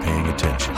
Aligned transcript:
paying 0.00 0.26
attention. 0.28 0.74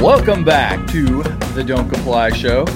Welcome 0.00 0.44
back 0.44 0.86
to 0.88 1.22
the 1.54 1.64
Don't 1.66 1.88
Comply 1.88 2.30
Show. 2.30 2.66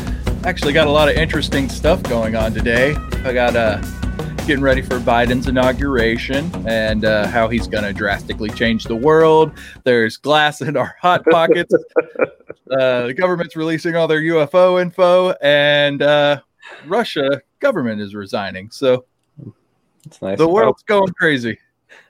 Actually, 0.45 0.73
got 0.73 0.87
a 0.87 0.91
lot 0.91 1.09
of 1.09 1.17
interesting 1.17 1.69
stuff 1.69 2.03
going 2.05 2.35
on 2.35 2.55
today. 2.55 2.95
I 3.25 3.33
got 3.33 3.55
uh, 3.55 3.81
getting 4.47 4.63
ready 4.63 4.83
for 4.83 4.99
Biden's 4.99 5.47
inauguration 5.47 6.51
and 6.67 7.05
uh, 7.05 7.27
how 7.29 7.49
he's 7.49 7.69
going 7.69 7.85
to 7.85 7.93
drastically 7.93 8.51
change 8.51 8.85
the 8.85 8.97
world. 8.97 9.53
There's 9.85 10.17
glass 10.17 10.61
in 10.63 10.77
our 10.77 10.97
hot 11.01 11.25
pockets. 11.31 11.73
uh, 12.71 13.07
the 13.07 13.15
government's 13.15 13.55
releasing 13.55 13.97
all 13.97 14.09
their 14.09 14.23
UFO 14.23 14.81
info, 14.81 15.33
and 15.43 16.03
uh, 16.03 16.41
Russia 16.87 17.43
government 17.61 18.01
is 18.01 18.15
resigning. 18.15 18.71
So 18.71 19.05
It's 20.07 20.21
nice. 20.23 20.39
the 20.39 20.49
I 20.49 20.51
world's 20.51 20.83
going 20.85 21.13
crazy. 21.13 21.59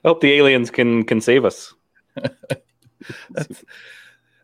hope, 0.02 0.14
hope 0.16 0.20
the 0.20 0.32
aliens 0.32 0.70
can 0.70 1.04
can 1.04 1.20
save 1.20 1.44
us. 1.44 1.74
That's 3.30 3.64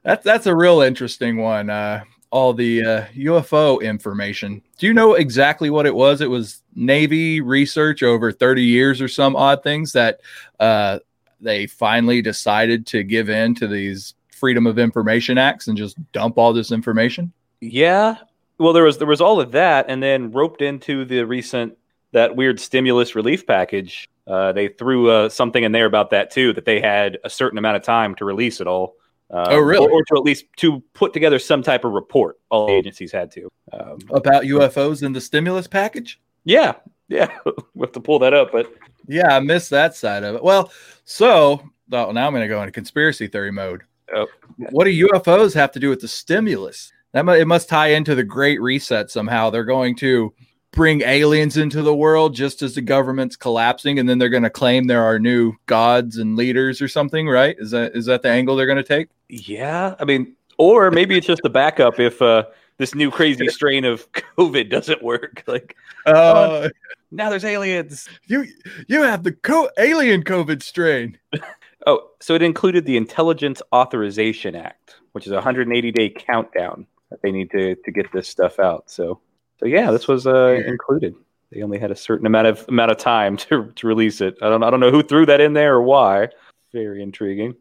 that's 0.03 0.25
that's 0.25 0.47
a 0.47 0.55
real 0.55 0.81
interesting 0.81 1.37
one. 1.37 1.69
Uh, 1.69 2.03
all 2.31 2.53
the 2.53 2.85
uh, 2.85 3.05
UFO 3.15 3.81
information. 3.83 4.63
Do 4.79 4.87
you 4.87 4.95
know 4.95 5.15
exactly 5.15 5.71
what 5.71 5.87
it 5.87 5.95
was? 5.95 6.21
It 6.21 6.31
was 6.31 6.63
Navy 6.75 7.41
research 7.41 8.03
over 8.03 8.33
30 8.33 8.63
years 8.63 9.01
or 9.01 9.09
some 9.09 9.37
odd 9.37 9.63
things 9.63 9.93
that 9.93 10.21
uh, 10.61 10.99
they 11.41 11.67
finally 11.67 12.23
decided 12.23 12.87
to 12.89 13.03
give 13.03 13.31
in 13.31 13.55
to 13.57 13.69
these 13.69 14.15
Freedom 14.31 14.67
of 14.67 14.79
Information 14.79 15.39
Acts 15.39 15.69
and 15.69 15.79
just 15.79 15.97
dump 16.13 16.37
all 16.37 16.53
this 16.53 16.73
information. 16.73 17.33
Yeah. 17.61 18.17
Well, 18.59 18.73
there 18.73 18.85
was 18.85 18.99
there 18.99 19.07
was 19.07 19.21
all 19.21 19.41
of 19.41 19.53
that, 19.53 19.87
and 19.89 20.03
then 20.03 20.31
roped 20.31 20.63
into 20.63 21.05
the 21.05 21.25
recent 21.25 21.77
that 22.13 22.37
weird 22.37 22.61
stimulus 22.61 23.15
relief 23.15 23.47
package. 23.47 24.09
Uh, 24.27 24.53
they 24.53 24.69
threw 24.69 25.11
uh, 25.11 25.29
something 25.29 25.63
in 25.63 25.73
there 25.73 25.87
about 25.87 26.11
that 26.11 26.31
too, 26.31 26.53
that 26.53 26.65
they 26.65 26.81
had 26.81 27.19
a 27.25 27.31
certain 27.31 27.59
amount 27.59 27.77
of 27.77 27.83
time 27.83 28.15
to 28.17 28.25
release 28.25 28.61
it 28.61 28.67
all. 28.67 28.97
Um, 29.31 29.47
Oh, 29.51 29.59
really? 29.59 29.87
Or, 29.87 30.01
or 30.01 30.05
to 30.05 30.17
at 30.17 30.23
least 30.23 30.47
to 30.59 30.83
put 30.95 31.13
together 31.13 31.39
some 31.39 31.63
type 31.63 31.85
of 31.85 31.93
report. 31.93 32.39
All 32.51 32.67
the 32.69 32.75
agencies 32.75 33.13
had 33.13 33.31
to. 33.33 33.49
Um, 33.73 33.99
About 34.11 34.45
UFOs 34.45 35.03
in 35.03 35.13
the 35.13 35.21
stimulus 35.21 35.67
package? 35.67 36.21
yeah, 36.45 36.75
yeah. 37.09 37.31
we 37.75 37.83
have 37.83 37.93
to 37.93 38.01
pull 38.01 38.19
that 38.21 38.35
up, 38.35 38.51
but 38.53 38.73
Yeah, 39.09 39.37
I 39.37 39.41
missed 39.41 39.71
that 39.71 39.95
side 39.95 40.25
of 40.25 40.35
it. 40.37 40.43
Well, 40.43 40.73
so 41.05 41.61
oh, 41.93 42.13
now 42.13 42.27
I'm 42.27 42.33
going 42.33 42.43
to 42.43 42.49
go 42.49 42.61
into 42.63 42.73
conspiracy 42.73 43.27
theory 43.29 43.53
mode. 43.53 43.83
Oh. 44.15 44.27
What 44.71 44.85
do 44.85 45.09
UFOs 45.09 45.55
have 45.55 45.73
to 45.73 45.81
do 45.81 45.91
with 45.91 46.01
the 46.01 46.09
stimulus? 46.09 46.93
That 47.13 47.25
mu- 47.25 47.33
it 47.33 47.47
must 47.47 47.69
tie 47.69 47.89
into 47.89 48.15
the 48.15 48.25
Great 48.25 48.61
Reset 48.61 49.11
somehow. 49.11 49.51
They're 49.51 49.65
going 49.65 49.97
to 49.97 50.33
bring 50.77 51.01
aliens 51.03 51.57
into 51.57 51.83
the 51.83 51.95
world 51.95 52.37
just 52.37 52.63
as 52.63 52.77
the 52.77 52.81
government's 52.83 53.35
collapsing, 53.35 53.99
and 53.99 54.09
then 54.09 54.19
they're 54.19 54.29
going 54.29 54.45
to 54.45 54.51
claim 54.51 54.87
there 54.87 55.03
are 55.03 55.19
new 55.19 55.55
gods 55.67 56.17
and 56.19 56.37
leaders 56.37 56.81
or 56.81 56.87
something. 56.87 57.27
Right? 57.29 57.57
Is 57.59 57.73
that 57.73 57.97
is 57.97 58.07
that 58.07 58.23
the 58.23 58.29
angle 58.29 58.55
they're 58.55 58.67
going 58.67 58.77
to 58.77 58.85
take? 58.85 59.09
Yeah, 59.29 59.97
I 59.99 60.05
mean, 60.05 60.37
or 60.59 60.93
maybe 60.93 61.17
it's 61.19 61.27
just 61.27 61.45
a 61.45 61.49
backup 61.51 61.99
if 61.99 62.23
uh, 62.23 62.45
this 62.77 62.95
new 62.95 63.11
crazy 63.11 63.49
strain 63.59 63.85
of 63.85 64.07
COVID 64.13 64.71
doesn't 64.71 65.03
work. 65.03 65.43
Like 65.49 65.75
Uh, 66.05 66.69
now, 67.11 67.31
there's 67.31 67.45
aliens. 67.45 68.09
you 68.27 68.47
you 68.87 69.03
have 69.03 69.25
the 69.25 69.33
co- 69.33 69.71
alien 69.79 70.23
COVID 70.23 70.63
strain. 70.63 71.19
Oh, 71.89 72.11
so 72.21 72.35
it 72.35 72.43
included 72.43 72.85
the 72.85 72.97
Intelligence 72.97 73.63
Authorization 73.73 74.57
Act, 74.57 74.97
which 75.13 75.25
is 75.25 75.31
a 75.31 75.37
180 75.37 75.93
day 75.93 76.09
countdown 76.11 76.85
that 77.11 77.23
they 77.23 77.31
need 77.31 77.49
to 77.53 77.77
to 77.77 77.91
get 77.93 78.11
this 78.13 78.29
stuff 78.29 78.59
out. 78.59 78.91
So, 78.91 79.21
so 79.59 79.67
yeah, 79.67 79.91
this 79.91 80.07
was 80.07 80.27
uh, 80.27 80.61
included. 80.67 81.15
They 81.53 81.63
only 81.63 81.79
had 81.79 81.91
a 81.91 81.97
certain 81.97 82.27
amount 82.27 82.47
of 82.47 82.65
amount 82.69 82.91
of 82.91 82.99
time 82.99 83.37
to, 83.49 83.73
to 83.75 83.87
release 83.87 84.21
it. 84.21 84.37
I 84.43 84.49
don't 84.49 84.63
I 84.63 84.71
don't 84.71 84.81
know 84.81 84.91
who 84.91 85.03
threw 85.03 85.27
that 85.27 85.41
in 85.41 85.53
there 85.53 85.75
or 85.75 85.83
why. 85.83 86.29
Very 86.73 87.03
intriguing. 87.03 87.57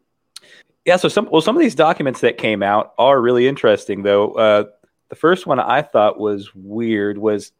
Yeah, 0.84 0.96
so 0.96 1.08
some 1.08 1.28
well 1.30 1.42
some 1.42 1.56
of 1.56 1.62
these 1.62 1.74
documents 1.74 2.20
that 2.20 2.38
came 2.38 2.62
out 2.62 2.94
are 2.98 3.20
really 3.20 3.48
interesting 3.48 4.02
though. 4.02 4.32
Uh, 4.32 4.64
the 5.08 5.16
first 5.16 5.46
one 5.46 5.60
I 5.60 5.82
thought 5.82 6.18
was 6.18 6.54
weird 6.54 7.18
was 7.18 7.52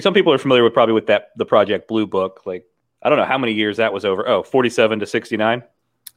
some 0.00 0.14
people 0.14 0.32
are 0.32 0.38
familiar 0.38 0.64
with 0.64 0.72
probably 0.72 0.94
with 0.94 1.06
that 1.06 1.30
the 1.36 1.46
Project 1.46 1.88
Blue 1.88 2.06
Book. 2.06 2.42
Like 2.44 2.64
I 3.02 3.08
don't 3.08 3.18
know 3.18 3.24
how 3.24 3.38
many 3.38 3.52
years 3.52 3.78
that 3.78 3.92
was 3.92 4.04
over. 4.04 4.28
Oh, 4.28 4.42
47 4.42 5.00
to 5.00 5.06
69. 5.06 5.62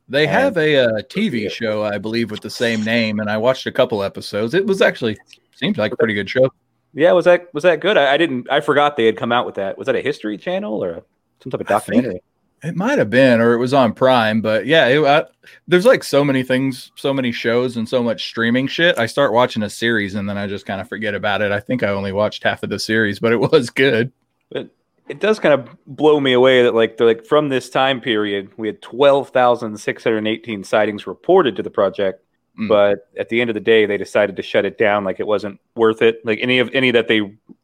They 0.08 0.28
have 0.28 0.56
a, 0.58 0.78
uh 0.78 0.88
TV 1.10 1.50
show, 1.50 1.84
I 1.84 1.98
believe, 1.98 2.30
with 2.30 2.42
the 2.42 2.50
same 2.50 2.84
name, 2.84 3.20
and 3.20 3.28
I 3.28 3.38
watched 3.38 3.66
a 3.66 3.72
couple 3.72 4.04
episodes. 4.04 4.54
It 4.54 4.68
was 4.68 4.82
actually 4.82 5.18
seemed 5.56 5.80
like 5.80 5.94
a 5.94 5.98
pretty 5.98 6.14
good 6.14 6.30
show. 6.30 6.52
Yeah, 6.96 7.12
was 7.12 7.26
that 7.26 7.54
was 7.54 7.64
that 7.64 7.82
good? 7.82 7.98
I, 7.98 8.14
I 8.14 8.18
didn't. 8.18 8.50
I 8.50 8.62
forgot 8.62 8.96
they 8.96 9.06
had 9.06 9.18
come 9.18 9.32
out 9.32 9.46
with 9.46 9.56
that. 9.56 9.78
Was 9.78 9.86
that 9.88 9.96
a 9.96 10.02
History 10.02 10.38
Channel 10.38 10.84
or 10.84 11.04
some 11.44 11.52
type 11.52 11.62
of 11.62 11.68
documentary? 11.68 12.22
It 12.64 12.76
might 12.76 12.98
have 12.98 13.10
been, 13.10 13.42
or 13.42 13.54
it 13.54 13.58
was 13.58 13.74
on 13.74 13.94
Prime, 13.94 14.42
but 14.42 14.66
yeah, 14.66 14.88
it, 14.88 15.04
I, 15.04 15.26
there's 15.68 15.86
like 15.86 16.04
so 16.04 16.24
many 16.24 16.42
things, 16.42 16.92
so 16.96 17.14
many 17.14 17.32
shows, 17.32 17.78
and 17.78 17.88
so 17.88 18.02
much 18.02 18.26
streaming 18.26 18.66
shit. 18.66 18.98
I 18.98 19.06
start 19.06 19.34
watching 19.34 19.62
a 19.62 19.70
series 19.70 20.16
and 20.16 20.28
then 20.28 20.38
I 20.38 20.48
just 20.48 20.66
kind 20.66 20.82
of 20.82 20.90
forget 20.90 21.14
about 21.14 21.42
it. 21.42 21.52
I 21.52 21.60
think 21.60 21.84
I 21.84 21.90
only 21.90 22.14
watched 22.14 22.44
half 22.44 22.64
of 22.64 22.70
the 22.70 22.80
series, 22.80 23.20
but 23.20 23.34
it 23.34 23.38
was 23.40 23.70
good. 23.70 24.12
But 24.50 24.70
it 25.08 25.20
does 25.20 25.38
kind 25.38 25.54
of 25.54 25.70
blow 25.86 26.20
me 26.20 26.34
away 26.34 26.64
that 26.64 26.74
like 26.74 26.98
they're 26.98 27.06
like 27.06 27.26
from 27.26 27.50
this 27.50 27.70
time 27.70 28.02
period, 28.02 28.50
we 28.58 28.68
had 28.68 28.82
twelve 28.82 29.30
thousand 29.30 29.78
six 29.78 30.04
hundred 30.04 30.26
eighteen 30.26 30.64
sightings 30.64 31.06
reported 31.06 31.58
to 31.58 31.62
the 31.62 31.70
project. 31.70 32.24
Mm. 32.60 32.68
But 32.70 33.10
at 33.18 33.30
the 33.30 33.42
end 33.42 33.50
of 33.50 33.54
the 33.54 33.60
day, 33.60 33.86
they 33.86 33.98
decided 33.98 34.36
to 34.38 34.42
shut 34.42 34.66
it 34.66 34.78
down. 34.78 35.04
Like 35.04 35.20
it 35.20 35.28
wasn't 35.28 35.60
worth 35.76 36.02
it. 36.02 36.26
Like 36.26 36.40
any 36.42 36.60
of 36.60 36.70
any 36.74 36.92
that 36.92 37.08
they 37.08 37.22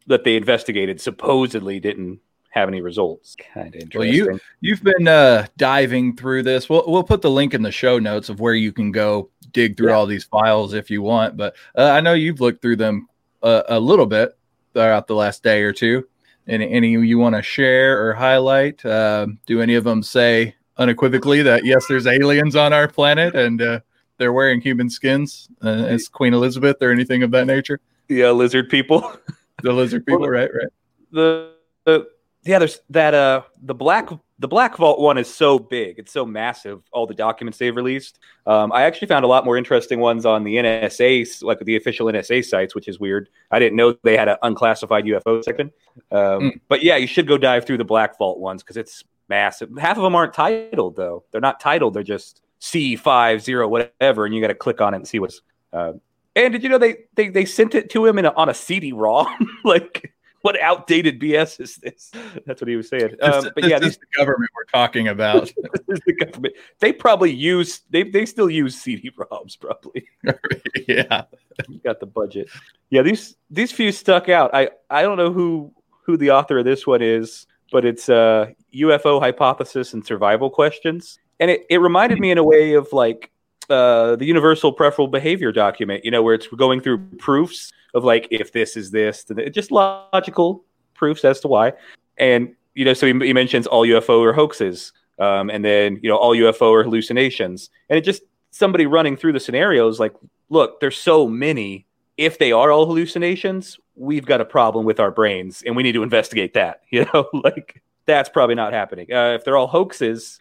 that 0.08 0.24
they 0.24 0.36
investigated 0.36 1.00
supposedly 1.00 1.80
didn't 1.80 2.20
have 2.50 2.68
any 2.68 2.82
results. 2.82 3.36
Kind 3.54 3.76
of 3.76 3.82
interesting. 3.82 4.00
Well, 4.00 4.08
interesting. 4.10 4.40
you 4.60 4.70
you've 4.72 4.84
been 4.84 5.08
uh, 5.08 5.48
diving 5.58 6.16
through 6.18 6.44
this. 6.44 6.70
We'll 6.70 6.84
we'll 6.88 7.04
put 7.04 7.22
the 7.22 7.32
link 7.32 7.54
in 7.54 7.62
the 7.62 7.72
show 7.72 8.00
notes 8.00 8.28
of 8.30 8.40
where 8.42 8.54
you 8.54 8.72
can 8.74 8.92
go 8.92 9.30
dig 9.52 9.78
through 9.78 9.90
Yeah. 9.90 9.96
all 9.96 10.06
these 10.06 10.26
files 10.26 10.74
if 10.74 10.90
you 10.90 11.02
want. 11.02 11.38
But 11.38 11.56
uh, 11.78 11.92
I 11.92 12.02
know 12.02 12.14
you've 12.14 12.42
looked 12.42 12.62
through 12.62 12.76
them 12.78 13.08
uh, 13.42 13.64
a 13.70 13.80
little 13.80 14.06
bit 14.06 14.38
throughout 14.74 15.08
the 15.08 15.16
last 15.16 15.44
day 15.44 15.62
or 15.62 15.72
two. 15.72 16.06
Any 16.48 16.70
any 16.70 16.90
you 16.92 17.18
want 17.18 17.36
to 17.36 17.42
share 17.42 18.06
or 18.06 18.14
highlight? 18.14 18.84
Uh, 18.84 19.28
do 19.46 19.62
any 19.62 19.76
of 19.76 19.86
them 19.86 20.04
say 20.04 20.56
unequivocally 20.78 21.42
that 21.44 21.64
yes, 21.64 21.86
there's 21.88 22.08
aliens 22.08 22.56
on 22.56 22.74
our 22.74 22.88
planet 22.88 23.36
and 23.36 23.62
uh, 23.62 23.80
they're 24.22 24.32
wearing 24.34 24.62
human 24.62 24.90
skins 24.90 25.50
uh, 25.64 25.68
as 25.70 26.08
Queen 26.08 26.34
Elizabeth 26.34 26.78
or 26.82 26.92
anything 26.92 27.24
of 27.24 27.32
that 27.32 27.48
nature? 27.48 27.80
yeah, 28.08 28.30
lizard 28.32 28.70
people. 28.70 29.12
The 29.64 29.72
lizard 29.74 30.06
people, 30.08 30.22
Well, 30.22 30.30
right? 30.32 30.50
Right. 30.54 30.70
the, 31.12 31.52
the 31.86 32.08
yeah 32.44 32.58
there's 32.58 32.80
that 32.90 33.14
uh 33.14 33.44
the 33.62 33.76
black 33.76 34.10
the 34.40 34.48
black 34.48 34.76
vault 34.78 35.00
one 35.00 35.20
is 35.20 35.32
so 35.32 35.60
big 35.60 36.00
it's 36.00 36.12
so 36.12 36.26
massive 36.26 36.82
all 36.92 37.06
the 37.06 37.14
documents 37.14 37.60
they've 37.60 37.76
released 37.76 38.18
um, 38.48 38.72
i 38.72 38.82
actually 38.84 39.08
found 39.08 39.24
a 39.24 39.28
lot 39.28 39.46
more 39.46 39.56
interesting 39.58 40.00
ones 40.00 40.26
on 40.26 40.44
the 40.44 40.56
nsa 40.56 41.44
like 41.44 41.60
the 41.60 41.76
official 41.76 42.08
nsa 42.08 42.44
sites 42.44 42.74
which 42.74 42.88
is 42.88 43.00
weird 43.00 43.30
i 43.52 43.60
didn't 43.60 43.76
know 43.76 43.94
they 44.04 44.18
had 44.18 44.28
an 44.28 44.38
unclassified 44.42 45.06
ufo 45.06 45.44
section 45.44 45.70
um, 46.12 46.40
Mm. 46.42 46.60
but 46.68 46.82
yeah 46.82 46.96
you 46.96 47.06
should 47.06 47.28
go 47.28 47.38
dive 47.38 47.66
through 47.66 47.78
the 47.78 47.86
black 47.86 48.18
vault 48.18 48.40
ones 48.40 48.64
because 48.64 48.78
it's 48.78 49.04
massive 49.30 49.70
half 49.78 49.98
of 49.98 50.02
them 50.04 50.16
aren't 50.16 50.34
titled 50.34 50.96
though 50.96 51.24
they're 51.32 51.42
not 51.50 51.60
titled 51.60 51.94
they're 51.94 52.02
just 52.18 52.42
c50 52.62 53.70
whatever 53.70 54.26
and 54.26 54.36
you 54.36 54.42
got 54.42 54.48
to 54.48 54.56
click 54.56 54.82
on 54.82 54.94
it 54.94 54.98
and 54.98 55.08
see 55.08 55.20
what's 55.20 55.42
uh, 55.74 55.94
and 56.36 56.54
did 56.54 56.64
you 56.64 56.70
know 56.70 56.78
they 56.78 56.98
they, 57.16 57.30
they 57.30 57.46
sent 57.46 57.76
it 57.76 57.90
to 57.90 58.06
him 58.06 58.20
in 58.20 58.26
a, 58.26 58.34
on 58.34 58.50
a 58.50 58.54
cd-rom 58.54 59.28
like 59.64 60.14
what 60.42 60.60
outdated 60.60 61.20
BS 61.20 61.60
is 61.60 61.76
this? 61.78 62.12
That's 62.46 62.62
what 62.62 62.68
he 62.68 62.76
was 62.76 62.90
saying. 62.90 63.16
Um, 63.22 63.32
This- 63.32 63.44
but 63.44 63.56
this 63.56 63.70
yeah, 63.70 63.76
is 63.78 63.82
these, 63.82 63.98
the 63.98 64.06
government 64.18 64.50
we're 64.56 64.66
talking 64.66 65.08
about. 65.08 65.52
this 65.88 66.00
is 66.00 66.02
the 66.06 66.14
government. 66.14 66.56
They 66.80 66.92
probably 66.94 67.32
use 67.32 67.82
they 67.90 68.04
they 68.04 68.26
still 68.26 68.50
use 68.50 68.76
CD-ROMs. 68.76 69.60
Probably 69.60 70.08
yeah. 70.88 71.24
You 71.70 71.80
got 71.84 72.00
the 72.00 72.06
budget. 72.08 72.50
Yeah, 72.90 73.02
these 73.04 73.36
these 73.50 73.72
few 73.72 73.92
stuck 73.92 74.30
out. 74.30 74.52
I 74.54 74.70
I 74.90 75.04
don't 75.04 75.18
know 75.18 75.32
who 75.32 75.72
who 76.04 76.18
the 76.18 76.32
author 76.32 76.58
of 76.60 76.66
this 76.66 76.88
one 76.88 77.02
is, 77.02 77.46
but 77.72 77.86
it's 77.86 78.10
uh, 78.10 78.48
UFO 78.74 79.20
hypothesis 79.20 79.94
and 79.94 80.06
survival 80.06 80.50
questions, 80.50 81.20
and 81.42 81.52
it 81.52 81.66
it 81.70 81.80
reminded 81.80 82.20
me 82.20 82.32
in 82.32 82.38
a 82.38 82.44
way 82.44 82.74
of 82.74 82.94
like 82.94 83.32
uh, 83.70 84.16
the 84.16 84.26
universal 84.26 84.72
preferable 84.72 85.08
behavior 85.08 85.52
document. 85.52 86.06
You 86.06 86.12
know, 86.12 86.24
where 86.24 86.36
it's 86.36 86.48
going 86.48 86.80
through 86.80 87.00
proofs 87.18 87.74
of 87.94 88.06
like 88.06 88.28
if 88.32 88.54
this 88.54 88.78
is 88.78 88.92
this, 88.92 89.26
just 89.52 89.72
logical 89.72 90.64
proofs 90.94 91.26
as 91.26 91.42
to 91.42 91.50
why. 91.50 91.74
And 92.18 92.56
you 92.76 92.86
know, 92.86 92.94
so 92.94 93.08
he, 93.08 93.26
he 93.26 93.34
mentions 93.34 93.68
all 93.68 93.86
UFO 93.86 94.24
are 94.24 94.34
hoaxes, 94.34 94.94
um, 95.20 95.50
and 95.50 95.66
then 95.66 96.00
you 96.02 96.10
know 96.10 96.16
all 96.16 96.36
UFO 96.36 96.74
are 96.74 96.84
hallucinations, 96.84 97.70
and 97.90 97.98
it 97.98 98.02
just 98.02 98.22
somebody 98.52 98.86
running 98.86 99.18
through 99.18 99.34
the 99.34 99.40
scenarios 99.40 100.00
like, 100.00 100.14
look, 100.50 100.80
there's 100.80 100.98
so 100.98 101.28
many. 101.28 101.86
If 102.18 102.38
they 102.38 102.52
are 102.52 102.72
all 102.72 102.86
hallucinations, 102.86 103.80
we've 103.96 104.26
got 104.26 104.42
a 104.42 104.46
problem 104.46 104.86
with 104.86 105.00
our 105.00 105.10
brains, 105.10 105.64
and 105.66 105.76
we 105.76 105.82
need 105.82 105.94
to 105.94 106.04
investigate 106.04 106.54
that. 106.54 106.82
You 106.92 107.06
know, 107.14 107.30
like 107.34 107.82
that's 108.06 108.30
probably 108.30 108.56
not 108.56 108.74
happening. 108.74 109.12
Uh, 109.12 109.34
if 109.34 109.44
they're 109.44 109.58
all 109.58 109.68
hoaxes, 109.68 110.40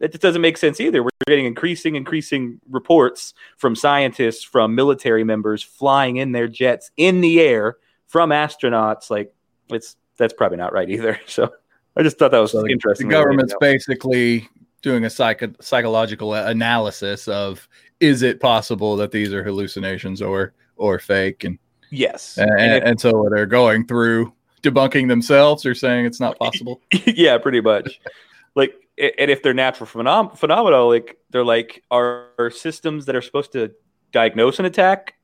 it 0.00 0.12
just 0.12 0.22
doesn't 0.22 0.42
make 0.42 0.56
sense 0.56 0.80
either. 0.80 1.02
We're 1.02 1.08
getting 1.26 1.46
increasing, 1.46 1.96
increasing 1.96 2.60
reports 2.70 3.34
from 3.56 3.74
scientists, 3.74 4.42
from 4.44 4.74
military 4.74 5.24
members 5.24 5.62
flying 5.62 6.16
in 6.16 6.32
their 6.32 6.48
jets 6.48 6.90
in 6.96 7.20
the 7.20 7.40
air, 7.40 7.76
from 8.06 8.30
astronauts. 8.30 9.10
Like 9.10 9.32
it's 9.68 9.96
that's 10.16 10.32
probably 10.34 10.58
not 10.58 10.72
right 10.72 10.88
either. 10.90 11.18
So 11.26 11.50
I 11.96 12.02
just 12.02 12.18
thought 12.18 12.30
that 12.32 12.38
was 12.38 12.52
So 12.52 12.66
interesting. 12.68 13.08
the 13.08 13.12
government's 13.14 13.54
basically 13.60 14.48
doing 14.82 15.04
a 15.04 15.10
psycho- 15.10 15.54
psychological 15.60 16.34
analysis 16.34 17.26
of 17.28 17.66
is 18.00 18.20
it 18.22 18.38
possible 18.40 18.96
that 18.96 19.10
these 19.10 19.32
are 19.32 19.42
hallucinations 19.42 20.20
or 20.20 20.52
or 20.76 20.98
fake 20.98 21.44
and 21.44 21.58
yes, 21.90 22.36
and, 22.36 22.50
And 22.60 22.84
and 22.84 23.00
so 23.00 23.28
they're 23.30 23.46
going 23.46 23.86
through 23.86 24.32
debunking 24.62 25.08
themselves 25.08 25.64
or 25.64 25.74
saying 25.74 26.04
it's 26.04 26.20
not 26.20 26.38
possible. 26.40 26.82
yeah, 27.06 27.38
pretty 27.38 27.60
much. 27.62 27.98
like, 28.54 28.74
and 28.98 29.30
if 29.30 29.42
they're 29.42 29.54
natural 29.54 29.86
phenom- 29.86 30.36
phenomena, 30.36 30.82
like 30.84 31.18
they're 31.30 31.44
like 31.44 31.82
are, 31.90 32.28
are 32.38 32.50
systems 32.50 33.06
that 33.06 33.16
are 33.16 33.22
supposed 33.22 33.52
to 33.52 33.72
diagnose 34.12 34.58
an 34.58 34.64
attack 34.64 35.14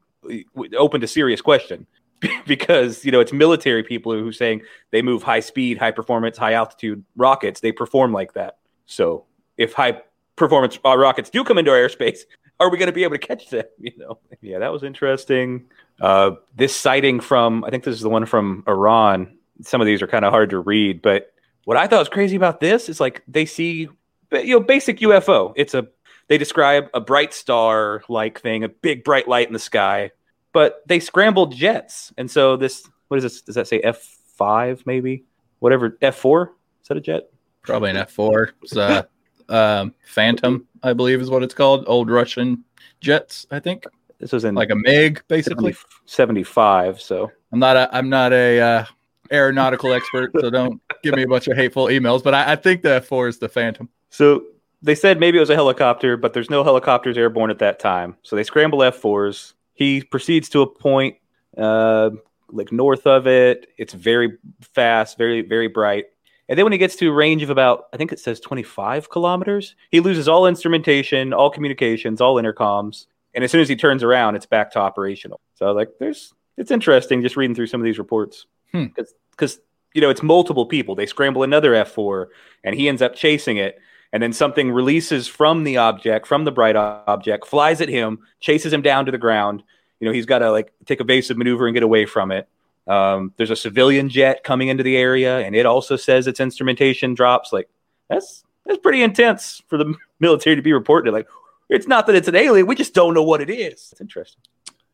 open 0.76 1.00
to 1.00 1.06
serious 1.06 1.40
question 1.40 1.86
because 2.46 3.04
you 3.04 3.10
know 3.10 3.20
it's 3.20 3.32
military 3.32 3.82
people 3.82 4.12
who 4.12 4.28
are 4.28 4.32
saying 4.32 4.62
they 4.90 5.02
move 5.02 5.22
high 5.22 5.40
speed, 5.40 5.78
high 5.78 5.90
performance, 5.90 6.36
high 6.36 6.52
altitude 6.52 7.04
rockets. 7.16 7.60
They 7.60 7.72
perform 7.72 8.12
like 8.12 8.34
that. 8.34 8.58
So 8.86 9.24
if 9.56 9.72
high 9.72 10.02
performance 10.36 10.78
uh, 10.84 10.96
rockets 10.96 11.30
do 11.30 11.44
come 11.44 11.58
into 11.58 11.70
our 11.70 11.78
airspace, 11.78 12.20
are 12.60 12.70
we 12.70 12.78
going 12.78 12.86
to 12.86 12.92
be 12.92 13.04
able 13.04 13.16
to 13.16 13.26
catch 13.26 13.50
them? 13.50 13.64
You 13.78 13.92
know, 13.96 14.18
yeah, 14.40 14.58
that 14.60 14.72
was 14.72 14.82
interesting. 14.82 15.66
Uh, 16.00 16.32
this 16.54 16.74
sighting 16.74 17.20
from 17.20 17.64
I 17.64 17.70
think 17.70 17.84
this 17.84 17.94
is 17.94 18.02
the 18.02 18.08
one 18.08 18.26
from 18.26 18.64
Iran. 18.68 19.38
Some 19.62 19.80
of 19.80 19.86
these 19.86 20.02
are 20.02 20.06
kind 20.06 20.24
of 20.24 20.32
hard 20.32 20.50
to 20.50 20.58
read, 20.58 21.02
but 21.02 21.32
what 21.64 21.76
I 21.76 21.86
thought 21.86 22.00
was 22.00 22.08
crazy 22.08 22.36
about 22.36 22.60
this 22.60 22.88
is 22.88 23.00
like 23.00 23.22
they 23.28 23.46
see 23.46 23.88
you 24.32 24.58
know 24.58 24.60
basic 24.60 24.98
UFO. 24.98 25.52
It's 25.56 25.74
a 25.74 25.86
they 26.28 26.38
describe 26.38 26.88
a 26.94 27.00
bright 27.00 27.34
star 27.34 28.02
like 28.08 28.40
thing, 28.40 28.64
a 28.64 28.68
big 28.68 29.04
bright 29.04 29.28
light 29.28 29.46
in 29.46 29.52
the 29.52 29.58
sky, 29.58 30.10
but 30.52 30.82
they 30.86 31.00
scrambled 31.00 31.54
jets, 31.54 32.12
and 32.16 32.30
so 32.30 32.56
this 32.56 32.88
what 33.08 33.18
is 33.18 33.24
this? 33.24 33.42
Does 33.42 33.54
that 33.54 33.68
say 33.68 33.80
F 33.80 34.02
five 34.36 34.82
maybe? 34.86 35.24
Whatever 35.58 35.96
F 36.02 36.16
four 36.16 36.54
is 36.82 36.88
that 36.88 36.96
a 36.96 37.00
jet? 37.00 37.30
Probably 37.62 37.90
an 37.90 37.96
F 37.96 38.10
four. 38.10 38.52
It's 38.62 38.76
uh, 38.76 39.02
um, 39.48 39.94
Phantom, 40.06 40.66
I 40.82 40.92
believe, 40.92 41.20
is 41.20 41.30
what 41.30 41.42
it's 41.42 41.54
called. 41.54 41.84
Old 41.86 42.10
Russian 42.10 42.64
jets, 43.00 43.46
I 43.50 43.60
think, 43.60 43.84
This 44.18 44.32
was 44.32 44.44
in 44.44 44.54
like 44.54 44.70
a 44.70 44.76
MiG, 44.76 45.22
basically. 45.28 45.76
75. 46.06 47.00
So 47.00 47.30
I'm 47.52 47.58
not 47.58 47.76
a 47.76 47.88
I'm 47.94 48.08
not 48.08 48.32
a 48.32 48.60
uh, 48.60 48.84
aeronautical 49.32 49.92
expert, 49.92 50.30
so 50.38 50.50
don't 50.50 50.80
give 51.02 51.14
me 51.14 51.22
a 51.22 51.26
bunch 51.26 51.48
of 51.48 51.56
hateful 51.56 51.86
emails. 51.86 52.22
But 52.22 52.34
I, 52.34 52.52
I 52.52 52.56
think 52.56 52.82
the 52.82 52.94
F 52.94 53.06
four 53.06 53.28
is 53.28 53.38
the 53.38 53.48
Phantom. 53.48 53.88
So 54.10 54.44
they 54.82 54.94
said 54.94 55.18
maybe 55.18 55.38
it 55.38 55.40
was 55.40 55.50
a 55.50 55.54
helicopter, 55.54 56.16
but 56.16 56.34
there's 56.34 56.50
no 56.50 56.62
helicopters 56.62 57.16
airborne 57.16 57.50
at 57.50 57.58
that 57.60 57.78
time. 57.78 58.16
So 58.22 58.36
they 58.36 58.44
scramble 58.44 58.80
F4s. 58.80 59.54
He 59.74 60.02
proceeds 60.02 60.48
to 60.50 60.62
a 60.62 60.66
point 60.66 61.16
uh, 61.56 62.10
like 62.50 62.72
north 62.72 63.06
of 63.06 63.26
it. 63.26 63.68
It's 63.78 63.94
very 63.94 64.36
fast, 64.60 65.16
very, 65.16 65.42
very 65.42 65.68
bright. 65.68 66.06
And 66.48 66.58
then 66.58 66.64
when 66.64 66.72
he 66.72 66.78
gets 66.78 66.96
to 66.96 67.08
a 67.08 67.12
range 67.12 67.42
of 67.42 67.50
about, 67.50 67.84
I 67.94 67.96
think 67.96 68.12
it 68.12 68.18
says 68.18 68.40
25 68.40 69.08
kilometers, 69.08 69.74
he 69.90 70.00
loses 70.00 70.28
all 70.28 70.46
instrumentation, 70.46 71.32
all 71.32 71.48
communications, 71.48 72.20
all 72.20 72.34
intercoms. 72.34 73.06
And 73.34 73.44
as 73.44 73.50
soon 73.50 73.62
as 73.62 73.68
he 73.68 73.76
turns 73.76 74.02
around, 74.02 74.34
it's 74.34 74.44
back 74.44 74.72
to 74.72 74.78
operational. 74.78 75.40
So 75.54 75.72
like, 75.72 75.88
there's, 75.98 76.34
it's 76.58 76.70
interesting 76.70 77.22
just 77.22 77.36
reading 77.36 77.54
through 77.54 77.68
some 77.68 77.80
of 77.80 77.84
these 77.84 77.98
reports 77.98 78.46
Hmm. 78.72 78.86
Because, 79.32 79.58
you 79.92 80.00
know, 80.00 80.10
it's 80.10 80.22
multiple 80.22 80.66
people. 80.66 80.94
They 80.94 81.06
scramble 81.06 81.42
another 81.42 81.72
F4 81.72 82.28
and 82.64 82.74
he 82.74 82.88
ends 82.88 83.02
up 83.02 83.14
chasing 83.14 83.56
it 83.56 83.80
and 84.12 84.22
then 84.22 84.32
something 84.32 84.70
releases 84.70 85.26
from 85.26 85.64
the 85.64 85.78
object, 85.78 86.26
from 86.26 86.44
the 86.44 86.52
bright 86.52 86.76
object, 86.76 87.46
flies 87.46 87.80
at 87.80 87.88
him, 87.88 88.20
chases 88.40 88.72
him 88.72 88.82
down 88.82 89.06
to 89.06 89.12
the 89.12 89.18
ground. 89.18 89.62
You 90.00 90.06
know, 90.06 90.12
he's 90.12 90.26
got 90.26 90.40
to 90.40 90.50
like 90.52 90.72
take 90.84 91.00
a 91.00 91.02
evasive 91.02 91.38
maneuver 91.38 91.66
and 91.66 91.74
get 91.74 91.82
away 91.82 92.04
from 92.04 92.30
it. 92.30 92.46
Um, 92.86 93.32
there's 93.36 93.50
a 93.50 93.56
civilian 93.56 94.08
jet 94.08 94.44
coming 94.44 94.68
into 94.68 94.82
the 94.82 94.96
area, 94.96 95.38
and 95.38 95.56
it 95.56 95.64
also 95.64 95.96
says 95.96 96.26
its 96.26 96.40
instrumentation 96.40 97.14
drops. 97.14 97.52
Like 97.52 97.70
that's 98.08 98.44
that's 98.66 98.78
pretty 98.78 99.02
intense 99.02 99.62
for 99.68 99.78
the 99.78 99.94
military 100.20 100.56
to 100.56 100.62
be 100.62 100.72
reporting. 100.72 101.12
Like 101.12 101.28
it's 101.70 101.86
not 101.86 102.06
that 102.06 102.16
it's 102.16 102.28
an 102.28 102.36
alien, 102.36 102.66
we 102.66 102.74
just 102.74 102.92
don't 102.92 103.14
know 103.14 103.22
what 103.22 103.40
it 103.40 103.48
is. 103.48 103.88
It's 103.92 104.00
interesting. 104.00 104.42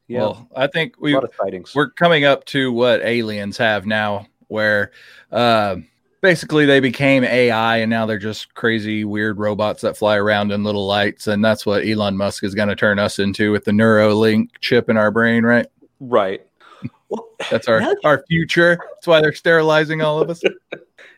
Yeah, 0.09 0.21
Well, 0.21 0.49
I 0.57 0.67
think 0.67 0.95
we 0.99 1.15
lot 1.15 1.25
of 1.25 1.35
sightings. 1.41 1.75
we're 1.75 1.91
coming 1.91 2.25
up 2.25 2.45
to 2.47 2.73
what 2.73 3.03
aliens 3.03 3.59
have 3.59 3.87
now, 3.87 4.27
where 4.49 4.91
uh, 5.31 5.77
basically 6.23 6.65
they 6.67 6.81
became 6.81 7.25
AI 7.25 7.77
and 7.79 7.91
now 7.91 8.07
they're 8.07 8.19
just 8.19 8.55
crazy, 8.55 9.05
weird 9.05 9.39
robots 9.39 9.83
that 9.83 9.97
fly 9.97 10.17
around 10.17 10.51
in 10.51 10.65
little 10.65 10.87
lights, 10.87 11.27
and 11.27 11.45
that's 11.45 11.67
what 11.67 11.87
Elon 11.87 12.17
Musk 12.17 12.43
is 12.43 12.55
going 12.55 12.69
to 12.69 12.77
turn 12.77 12.99
us 12.99 13.19
into 13.19 13.53
with 13.53 13.65
the 13.65 13.71
Neuralink 13.71 14.49
chip 14.61 14.89
in 14.89 14.97
our 14.97 15.11
brain, 15.11 15.45
right? 15.45 15.67
right. 16.01 16.43
Well, 17.09 17.29
That's 17.51 17.69
our 17.69 17.83
our 18.05 18.25
future. 18.29 18.79
That's 18.95 19.07
why 19.07 19.21
they're 19.21 19.33
sterilizing 19.33 20.03
all 20.03 20.21
of 20.21 20.31
us. 20.31 20.43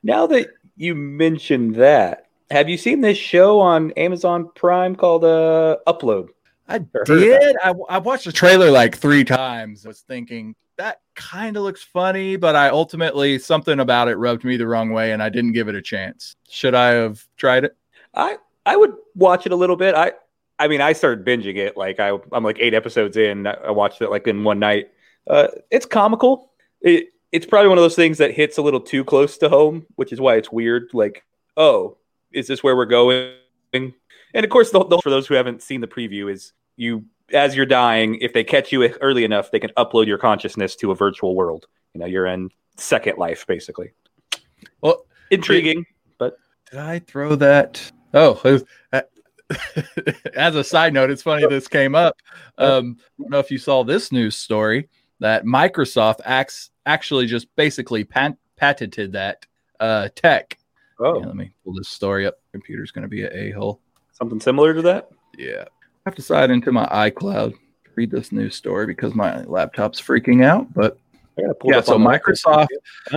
Now 0.03 0.27
that 0.29 0.49
you 0.77 0.95
mentioned 0.95 1.75
that, 1.75 2.29
have 2.51 2.71
you 2.71 2.79
seen 2.79 3.03
this 3.03 3.19
show 3.19 3.61
on 3.61 3.91
Amazon 3.93 4.51
Prime 4.55 4.97
called 4.97 5.25
uh, 5.25 5.77
Upload? 5.87 6.31
I 6.70 6.78
did. 6.78 7.56
I, 7.62 7.75
I 7.88 7.99
watched 7.99 8.26
the 8.26 8.32
trailer 8.32 8.70
like 8.70 8.96
three 8.96 9.25
times. 9.25 9.84
I 9.84 9.88
Was 9.88 10.00
thinking 10.00 10.55
that 10.78 11.00
kind 11.14 11.56
of 11.56 11.64
looks 11.64 11.82
funny, 11.82 12.37
but 12.37 12.56
I 12.56 12.69
ultimately 12.69 13.38
something 13.38 13.81
about 13.81 14.08
it 14.08 14.17
rubbed 14.17 14.44
me 14.44 14.56
the 14.56 14.67
wrong 14.67 14.93
way, 14.93 15.12
and 15.12 15.22
I 15.22 15.28
didn't 15.28 15.52
give 15.52 15.69
it 15.69 15.75
a 15.75 15.82
chance. 15.82 16.37
Should 16.49 16.75
I 16.75 16.90
have 16.93 17.26
tried 17.37 17.64
it? 17.64 17.76
I 18.14 18.38
I 18.64 18.76
would 18.76 18.94
watch 19.14 19.46
it 19.46 19.52
a 19.52 19.56
little 19.56 19.76
bit. 19.76 19.94
I 19.94 20.12
I 20.58 20.69
mean, 20.69 20.81
I 20.81 20.93
started 20.93 21.25
binging 21.25 21.56
it. 21.56 21.76
Like 21.76 21.99
I 21.99 22.17
I'm 22.32 22.44
like 22.44 22.58
eight 22.61 22.75
episodes 22.75 23.17
in. 23.17 23.46
I 23.46 23.55
I 23.55 23.70
watched 23.72 24.00
it 24.00 24.11
like 24.11 24.26
in 24.26 24.44
one 24.44 24.58
night. 24.58 24.90
Uh, 25.26 25.49
it's 25.70 25.87
comical. 25.87 26.52
It 26.81 27.08
it's 27.32 27.46
probably 27.46 27.69
one 27.69 27.78
of 27.78 27.82
those 27.82 27.96
things 27.96 28.19
that 28.19 28.32
hits 28.32 28.58
a 28.58 28.62
little 28.62 28.81
too 28.81 29.05
close 29.05 29.38
to 29.38 29.49
home, 29.49 29.87
which 29.96 30.12
is 30.12 30.20
why 30.20 30.37
it's 30.37 30.50
weird. 30.50 30.90
Like, 30.93 31.25
oh, 31.56 31.99
is 32.32 32.46
this 32.46 32.62
where 32.62 32.76
we're 32.76 32.87
going? 32.87 33.34
And 33.72 34.44
of 34.44 34.50
course, 34.50 34.70
the, 34.70 34.84
the, 34.84 34.99
for 34.99 35.11
those 35.11 35.26
who 35.26 35.34
haven't 35.34 35.62
seen 35.62 35.81
the 35.81 35.87
preview, 35.88 36.31
is 36.31 36.52
you 36.81 37.05
as 37.32 37.55
you're 37.55 37.67
dying, 37.67 38.17
if 38.17 38.32
they 38.32 38.43
catch 38.43 38.73
you 38.73 38.82
early 39.00 39.23
enough, 39.23 39.50
they 39.53 39.61
can 39.61 39.71
upload 39.77 40.06
your 40.06 40.19
consciousness 40.19 40.75
to 40.77 40.91
a 40.91 40.94
virtual 40.97 41.37
world. 41.37 41.67
You 41.94 42.00
know, 42.00 42.06
you're 42.06 42.27
in 42.27 42.49
second 42.77 43.19
life, 43.19 43.47
basically. 43.47 43.93
Well, 44.81 45.05
Intriguing. 45.31 45.85
But 46.19 46.37
did 46.71 46.81
I 46.81 46.99
throw 47.00 47.37
that? 47.37 47.93
Oh, 48.15 48.41
was- 48.43 48.65
uh, 48.93 49.03
as 50.35 50.56
a 50.56 50.65
side 50.65 50.93
note, 50.93 51.11
it's 51.11 51.23
funny 51.23 51.47
this 51.47 51.69
came 51.69 51.94
up. 51.94 52.17
Um, 52.58 52.96
I 53.01 53.22
don't 53.22 53.31
know 53.31 53.39
if 53.39 53.51
you 53.51 53.56
saw 53.56 53.84
this 53.84 54.13
news 54.13 54.37
story 54.37 54.91
that 55.20 55.44
Microsoft 55.46 56.20
acts 56.27 56.70
actually 56.84 57.25
just 57.25 57.46
basically 57.56 58.05
pat- 58.05 58.37
patented 58.56 59.13
that 59.13 59.46
uh, 59.79 60.08
tech. 60.15 60.58
Oh, 60.99 61.20
Yeah, 61.20 61.27
let 61.27 61.37
me 61.37 61.53
pull 61.65 61.72
this 61.72 61.89
story 61.89 62.27
up. 62.27 62.34
Computer's 62.53 62.91
going 62.91 63.05
to 63.05 63.08
be 63.08 63.25
an 63.25 63.31
a 63.34 63.51
hole. 63.53 63.81
something 64.13 64.41
similar 64.41 64.75
to 64.75 64.82
that. 64.82 65.08
Yeah, 65.39 65.65
have 66.07 66.15
to 66.15 66.23
sign 66.23 66.51
into 66.51 66.73
my 66.73 66.87
iCloud 66.87 67.53
to 67.53 67.91
read 67.95 68.11
this 68.11 68.33
news 68.33 68.57
story 68.57 68.87
because 68.87 69.15
my 69.15 69.43
laptop's 69.43 70.01
freaking 70.01 70.45
out. 70.45 70.73
But 70.75 70.99
I 71.39 71.43
gotta 71.43 71.55
pull 71.55 71.71
it 71.71 71.75
yeah, 71.75 71.81
so 71.81 71.99
Microsoft 71.99 72.69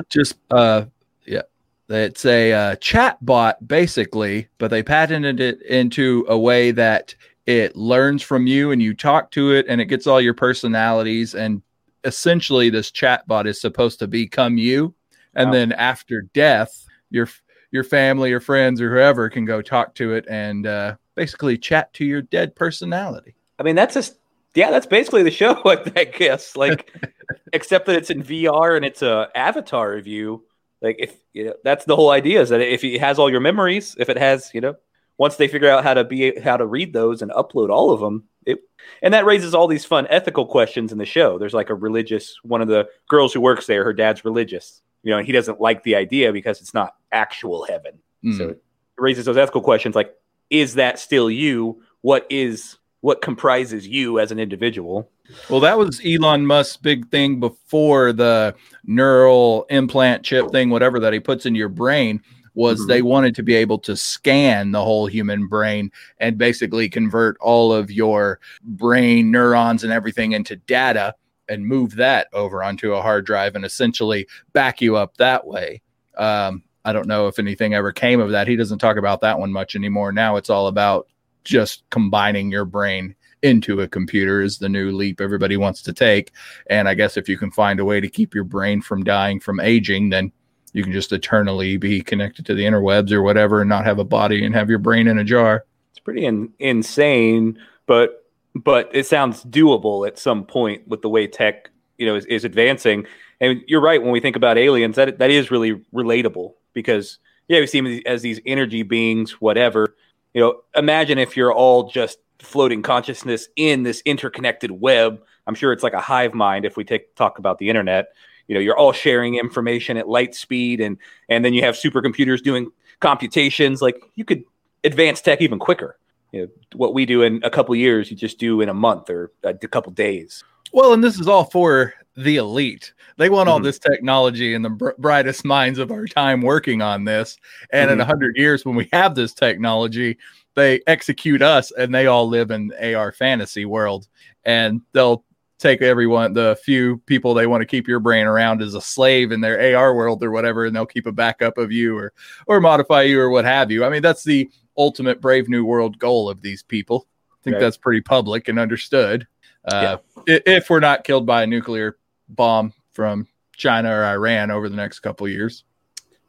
just 0.10 0.36
uh 0.52 0.86
yeah 1.25 1.42
it's 1.90 2.25
a 2.25 2.54
uh, 2.54 2.75
chat 2.78 3.24
bot 3.25 3.68
basically 3.68 4.48
but 4.58 4.70
they 4.70 4.82
patented 4.82 5.40
it 5.40 5.62
into 5.63 6.25
a 6.30 6.38
way 6.38 6.72
that 6.72 7.13
it 7.46 7.75
learns 7.75 8.22
from 8.24 8.48
you 8.48 8.72
and 8.72 8.82
you 8.82 8.94
talk 8.94 9.30
to 9.32 9.52
it 9.52 9.66
and 9.68 9.82
it 9.82 9.86
gets 9.86 10.08
all 10.08 10.22
your 10.22 10.34
personalities 10.34 11.36
and 11.36 11.62
essentially 12.06 12.70
this 12.70 12.90
chat 12.90 13.28
bot 13.28 13.46
is 13.46 13.60
supposed 13.60 14.00
to 14.00 14.08
become 14.08 14.58
you 14.58 14.94
and 15.36 15.48
Wow. 15.50 15.54
then 15.54 15.72
after 15.74 16.22
death 16.34 16.86
your 17.10 17.28
your 17.72 17.84
family 17.84 18.32
or 18.32 18.40
friends 18.40 18.80
or 18.80 18.90
whoever 18.94 19.30
can 19.30 19.46
go 19.46 19.62
talk 19.62 19.94
to 19.96 20.13
it 20.13 20.25
and 20.30 20.66
uh, 20.66 20.96
basically 21.15 21.58
chat 21.58 21.93
to 21.93 22.05
your 22.05 22.22
dead 22.22 22.55
personality 22.55 23.36
I 23.60 23.63
mean, 23.63 23.75
that's 23.75 23.93
just 23.93 24.17
yeah, 24.55 24.70
that's 24.70 24.86
basically 24.86 25.24
the 25.24 25.32
show, 25.32 25.62
I 25.65 26.03
guess. 26.03 26.55
Like, 26.55 26.93
except 27.53 27.86
that 27.88 27.96
it's 27.96 28.10
in 28.10 28.24
VR 28.24 28.75
and 28.75 28.86
it's 28.86 29.01
a 29.01 29.29
avatar 29.36 29.93
of 29.93 30.08
you. 30.08 30.43
Like, 30.82 30.98
if 31.00 31.15
you 31.34 31.46
know, 31.46 31.53
that's 31.63 31.86
the 31.86 31.96
whole 31.96 32.12
idea 32.12 32.41
is 32.41 32.50
that 32.50 32.62
if 32.62 32.84
it 32.84 33.00
has 33.00 33.20
all 33.20 33.29
your 33.29 33.39
memories, 33.39 33.96
if 33.98 34.10
it 34.10 34.17
has, 34.17 34.51
you 34.53 34.62
know, 34.62 34.75
once 35.17 35.38
they 35.38 35.48
figure 35.48 35.70
out 35.70 35.84
how 35.84 35.93
to 35.93 36.03
be 36.03 36.39
how 36.39 36.58
to 36.58 36.65
read 36.65 36.93
those 36.93 37.22
and 37.22 37.32
upload 37.32 37.70
all 37.70 37.91
of 37.91 38.00
them, 38.01 38.25
it 38.46 38.60
and 39.01 39.13
that 39.13 39.25
raises 39.25 39.55
all 39.55 39.67
these 39.67 39.86
fun 39.86 40.08
ethical 40.10 40.46
questions 40.46 40.91
in 40.91 40.98
the 40.98 41.05
show. 41.05 41.38
There's 41.38 41.53
like 41.53 41.70
a 41.70 41.75
religious 41.75 42.38
one 42.43 42.62
of 42.62 42.67
the 42.67 42.89
girls 43.08 43.34
who 43.34 43.39
works 43.39 43.65
there, 43.65 43.86
her 43.86 43.93
dad's 43.93 44.25
religious, 44.25 44.82
you 45.03 45.12
know, 45.12 45.20
and 45.20 45.25
he 45.25 45.32
doesn't 45.32 45.62
like 45.62 45.84
the 45.84 45.96
idea 45.96 46.34
because 46.34 46.60
it's 46.60 46.74
not 46.74 46.96
actual 47.12 47.65
heaven. 47.65 48.00
Mm. 48.25 48.38
So 48.38 48.50
it 48.50 48.62
raises 48.98 49.25
those 49.25 49.38
ethical 49.38 49.62
questions 49.62 49.96
like, 49.96 50.13
is 50.50 50.75
that 50.75 51.00
still 51.00 51.29
you? 51.29 51.81
What 52.01 52.25
is 52.29 52.77
what 53.01 53.21
comprises 53.21 53.88
you 53.88 54.19
as 54.19 54.31
an 54.31 54.39
individual? 54.39 55.09
Well, 55.50 55.59
that 55.62 55.77
was 55.77 56.01
Elon 56.05 56.45
Musk's 56.45 56.77
big 56.77 57.09
thing 57.09 57.39
before 57.39 58.13
the 58.13 58.55
neural 58.85 59.65
implant 59.69 60.23
chip 60.23 60.51
thing, 60.51 60.69
whatever 60.69 61.00
that 61.00 61.12
he 61.13 61.19
puts 61.19 61.45
in 61.45 61.55
your 61.55 61.69
brain. 61.69 62.21
Was 62.55 62.81
Mhm. 62.81 62.88
they 62.88 63.01
wanted 63.01 63.35
to 63.35 63.43
be 63.43 63.55
able 63.55 63.79
to 63.79 63.97
scan 63.97 64.71
the 64.71 64.83
whole 64.83 65.07
human 65.07 65.47
brain 65.47 65.91
and 66.19 66.38
basically 66.38 66.88
convert 66.88 67.35
all 67.41 67.73
of 67.73 67.89
your 67.89 68.39
brain 68.62 69.31
neurons 69.31 69.83
and 69.83 69.91
everything 69.91 70.33
into 70.33 70.55
data 70.55 71.15
and 71.50 71.65
move 71.65 71.95
that 71.95 72.27
over 72.31 72.63
onto 72.63 72.93
a 72.93 73.01
hard 73.01 73.25
drive 73.25 73.55
and 73.55 73.65
essentially 73.65 74.27
back 74.53 74.81
you 74.81 74.95
up 74.95 75.17
that 75.17 75.47
way. 75.47 75.81
Um, 76.15 76.62
I 76.86 76.94
don't 76.94 77.08
know 77.08 77.28
if 77.28 77.40
anything 77.40 77.74
ever 77.74 77.92
came 77.92 78.20
of 78.20 78.32
that. 78.32 78.48
He 78.48 78.56
doesn't 78.56 78.80
talk 78.80 78.98
about 78.98 79.22
that 79.22 79.40
one 79.40 79.52
much 79.52 79.75
anymore. 79.75 80.12
Now 80.12 80.36
it's 80.36 80.50
all 80.50 80.68
about 80.68 81.08
just 81.44 81.84
combining 81.90 82.52
your 82.52 82.66
brain 82.66 83.16
into 83.42 83.82
a 83.82 83.88
computer 83.88 84.42
is 84.42 84.58
the 84.58 84.70
new 84.70 84.92
leap 84.92 85.20
everybody 85.20 85.58
wants 85.58 85.82
to 85.84 85.94
take. 85.94 86.32
And 86.68 86.88
I 86.88 86.94
guess 86.94 87.18
if 87.18 87.28
you 87.28 87.38
can 87.38 87.52
find 87.52 87.80
a 87.80 87.86
way 87.86 88.00
to 88.00 88.10
keep 88.10 88.34
your 88.34 88.46
brain 88.46 88.82
from 88.82 89.04
dying 89.04 89.40
from 89.40 89.60
aging, 89.60 90.10
then 90.10 90.32
you 90.72 90.82
can 90.82 90.94
just 90.94 91.12
eternally 91.12 91.78
be 91.78 92.02
connected 92.02 92.46
to 92.48 92.56
the 92.56 92.63
interwebs 92.63 93.12
or 93.12 93.22
whatever 93.22 93.62
and 93.62 93.70
not 93.70 93.86
have 93.86 94.00
a 94.00 94.06
body 94.06 94.44
and 94.44 94.56
have 94.56 94.70
your 94.70 94.80
brain 94.80 95.08
in 95.08 95.20
a 95.20 95.24
jar. 95.24 95.66
It's 95.92 96.00
pretty 96.00 96.25
in, 96.25 96.52
insane, 96.60 97.60
but 97.86 98.22
but 98.56 98.90
it 98.94 99.08
sounds 99.08 99.44
doable 99.46 100.08
at 100.08 100.20
some 100.20 100.46
point 100.46 100.88
with 100.88 101.02
the 101.02 101.10
way 101.10 101.25
tech 101.28 101.70
you 101.98 102.06
know 102.06 102.16
is, 102.16 102.25
is 102.25 102.46
advancing. 102.46 103.06
And 103.42 103.62
you're 103.68 103.82
right 103.82 104.02
when 104.02 104.12
we 104.12 104.20
think 104.20 104.36
about 104.36 104.58
aliens, 104.58 104.96
that 104.96 105.20
that 105.20 105.30
is 105.30 105.52
really 105.52 105.84
relatable 105.94 106.54
because 106.74 107.20
yeah, 107.48 107.60
we 107.60 107.68
see 107.68 107.82
them 107.82 108.01
as 108.06 108.22
these 108.22 108.39
energy 108.46 108.84
beings, 108.84 109.42
whatever. 109.42 109.96
You 110.34 110.42
know, 110.42 110.62
imagine 110.75 111.18
if 111.18 111.38
you're 111.38 111.53
all 111.53 111.89
just 111.89 112.20
floating 112.39 112.82
consciousness 112.82 113.48
in 113.56 113.84
this 113.84 114.01
interconnected 114.06 114.72
web. 114.72 115.22
I'm 115.48 115.56
sure 115.56 115.74
it's 115.74 115.84
like 115.84 115.94
a 115.94 116.01
hive 116.01 116.34
mind 116.34 116.65
if 116.65 116.77
we 116.77 116.84
take 116.84 117.15
talk 117.15 117.39
about 117.39 117.58
the 117.58 117.70
internet. 117.70 118.08
You 118.48 118.56
know, 118.56 118.62
you're 118.62 118.77
all 118.77 118.92
sharing 118.92 119.36
information 119.36 119.98
at 119.98 120.08
light 120.08 120.36
speed 120.36 120.82
and 120.82 120.98
and 121.30 121.44
then 121.44 121.53
you 121.53 121.62
have 121.62 121.75
supercomputers 121.75 122.42
doing 122.42 122.72
computations. 123.00 123.82
Like 123.82 124.01
you 124.15 124.25
could 124.25 124.44
advance 124.84 125.22
tech 125.22 125.42
even 125.42 125.60
quicker. 125.60 125.98
You 126.32 126.42
know, 126.42 126.48
what 126.74 126.94
we 126.94 127.06
do 127.06 127.22
in 127.22 127.42
a 127.44 127.50
couple 127.50 127.75
years, 127.75 128.10
you 128.10 128.18
just 128.18 128.39
do 128.39 128.62
in 128.62 128.70
a 128.70 128.74
month 128.74 129.10
or 129.10 129.32
a, 129.44 129.53
couple 129.53 129.92
days. 129.92 130.44
Well, 130.72 130.93
and 130.93 131.03
this 131.03 131.20
is 131.20 131.27
all 131.27 131.46
for 131.46 131.93
the 132.15 132.38
elite. 132.38 132.93
They 133.17 133.29
want 133.29 133.50
all 133.50 133.58
mm-hmm. 133.58 133.65
this 133.65 133.79
technology 133.79 134.53
and 134.53 134.65
the 134.65 134.70
br- 134.70 134.91
brightest 134.98 135.46
minds 135.46 135.79
of 135.79 135.91
our 135.91 136.05
time 136.05 136.41
working 136.41 136.82
on 136.82 137.05
this. 137.05 137.38
And 137.72 137.89
mm-hmm. 137.89 137.93
in 137.93 138.01
a 138.01 138.05
hundred 138.05 138.38
years, 138.38 138.65
when 138.65 138.75
we 138.75 138.89
have 138.91 139.15
this 139.15 139.34
technology, 139.34 140.17
they 140.55 140.82
execute 140.88 141.41
us 141.41 141.72
and 141.72 141.93
they 141.93 142.08
all 142.08 142.27
live 142.27 142.51
in 142.51 142.72
AR 142.82 143.12
fantasy 143.12 143.65
world 143.65 144.08
and 144.46 144.82
they'll 144.93 145.24
take 145.60 145.82
everyone 145.82 146.34
the 146.34 146.58
few 146.63 146.98
people 147.05 147.34
they 147.34 147.48
want 147.48 147.62
to 147.62 147.65
keep 147.65 147.88
your 147.88 148.00
brain 148.00 148.25
around 148.25 148.62
as 148.62 148.74
a 148.74 148.82
slave 148.82 149.32
in 149.32 149.39
their 149.39 149.77
AR 149.77 149.96
world 149.96 150.22
or 150.22 150.29
whatever 150.29 150.65
and 150.65 150.75
they'll 150.75 150.86
keep 150.86 151.08
a 151.08 151.12
backup 151.12 151.58
of 151.58 151.72
you 151.72 151.98
or 151.98 152.12
or 152.48 152.60
modify 152.60 153.01
you 153.03 153.20
or 153.20 153.29
what 153.29 153.46
have 153.46 153.72
you. 153.72 153.86
I 153.86 153.89
mean 153.89 154.01
that's 154.01 154.24
the 154.24 154.50
ultimate 154.77 155.22
brave 155.22 155.48
new 155.48 155.63
world 155.63 155.98
goal 155.98 156.29
of 156.29 156.41
these 156.41 156.63
people. 156.63 157.08
I 157.32 157.43
think 157.43 157.60
that's 157.60 157.77
pretty 157.77 158.01
public 158.01 158.48
and 158.48 158.60
understood. 158.60 159.27
Uh, 159.65 159.98
yeah. 160.27 160.39
if 160.46 160.70
we're 160.70 160.79
not 160.79 161.03
killed 161.03 161.25
by 161.25 161.43
a 161.43 161.48
nuclear 161.48 161.98
bomb 162.29 162.74
from 162.91 163.27
China 163.55 163.91
or 163.91 164.03
Iran 164.03 164.51
over 164.51 164.70
the 164.70 164.75
next 164.75 165.00
couple 165.00 165.27
years. 165.27 165.63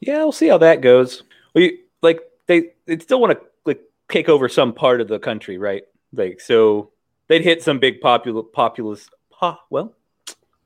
Yeah, 0.01 0.19
we'll 0.19 0.33
see 0.33 0.49
how 0.49 0.59
that 0.59 0.81
goes. 0.81 1.23
We 1.55 1.81
like 2.03 2.21
they 2.47 2.73
they 2.87 2.99
still 2.99 3.21
want 3.21 3.39
to 3.39 3.47
like 3.65 3.81
take 4.09 4.29
over 4.29 4.49
some 4.49 4.73
part 4.73 5.01
of 5.01 5.09
the 5.09 5.19
country, 5.19 5.59
right? 5.59 5.83
Like 6.13 6.41
so 6.41 6.91
they'd 7.29 7.43
hit 7.43 7.63
some 7.63 7.79
big 7.79 8.01
popul- 8.01 8.53
populous 8.53 9.09
po- 9.31 9.59
well 9.71 9.95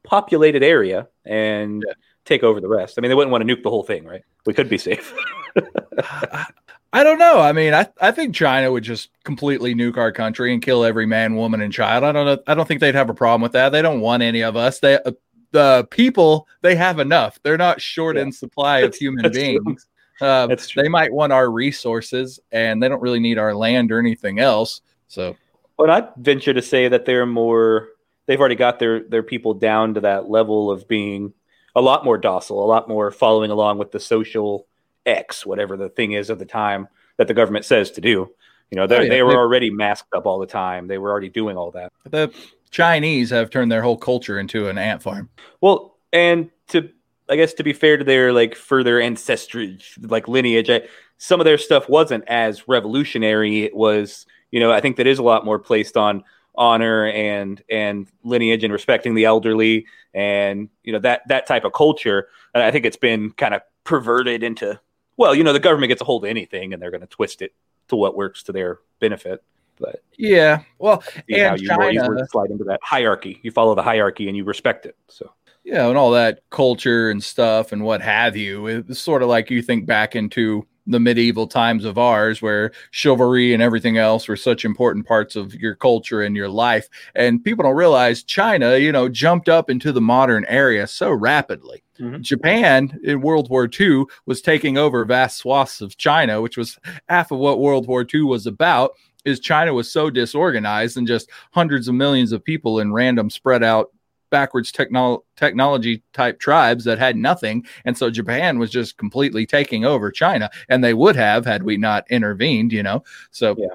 populated 0.03 0.63
area 0.63 1.09
and 1.25 1.85
yeah. 1.87 1.95
take 2.25 2.43
over 2.43 2.61
the 2.61 2.69
rest. 2.69 2.95
I 2.97 3.01
mean, 3.01 3.11
they 3.11 3.15
wouldn't 3.15 3.31
want 3.31 3.47
to 3.47 3.57
nuke 3.57 3.63
the 3.63 3.71
whole 3.71 3.85
thing, 3.85 4.05
right? 4.05 4.23
We 4.47 4.55
could 4.55 4.69
be 4.69 4.79
safe. 4.79 5.15
I 6.93 7.05
don't 7.05 7.19
know. 7.19 7.41
I 7.41 7.53
mean, 7.53 7.75
I, 7.75 7.87
I 8.01 8.13
think 8.13 8.35
China 8.35 8.73
would 8.73 8.83
just 8.83 9.11
completely 9.25 9.75
nuke 9.75 9.99
our 9.99 10.11
country 10.11 10.55
and 10.55 10.63
kill 10.63 10.85
every 10.85 11.05
man, 11.05 11.37
woman, 11.37 11.61
and 11.61 11.73
child. 11.73 12.03
I 12.03 12.13
don't 12.13 12.25
know. 12.25 12.39
I 12.47 12.55
don't 12.55 12.67
think 12.67 12.81
they'd 12.81 12.95
have 12.95 13.11
a 13.11 13.15
problem 13.15 13.43
with 13.43 13.53
that. 13.53 13.71
They 13.71 13.83
don't 13.83 14.01
want 14.01 14.23
any 14.23 14.43
of 14.43 14.57
us. 14.57 14.81
They 14.81 14.95
uh, 14.95 15.13
the 15.51 15.87
people 15.91 16.47
they 16.63 16.75
have 16.77 16.99
enough. 16.99 17.39
They're 17.43 17.59
not 17.59 17.81
short 17.81 18.17
yeah. 18.17 18.23
in 18.23 18.33
supply 18.33 18.81
of 18.81 18.95
human 18.95 19.31
beings. 19.33 19.87
True. 20.19 20.29
Uh, 20.29 20.57
they 20.75 20.89
might 20.89 21.13
want 21.13 21.33
our 21.33 21.51
resources, 21.51 22.41
and 22.51 22.83
they 22.83 22.89
don't 22.89 23.03
really 23.03 23.21
need 23.21 23.39
our 23.39 23.55
land 23.55 23.93
or 23.93 23.99
anything 23.99 24.41
else. 24.41 24.81
So, 25.09 25.37
but 25.77 25.91
I'd 25.91 26.09
venture 26.17 26.55
to 26.55 26.63
say 26.63 26.89
that 26.89 27.05
they're 27.05 27.27
more. 27.27 27.89
They've 28.27 28.41
already 28.41 28.57
got 28.57 28.79
their 28.79 29.01
their 29.05 29.23
people 29.23 29.55
down 29.55 29.95
to 29.95 30.01
that 30.01 30.29
level 30.29 30.71
of 30.71 30.89
being 30.89 31.35
a 31.77 31.81
lot 31.81 32.05
more 32.05 32.19
docile, 32.19 32.65
a 32.65 32.67
lot 32.67 32.89
more 32.89 33.11
following 33.11 33.51
along 33.51 33.79
with 33.79 33.93
the 33.93 34.01
social 34.01 34.67
X, 35.09 35.47
whatever 35.47 35.77
the 35.77 35.89
thing 35.89 36.13
is 36.13 36.31
of 36.31 36.39
the 36.39 36.45
time 36.45 36.89
that 37.17 37.29
the 37.29 37.35
government 37.35 37.65
says 37.65 37.91
to 37.93 38.01
do. 38.01 38.31
You 38.71 38.77
know, 38.77 38.87
oh, 38.89 39.01
yeah. 39.01 39.09
they 39.09 39.23
were 39.23 39.37
already 39.37 39.71
masked 39.71 40.15
up 40.15 40.27
all 40.27 40.39
the 40.39 40.47
time. 40.47 40.89
They 40.89 40.99
were 40.99 41.11
already 41.11 41.31
doing 41.31 41.57
all 41.57 41.71
that. 41.71 41.93
The 42.05 42.33
Chinese 42.71 43.31
have 43.31 43.51
turned 43.51 43.73
their 43.73 43.83
whole 43.83 43.97
culture 43.97 44.39
into 44.39 44.69
an 44.69 44.77
ant 44.77 45.03
farm. 45.03 45.31
Well, 45.61 45.97
and 46.13 46.51
to 46.69 46.91
I 47.31 47.37
guess 47.37 47.55
to 47.55 47.63
be 47.63 47.73
fair 47.73 47.97
to 47.97 48.05
their 48.05 48.33
like 48.33 48.55
further 48.55 49.01
ancestry, 49.01 49.79
like 50.01 50.29
lineage, 50.29 50.71
I, 50.71 50.83
some 51.19 51.41
of 51.41 51.45
their 51.45 51.59
stuff 51.59 51.89
wasn't 51.89 52.25
as 52.29 52.69
revolutionary. 52.69 53.63
It 53.63 53.75
was, 53.75 54.27
you 54.51 54.61
know, 54.61 54.71
I 54.71 54.81
think 54.81 54.97
that 54.97 55.07
is 55.07 55.19
a 55.19 55.23
lot 55.23 55.45
more 55.45 55.59
placed 55.59 55.97
on 55.97 56.25
honor 56.55 57.07
and 57.07 57.63
and 57.71 58.09
lineage 58.25 58.65
and 58.65 58.73
respecting 58.73 59.15
the 59.15 59.25
elderly 59.25 59.87
and 60.13 60.69
you 60.83 60.93
know 60.93 60.99
that 60.99 61.23
that 61.29 61.47
type 61.47 61.65
of 61.65 61.73
culture. 61.73 62.29
And 62.55 62.63
I 62.63 62.71
think 62.71 62.85
it's 62.85 62.97
been 62.97 63.31
kind 63.33 63.55
of 63.55 63.63
perverted 63.85 64.43
into 64.43 64.79
well, 65.19 65.35
you 65.35 65.45
know, 65.45 65.53
the 65.53 65.61
government 65.61 65.91
gets 65.91 66.01
a 66.01 66.05
hold 66.05 66.25
of 66.25 66.31
anything 66.31 66.73
and 66.73 66.81
they're 66.81 66.91
going 66.91 67.03
to 67.03 67.07
twist 67.07 67.43
it 67.43 67.53
to 67.89 67.97
what 67.97 68.17
works 68.17 68.45
to 68.45 68.53
their 68.53 68.79
benefit. 69.01 69.43
But 69.79 70.03
yeah, 70.17 70.63
well, 70.79 71.05
and 71.29 71.43
how 71.43 71.55
you 71.57 71.69
China, 71.69 72.11
more 72.11 72.27
slide 72.29 72.51
into 72.51 72.65
that 72.65 72.81
hierarchy. 72.83 73.39
You 73.43 73.51
follow 73.51 73.75
the 73.75 73.83
hierarchy 73.83 74.29
and 74.29 74.37
you 74.37 74.45
respect 74.45 74.87
it. 74.87 74.97
So 75.09 75.33
yeah, 75.65 75.89
and 75.89 75.99
all 75.99 76.13
that 76.13 76.41
culture 76.51 77.11
and 77.11 77.23
stuff 77.23 77.73
and 77.73 77.85
what 77.85 78.01
have 78.01 78.37
you. 78.37 78.67
It's 78.67 78.99
sort 78.99 79.23
of 79.23 79.29
like 79.29 79.51
you 79.51 79.61
think 79.61 79.87
back 79.87 80.17
into 80.17 80.67
the 80.89 80.99
medieval 80.99 81.47
times 81.47 81.85
of 81.85 81.99
ours 81.99 82.41
where 82.41 82.73
chivalry 82.91 83.53
and 83.53 83.63
everything 83.63 83.99
else 83.99 84.27
were 84.27 84.37
such 84.37 84.65
important 84.65 85.07
parts 85.07 85.37
of 85.37 85.55
your 85.55 85.75
culture 85.75 86.23
and 86.23 86.35
your 86.35 86.49
life. 86.49 86.89
And 87.15 87.45
people 87.45 87.63
don't 87.63 87.77
realize 87.77 88.23
China, 88.23 88.77
you 88.79 88.91
know, 88.91 89.09
jumped 89.09 89.49
up 89.49 89.69
into 89.69 89.93
the 89.93 90.01
modern 90.01 90.47
area 90.47 90.87
so 90.87 91.13
rapidly. 91.13 91.83
Mm-hmm. 92.01 92.23
Japan 92.23 92.99
in 93.05 93.21
World 93.21 93.51
War 93.51 93.69
II 93.79 94.05
was 94.25 94.41
taking 94.41 94.79
over 94.79 95.05
vast 95.05 95.39
swaths 95.39 95.81
of 95.81 95.97
China, 95.99 96.41
which 96.41 96.57
was 96.57 96.79
half 97.09 97.31
of 97.31 97.39
what 97.39 97.61
World 97.61 97.87
War 97.87 98.07
II 98.13 98.23
was 98.23 98.47
about. 98.47 98.93
Is 99.25 99.41
China 99.41 99.75
was 99.75 99.93
so 99.93 100.09
disorganized 100.09 100.97
and 100.97 101.07
just 101.07 101.29
hundreds 101.53 101.87
of 101.87 101.95
millions 101.95 102.33
of 102.33 102.43
people 102.43 102.79
in 102.79 102.93
random 102.93 103.29
spread 103.29 103.63
out 103.63 103.93
backwards 104.31 104.73
technolo- 104.73 105.23
technology 105.37 106.03
type 106.13 106.39
tribes 106.41 106.85
that 106.85 106.99
had 106.99 107.17
nothing. 107.17 107.67
And 107.85 107.97
so 107.97 108.11
Japan 108.11 108.59
was 108.59 108.71
just 108.71 108.97
completely 108.99 109.47
taking 109.47 109.85
over 109.85 110.11
China. 110.11 110.51
And 110.69 110.83
they 110.83 110.95
would 110.95 111.17
have 111.17 111.45
had 111.45 111.63
we 111.63 111.77
not 111.77 112.11
intervened, 112.11 112.73
you 112.73 112.83
know. 112.83 113.05
So 113.31 113.55
yeah 113.59 113.69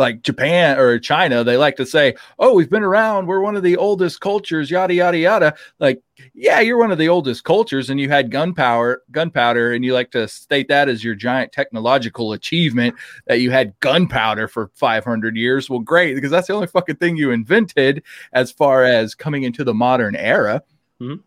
like 0.00 0.22
Japan 0.22 0.78
or 0.78 0.98
China, 0.98 1.44
they 1.44 1.58
like 1.58 1.76
to 1.76 1.86
say, 1.86 2.14
"Oh, 2.38 2.54
we've 2.54 2.70
been 2.70 2.82
around. 2.82 3.26
We're 3.26 3.42
one 3.42 3.54
of 3.54 3.62
the 3.62 3.76
oldest 3.76 4.20
cultures." 4.20 4.70
Yada 4.70 4.94
yada 4.94 5.18
yada. 5.18 5.54
Like, 5.78 6.02
yeah, 6.34 6.58
you're 6.60 6.78
one 6.78 6.90
of 6.90 6.98
the 6.98 7.08
oldest 7.08 7.44
cultures, 7.44 7.90
and 7.90 8.00
you 8.00 8.08
had 8.08 8.30
gunpowder, 8.30 9.02
gunpowder, 9.12 9.72
and 9.72 9.84
you 9.84 9.92
like 9.92 10.10
to 10.12 10.26
state 10.26 10.68
that 10.68 10.88
as 10.88 11.04
your 11.04 11.14
giant 11.14 11.52
technological 11.52 12.32
achievement 12.32 12.94
that 13.26 13.40
you 13.40 13.50
had 13.50 13.78
gunpowder 13.80 14.48
for 14.48 14.70
500 14.74 15.36
years. 15.36 15.68
Well, 15.68 15.80
great, 15.80 16.14
because 16.14 16.30
that's 16.30 16.48
the 16.48 16.54
only 16.54 16.66
fucking 16.66 16.96
thing 16.96 17.16
you 17.16 17.30
invented 17.30 18.02
as 18.32 18.50
far 18.50 18.84
as 18.84 19.14
coming 19.14 19.42
into 19.42 19.64
the 19.64 19.74
modern 19.74 20.16
era. 20.16 20.62
Mm-hmm. 21.00 21.20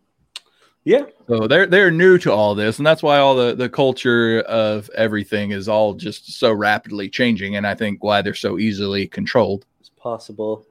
Yeah. 0.84 1.04
So 1.28 1.46
they're 1.46 1.66
they're 1.66 1.90
new 1.90 2.18
to 2.18 2.32
all 2.32 2.54
this, 2.54 2.78
and 2.78 2.86
that's 2.86 3.02
why 3.02 3.18
all 3.18 3.34
the 3.34 3.54
the 3.54 3.70
culture 3.70 4.40
of 4.40 4.90
everything 4.94 5.50
is 5.50 5.66
all 5.68 5.94
just 5.94 6.38
so 6.38 6.52
rapidly 6.52 7.08
changing, 7.08 7.56
and 7.56 7.66
I 7.66 7.74
think 7.74 8.04
why 8.04 8.20
they're 8.20 8.34
so 8.34 8.58
easily 8.58 9.06
controlled. 9.06 9.64
It's 9.80 9.88
possible. 9.88 10.66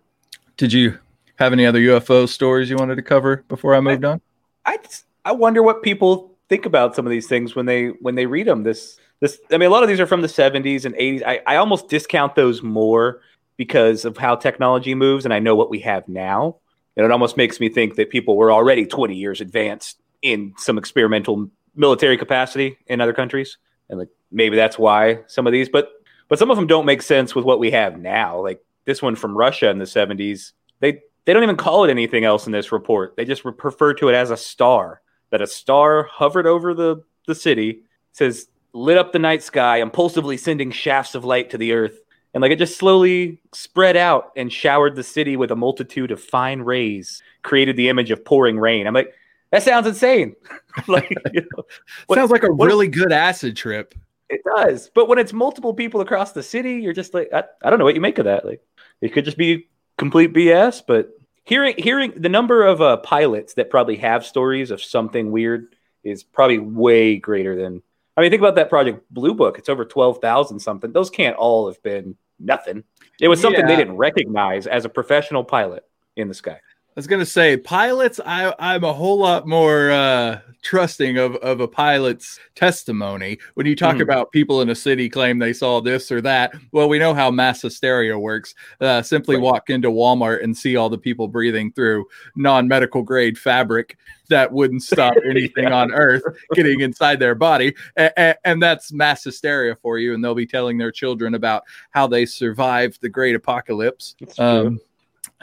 Did 0.58 0.72
you 0.72 1.00
have 1.38 1.52
any 1.52 1.66
other 1.66 1.80
UFO 1.80 2.30
stories 2.30 2.70
you 2.70 2.76
wanted 2.76 2.96
to 2.96 3.02
cover 3.02 3.44
before 3.48 3.74
I 3.74 3.80
moved 3.80 4.06
I, 4.06 4.12
on? 4.12 4.22
I 4.66 4.78
I 5.26 5.32
wonder 5.32 5.64
what 5.64 5.82
people 5.82 6.38
think 6.48 6.68
about 6.68 6.96
some 6.96 7.08
of 7.08 7.10
these 7.10 7.28
things 7.28 7.56
when 7.56 7.66
they 7.66 7.88
when 7.88 8.14
they 8.14 8.28
read 8.28 8.46
them. 8.46 8.62
This 8.62 9.00
this 9.20 9.40
I 9.52 9.58
mean, 9.58 9.68
a 9.68 9.72
lot 9.72 9.82
of 9.82 9.90
these 9.90 10.00
are 10.00 10.06
from 10.06 10.22
the 10.22 10.28
'70s 10.28 10.86
and 10.86 10.94
'80s. 10.94 11.24
I 11.26 11.42
I 11.48 11.56
almost 11.56 11.90
discount 11.90 12.36
those 12.36 12.62
more 12.62 13.22
because 13.58 14.06
of 14.06 14.18
how 14.18 14.36
technology 14.36 14.94
moves, 14.94 15.26
and 15.26 15.34
I 15.34 15.40
know 15.40 15.56
what 15.56 15.72
we 15.72 15.80
have 15.80 16.08
now. 16.08 16.58
And 16.96 17.04
it 17.04 17.12
almost 17.12 17.38
makes 17.38 17.60
me 17.60 17.70
think 17.70 17.96
that 17.96 18.12
people 18.12 18.38
were 18.38 18.52
already 18.52 18.86
20 18.86 19.16
years 19.16 19.42
advanced 19.42 20.03
in 20.24 20.54
some 20.58 20.78
experimental 20.80 21.50
military 21.76 22.18
capacity 22.18 22.78
in 22.88 23.02
other 23.02 23.14
countries, 23.14 23.58
and 23.90 24.00
like 24.00 24.10
maybe 24.32 24.56
that's 24.56 24.80
why 24.80 25.20
some 25.28 25.46
of 25.46 25.54
these, 25.54 25.70
but 25.70 25.92
but 26.30 26.40
some 26.40 26.50
of 26.50 26.58
them 26.58 26.66
don't 26.66 26.86
make 26.86 27.04
sense 27.04 27.36
with 27.36 27.46
what 27.46 27.60
we 27.60 27.70
have 27.72 28.00
now. 28.00 28.42
Like 28.42 28.64
this 28.86 29.02
one 29.02 29.16
from 29.16 29.38
Russia 29.38 29.70
in 29.70 29.78
the 29.78 29.86
'70s, 29.86 30.54
they 30.80 31.02
they 31.26 31.34
don't 31.34 31.44
even 31.44 31.58
call 31.58 31.84
it 31.84 31.92
anything 31.92 32.26
else 32.26 32.48
in 32.48 32.52
this 32.52 32.72
report. 32.72 33.16
They 33.16 33.26
just 33.26 33.46
refer 33.46 33.94
to 33.94 34.10
it 34.10 34.16
as 34.16 34.32
a 34.32 34.38
star. 34.38 35.02
That 35.30 35.42
a 35.42 35.48
star 35.48 36.04
hovered 36.04 36.48
over 36.48 36.74
the 36.74 37.04
the 37.28 37.36
city, 37.36 37.82
says 38.12 38.48
lit 38.74 38.98
up 38.98 39.12
the 39.12 39.20
night 39.20 39.44
sky, 39.44 39.78
impulsively 39.78 40.38
sending 40.38 40.72
shafts 40.72 41.16
of 41.16 41.26
light 41.26 41.50
to 41.52 41.58
the 41.58 41.74
earth. 41.74 42.00
And 42.34 42.42
like 42.42 42.52
it 42.52 42.58
just 42.58 42.78
slowly 42.78 43.40
spread 43.54 43.96
out 43.96 44.32
and 44.36 44.52
showered 44.52 44.96
the 44.96 45.04
city 45.04 45.38
with 45.38 45.52
a 45.52 45.56
multitude 45.56 46.10
of 46.10 46.22
fine 46.22 46.62
rays, 46.62 47.22
created 47.44 47.76
the 47.78 47.90
image 47.90 48.10
of 48.10 48.26
pouring 48.26 48.58
rain. 48.58 48.88
I'm 48.88 48.96
like, 48.96 49.14
That 49.54 49.62
sounds 49.62 49.86
insane. 49.86 50.36
like, 50.88 51.10
you 51.34 51.42
know, 51.42 51.64
what- 52.08 52.16
Sounds 52.16 52.32
like 52.32 52.44
a 52.44 52.52
what- 52.52 52.66
really 52.66 52.88
good 52.88 53.14
acid 53.14 53.56
trip. 53.56 53.94
It 54.30 54.42
does, 54.56 54.90
but 54.96 55.08
when 55.08 55.20
it's 55.20 55.32
multiple 55.32 55.76
people 55.76 56.02
across 56.02 56.32
the 56.32 56.42
city, 56.42 56.78
you're 56.78 56.94
just 56.94 57.14
like, 57.14 57.30
I, 57.32 57.44
I 57.64 57.70
don't 57.70 57.78
know 57.78 57.86
what 57.86 57.94
you 57.94 58.02
make 58.02 58.18
of 58.18 58.26
that. 58.26 58.46
Like, 58.46 58.64
it 59.00 59.14
could 59.14 59.26
just 59.26 59.38
be 59.38 59.68
complete 60.00 60.34
BS. 60.34 60.82
But 60.88 61.12
hearing 61.44 61.76
hearing 61.78 62.14
the 62.18 62.30
number 62.30 62.66
of 62.66 62.82
uh, 62.82 62.98
pilots 62.98 63.54
that 63.56 63.70
probably 63.70 63.98
have 63.98 64.26
stories 64.26 64.72
of 64.72 64.82
something 64.82 65.30
weird 65.32 65.76
is 66.04 66.24
probably 66.24 66.58
way 66.58 67.18
greater 67.18 67.56
than. 67.56 67.84
I 68.18 68.22
mean, 68.22 68.32
think 68.32 68.42
about 68.42 68.56
that 68.56 68.70
project 68.70 69.04
Blue 69.12 69.36
Book. 69.36 69.60
It's 69.60 69.70
over 69.70 69.86
twelve 69.86 70.20
thousand 70.20 70.60
something. 70.62 70.92
Those 70.92 71.12
can't 71.12 71.36
all 71.36 71.68
have 71.68 71.84
been 71.84 72.16
nothing. 72.40 72.86
It 73.22 73.28
was 73.28 73.40
something 73.40 73.68
they 73.68 73.76
didn't 73.76 73.98
recognize 73.98 74.66
as 74.66 74.86
a 74.86 74.90
professional 74.90 75.44
pilot 75.44 75.86
in 76.16 76.28
the 76.28 76.34
sky. 76.34 76.60
I 76.96 77.00
was 77.00 77.08
gonna 77.08 77.26
say 77.26 77.58
pilots. 77.58 78.20
I 78.24 78.54
I'm 78.60 78.84
a 78.84 78.94
whole 78.94 79.18
lot 79.18 79.48
more 79.48 79.90
uh, 79.90 80.42
trusting 80.62 81.18
of 81.18 81.36
of 81.38 81.60
a 81.60 81.68
pilot's 81.68 82.40
testimony 82.54 83.40
when 83.56 83.66
you 83.66 83.76
talk 83.76 83.96
Mhm. 83.96 84.02
about 84.02 84.32
people 84.32 84.62
in 84.62 84.70
a 84.70 84.76
city 84.76 85.10
claim 85.10 85.40
they 85.40 85.54
saw 85.54 85.82
this 85.82 86.12
or 86.12 86.22
that. 86.22 86.54
Well, 86.72 86.88
we 86.88 87.00
know 87.00 87.16
how 87.16 87.32
mass 87.32 87.64
hysteria 87.64 88.18
works. 88.20 88.54
Uh, 88.80 89.02
simply 89.02 89.38
Right. 89.38 89.42
walk 89.44 89.70
into 89.72 89.90
Walmart 89.90 90.44
and 90.44 90.56
see 90.56 90.76
all 90.76 90.88
the 90.88 90.98
people 91.00 91.28
breathing 91.28 91.72
through 91.72 92.06
non 92.36 92.68
medical 92.68 93.02
grade 93.02 93.40
fabric 93.40 93.98
that 94.30 94.52
wouldn't 94.52 94.84
stop 94.84 95.16
anything 95.28 95.72
on 95.72 95.92
earth 95.94 96.22
getting 96.54 96.82
inside 96.82 97.18
their 97.20 97.34
body, 97.36 97.74
and, 97.98 98.36
and 98.46 98.62
that's 98.62 98.94
mass 98.94 99.24
hysteria 99.24 99.76
for 99.82 99.98
you. 99.98 100.14
And 100.14 100.24
they'll 100.24 100.36
be 100.36 100.46
telling 100.46 100.78
their 100.78 100.92
children 100.92 101.34
about 101.34 101.64
how 101.90 102.06
they 102.06 102.28
survived 102.28 103.00
the 103.02 103.10
great 103.10 103.34
apocalypse. 103.34 104.16
Um, 104.38 104.80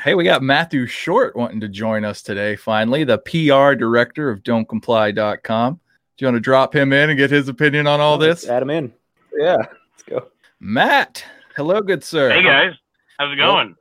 hey, 0.03 0.15
we 0.15 0.25
got 0.25 0.43
Matthew 0.43 0.87
Short 0.87 1.37
wanting 1.37 1.61
to 1.61 1.69
join 1.69 2.05
us 2.05 2.23
today, 2.23 2.57
finally, 2.57 3.05
the 3.05 3.19
PR 3.19 3.75
director 3.75 4.31
of 4.31 4.43
don'tcomply.com. 4.43 5.75
Do 5.75 6.25
you 6.25 6.27
want 6.27 6.37
to 6.37 6.41
drop 6.41 6.75
him 6.75 6.93
in 6.93 7.11
and 7.11 7.19
get 7.19 7.31
his 7.31 7.49
opinion 7.49 7.87
on 7.87 8.01
all 8.01 8.19
this? 8.19 8.49
Add 8.49 8.63
him 8.63 8.71
in. 8.71 8.93
Yeah, 9.39 9.57
let's 9.57 10.03
go. 10.07 10.29
Matt, 10.59 11.25
hello, 11.57 11.81
good 11.81 12.05
sir. 12.05 12.31
Hey 12.31 12.43
guys, 12.43 12.75
how's 13.19 13.33
it 13.33 13.37
going? 13.37 13.75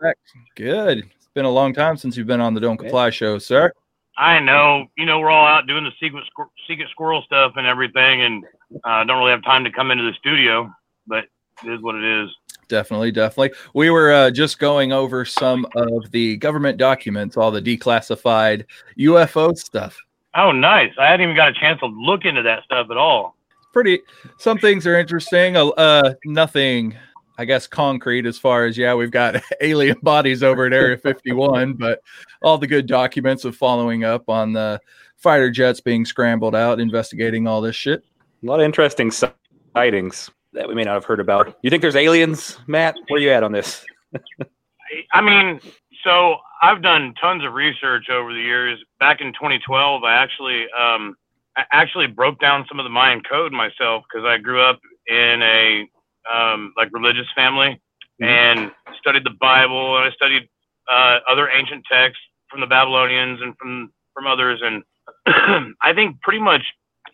Good. 0.56 1.00
It's 1.00 1.27
been 1.34 1.46
a 1.46 1.50
long 1.50 1.74
time 1.74 1.98
since 1.98 2.15
you've 2.15 2.27
been 2.27 2.41
on 2.41 2.53
the 2.53 2.62
Don't 2.62 2.77
Comply 2.77 3.10
show, 3.10 3.38
sir. 3.38 3.72
I 4.18 4.39
know, 4.39 4.86
you 4.98 5.06
know, 5.06 5.20
we're 5.20 5.29
all 5.29 5.46
out 5.48 5.65
doing 5.68 5.84
the 5.84 5.91
secret 6.00 6.25
squir- 6.27 6.50
secret 6.68 6.89
squirrel 6.89 7.22
stuff 7.24 7.53
and 7.56 7.65
everything, 7.65 8.22
and 8.22 8.46
uh, 8.84 9.03
don't 9.06 9.18
really 9.20 9.32
have 9.32 9.44
time 9.44 9.63
to 9.63 9.72
come 9.72 9.91
into 9.91 10.03
the 10.03 10.13
studio, 10.18 10.70
but 11.08 11.25
it 11.63 11.72
is 11.72 11.82
what 11.82 11.96
it 11.96 12.03
is. 12.03 12.29
Definitely, 12.69 13.11
definitely. 13.11 13.57
We 13.73 13.89
were 13.89 14.13
uh, 14.13 14.31
just 14.31 14.59
going 14.59 14.93
over 14.93 15.25
some 15.25 15.65
of 15.75 16.11
the 16.11 16.38
government 16.38 16.77
documents, 16.77 17.35
all 17.35 17.51
the 17.51 17.61
declassified 17.61 18.65
UFO 18.97 19.57
stuff. 19.57 19.97
Oh, 20.35 20.51
nice! 20.51 20.93
I 20.99 21.07
hadn't 21.07 21.23
even 21.23 21.35
got 21.35 21.49
a 21.49 21.53
chance 21.53 21.79
to 21.79 21.88
look 21.88 22.23
into 22.23 22.43
that 22.43 22.63
stuff 22.63 22.88
at 22.91 22.97
all. 22.97 23.35
pretty 23.73 23.99
some 24.38 24.57
things 24.57 24.88
are 24.88 24.99
interesting 24.99 25.55
uh, 25.55 25.67
uh 25.67 26.13
nothing 26.25 26.95
i 27.38 27.45
guess 27.45 27.67
concrete 27.67 28.25
as 28.25 28.38
far 28.38 28.65
as 28.65 28.77
yeah 28.77 28.93
we've 28.95 29.11
got 29.11 29.41
alien 29.61 29.97
bodies 30.01 30.41
over 30.41 30.65
at 30.65 30.73
area 30.73 30.97
51 30.97 31.73
but 31.73 32.01
all 32.41 32.57
the 32.57 32.67
good 32.67 32.88
documents 32.88 33.45
of 33.45 33.55
following 33.55 34.03
up 34.03 34.27
on 34.27 34.53
the 34.53 34.79
fighter 35.17 35.51
jets 35.51 35.79
being 35.81 36.03
scrambled 36.03 36.55
out 36.55 36.79
investigating 36.79 37.47
all 37.47 37.61
this 37.61 37.75
shit 37.75 38.03
A 38.43 38.45
lot 38.45 38.59
of 38.59 38.65
interesting 38.65 39.11
sightings 39.11 40.31
that 40.53 40.68
we 40.68 40.75
may 40.75 40.84
not 40.84 40.94
have 40.96 41.06
heard 41.06 41.20
about. 41.20 41.58
You 41.62 41.70
think 41.70 41.82
there's 41.82 41.96
aliens, 41.96 42.58
Matt? 42.68 42.96
Where 43.08 43.20
are 43.20 43.22
you 43.24 43.32
at 43.32 43.44
on 43.44 43.51
this? 43.51 43.86
I 45.13 45.22
mean, 45.22 45.60
so 46.03 46.38
I've 46.62 46.82
done 46.82 47.13
tons 47.22 47.46
of 47.46 47.53
research 47.53 48.10
over 48.10 48.33
the 48.33 48.40
years. 48.42 48.79
Back 49.00 49.22
in 49.22 49.33
2012, 49.33 50.03
I 50.03 50.14
actually 50.16 50.66
um, 50.77 51.16
I 51.57 51.64
actually 51.72 52.07
broke 52.07 52.40
down 52.40 52.66
some 52.70 52.79
of 52.79 52.83
the 52.85 52.90
Mayan 52.90 53.22
code 53.29 53.51
myself 53.51 54.03
because 54.12 54.25
I 54.25 54.38
grew 54.38 54.62
up 54.62 54.79
in 55.07 55.42
a 55.44 55.88
um, 56.33 56.74
like 56.77 56.90
religious 56.94 57.27
family 57.35 57.81
Mhm. 58.22 58.27
and 58.27 58.72
studied 59.00 59.24
the 59.25 59.35
Bible 59.40 59.98
and 59.98 60.05
I 60.05 60.12
studied 60.12 60.50
uh, 60.92 61.20
other 61.29 61.50
ancient 61.50 61.85
texts 61.92 62.22
from 62.50 62.62
the 62.62 62.68
Babylonians 62.68 63.42
and 63.42 63.55
from 63.57 63.92
from 64.14 64.27
others. 64.27 64.62
And 64.64 64.83
I 65.83 65.94
think 65.94 66.22
pretty 66.22 66.40
much 66.42 66.64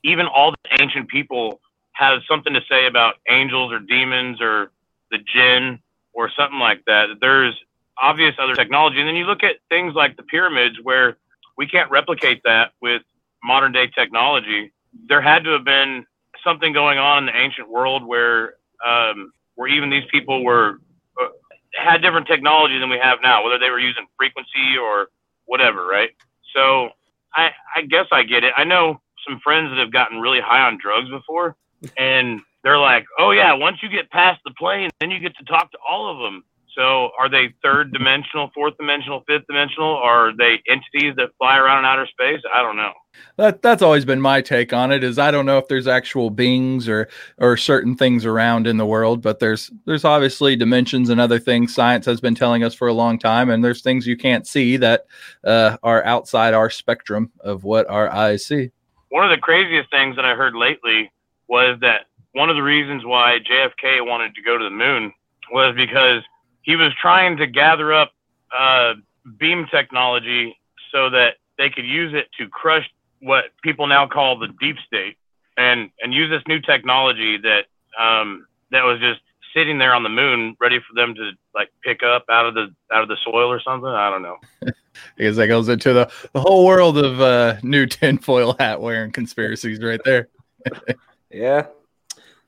even 0.03 0.27
all 0.27 0.51
the 0.51 0.81
ancient 0.81 1.09
people 1.09 1.59
have 1.95 2.21
something 2.29 2.53
to 2.53 2.61
say 2.69 2.85
about 2.87 3.15
angels 3.29 3.71
or 3.71 3.79
demons 3.79 4.41
or 4.41 4.71
the 5.11 5.17
jinn 5.17 5.79
or 6.13 6.29
something 6.37 6.59
like 6.59 6.83
that. 6.85 7.07
There's 7.19 7.55
obvious 8.01 8.35
other 8.39 8.55
technology. 8.55 8.99
And 8.99 9.07
then 9.07 9.15
you 9.15 9.25
look 9.25 9.43
at 9.43 9.57
things 9.69 9.93
like 9.95 10.17
the 10.17 10.23
pyramids 10.23 10.77
where 10.83 11.17
we 11.57 11.67
can't 11.67 11.89
replicate 11.89 12.41
that 12.43 12.71
with 12.81 13.01
modern 13.43 13.71
day 13.71 13.87
technology. 13.87 14.73
There 15.07 15.21
had 15.21 15.43
to 15.45 15.51
have 15.51 15.63
been 15.63 16.05
something 16.43 16.73
going 16.73 16.97
on 16.97 17.19
in 17.19 17.25
the 17.27 17.39
ancient 17.39 17.69
world 17.69 18.05
where 18.05 18.55
um, 18.85 19.31
where 19.55 19.69
even 19.69 19.89
these 19.89 20.03
people 20.11 20.43
were 20.43 20.79
uh, 21.21 21.27
had 21.75 22.01
different 22.01 22.27
technology 22.27 22.77
than 22.77 22.89
we 22.89 22.99
have 23.01 23.19
now, 23.23 23.43
whether 23.43 23.57
they 23.57 23.69
were 23.69 23.79
using 23.79 24.05
frequency 24.17 24.77
or 24.81 25.07
whatever, 25.45 25.85
right? 25.85 26.09
So 26.53 26.89
I 27.33 27.51
I 27.75 27.81
guess 27.83 28.07
I 28.11 28.23
get 28.23 28.43
it. 28.43 28.53
I 28.57 28.63
know 28.65 29.01
some 29.27 29.39
friends 29.43 29.69
that 29.71 29.79
have 29.79 29.91
gotten 29.91 30.19
really 30.19 30.41
high 30.41 30.67
on 30.67 30.77
drugs 30.81 31.09
before, 31.09 31.55
and 31.97 32.41
they're 32.63 32.79
like, 32.79 33.05
"Oh 33.19 33.31
yeah, 33.31 33.53
once 33.53 33.77
you 33.83 33.89
get 33.89 34.09
past 34.11 34.41
the 34.45 34.51
plane, 34.57 34.89
then 34.99 35.11
you 35.11 35.19
get 35.19 35.35
to 35.37 35.43
talk 35.45 35.71
to 35.71 35.77
all 35.87 36.09
of 36.11 36.19
them." 36.19 36.43
So 36.75 37.11
are 37.17 37.29
they 37.29 37.53
third 37.63 37.93
dimensional, 37.93 38.51
fourth 38.53 38.75
dimensional, 38.77 39.23
fifth 39.27 39.47
dimensional? 39.47 39.95
Are 39.95 40.35
they 40.35 40.61
entities 40.67 41.15
that 41.15 41.29
fly 41.37 41.57
around 41.57 41.79
in 41.79 41.85
outer 41.85 42.05
space? 42.05 42.41
I 42.53 42.61
don't 42.61 42.75
know. 42.75 42.91
that 43.37 43.61
that's 43.61 43.81
always 43.81 44.03
been 44.03 44.19
my 44.19 44.41
take 44.41 44.73
on 44.73 44.91
it 44.91 45.01
is 45.01 45.17
i 45.17 45.31
don't 45.31 45.45
know 45.45 45.57
if 45.57 45.69
there's 45.69 45.87
actual 45.87 46.29
beings 46.29 46.89
or 46.89 47.07
or 47.37 47.55
certain 47.55 47.95
things 47.95 48.25
around 48.25 48.67
in 48.67 48.75
the 48.75 48.85
world 48.85 49.21
but 49.21 49.39
there's 49.39 49.71
there's 49.85 50.03
obviously 50.03 50.53
dimensions 50.57 51.07
and 51.09 51.21
other 51.21 51.39
things 51.39 51.73
science 51.73 52.05
has 52.05 52.19
been 52.19 52.35
telling 52.35 52.61
us 52.61 52.73
for 52.75 52.89
a 52.89 52.93
long 52.93 53.17
time 53.17 53.49
and 53.49 53.63
there's 53.63 53.81
things 53.81 54.05
you 54.05 54.17
can't 54.17 54.45
see 54.45 54.75
that 54.75 55.05
uh, 55.45 55.77
are 55.81 56.03
outside 56.03 56.53
our 56.53 56.69
spectrum 56.69 57.31
of 57.39 57.63
what 57.63 57.89
our 57.89 58.11
eyes 58.11 58.45
see 58.45 58.69
One 59.09 59.23
of 59.23 59.31
the 59.31 59.41
craziest 59.41 59.89
things 59.91 60.17
that 60.17 60.25
I 60.25 60.35
heard 60.35 60.53
lately 60.55 61.09
was 61.47 61.77
that 61.81 62.05
one 62.33 62.49
of 62.49 62.55
the 62.55 62.63
reasons 62.63 63.05
why 63.05 63.39
JFK 63.39 64.05
wanted 64.05 64.35
to 64.35 64.41
go 64.41 64.57
to 64.57 64.63
the 64.63 64.69
moon 64.69 65.13
was 65.51 65.75
because 65.75 66.21
he 66.61 66.75
was 66.75 66.91
trying 67.01 67.37
to 67.37 67.47
gather 67.47 67.93
up 67.93 68.11
uh, 68.57 68.93
beam 69.39 69.67
technology 69.71 70.57
so 70.91 71.09
that 71.09 71.35
they 71.57 71.69
could 71.69 71.85
use 71.85 72.13
it 72.13 72.27
to 72.37 72.49
crush 72.49 72.89
what 73.21 73.45
people 73.63 73.87
now 73.87 74.07
call 74.07 74.37
the 74.37 74.49
deep 74.59 74.77
state 74.85 75.17
and 75.57 75.89
and 76.01 76.13
use 76.13 76.29
this 76.29 76.43
new 76.47 76.59
technology 76.59 77.37
that 77.37 77.65
um, 77.99 78.45
that 78.71 78.83
was 78.83 78.99
just 78.99 79.21
sitting 79.55 79.77
there 79.77 79.93
on 79.93 80.03
the 80.03 80.09
moon 80.09 80.55
ready 80.59 80.79
for 80.79 80.93
them 80.93 81.15
to 81.15 81.31
like 81.53 81.69
pick 81.83 82.03
up 82.03 82.25
out 82.29 82.45
of 82.45 82.53
the 82.53 82.67
out 82.91 83.01
of 83.01 83.07
the 83.07 83.17
soil 83.23 83.49
or 83.49 83.61
something. 83.61 83.89
I 83.89 84.09
don't 84.09 84.21
know. 84.21 84.37
Because 85.17 85.35
that 85.35 85.47
goes 85.47 85.67
into 85.67 85.91
the, 85.91 86.09
the 86.31 86.39
whole 86.39 86.65
world 86.65 86.97
of 86.97 87.19
uh, 87.19 87.57
new 87.63 87.85
tinfoil 87.85 88.55
hat 88.57 88.79
wearing 88.79 89.11
conspiracies 89.11 89.83
right 89.83 89.99
there 90.05 90.29
Yeah, 91.31 91.67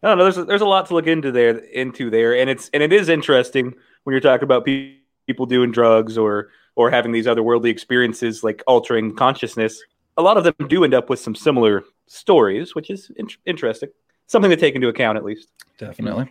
I 0.03 0.07
don't 0.07 0.17
know. 0.17 0.23
There's 0.25 0.37
a, 0.37 0.45
there's 0.45 0.61
a 0.61 0.65
lot 0.65 0.85
to 0.87 0.93
look 0.93 1.07
into 1.07 1.31
there 1.31 1.57
into 1.57 2.09
there, 2.09 2.35
and 2.37 2.49
it's 2.49 2.69
and 2.73 2.81
it 2.83 2.93
is 2.93 3.09
interesting 3.09 3.73
when 4.03 4.13
you're 4.13 4.21
talking 4.21 4.43
about 4.43 4.65
pe- 4.65 4.95
people 5.25 5.45
doing 5.45 5.71
drugs 5.71 6.17
or 6.17 6.49
or 6.75 6.89
having 6.91 7.11
these 7.11 7.25
otherworldly 7.25 7.69
experiences 7.69 8.43
like 8.43 8.63
altering 8.67 9.15
consciousness. 9.15 9.81
A 10.17 10.21
lot 10.21 10.37
of 10.37 10.43
them 10.43 10.53
do 10.67 10.83
end 10.83 10.93
up 10.93 11.09
with 11.09 11.19
some 11.19 11.35
similar 11.35 11.83
stories, 12.07 12.73
which 12.75 12.89
is 12.89 13.11
in- 13.17 13.27
interesting. 13.45 13.89
Something 14.27 14.51
to 14.51 14.57
take 14.57 14.75
into 14.75 14.87
account, 14.89 15.17
at 15.17 15.23
least. 15.23 15.49
definitely 15.77 16.29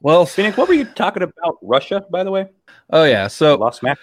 well 0.00 0.24
Phoenix, 0.26 0.56
what 0.56 0.68
were 0.68 0.74
you 0.74 0.84
talking 0.84 1.22
about? 1.24 1.58
Russia, 1.62 2.04
by 2.10 2.22
the 2.22 2.30
way. 2.30 2.46
oh 2.90 3.02
yeah 3.04 3.24
I 3.24 3.28
so 3.28 3.56
lost 3.56 3.82
Matt. 3.82 3.98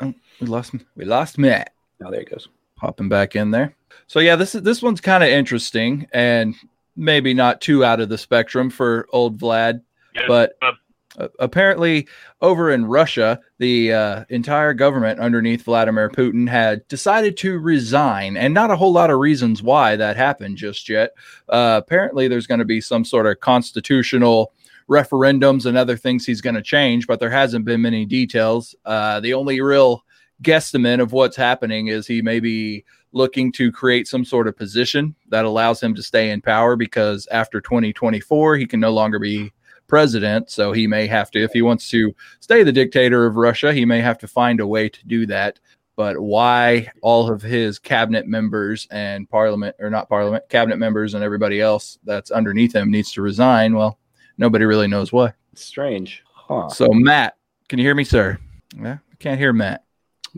Oh, 0.00 0.14
we 0.40 0.46
lost 0.46 0.74
we 0.96 1.04
lost 1.04 1.36
matt 1.38 1.72
Oh, 2.04 2.10
there 2.10 2.20
he 2.20 2.26
goes. 2.26 2.48
popping 2.76 3.08
back 3.08 3.36
in 3.36 3.50
there. 3.50 3.74
So 4.06 4.20
yeah, 4.20 4.36
this 4.36 4.54
is 4.54 4.62
this 4.62 4.80
one's 4.82 5.00
kind 5.00 5.22
of 5.24 5.28
interesting 5.30 6.06
and 6.12 6.54
maybe 6.96 7.34
not 7.34 7.60
too 7.60 7.84
out 7.84 8.00
of 8.00 8.08
the 8.08 8.18
spectrum 8.18 8.70
for 8.70 9.06
old 9.12 9.38
Vlad, 9.38 9.82
Yeah, 10.14 10.22
but 10.26 10.56
uh, 10.62 10.72
uh, 11.18 11.28
apparently 11.38 12.06
over 12.40 12.70
in 12.70 12.84
Russia, 12.84 13.40
the 13.58 13.92
uh, 13.92 14.24
entire 14.28 14.74
government 14.74 15.20
underneath 15.20 15.62
Vladimir 15.62 16.10
Putin 16.10 16.48
had 16.48 16.86
decided 16.88 17.36
to 17.38 17.58
resign, 17.58 18.36
and 18.36 18.52
not 18.52 18.70
a 18.70 18.76
whole 18.76 18.92
lot 18.92 19.10
of 19.10 19.18
reasons 19.18 19.62
why 19.62 19.96
that 19.96 20.16
happened 20.16 20.56
just 20.56 20.88
yet. 20.88 21.12
Uh, 21.48 21.80
apparently, 21.82 22.28
there's 22.28 22.46
going 22.46 22.58
to 22.58 22.66
be 22.66 22.80
some 22.80 23.04
sort 23.04 23.26
of 23.26 23.40
constitutional 23.40 24.52
referendums 24.88 25.66
and 25.66 25.76
other 25.76 25.96
things 25.96 26.24
he's 26.24 26.40
going 26.40 26.54
to 26.54 26.62
change, 26.62 27.06
but 27.06 27.18
there 27.18 27.30
hasn't 27.30 27.64
been 27.64 27.82
many 27.82 28.04
details. 28.04 28.74
Uh, 28.84 29.18
the 29.20 29.34
only 29.34 29.60
real 29.60 30.04
guesstimate 30.42 31.00
of 31.00 31.12
what's 31.12 31.36
happening 31.36 31.88
is 31.88 32.06
he 32.06 32.22
may 32.22 32.40
be 32.40 32.84
looking 33.12 33.50
to 33.50 33.72
create 33.72 34.06
some 34.06 34.24
sort 34.24 34.46
of 34.46 34.56
position 34.56 35.14
that 35.28 35.44
allows 35.44 35.82
him 35.82 35.94
to 35.94 36.02
stay 36.02 36.30
in 36.30 36.42
power 36.42 36.76
because 36.76 37.26
after 37.30 37.60
2024 37.60 38.56
he 38.56 38.66
can 38.66 38.78
no 38.78 38.90
longer 38.92 39.18
be 39.18 39.50
president. 39.86 40.50
So 40.50 40.72
he 40.72 40.86
may 40.86 41.06
have 41.06 41.30
to 41.30 41.42
if 41.42 41.52
he 41.52 41.62
wants 41.62 41.88
to 41.90 42.14
stay 42.40 42.62
the 42.62 42.72
dictator 42.72 43.24
of 43.24 43.36
russia 43.36 43.72
he 43.72 43.84
may 43.84 44.00
have 44.00 44.18
to 44.18 44.28
find 44.28 44.60
a 44.60 44.66
way 44.66 44.88
to 44.88 45.06
do 45.06 45.26
that. 45.26 45.58
But 45.96 46.20
why 46.20 46.90
all 47.00 47.32
of 47.32 47.40
his 47.40 47.78
cabinet 47.78 48.26
members 48.26 48.86
and 48.90 49.28
parliament 49.30 49.76
or 49.78 49.88
not 49.88 50.10
parliament 50.10 50.46
cabinet 50.50 50.76
members 50.76 51.14
and 51.14 51.24
everybody 51.24 51.60
else 51.62 51.98
that's 52.04 52.30
underneath 52.30 52.74
him 52.74 52.90
needs 52.90 53.12
to 53.12 53.22
resign? 53.22 53.74
Well 53.74 53.98
nobody 54.36 54.66
really 54.66 54.88
knows 54.88 55.12
why. 55.12 55.32
Strange. 55.54 56.22
Huh. 56.34 56.68
so 56.68 56.88
matt 56.92 57.38
can 57.68 57.78
you 57.78 57.84
hear 57.86 57.94
me 57.94 58.04
sir? 58.04 58.38
Yeah 58.76 58.98
I 59.10 59.16
can't 59.18 59.40
hear 59.40 59.54
matt 59.54 59.85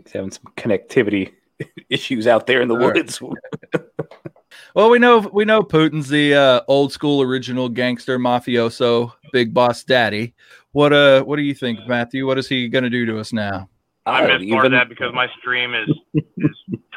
He's 0.03 0.13
having 0.13 0.31
some 0.31 0.43
connectivity 0.57 1.33
issues 1.89 2.27
out 2.27 2.47
there 2.47 2.61
in 2.61 2.67
the 2.67 2.75
All 2.75 2.87
right. 2.91 2.95
woods. 2.95 3.21
well 4.75 4.89
we 4.89 4.99
know 4.99 5.19
we 5.19 5.45
know 5.45 5.61
putin's 5.61 6.09
the 6.09 6.33
uh, 6.33 6.61
old 6.67 6.91
school 6.91 7.21
original 7.21 7.69
gangster 7.69 8.17
mafioso 8.19 9.11
big 9.31 9.53
boss 9.53 9.83
daddy 9.83 10.33
what 10.71 10.91
uh 10.93 11.21
what 11.23 11.35
do 11.37 11.41
you 11.43 11.53
think 11.53 11.79
matthew 11.87 12.25
what 12.25 12.37
is 12.37 12.47
he 12.47 12.67
gonna 12.67 12.89
do 12.89 13.05
to 13.05 13.19
us 13.19 13.31
now 13.33 13.67
I 14.05 14.25
don't 14.25 14.41
missed 14.41 14.51
part 14.51 14.65
of 14.65 14.71
that 14.71 14.89
because 14.89 15.13
my 15.13 15.27
stream 15.39 15.73
is 15.75 15.89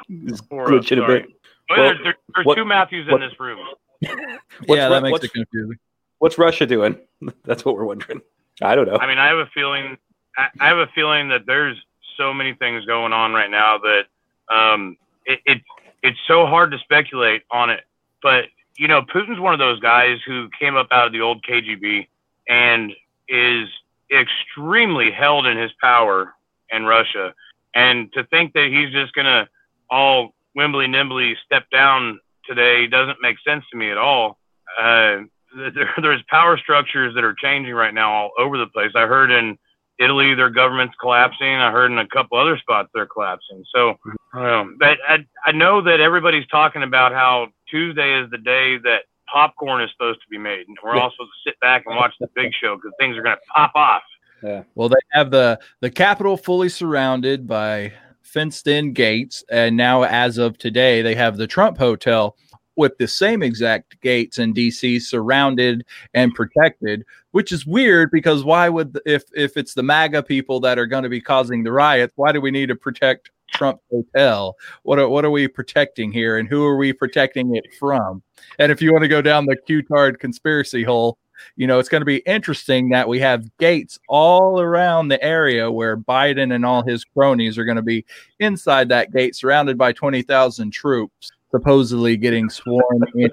It's 0.09 0.41
tore 0.49 0.65
up. 0.65 0.71
glitching 0.83 0.99
a 0.99 1.07
Sorry. 1.07 1.21
bit. 1.23 1.29
Well, 1.69 1.79
Well, 1.79 1.87
there's, 1.89 1.99
there, 2.05 2.15
there's 2.35 2.47
what- 2.47 2.55
two 2.55 2.65
Matthews 2.65 3.07
what- 3.11 3.23
in 3.23 3.29
this 3.29 3.39
room. 3.41 3.59
Yeah 4.69 4.85
Ru- 4.87 4.91
that 4.91 5.03
makes 5.03 5.25
it 5.25 5.33
confusing 5.33 5.77
What's 6.19 6.39
Russia 6.39 6.67
doing? 6.67 6.97
That's 7.45 7.65
what 7.65 7.75
we're 7.75 7.85
wondering. 7.85 8.21
I 8.63 8.75
don't 8.77 8.87
know. 8.87 8.97
I 8.97 9.07
mean, 9.09 9.19
I 9.19 9.27
have 9.27 9.39
a 9.39 9.47
feeling. 9.53 9.99
I, 10.39 10.49
I 10.61 10.69
have 10.69 10.79
a 10.79 10.87
feeling 10.95 11.29
that 11.31 11.47
there's 11.47 11.77
so 12.17 12.33
many 12.33 12.55
things 12.55 12.85
going 12.85 13.13
on 13.13 13.33
right 13.33 13.51
now 13.51 13.79
that 13.79 14.55
um, 14.55 14.97
it, 15.27 15.41
it 15.47 15.63
it's 16.03 16.19
so 16.27 16.47
hard 16.47 16.71
to 16.73 16.79
speculate 16.79 17.43
on 17.51 17.71
it. 17.71 17.85
But 18.23 18.47
you 18.77 18.89
know, 18.89 19.03
Putin's 19.03 19.41
one 19.41 19.53
of 19.53 19.59
those 19.59 19.81
guys 19.81 20.19
who 20.27 20.49
came 20.59 20.77
up 20.77 20.89
out 20.91 21.07
of 21.07 21.13
the 21.13 21.21
old 21.21 21.45
KGB 21.45 22.09
and 22.49 22.93
is 23.29 23.69
extremely 24.11 25.11
held 25.11 25.47
in 25.47 25.57
his 25.57 25.71
power 25.81 26.35
in 26.71 26.85
Russia. 26.85 27.35
And 27.75 28.13
to 28.13 28.25
think 28.25 28.53
that 28.55 28.69
he's 28.71 28.93
just 28.93 29.15
gonna 29.15 29.49
all 29.91 30.35
wimbly 30.55 30.87
nimbly 30.87 31.37
step 31.45 31.69
down 31.71 32.21
today 32.47 32.87
doesn't 32.87 33.19
make 33.23 33.37
sense 33.47 33.65
to 33.71 33.77
me 33.77 33.91
at 33.91 33.99
all. 33.99 34.39
Uh, 34.79 35.21
there, 35.75 35.93
there's 36.01 36.23
power 36.29 36.59
structures 36.59 37.15
that 37.15 37.25
are 37.25 37.35
changing 37.35 37.75
right 37.75 37.95
now 37.95 38.13
all 38.13 38.31
over 38.39 38.59
the 38.59 38.67
place. 38.67 38.93
I 38.95 39.07
heard 39.07 39.31
in 39.31 39.59
Italy 40.03 40.35
their 40.35 40.51
government's 40.51 40.95
collapsing. 41.01 41.55
I 41.55 41.71
heard 41.71 41.91
in 41.91 41.99
a 41.99 42.07
couple 42.09 42.39
other 42.39 42.59
spots 42.59 42.89
they're 42.95 43.07
collapsing. 43.07 43.65
So, 43.75 43.99
um, 44.35 44.77
but 44.79 44.99
I, 45.09 45.19
I 45.45 45.53
know 45.53 45.83
that 45.83 46.01
everybody's 46.01 46.47
talking 46.49 46.83
about 46.83 47.13
how 47.13 47.49
Tuesday 47.71 48.21
is 48.21 48.31
the 48.31 48.39
day 48.39 48.79
that 48.79 49.03
popcorn 49.33 49.83
is 49.83 49.91
supposed 49.93 50.21
to 50.21 50.29
be 50.29 50.39
made, 50.39 50.67
and 50.69 50.77
we're 50.83 50.95
all 50.97 51.11
supposed 51.11 51.31
to 51.45 51.51
sit 51.51 51.61
back 51.61 51.85
and 51.87 51.97
watch 51.97 52.15
the 52.21 52.29
big 52.35 52.53
show 52.61 52.77
because 52.77 52.93
things 52.99 53.17
are 53.17 53.23
going 53.23 53.37
to 53.37 53.43
pop 53.55 53.73
off. 53.75 54.03
Yeah. 54.43 54.65
Well, 54.75 54.89
they 54.89 54.97
have 55.13 55.31
the 55.31 55.61
the 55.81 55.91
capital 55.91 56.37
fully 56.37 56.69
surrounded 56.69 57.47
by 57.47 57.93
fenced 58.23 58.67
in 58.67 58.93
gates, 58.93 59.45
and 59.51 59.77
now 59.77 60.03
as 60.03 60.39
of 60.39 60.59
today, 60.59 61.03
they 61.03 61.15
have 61.15 61.37
the 61.37 61.47
Trump 61.47 61.79
Hotel 61.79 62.37
with 62.77 62.97
the 62.99 63.09
same 63.09 63.43
exact 63.43 64.01
gates 64.01 64.39
in 64.39 64.55
DC 64.55 65.03
surrounded 65.03 65.85
and 66.15 66.35
protected, 66.35 67.05
which 67.33 67.53
is 67.53 67.67
weird 67.67 68.11
because 68.11 68.45
why 68.45 68.69
would 68.69 68.99
if 69.07 69.25
if 69.35 69.57
it's 69.57 69.75
the 69.75 69.83
MAGA 69.83 70.23
people 70.23 70.61
that 70.61 70.79
are 70.79 70.87
going 70.87 71.03
to 71.03 71.09
be 71.09 71.21
causing 71.21 71.63
the 71.63 71.73
riots, 71.73 72.13
why 72.17 72.33
do 72.33 72.41
we 72.41 72.51
need 72.51 72.67
to 72.67 72.77
protect 72.77 73.31
Trump 73.53 73.81
Hotel? 73.91 74.57
What 74.83 74.99
are, 74.99 75.09
what 75.09 75.25
are 75.25 75.31
we 75.31 75.47
protecting 75.49 76.13
here, 76.13 76.39
and 76.39 76.49
who 76.49 76.65
are 76.65 76.77
we 76.77 76.93
protecting 76.93 77.55
it 77.55 77.67
from? 77.79 78.23
And 78.59 78.73
if 78.73 78.83
you 78.83 78.93
want 78.93 79.03
to 79.03 79.09
go 79.09 79.23
down 79.23 79.47
the 79.47 79.57
Q-tard 79.57 80.19
conspiracy 80.19 80.83
hole, 80.83 81.19
you 81.57 81.67
know, 81.67 81.79
it's 81.79 81.89
going 81.89 82.01
to 82.01 82.07
be 82.07 82.19
interesting 82.19 82.91
that 82.91 83.09
we 83.09 83.19
have 83.21 83.57
gates 83.59 83.99
all 84.09 84.61
around 84.61 85.09
the 85.09 85.23
area 85.23 85.71
where 85.71 85.97
Biden 85.97 86.55
and 86.55 86.65
all 86.65 86.83
his 86.83 87.05
cronies 87.05 87.59
are 87.59 87.65
going 87.65 87.77
to 87.77 87.83
be 87.83 88.05
inside 88.39 88.89
that 88.89 89.13
gate, 89.13 89.35
surrounded 89.35 89.77
by 89.77 89.93
20,000 89.93 90.71
troops, 90.71 91.31
supposedly 91.53 92.17
getting 92.17 92.51
sworn 92.51 93.03
in. 93.15 93.31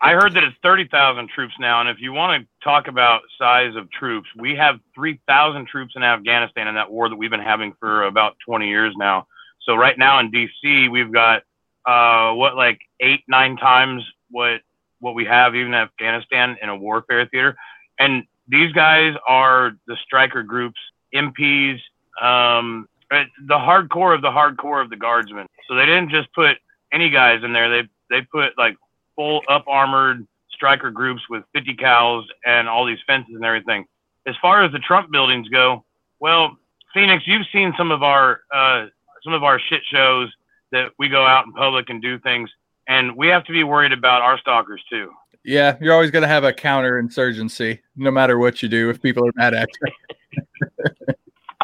I 0.00 0.12
heard 0.12 0.34
that 0.34 0.44
it's 0.44 0.56
30,000 0.62 1.28
troops 1.28 1.54
now. 1.58 1.80
And 1.80 1.88
if 1.88 1.96
you 2.00 2.12
want 2.12 2.42
to 2.42 2.64
talk 2.64 2.86
about 2.86 3.22
size 3.38 3.74
of 3.76 3.90
troops, 3.90 4.28
we 4.36 4.54
have 4.54 4.78
3,000 4.94 5.66
troops 5.66 5.94
in 5.96 6.02
Afghanistan 6.02 6.68
in 6.68 6.74
that 6.74 6.90
war 6.90 7.08
that 7.08 7.16
we've 7.16 7.30
been 7.30 7.40
having 7.40 7.72
for 7.80 8.04
about 8.04 8.36
20 8.46 8.68
years 8.68 8.94
now. 8.96 9.26
So 9.62 9.74
right 9.74 9.98
now 9.98 10.20
in 10.20 10.30
DC, 10.30 10.90
we've 10.90 11.12
got, 11.12 11.42
uh, 11.86 12.34
what, 12.34 12.56
like 12.56 12.80
eight, 13.00 13.24
nine 13.26 13.56
times 13.56 14.04
what, 14.30 14.60
what 15.00 15.14
we 15.14 15.24
have 15.24 15.54
even 15.54 15.68
in 15.68 15.74
Afghanistan 15.74 16.56
in 16.62 16.68
a 16.68 16.76
warfare 16.76 17.26
theater. 17.26 17.56
And 17.98 18.24
these 18.48 18.72
guys 18.72 19.14
are 19.26 19.72
the 19.86 19.96
Stryker 20.04 20.42
groups, 20.42 20.78
MPs, 21.14 21.80
um, 22.20 22.88
the 23.10 23.54
hardcore 23.54 24.14
of 24.14 24.22
the 24.22 24.30
hardcore 24.30 24.82
of 24.82 24.90
the 24.90 24.96
guardsmen. 24.96 25.46
So 25.68 25.74
they 25.74 25.86
didn't 25.86 26.10
just 26.10 26.32
put 26.32 26.58
any 26.96 27.10
guys 27.10 27.44
in 27.44 27.52
there. 27.52 27.68
They, 27.68 27.88
they 28.10 28.22
put 28.22 28.56
like 28.56 28.76
full 29.14 29.42
up 29.48 29.64
armored 29.68 30.26
Stryker 30.50 30.90
groups 30.90 31.22
with 31.28 31.44
50 31.54 31.76
cals 31.76 32.24
and 32.44 32.68
all 32.68 32.86
these 32.86 32.98
fences 33.06 33.34
and 33.34 33.44
everything. 33.44 33.84
As 34.26 34.34
far 34.40 34.64
as 34.64 34.72
the 34.72 34.78
Trump 34.78 35.12
buildings 35.12 35.48
go, 35.48 35.84
well, 36.18 36.56
Phoenix, 36.94 37.24
you've 37.26 37.46
seen 37.52 37.74
some 37.76 37.92
of 37.92 38.02
our 38.02 38.40
uh, 38.52 38.86
some 39.22 39.34
of 39.34 39.44
our 39.44 39.60
shit 39.60 39.82
shows 39.92 40.32
that 40.72 40.92
we 40.98 41.08
go 41.08 41.24
out 41.24 41.46
in 41.46 41.52
public 41.52 41.90
and 41.90 42.00
do 42.00 42.18
things, 42.20 42.50
and 42.88 43.14
we 43.16 43.28
have 43.28 43.44
to 43.44 43.52
be 43.52 43.64
worried 43.64 43.92
about 43.92 44.22
our 44.22 44.38
stalkers 44.38 44.82
too. 44.88 45.12
Yeah, 45.44 45.76
you're 45.80 45.92
always 45.92 46.10
going 46.10 46.22
to 46.22 46.28
have 46.28 46.42
a 46.42 46.52
counterinsurgency, 46.52 47.78
no 47.94 48.10
matter 48.10 48.38
what 48.38 48.62
you 48.62 48.68
do, 48.68 48.90
if 48.90 49.00
people 49.00 49.28
are 49.28 49.32
mad 49.36 49.54
at 49.54 49.68
you. 49.80 50.42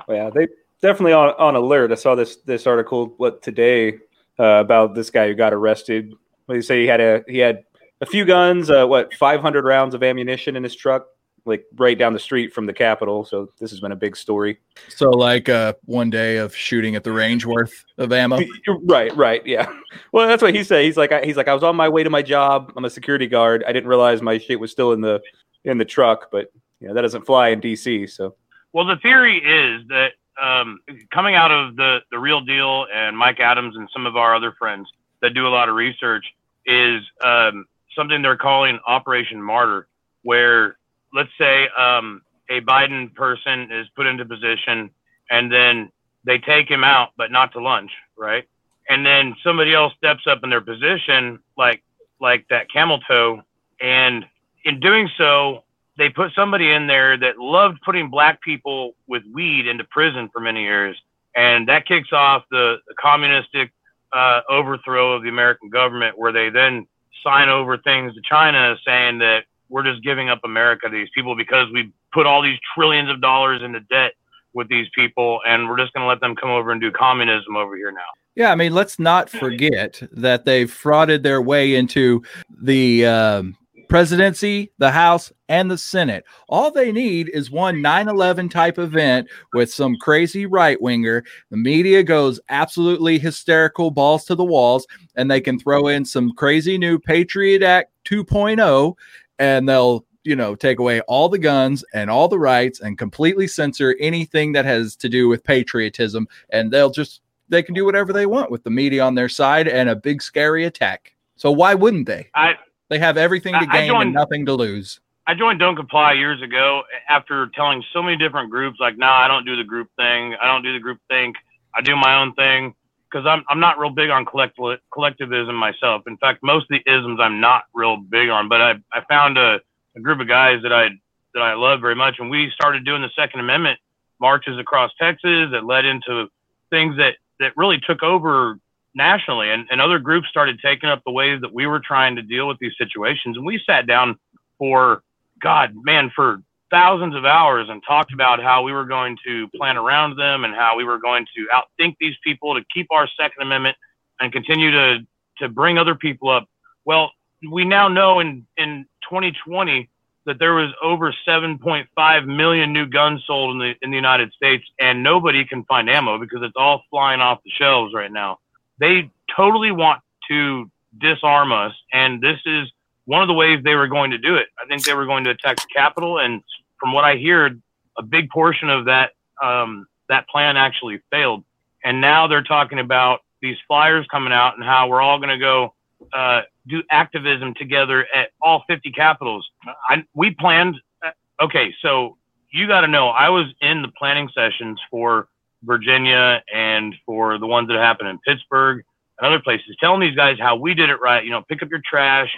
Yeah, 0.09 0.31
they 0.35 0.49
definitely 0.83 1.12
on, 1.12 1.31
on 1.38 1.55
alert. 1.55 1.92
I 1.92 1.95
saw 1.95 2.14
this 2.14 2.37
this 2.45 2.66
article 2.66 3.14
what 3.16 3.40
today 3.40 3.99
uh, 4.38 4.61
about 4.61 4.95
this 4.95 5.11
guy 5.11 5.29
who 5.29 5.35
got 5.35 5.53
arrested. 5.53 6.12
They 6.49 6.61
say 6.61 6.81
he 6.83 6.87
had 6.87 7.01
a 7.01 7.25
he 7.29 7.38
had 7.38 7.64
a 8.01 8.07
few 8.07 8.25
guns, 8.25 8.71
uh, 8.71 8.87
what 8.87 9.14
500 9.14 9.64
rounds 9.64 9.95
of 9.95 10.03
ammunition 10.03 10.57
in 10.57 10.64
his 10.64 10.75
truck, 10.75 11.07
like 11.45 11.64
right 11.77 11.99
down 11.99 12.12
the 12.12 12.18
street 12.18 12.53
from 12.53 12.66
the 12.66 12.73
Capitol. 12.73 13.25
So 13.25 13.49
this 13.59 13.71
has 13.71 13.81
been 13.81 13.92
a 13.92 13.97
big 13.97 14.16
story. 14.16 14.59
So, 14.88 15.11
like 15.11 15.49
uh, 15.49 15.75
one 15.85 16.11
day 16.11 16.37
of 16.37 16.55
shooting 16.55 16.97
at 16.97 17.05
the 17.05 17.12
range 17.12 17.47
worth 17.47 17.85
of 17.99 18.12
ammo. 18.12 18.40
Right, 18.83 19.14
right, 19.16 19.45
yeah. 19.47 19.73
Well, 20.11 20.27
that's 20.27 20.42
what 20.42 20.55
he 20.55 20.64
said. 20.64 20.85
He's 20.85 20.97
like, 20.97 21.12
I, 21.12 21.23
he's 21.23 21.37
like, 21.37 21.49
I 21.49 21.55
was 21.55 21.62
on 21.62 21.77
my 21.77 21.88
way 21.88 22.03
to 22.03 22.11
my 22.11 22.23
job. 22.23 22.73
I'm 22.77 22.85
a 22.85 22.90
security 22.90 23.27
guard. 23.27 23.64
I 23.66 23.73
didn't 23.73 23.88
realize 23.88 24.21
my 24.21 24.38
shit 24.38 24.59
was 24.59 24.71
still 24.71 24.92
in 24.92 25.01
the 25.01 25.23
in 25.64 25.79
the 25.79 25.85
truck, 25.85 26.31
but 26.31 26.51
you 26.81 26.88
know 26.88 26.95
that 26.95 27.03
doesn't 27.03 27.25
fly 27.25 27.49
in 27.49 27.61
DC. 27.61 28.11
So 28.11 28.35
Well, 28.73 28.87
the 28.87 28.97
theory 28.97 29.38
is 29.38 29.87
that 29.88 30.12
um, 30.42 30.81
coming 31.12 31.35
out 31.35 31.50
of 31.50 31.76
the 31.76 32.00
the 32.11 32.18
real 32.18 32.40
deal 32.40 32.87
and 32.92 33.16
Mike 33.16 33.40
Adams 33.40 33.76
and 33.76 33.88
some 33.92 34.07
of 34.07 34.16
our 34.16 34.35
other 34.35 34.52
friends 34.59 34.88
that 35.20 35.35
do 35.35 35.46
a 35.46 35.50
lot 35.50 35.68
of 35.68 35.76
research 35.76 36.24
is 36.66 37.02
um, 37.24 37.66
something 37.96 38.20
they're 38.22 38.37
calling 38.37 38.78
Operation 38.87 39.40
Martyr, 39.40 39.87
where 40.22 40.76
let's 41.14 41.31
say 41.38 41.68
um, 41.78 42.22
a 42.50 42.61
Biden 42.61 43.14
person 43.14 43.70
is 43.70 43.87
put 43.94 44.07
into 44.07 44.24
position 44.24 44.90
and 45.31 45.50
then 45.50 45.90
they 46.24 46.38
take 46.38 46.68
him 46.68 46.85
out, 46.85 47.11
but 47.16 47.31
not 47.31 47.52
to 47.52 47.61
lunch, 47.61 47.90
right? 48.16 48.48
And 48.88 49.07
then 49.07 49.35
somebody 49.42 49.72
else 49.74 49.92
steps 49.96 50.26
up 50.26 50.40
in 50.42 50.50
their 50.50 50.61
position, 50.61 51.38
like 51.57 51.83
like 52.20 52.46
that 52.50 52.70
camel 52.70 52.98
toe, 53.00 53.42
and 53.81 54.24
in 54.64 54.81
doing 54.81 55.09
so, 55.16 55.64
they 56.03 56.09
put 56.09 56.33
somebody 56.35 56.73
in 56.73 56.88
there 56.88 57.17
that 57.17 57.38
loved 57.38 57.81
putting 57.85 58.11
black 58.11 58.43
people 58.43 58.97
with 59.07 59.23
weed 59.33 59.69
into 59.69 59.85
prison 59.85 60.29
for 60.33 60.41
many 60.41 60.62
years, 60.62 61.01
and 61.37 61.69
that 61.69 61.87
kicks 61.87 62.12
off 62.12 62.43
the, 62.51 62.79
the 62.88 62.95
communistic 63.01 63.71
uh, 64.12 64.41
overthrow 64.51 65.12
of 65.12 65.23
the 65.23 65.29
American 65.29 65.71
government, 65.71 66.19
where 66.19 66.33
they 66.33 66.51
then 66.51 66.88
sign 67.23 67.49
over 67.49 67.79
things 67.79 68.12
to 68.15 68.21
China 68.29 68.77
saying 68.85 69.19
that 69.21 69.45
we're 69.69 69.85
just 69.85 70.03
giving 70.03 70.29
up 70.29 70.41
America 70.43 70.88
to 70.88 70.93
these 70.93 71.09
people 71.15 71.37
because 71.37 71.69
we 71.73 71.93
put 72.12 72.27
all 72.27 72.43
these 72.43 72.59
trillions 72.75 73.09
of 73.09 73.21
dollars 73.21 73.62
into 73.62 73.79
debt 73.83 74.15
with 74.55 74.69
these 74.69 74.88
people, 74.97 75.41
and 75.47 75.69
we're 75.69 75.79
just 75.79 75.93
going 75.93 76.03
to 76.03 76.09
let 76.09 76.19
them 76.19 76.35
come 76.35 76.51
over 76.51 76.73
and 76.73 76.81
do 76.81 76.91
communism 76.91 77.55
over 77.55 77.77
here 77.77 77.93
now. 77.93 78.01
Yeah, 78.35 78.51
I 78.51 78.57
mean, 78.57 78.75
let's 78.75 78.99
not 78.99 79.31
forget 79.31 80.03
that 80.11 80.47
they've 80.47 80.69
frauded 80.69 81.23
their 81.23 81.41
way 81.41 81.77
into 81.77 82.25
the 82.51 83.07
um, 83.07 83.57
presidency, 83.92 84.72
the 84.78 84.90
House, 84.90 85.31
and 85.50 85.70
the 85.70 85.76
Senate. 85.76 86.24
All 86.48 86.70
they 86.70 86.92
need 86.92 87.28
is 87.35 87.50
one 87.50 87.83
9 87.83 88.09
11 88.09 88.48
type 88.48 88.78
event 88.78 89.28
with 89.52 89.70
some 89.70 89.96
crazy 90.00 90.46
right 90.46 90.81
winger. 90.81 91.22
The 91.50 91.59
media 91.59 92.02
goes 92.02 92.40
absolutely 92.48 93.18
hysterical, 93.18 93.90
balls 93.90 94.24
to 94.24 94.35
the 94.35 94.46
walls, 94.46 94.87
and 95.14 95.31
they 95.31 95.42
can 95.42 95.59
throw 95.59 95.88
in 95.88 96.07
some 96.07 96.33
crazy 96.33 96.78
new 96.78 96.98
Patriot 96.98 97.62
Act 97.62 97.92
2.0, 98.07 98.94
and 99.38 99.68
they'll 99.68 100.07
you 100.24 100.37
know, 100.37 100.55
take 100.55 100.78
away 100.78 101.02
all 101.02 101.28
the 101.28 101.38
guns 101.38 101.85
and 101.92 102.09
all 102.09 102.28
the 102.28 102.38
rights 102.38 102.81
and 102.81 102.96
completely 102.96 103.46
censor 103.46 103.94
anything 104.00 104.52
that 104.52 104.64
has 104.64 104.96
to 104.96 105.09
do 105.09 105.28
with 105.28 105.44
patriotism. 105.44 106.26
And 106.50 106.72
they'll 106.72 106.90
just, 106.90 107.20
they 107.48 107.62
can 107.62 107.74
do 107.74 107.85
whatever 107.85 108.12
they 108.12 108.24
want 108.24 108.50
with 108.50 108.62
the 108.62 108.70
media 108.70 109.02
on 109.02 109.16
their 109.16 109.28
side 109.28 109.66
and 109.66 109.88
a 109.88 109.96
big 109.96 110.22
scary 110.22 110.64
attack. 110.64 111.14
So 111.35 111.50
why 111.50 111.74
wouldn't 111.74 112.07
they? 112.07 112.31
I, 112.37 112.55
They 112.92 112.98
have 112.98 113.16
everything 113.16 113.55
to 113.59 113.64
gain 113.64 113.88
joined- 113.88 114.02
and 114.09 114.12
nothing 114.12 114.44
to 114.44 114.52
lose. 114.52 115.00
I 115.26 115.33
joined 115.33 115.59
Don't 115.59 115.76
Comply 115.76 116.12
years 116.12 116.42
ago 116.42 116.83
after 117.09 117.46
telling 117.55 117.83
so 117.90 118.02
many 118.02 118.18
different 118.18 118.50
groups, 118.50 118.78
like, 118.81 118.98
nah, 118.98 119.14
I 119.14 119.28
don't 119.28 119.46
do 119.46 119.57
the 119.57 119.64
group 119.64 119.88
thing. 119.96 120.35
I 120.35 120.46
don't 120.46 120.62
do 120.62 120.74
the 120.74 120.78
group 120.78 120.98
think. 121.09 121.37
I 121.74 121.81
do 121.81 121.96
my 121.96 122.16
own 122.20 122.35
thing 122.35 122.74
because 123.11 123.24
I'm 123.26 123.44
I'm 123.48 123.61
not 123.61 123.78
real 123.78 123.88
big 123.88 124.11
on 124.11 124.26
collect- 124.26 124.59
collectivism 124.92 125.55
myself. 125.55 126.02
In 126.07 126.18
fact, 126.18 126.42
most 126.42 126.64
of 126.64 126.68
the 126.85 126.92
isms 126.92 127.18
I'm 127.18 127.40
not 127.40 127.64
real 127.72 127.96
big 127.96 128.28
on. 128.28 128.48
But 128.50 128.61
I 128.61 128.74
I 128.92 129.00
found 129.09 129.38
a, 129.38 129.59
a 129.96 130.00
group 130.00 130.20
of 130.20 130.28
guys 130.28 130.61
that 130.62 130.72
I 130.72 130.90
that 131.33 131.42
I 131.42 131.55
love 131.55 131.81
very 131.81 131.94
much, 131.94 132.18
and 132.18 132.28
we 132.28 132.50
started 132.50 132.85
doing 132.85 133.00
the 133.00 133.11
Second 133.16 133.40
Amendment 133.40 133.81
marches 134.20 134.59
across 134.59 134.90
Texas 135.00 135.48
that 135.52 135.64
led 135.64 135.87
into 135.87 136.28
things 136.68 136.98
that 136.98 137.14
that 137.40 137.57
really 137.57 137.81
took 137.81 138.02
over 138.02 138.59
nationally, 138.94 139.50
and, 139.50 139.66
and 139.70 139.81
other 139.81 139.98
groups 139.98 140.28
started 140.28 140.59
taking 140.61 140.90
up 140.90 141.02
the 141.05 141.12
ways 141.12 141.40
that 141.40 141.52
we 141.52 141.66
were 141.66 141.81
trying 141.81 142.16
to 142.16 142.22
deal 142.22 142.48
with 142.48 142.59
these 142.59 142.74
situations, 142.78 143.37
and 143.37 143.46
we 143.46 143.61
sat 143.66 143.87
down 143.87 144.18
for 144.59 145.02
God, 145.40 145.74
man, 145.74 146.11
for 146.14 146.42
thousands 146.70 147.14
of 147.14 147.24
hours 147.24 147.68
and 147.68 147.83
talked 147.87 148.12
about 148.12 148.42
how 148.42 148.62
we 148.62 148.72
were 148.72 148.87
going 148.87 149.16
to 149.24 149.46
plan 149.48 149.76
around 149.76 150.16
them 150.16 150.44
and 150.44 150.55
how 150.55 150.76
we 150.76 150.85
were 150.85 150.98
going 150.98 151.26
to 151.37 151.46
outthink 151.52 151.94
these 152.00 152.14
people 152.24 152.55
to 152.55 152.64
keep 152.72 152.87
our 152.90 153.07
Second 153.20 153.42
Amendment 153.42 153.76
and 154.20 154.33
continue 154.33 154.70
to 154.70 154.98
to 155.38 155.48
bring 155.48 155.78
other 155.78 155.94
people 155.94 156.31
up. 156.31 156.48
Well, 156.85 157.11
we 157.50 157.64
now 157.64 157.88
know 157.88 158.20
in 158.20 158.46
in 158.57 158.87
2020 159.09 159.88
that 160.24 160.38
there 160.38 160.55
was 160.55 160.70
over 160.81 161.12
7.5 161.26 162.26
million 162.26 162.72
new 162.72 162.87
guns 162.87 163.22
sold 163.26 163.52
in 163.52 163.59
the 163.59 163.74
in 163.83 163.90
the 163.90 163.96
United 163.96 164.33
States, 164.33 164.64
and 164.81 165.02
nobody 165.02 165.44
can 165.44 165.64
find 165.64 165.90
ammo 165.90 166.18
because 166.18 166.40
it's 166.42 166.57
all 166.57 166.83
flying 166.90 167.20
off 167.20 167.40
the 167.44 167.50
shelves 167.50 167.92
right 167.92 168.12
now. 168.12 168.38
They 168.83 169.09
totally 169.37 169.71
want 169.71 170.03
to 170.29 170.68
disarm 170.99 171.53
us, 171.53 171.73
and 171.92 172.21
this 172.21 172.40
is 172.45 172.68
one 173.05 173.23
of 173.23 173.29
the 173.29 173.35
ways 173.35 173.61
they 173.62 173.77
were 173.77 173.87
going 173.87 174.11
to 174.11 174.18
do 174.18 174.35
it. 174.35 174.49
I 174.61 174.66
think 174.66 174.83
they 174.83 174.92
were 174.92 175.07
going 175.07 175.23
to 175.23 175.31
attack 175.31 175.57
the 175.59 175.68
Capitol, 175.73 176.18
and 176.18 176.42
from 176.81 176.92
what 176.92 177.05
I 177.05 177.14
hear, 177.14 177.57
a 177.97 178.03
big 178.03 178.29
portion 178.31 178.68
of 178.68 178.87
that 178.87 179.12
um, 179.40 179.87
that 180.09 180.29
plan 180.29 180.57
actually 180.57 181.01
failed. 181.12 181.45
And 181.85 182.01
now 182.01 182.27
they're 182.27 182.42
talking 182.42 182.81
about 182.81 183.21
these 183.40 183.57
flyers 183.68 184.05
coming 184.11 184.33
out 184.33 184.57
and 184.57 184.64
how 184.64 184.88
we're 184.88 185.01
all 185.01 185.18
going 185.18 185.31
to 185.31 185.38
go 185.38 185.75
uh, 186.12 186.40
do 186.66 186.83
activism 186.90 187.55
together 187.55 188.05
at 188.12 188.31
all 188.40 188.64
50 188.68 188.90
capitals. 188.90 189.49
I, 189.88 190.05
we 190.12 190.33
planned. 190.33 190.75
Uh, 191.07 191.11
okay, 191.40 191.73
so 191.83 192.16
you 192.51 192.66
got 192.66 192.81
to 192.81 192.88
know, 192.88 193.11
I 193.11 193.29
was 193.29 193.47
in 193.61 193.83
the 193.83 193.92
planning 193.97 194.29
sessions 194.35 194.81
for 194.90 195.29
Virginia 195.62 196.42
and 196.53 196.94
for 197.07 197.38
the 197.38 197.46
ones 197.46 197.68
that 197.68 197.77
happened 197.77 198.09
in 198.09 198.18
Pittsburgh 198.27 198.85
and 199.18 199.27
other 199.27 199.40
places, 199.40 199.77
telling 199.81 200.01
these 200.01 200.16
guys 200.16 200.38
how 200.38 200.57
we 200.57 200.75
did 200.75 200.90
it 200.90 201.01
right. 201.01 201.25
You 201.25 201.31
know, 201.31 201.42
pick 201.42 201.62
up 201.62 201.70
your 201.70 201.83
trash, 201.85 202.31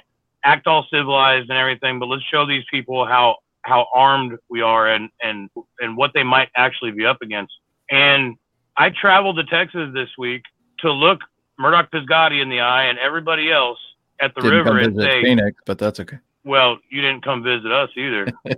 act 0.44 0.66
all 0.66 0.86
civilized 0.90 1.48
and 1.50 1.58
everything, 1.58 1.98
but 1.98 2.06
let's 2.06 2.24
show 2.24 2.46
these 2.46 2.64
people 2.70 3.06
how 3.06 3.36
how 3.62 3.86
armed 3.94 4.38
we 4.48 4.60
are 4.60 4.88
and 4.88 5.08
and 5.22 5.48
and 5.80 5.96
what 5.96 6.12
they 6.14 6.22
might 6.22 6.48
actually 6.56 6.90
be 6.90 7.06
up 7.06 7.22
against. 7.22 7.52
And 7.90 8.36
I 8.76 8.90
traveled 8.90 9.36
to 9.36 9.44
Texas 9.44 9.90
this 9.94 10.10
week 10.18 10.42
to 10.80 10.92
look 10.92 11.20
Murdoch 11.58 11.90
Pizgatti 11.90 12.42
in 12.42 12.48
the 12.48 12.60
eye 12.60 12.84
and 12.84 12.98
everybody 12.98 13.50
else 13.50 13.78
at 14.20 14.34
the 14.34 14.42
Didn't 14.42 14.58
river 14.58 14.78
and 14.78 14.96
say, 14.96 15.22
Phoenix, 15.22 15.60
but 15.64 15.78
that's 15.78 16.00
okay. 16.00 16.18
"Well, 16.44 16.78
you 16.90 17.00
didn't 17.00 17.24
come 17.24 17.42
visit 17.42 17.70
us 17.72 17.90
either." 17.96 18.26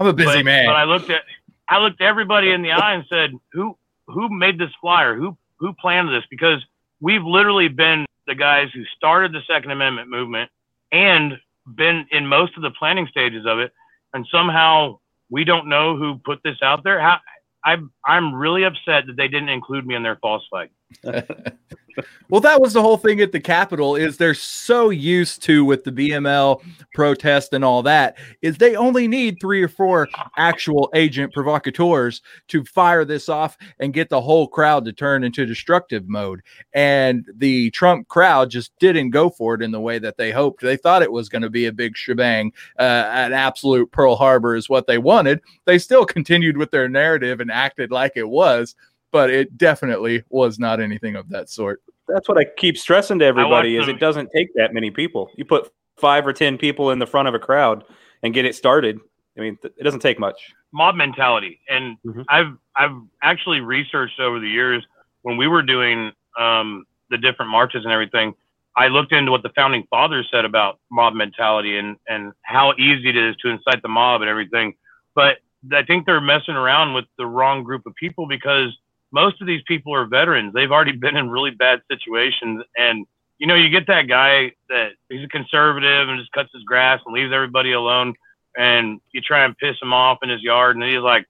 I'm 0.00 0.06
a 0.06 0.12
busy 0.12 0.38
but, 0.38 0.44
man. 0.44 0.66
But 0.66 0.76
I 0.76 0.84
looked 0.84 1.10
at 1.10 1.22
I 1.68 1.78
looked 1.78 2.00
everybody 2.00 2.50
in 2.50 2.62
the 2.62 2.72
eye 2.72 2.94
and 2.94 3.04
said, 3.08 3.32
"Who 3.52 3.76
who 4.06 4.28
made 4.28 4.58
this 4.58 4.70
flyer? 4.80 5.14
Who 5.14 5.36
who 5.58 5.72
planned 5.74 6.08
this?" 6.08 6.24
Because 6.30 6.64
we've 7.00 7.24
literally 7.24 7.68
been 7.68 8.06
the 8.26 8.34
guys 8.34 8.68
who 8.72 8.84
started 8.96 9.32
the 9.32 9.42
Second 9.46 9.70
Amendment 9.70 10.08
movement 10.08 10.50
and 10.92 11.38
been 11.66 12.06
in 12.10 12.26
most 12.26 12.56
of 12.56 12.62
the 12.62 12.70
planning 12.70 13.06
stages 13.08 13.44
of 13.46 13.58
it, 13.58 13.72
and 14.14 14.26
somehow 14.30 14.98
we 15.30 15.44
don't 15.44 15.68
know 15.68 15.96
who 15.96 16.18
put 16.24 16.42
this 16.42 16.56
out 16.62 16.84
there. 16.84 17.00
How, 17.00 17.18
I'm 17.64 17.92
I'm 18.04 18.34
really 18.34 18.64
upset 18.64 19.06
that 19.06 19.16
they 19.16 19.28
didn't 19.28 19.50
include 19.50 19.86
me 19.86 19.94
in 19.94 20.02
their 20.02 20.16
false 20.16 20.46
flag. 20.48 20.70
well, 22.30 22.40
that 22.40 22.60
was 22.60 22.72
the 22.72 22.82
whole 22.82 22.96
thing 22.96 23.20
at 23.20 23.32
the 23.32 23.40
Capitol. 23.40 23.96
Is 23.96 24.16
they're 24.16 24.34
so 24.34 24.90
used 24.90 25.42
to 25.42 25.64
with 25.64 25.84
the 25.84 25.92
BML 25.92 26.62
protest 26.94 27.52
and 27.52 27.64
all 27.64 27.82
that 27.82 28.16
is 28.42 28.58
they 28.58 28.76
only 28.76 29.06
need 29.06 29.38
three 29.40 29.62
or 29.62 29.68
four 29.68 30.08
actual 30.36 30.90
agent 30.94 31.32
provocateurs 31.32 32.22
to 32.48 32.64
fire 32.64 33.04
this 33.04 33.28
off 33.28 33.56
and 33.78 33.92
get 33.92 34.08
the 34.08 34.20
whole 34.20 34.48
crowd 34.48 34.84
to 34.84 34.92
turn 34.92 35.24
into 35.24 35.46
destructive 35.46 36.08
mode. 36.08 36.42
And 36.72 37.26
the 37.36 37.70
Trump 37.70 38.08
crowd 38.08 38.50
just 38.50 38.72
didn't 38.78 39.10
go 39.10 39.30
for 39.30 39.54
it 39.54 39.62
in 39.62 39.70
the 39.70 39.80
way 39.80 39.98
that 39.98 40.16
they 40.16 40.30
hoped. 40.30 40.62
They 40.62 40.76
thought 40.76 41.02
it 41.02 41.12
was 41.12 41.28
going 41.28 41.42
to 41.42 41.50
be 41.50 41.66
a 41.66 41.72
big 41.72 41.96
shebang, 41.96 42.52
uh, 42.78 43.08
an 43.12 43.32
absolute 43.32 43.90
Pearl 43.92 44.16
Harbor 44.16 44.56
is 44.56 44.68
what 44.68 44.86
they 44.86 44.98
wanted. 44.98 45.40
They 45.64 45.78
still 45.78 46.04
continued 46.04 46.56
with 46.56 46.70
their 46.70 46.88
narrative 46.88 47.40
and 47.40 47.50
acted 47.50 47.90
like 47.90 48.12
it 48.16 48.28
was 48.28 48.74
but 49.12 49.30
it 49.30 49.56
definitely 49.56 50.22
was 50.28 50.58
not 50.58 50.80
anything 50.80 51.16
of 51.16 51.28
that 51.30 51.48
sort. 51.48 51.82
That's 52.06 52.28
what 52.28 52.38
I 52.38 52.44
keep 52.56 52.78
stressing 52.78 53.18
to 53.18 53.24
everybody 53.24 53.76
is 53.76 53.86
it 53.86 54.00
doesn't 54.00 54.30
take 54.34 54.48
that 54.54 54.72
many 54.72 54.90
people. 54.90 55.30
You 55.36 55.44
put 55.44 55.70
five 55.96 56.26
or 56.26 56.32
ten 56.32 56.56
people 56.56 56.90
in 56.90 56.98
the 56.98 57.06
front 57.06 57.28
of 57.28 57.34
a 57.34 57.38
crowd 57.38 57.84
and 58.22 58.32
get 58.32 58.44
it 58.44 58.54
started. 58.54 58.98
I 59.36 59.40
mean, 59.40 59.58
it 59.62 59.82
doesn't 59.82 60.00
take 60.00 60.18
much. 60.18 60.40
Mob 60.72 60.96
mentality, 60.96 61.60
and 61.68 61.96
mm-hmm. 62.04 62.22
I've 62.28 62.56
I've 62.76 62.96
actually 63.22 63.60
researched 63.60 64.20
over 64.20 64.40
the 64.40 64.48
years 64.48 64.84
when 65.22 65.36
we 65.36 65.46
were 65.46 65.62
doing 65.62 66.12
um, 66.38 66.84
the 67.10 67.18
different 67.18 67.50
marches 67.50 67.84
and 67.84 67.92
everything. 67.92 68.34
I 68.76 68.88
looked 68.88 69.12
into 69.12 69.32
what 69.32 69.42
the 69.42 69.50
founding 69.50 69.84
fathers 69.90 70.28
said 70.30 70.44
about 70.44 70.78
mob 70.90 71.14
mentality 71.14 71.78
and 71.78 71.96
and 72.06 72.32
how 72.42 72.74
easy 72.78 73.08
it 73.08 73.16
is 73.16 73.36
to 73.42 73.48
incite 73.48 73.82
the 73.82 73.88
mob 73.88 74.20
and 74.22 74.30
everything. 74.30 74.74
But 75.14 75.38
I 75.72 75.82
think 75.82 76.06
they're 76.06 76.20
messing 76.20 76.54
around 76.54 76.94
with 76.94 77.06
the 77.16 77.26
wrong 77.26 77.64
group 77.64 77.86
of 77.86 77.94
people 77.94 78.26
because 78.26 78.76
most 79.12 79.40
of 79.40 79.46
these 79.46 79.62
people 79.66 79.94
are 79.94 80.06
veterans. 80.06 80.52
They've 80.54 80.70
already 80.70 80.92
been 80.92 81.16
in 81.16 81.30
really 81.30 81.50
bad 81.50 81.80
situations. 81.90 82.62
And, 82.76 83.06
you 83.38 83.46
know, 83.46 83.54
you 83.54 83.68
get 83.70 83.86
that 83.86 84.02
guy 84.02 84.52
that 84.68 84.92
he's 85.08 85.24
a 85.24 85.28
conservative 85.28 86.08
and 86.08 86.18
just 86.18 86.32
cuts 86.32 86.50
his 86.52 86.62
grass 86.64 87.00
and 87.06 87.14
leaves 87.14 87.32
everybody 87.32 87.72
alone. 87.72 88.14
And 88.56 89.00
you 89.12 89.20
try 89.20 89.44
and 89.44 89.56
piss 89.56 89.76
him 89.80 89.92
off 89.92 90.18
in 90.22 90.28
his 90.28 90.42
yard 90.42 90.76
and 90.76 90.84
he's 90.84 91.00
like, 91.00 91.26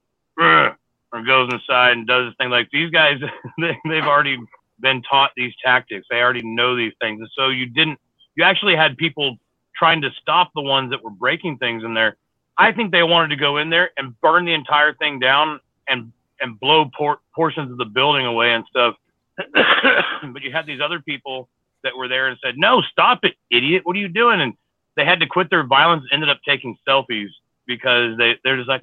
or 1.12 1.22
goes 1.26 1.50
inside 1.52 1.92
and 1.92 2.06
does 2.06 2.26
his 2.26 2.34
thing. 2.38 2.50
Like 2.50 2.68
these 2.72 2.90
guys, 2.90 3.20
they've 3.58 4.04
already 4.04 4.38
been 4.80 5.02
taught 5.02 5.32
these 5.36 5.52
tactics. 5.64 6.06
They 6.10 6.20
already 6.20 6.42
know 6.44 6.76
these 6.76 6.92
things. 7.00 7.20
And 7.20 7.28
so 7.36 7.48
you 7.48 7.66
didn't, 7.66 7.98
you 8.36 8.44
actually 8.44 8.76
had 8.76 8.96
people 8.96 9.36
trying 9.76 10.02
to 10.02 10.10
stop 10.20 10.50
the 10.54 10.62
ones 10.62 10.90
that 10.90 11.02
were 11.02 11.10
breaking 11.10 11.58
things 11.58 11.84
in 11.84 11.94
there. 11.94 12.16
I 12.56 12.72
think 12.72 12.90
they 12.90 13.02
wanted 13.02 13.28
to 13.28 13.36
go 13.36 13.56
in 13.56 13.70
there 13.70 13.90
and 13.96 14.20
burn 14.20 14.44
the 14.44 14.52
entire 14.52 14.92
thing 14.94 15.18
down 15.20 15.60
and 15.88 16.12
and 16.40 16.58
blow 16.58 16.90
por- 16.96 17.20
portions 17.34 17.70
of 17.70 17.78
the 17.78 17.84
building 17.84 18.26
away 18.26 18.52
and 18.52 18.64
stuff. 18.68 18.94
but 19.36 20.42
you 20.42 20.52
had 20.52 20.66
these 20.66 20.80
other 20.80 21.00
people 21.00 21.48
that 21.84 21.96
were 21.96 22.08
there 22.08 22.28
and 22.28 22.38
said, 22.42 22.54
"No, 22.56 22.82
stop 22.90 23.20
it, 23.24 23.34
idiot! 23.50 23.82
What 23.84 23.96
are 23.96 24.00
you 24.00 24.08
doing?" 24.08 24.40
And 24.40 24.54
they 24.96 25.04
had 25.04 25.20
to 25.20 25.26
quit 25.26 25.50
their 25.50 25.64
violence. 25.64 26.04
Ended 26.12 26.28
up 26.28 26.40
taking 26.46 26.76
selfies 26.86 27.28
because 27.66 28.16
they 28.18 28.34
they're 28.42 28.56
just 28.56 28.68
like, 28.68 28.82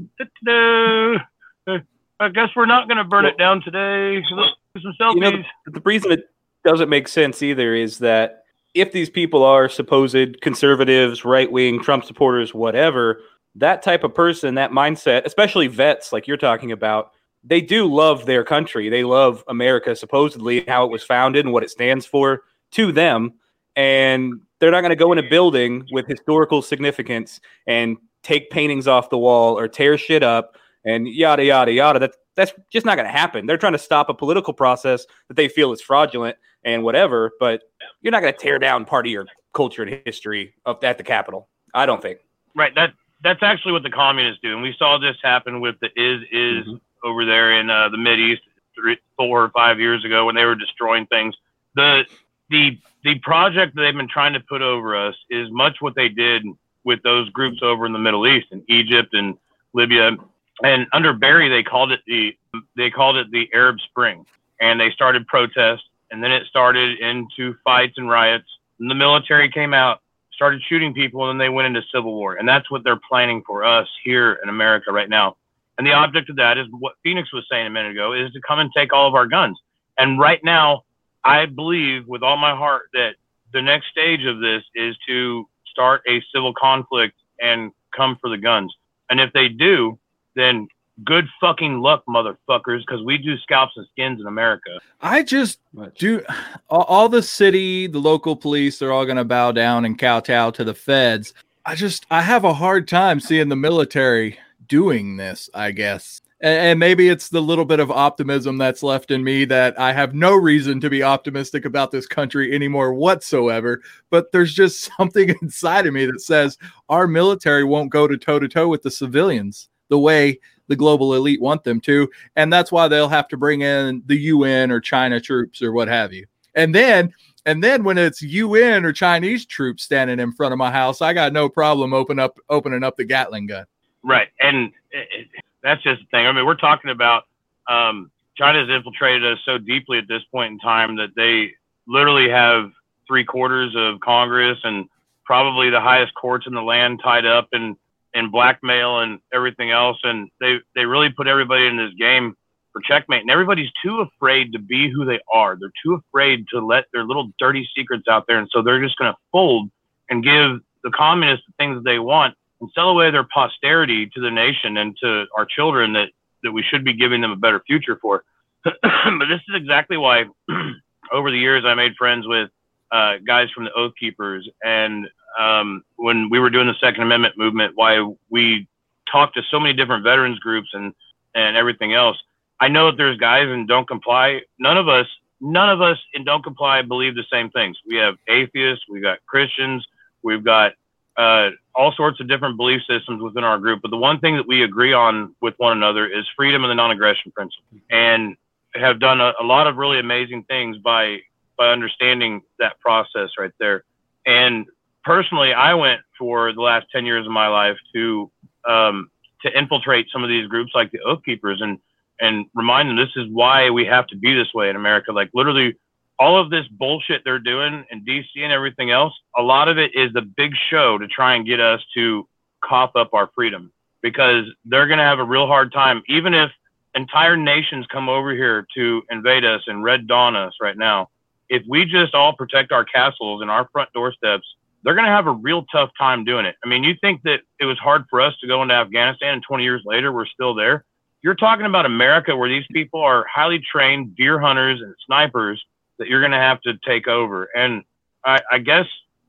"I 2.19 2.29
guess 2.29 2.49
we're 2.55 2.65
not 2.65 2.87
going 2.87 2.97
to 2.97 3.03
burn 3.03 3.25
it 3.25 3.37
down 3.37 3.61
today." 3.61 4.23
Some 4.29 4.93
selfies. 4.99 5.15
You 5.15 5.21
know, 5.21 5.31
the, 5.65 5.71
the 5.71 5.81
reason 5.83 6.11
it 6.11 6.29
doesn't 6.63 6.89
make 6.89 7.07
sense 7.07 7.41
either 7.41 7.73
is 7.73 7.99
that 7.99 8.45
if 8.73 8.91
these 8.91 9.09
people 9.09 9.43
are 9.43 9.69
supposed 9.69 10.41
conservatives, 10.41 11.23
right 11.23 11.49
wing, 11.49 11.81
Trump 11.81 12.03
supporters, 12.03 12.53
whatever, 12.53 13.21
that 13.55 13.81
type 13.81 14.03
of 14.03 14.13
person, 14.13 14.55
that 14.55 14.71
mindset, 14.71 15.25
especially 15.25 15.67
vets 15.67 16.11
like 16.11 16.27
you're 16.27 16.35
talking 16.35 16.73
about, 16.73 17.11
they 17.45 17.61
do 17.61 17.85
love 17.85 18.25
their 18.25 18.43
country. 18.43 18.89
They 18.89 19.03
love 19.03 19.43
America, 19.47 19.95
supposedly 19.95 20.61
how 20.67 20.83
it 20.85 20.91
was 20.91 21.03
founded 21.03 21.45
and 21.45 21.53
what 21.53 21.63
it 21.63 21.69
stands 21.69 22.05
for 22.05 22.41
to 22.71 22.91
them. 22.91 23.33
And 23.75 24.41
they're 24.59 24.71
not 24.71 24.81
going 24.81 24.89
to 24.89 24.95
go 24.95 25.11
in 25.11 25.19
a 25.19 25.29
building 25.29 25.85
with 25.91 26.07
historical 26.07 26.61
significance 26.61 27.39
and 27.67 27.97
take 28.23 28.49
paintings 28.49 28.87
off 28.87 29.09
the 29.09 29.17
wall 29.17 29.57
or 29.57 29.67
tear 29.67 29.97
shit 29.97 30.23
up 30.23 30.57
and 30.83 31.07
yada 31.07 31.45
yada 31.45 31.71
yada. 31.71 31.99
That 31.99 32.15
that's 32.35 32.53
just 32.71 32.85
not 32.85 32.95
going 32.95 33.05
to 33.05 33.11
happen. 33.11 33.45
They're 33.45 33.57
trying 33.57 33.73
to 33.73 33.79
stop 33.79 34.09
a 34.09 34.13
political 34.13 34.53
process 34.53 35.05
that 35.27 35.35
they 35.35 35.47
feel 35.47 35.71
is 35.71 35.81
fraudulent 35.81 36.37
and 36.63 36.83
whatever. 36.83 37.31
But 37.39 37.63
you're 38.01 38.11
not 38.11 38.21
going 38.21 38.33
to 38.33 38.39
tear 38.39 38.57
down 38.57 38.85
part 38.85 39.05
of 39.05 39.11
your 39.11 39.25
culture 39.53 39.83
and 39.83 40.01
history 40.05 40.55
of, 40.65 40.83
at 40.83 40.97
the 40.97 41.03
Capitol. 41.03 41.47
I 41.73 41.85
don't 41.85 42.01
think. 42.01 42.19
Right. 42.55 42.73
That 42.73 42.93
that's 43.23 43.43
actually 43.43 43.73
what 43.73 43.83
the 43.83 43.89
communists 43.91 44.41
do, 44.41 44.53
and 44.53 44.61
we 44.61 44.73
saw 44.79 44.97
this 44.97 45.17
happen 45.21 45.59
with 45.59 45.75
the 45.81 45.87
is 45.95 46.21
is 46.31 46.65
mm-hmm 46.65 46.75
over 47.05 47.23
there 47.23 47.59
in 47.59 47.69
uh, 47.69 47.87
the 47.89 47.97
Mid 47.97 48.19
East 48.19 48.41
three, 48.75 48.97
four 49.15 49.43
or 49.45 49.49
five 49.49 49.79
years 49.79 50.03
ago 50.03 50.25
when 50.25 50.35
they 50.35 50.43
were 50.43 50.55
destroying 50.55 51.05
things. 51.05 51.35
The 51.75 52.03
the 52.49 52.77
the 53.03 53.19
project 53.19 53.75
that 53.75 53.81
they've 53.81 53.95
been 53.95 54.09
trying 54.09 54.33
to 54.33 54.39
put 54.39 54.61
over 54.61 54.95
us 54.95 55.15
is 55.29 55.49
much 55.51 55.77
what 55.79 55.95
they 55.95 56.09
did 56.09 56.43
with 56.83 57.01
those 57.03 57.29
groups 57.29 57.59
over 57.61 57.85
in 57.85 57.93
the 57.93 57.99
Middle 57.99 58.27
East 58.27 58.47
in 58.51 58.63
Egypt 58.67 59.13
and 59.13 59.37
Libya. 59.73 60.17
And 60.63 60.87
under 60.93 61.13
Barry, 61.13 61.49
they 61.49 61.63
called 61.63 61.91
it 61.91 62.01
the 62.07 62.35
they 62.75 62.89
called 62.89 63.17
it 63.17 63.31
the 63.31 63.49
Arab 63.53 63.79
Spring, 63.81 64.25
and 64.59 64.79
they 64.79 64.91
started 64.91 65.27
protests, 65.27 65.83
and 66.11 66.23
then 66.23 66.31
it 66.31 66.47
started 66.47 66.99
into 66.99 67.55
fights 67.63 67.97
and 67.97 68.09
riots. 68.09 68.47
And 68.79 68.89
the 68.89 68.95
military 68.95 69.49
came 69.49 69.73
out, 69.73 70.01
started 70.33 70.61
shooting 70.67 70.93
people, 70.93 71.29
and 71.29 71.39
then 71.39 71.45
they 71.45 71.49
went 71.49 71.67
into 71.67 71.81
civil 71.93 72.13
war. 72.13 72.35
And 72.35 72.47
that's 72.47 72.69
what 72.71 72.83
they're 72.83 72.99
planning 73.09 73.43
for 73.45 73.63
us 73.63 73.87
here 74.03 74.39
in 74.43 74.49
America 74.49 74.91
right 74.91 75.09
now 75.09 75.35
And 75.77 75.85
the 75.85 75.91
object 75.91 76.29
of 76.29 76.37
that 76.37 76.57
is 76.57 76.67
what 76.71 76.93
Phoenix 77.03 77.33
was 77.33 77.45
saying 77.51 77.67
a 77.67 77.69
minute 77.69 77.91
ago 77.91 78.13
is 78.13 78.31
to 78.31 78.41
come 78.47 78.59
and 78.59 78.71
take 78.75 78.93
all 78.93 79.07
of 79.07 79.13
our 79.13 79.27
guns. 79.27 79.59
And 79.97 80.19
right 80.19 80.39
now, 80.43 80.83
I 81.23 81.45
believe 81.47 82.07
with 82.07 82.23
all 82.23 82.37
my 82.37 82.55
heart 82.55 82.83
that 82.93 83.15
the 83.51 83.61
next 83.61 83.87
stage 83.87 84.25
of 84.25 84.39
this 84.39 84.63
is 84.73 84.95
to 85.07 85.47
start 85.65 86.01
a 86.07 86.21
civil 86.33 86.53
conflict 86.53 87.15
and 87.41 87.71
come 87.95 88.17
for 88.21 88.29
the 88.29 88.37
guns. 88.37 88.73
And 89.09 89.19
if 89.19 89.33
they 89.33 89.49
do, 89.49 89.99
then 90.35 90.67
good 91.03 91.27
fucking 91.41 91.79
luck, 91.81 92.03
motherfuckers, 92.07 92.79
because 92.79 93.03
we 93.03 93.17
do 93.17 93.37
scalps 93.39 93.73
and 93.75 93.85
skins 93.91 94.21
in 94.21 94.27
America. 94.27 94.79
I 95.01 95.23
just 95.23 95.59
do 95.97 96.23
all, 96.69 96.83
all 96.83 97.09
the 97.09 97.23
city, 97.23 97.87
the 97.87 97.99
local 97.99 98.35
police, 98.35 98.79
they're 98.79 98.93
all 98.93 99.05
going 99.05 99.17
to 99.17 99.25
bow 99.25 99.51
down 99.51 99.85
and 99.85 99.97
kowtow 99.97 100.51
to 100.51 100.63
the 100.63 100.73
feds. 100.73 101.33
I 101.65 101.75
just, 101.75 102.05
I 102.09 102.21
have 102.21 102.43
a 102.43 102.53
hard 102.53 102.87
time 102.87 103.19
seeing 103.19 103.49
the 103.49 103.55
military 103.55 104.37
doing 104.67 105.17
this, 105.17 105.49
I 105.53 105.71
guess. 105.71 106.21
And, 106.41 106.79
maybe 106.79 107.09
it's 107.09 107.29
the 107.29 107.41
little 107.41 107.65
bit 107.65 107.79
of 107.79 107.89
optimism 107.89 108.57
that's 108.57 108.83
left 108.83 109.09
in 109.09 109.23
me 109.23 109.45
that 109.45 109.79
I 109.79 109.93
have 109.93 110.13
no 110.13 110.35
reason 110.35 110.79
to 110.81 110.89
be 110.89 111.01
optimistic 111.01 111.65
about 111.65 111.91
this 111.91 112.05
country 112.05 112.53
anymore 112.53 112.93
whatsoever. 112.93 113.81
But 114.09 114.31
there's 114.31 114.53
just 114.53 114.91
something 114.97 115.33
inside 115.41 115.87
of 115.87 115.93
me 115.93 116.05
that 116.05 116.21
says 116.21 116.57
our 116.89 117.07
military 117.07 117.63
won't 117.63 117.89
go 117.89 118.07
to 118.07 118.17
toe 118.17 118.39
to 118.39 118.47
toe 118.47 118.67
with 118.67 118.83
the 118.83 118.91
civilians 118.91 119.69
the 119.89 119.99
way 119.99 120.39
the 120.67 120.75
global 120.75 121.13
elite 121.13 121.41
want 121.41 121.63
them 121.63 121.79
to. 121.81 122.09
And 122.35 122.51
that's 122.51 122.71
why 122.71 122.87
they'll 122.87 123.09
have 123.09 123.27
to 123.29 123.37
bring 123.37 123.61
in 123.61 124.03
the 124.05 124.17
UN 124.17 124.71
or 124.71 124.79
China 124.79 125.19
troops 125.19 125.61
or 125.61 125.71
what 125.71 125.87
have 125.87 126.11
you. 126.11 126.25
And 126.55 126.73
then 126.73 127.13
and 127.45 127.63
then 127.63 127.83
when 127.83 127.99
it's 127.99 128.23
UN 128.23 128.85
or 128.85 128.91
Chinese 128.91 129.45
troops 129.45 129.83
standing 129.83 130.19
in 130.19 130.31
front 130.31 130.51
of 130.51 130.57
my 130.57 130.71
house, 130.71 131.01
I 131.01 131.13
got 131.13 131.31
no 131.31 131.47
problem 131.47 131.93
open 131.93 132.17
up 132.17 132.39
opening 132.49 132.83
up 132.83 132.97
the 132.97 133.05
Gatling 133.05 133.45
gun. 133.45 133.65
Right, 134.05 134.27
and 134.39 134.71
it, 134.91 135.27
that's 135.63 135.81
just 135.81 136.01
the 136.01 136.07
thing. 136.11 136.27
I 136.27 136.31
mean, 136.31 136.45
we're 136.45 136.55
talking 136.55 136.91
about 136.91 137.23
um, 137.67 138.11
China's 138.37 138.69
infiltrated 138.69 139.25
us 139.25 139.39
so 139.45 139.57
deeply 139.57 139.97
at 139.97 140.07
this 140.07 140.21
point 140.31 140.51
in 140.51 140.59
time 140.59 140.95
that 140.97 141.09
they 141.15 141.53
literally 141.87 142.29
have 142.29 142.71
three 143.07 143.25
quarters 143.25 143.73
of 143.75 143.99
Congress 144.01 144.59
and 144.63 144.85
probably 145.25 145.71
the 145.71 145.81
highest 145.81 146.13
courts 146.13 146.45
in 146.45 146.53
the 146.53 146.61
land 146.61 147.01
tied 147.03 147.25
up 147.25 147.47
in 147.51 147.75
in 148.13 148.31
blackmail 148.31 148.99
and 148.99 149.19
everything 149.33 149.71
else, 149.71 149.97
and 150.03 150.29
they 150.39 150.59
they 150.75 150.85
really 150.85 151.09
put 151.09 151.27
everybody 151.27 151.65
in 151.65 151.75
this 151.75 151.93
game 151.97 152.35
for 152.71 152.81
checkmate. 152.81 153.21
And 153.21 153.31
everybody's 153.31 153.71
too 153.83 154.01
afraid 154.01 154.53
to 154.53 154.59
be 154.59 154.89
who 154.91 155.03
they 155.03 155.19
are. 155.33 155.57
They're 155.59 155.71
too 155.83 155.95
afraid 155.95 156.45
to 156.49 156.63
let 156.63 156.85
their 156.93 157.05
little 157.05 157.31
dirty 157.39 157.67
secrets 157.75 158.07
out 158.07 158.25
there, 158.27 158.37
and 158.37 158.47
so 158.51 158.61
they're 158.61 158.83
just 158.83 158.97
going 158.97 159.11
to 159.11 159.17
fold 159.31 159.71
and 160.11 160.23
give 160.23 160.59
the 160.83 160.91
communists 160.91 161.45
the 161.47 161.53
things 161.57 161.75
that 161.77 161.89
they 161.89 161.97
want 161.97 162.35
and 162.61 162.69
sell 162.73 162.89
away 162.89 163.11
their 163.11 163.27
posterity 163.33 164.07
to 164.07 164.21
the 164.21 164.31
nation 164.31 164.77
and 164.77 164.95
to 165.01 165.25
our 165.37 165.45
children 165.45 165.93
that 165.93 166.09
that 166.43 166.51
we 166.51 166.61
should 166.61 166.83
be 166.83 166.93
giving 166.93 167.21
them 167.21 167.31
a 167.31 167.35
better 167.35 167.61
future 167.65 167.97
for. 168.01 168.23
but 168.63 169.25
this 169.27 169.41
is 169.49 169.55
exactly 169.55 169.97
why 169.97 170.25
over 171.11 171.31
the 171.31 171.37
years 171.37 171.63
I 171.65 171.73
made 171.73 171.95
friends 171.95 172.27
with 172.27 172.49
uh, 172.91 173.15
guys 173.25 173.49
from 173.51 173.65
the 173.65 173.73
Oath 173.73 173.93
Keepers 173.99 174.47
and 174.63 175.07
um, 175.37 175.83
when 175.97 176.29
we 176.29 176.39
were 176.39 176.49
doing 176.49 176.67
the 176.67 176.75
Second 176.79 177.03
Amendment 177.03 177.37
movement, 177.37 177.73
why 177.75 177.99
we 178.29 178.67
talked 179.11 179.35
to 179.35 179.43
so 179.49 179.59
many 179.59 179.73
different 179.73 180.03
veterans 180.03 180.39
groups 180.39 180.69
and 180.73 180.93
and 181.33 181.57
everything 181.57 181.93
else. 181.93 182.17
I 182.59 182.69
know 182.69 182.89
that 182.89 182.97
there's 182.97 183.17
guys 183.17 183.49
in 183.49 183.65
Don't 183.65 183.87
Comply. 183.87 184.41
None 184.57 184.77
of 184.77 184.87
us, 184.87 185.07
none 185.41 185.69
of 185.69 185.81
us 185.81 185.97
in 186.13 186.23
Don't 186.23 186.43
Comply 186.43 186.81
believe 186.81 187.15
the 187.15 187.25
same 187.29 187.49
things. 187.49 187.77
We 187.85 187.97
have 187.97 188.15
atheists, 188.29 188.85
we've 188.89 189.03
got 189.03 189.19
Christians, 189.25 189.85
we've 190.23 190.43
got 190.43 190.73
uh, 191.17 191.49
all 191.73 191.93
sorts 191.93 192.19
of 192.19 192.27
different 192.27 192.57
belief 192.57 192.81
systems 192.89 193.21
within 193.21 193.43
our 193.43 193.57
group. 193.57 193.81
But 193.81 193.91
the 193.91 193.97
one 193.97 194.19
thing 194.19 194.35
that 194.35 194.47
we 194.47 194.63
agree 194.63 194.93
on 194.93 195.35
with 195.41 195.53
one 195.57 195.71
another 195.77 196.05
is 196.07 196.25
freedom 196.35 196.63
and 196.63 196.71
the 196.71 196.75
non-aggression 196.75 197.31
principle, 197.31 197.79
and 197.89 198.35
have 198.75 198.99
done 198.99 199.21
a, 199.21 199.33
a 199.39 199.43
lot 199.43 199.67
of 199.67 199.77
really 199.77 199.99
amazing 199.99 200.43
things 200.43 200.77
by 200.77 201.19
by 201.57 201.69
understanding 201.69 202.41
that 202.59 202.79
process 202.79 203.29
right 203.37 203.51
there. 203.59 203.83
And 204.25 204.65
personally, 205.03 205.53
I 205.53 205.73
went 205.73 206.01
for 206.17 206.53
the 206.53 206.61
last 206.61 206.87
10 206.91 207.05
years 207.05 207.25
of 207.25 207.31
my 207.31 207.47
life 207.47 207.77
to, 207.93 208.31
um, 208.67 209.09
to 209.43 209.57
infiltrate 209.57 210.07
some 210.11 210.23
of 210.23 210.29
these 210.29 210.47
groups 210.47 210.71
like 210.75 210.91
the 210.91 210.99
Oath 211.01 211.23
Keepers 211.23 211.61
and, 211.61 211.79
and 212.19 212.45
remind 212.53 212.89
them 212.89 212.97
this 212.97 213.15
is 213.15 213.27
why 213.31 213.69
we 213.69 213.85
have 213.85 214.07
to 214.07 214.17
be 214.17 214.33
this 214.33 214.53
way 214.53 214.69
in 214.69 214.75
America. 214.75 215.11
Like 215.11 215.29
literally 215.33 215.75
all 216.19 216.39
of 216.39 216.49
this 216.49 216.67
bullshit 216.69 217.21
they're 217.25 217.39
doing 217.39 217.85
in 217.91 218.05
DC 218.05 218.27
and 218.37 218.51
everything 218.51 218.91
else, 218.91 219.13
a 219.37 219.41
lot 219.41 219.67
of 219.67 219.77
it 219.77 219.91
is 219.93 220.13
the 220.13 220.21
big 220.21 220.53
show 220.69 220.97
to 220.97 221.07
try 221.07 221.35
and 221.35 221.45
get 221.45 221.59
us 221.59 221.81
to 221.93 222.27
cough 222.63 222.91
up 222.95 223.13
our 223.13 223.29
freedom 223.35 223.71
because 224.01 224.45
they're 224.65 224.87
going 224.87 224.99
to 224.99 225.03
have 225.03 225.19
a 225.19 225.23
real 225.23 225.47
hard 225.47 225.73
time, 225.73 226.01
even 226.07 226.33
if 226.33 226.51
entire 226.95 227.35
nations 227.35 227.85
come 227.91 228.07
over 228.07 228.31
here 228.33 228.65
to 228.75 229.03
invade 229.09 229.43
us 229.43 229.61
and 229.67 229.83
red 229.83 230.07
dawn 230.07 230.35
us 230.35 230.53
right 230.61 230.77
now. 230.77 231.09
If 231.49 231.63
we 231.67 231.85
just 231.85 232.15
all 232.15 232.33
protect 232.33 232.71
our 232.71 232.85
castles 232.85 233.41
and 233.41 233.51
our 233.51 233.67
front 233.71 233.91
doorsteps 233.93 234.47
they're 234.85 234.93
going 234.93 235.05
to 235.05 235.11
have 235.11 235.25
a 235.25 235.31
real 235.31 235.65
tough 235.71 235.89
time 235.97 236.23
doing 236.23 236.45
it. 236.45 236.55
I 236.63 236.69
mean, 236.69 236.83
you 236.83 236.93
think 237.01 237.23
that 237.23 237.39
it 237.59 237.65
was 237.65 237.77
hard 237.79 238.03
for 238.07 238.21
us 238.21 238.37
to 238.39 238.47
go 238.47 238.61
into 238.61 238.75
Afghanistan 238.75 239.33
and 239.33 239.43
20 239.43 239.63
years 239.63 239.81
later, 239.83 240.13
we're 240.13 240.27
still 240.27 240.53
there. 240.53 240.85
You're 241.23 241.33
talking 241.33 241.65
about 241.65 241.87
America 241.87 242.37
where 242.37 242.47
these 242.47 242.67
people 242.71 243.01
are 243.01 243.25
highly 243.27 243.59
trained 243.59 244.15
deer 244.15 244.39
hunters 244.39 244.81
and 244.81 244.93
snipers 245.07 245.61
that 245.99 246.07
you're 246.07 246.21
going 246.21 246.31
to 246.31 246.37
have 246.37 246.61
to 246.61 246.73
take 246.85 247.07
over. 247.07 247.49
And 247.55 247.83
I, 248.25 248.41
I 248.51 248.57
guess 248.59 248.85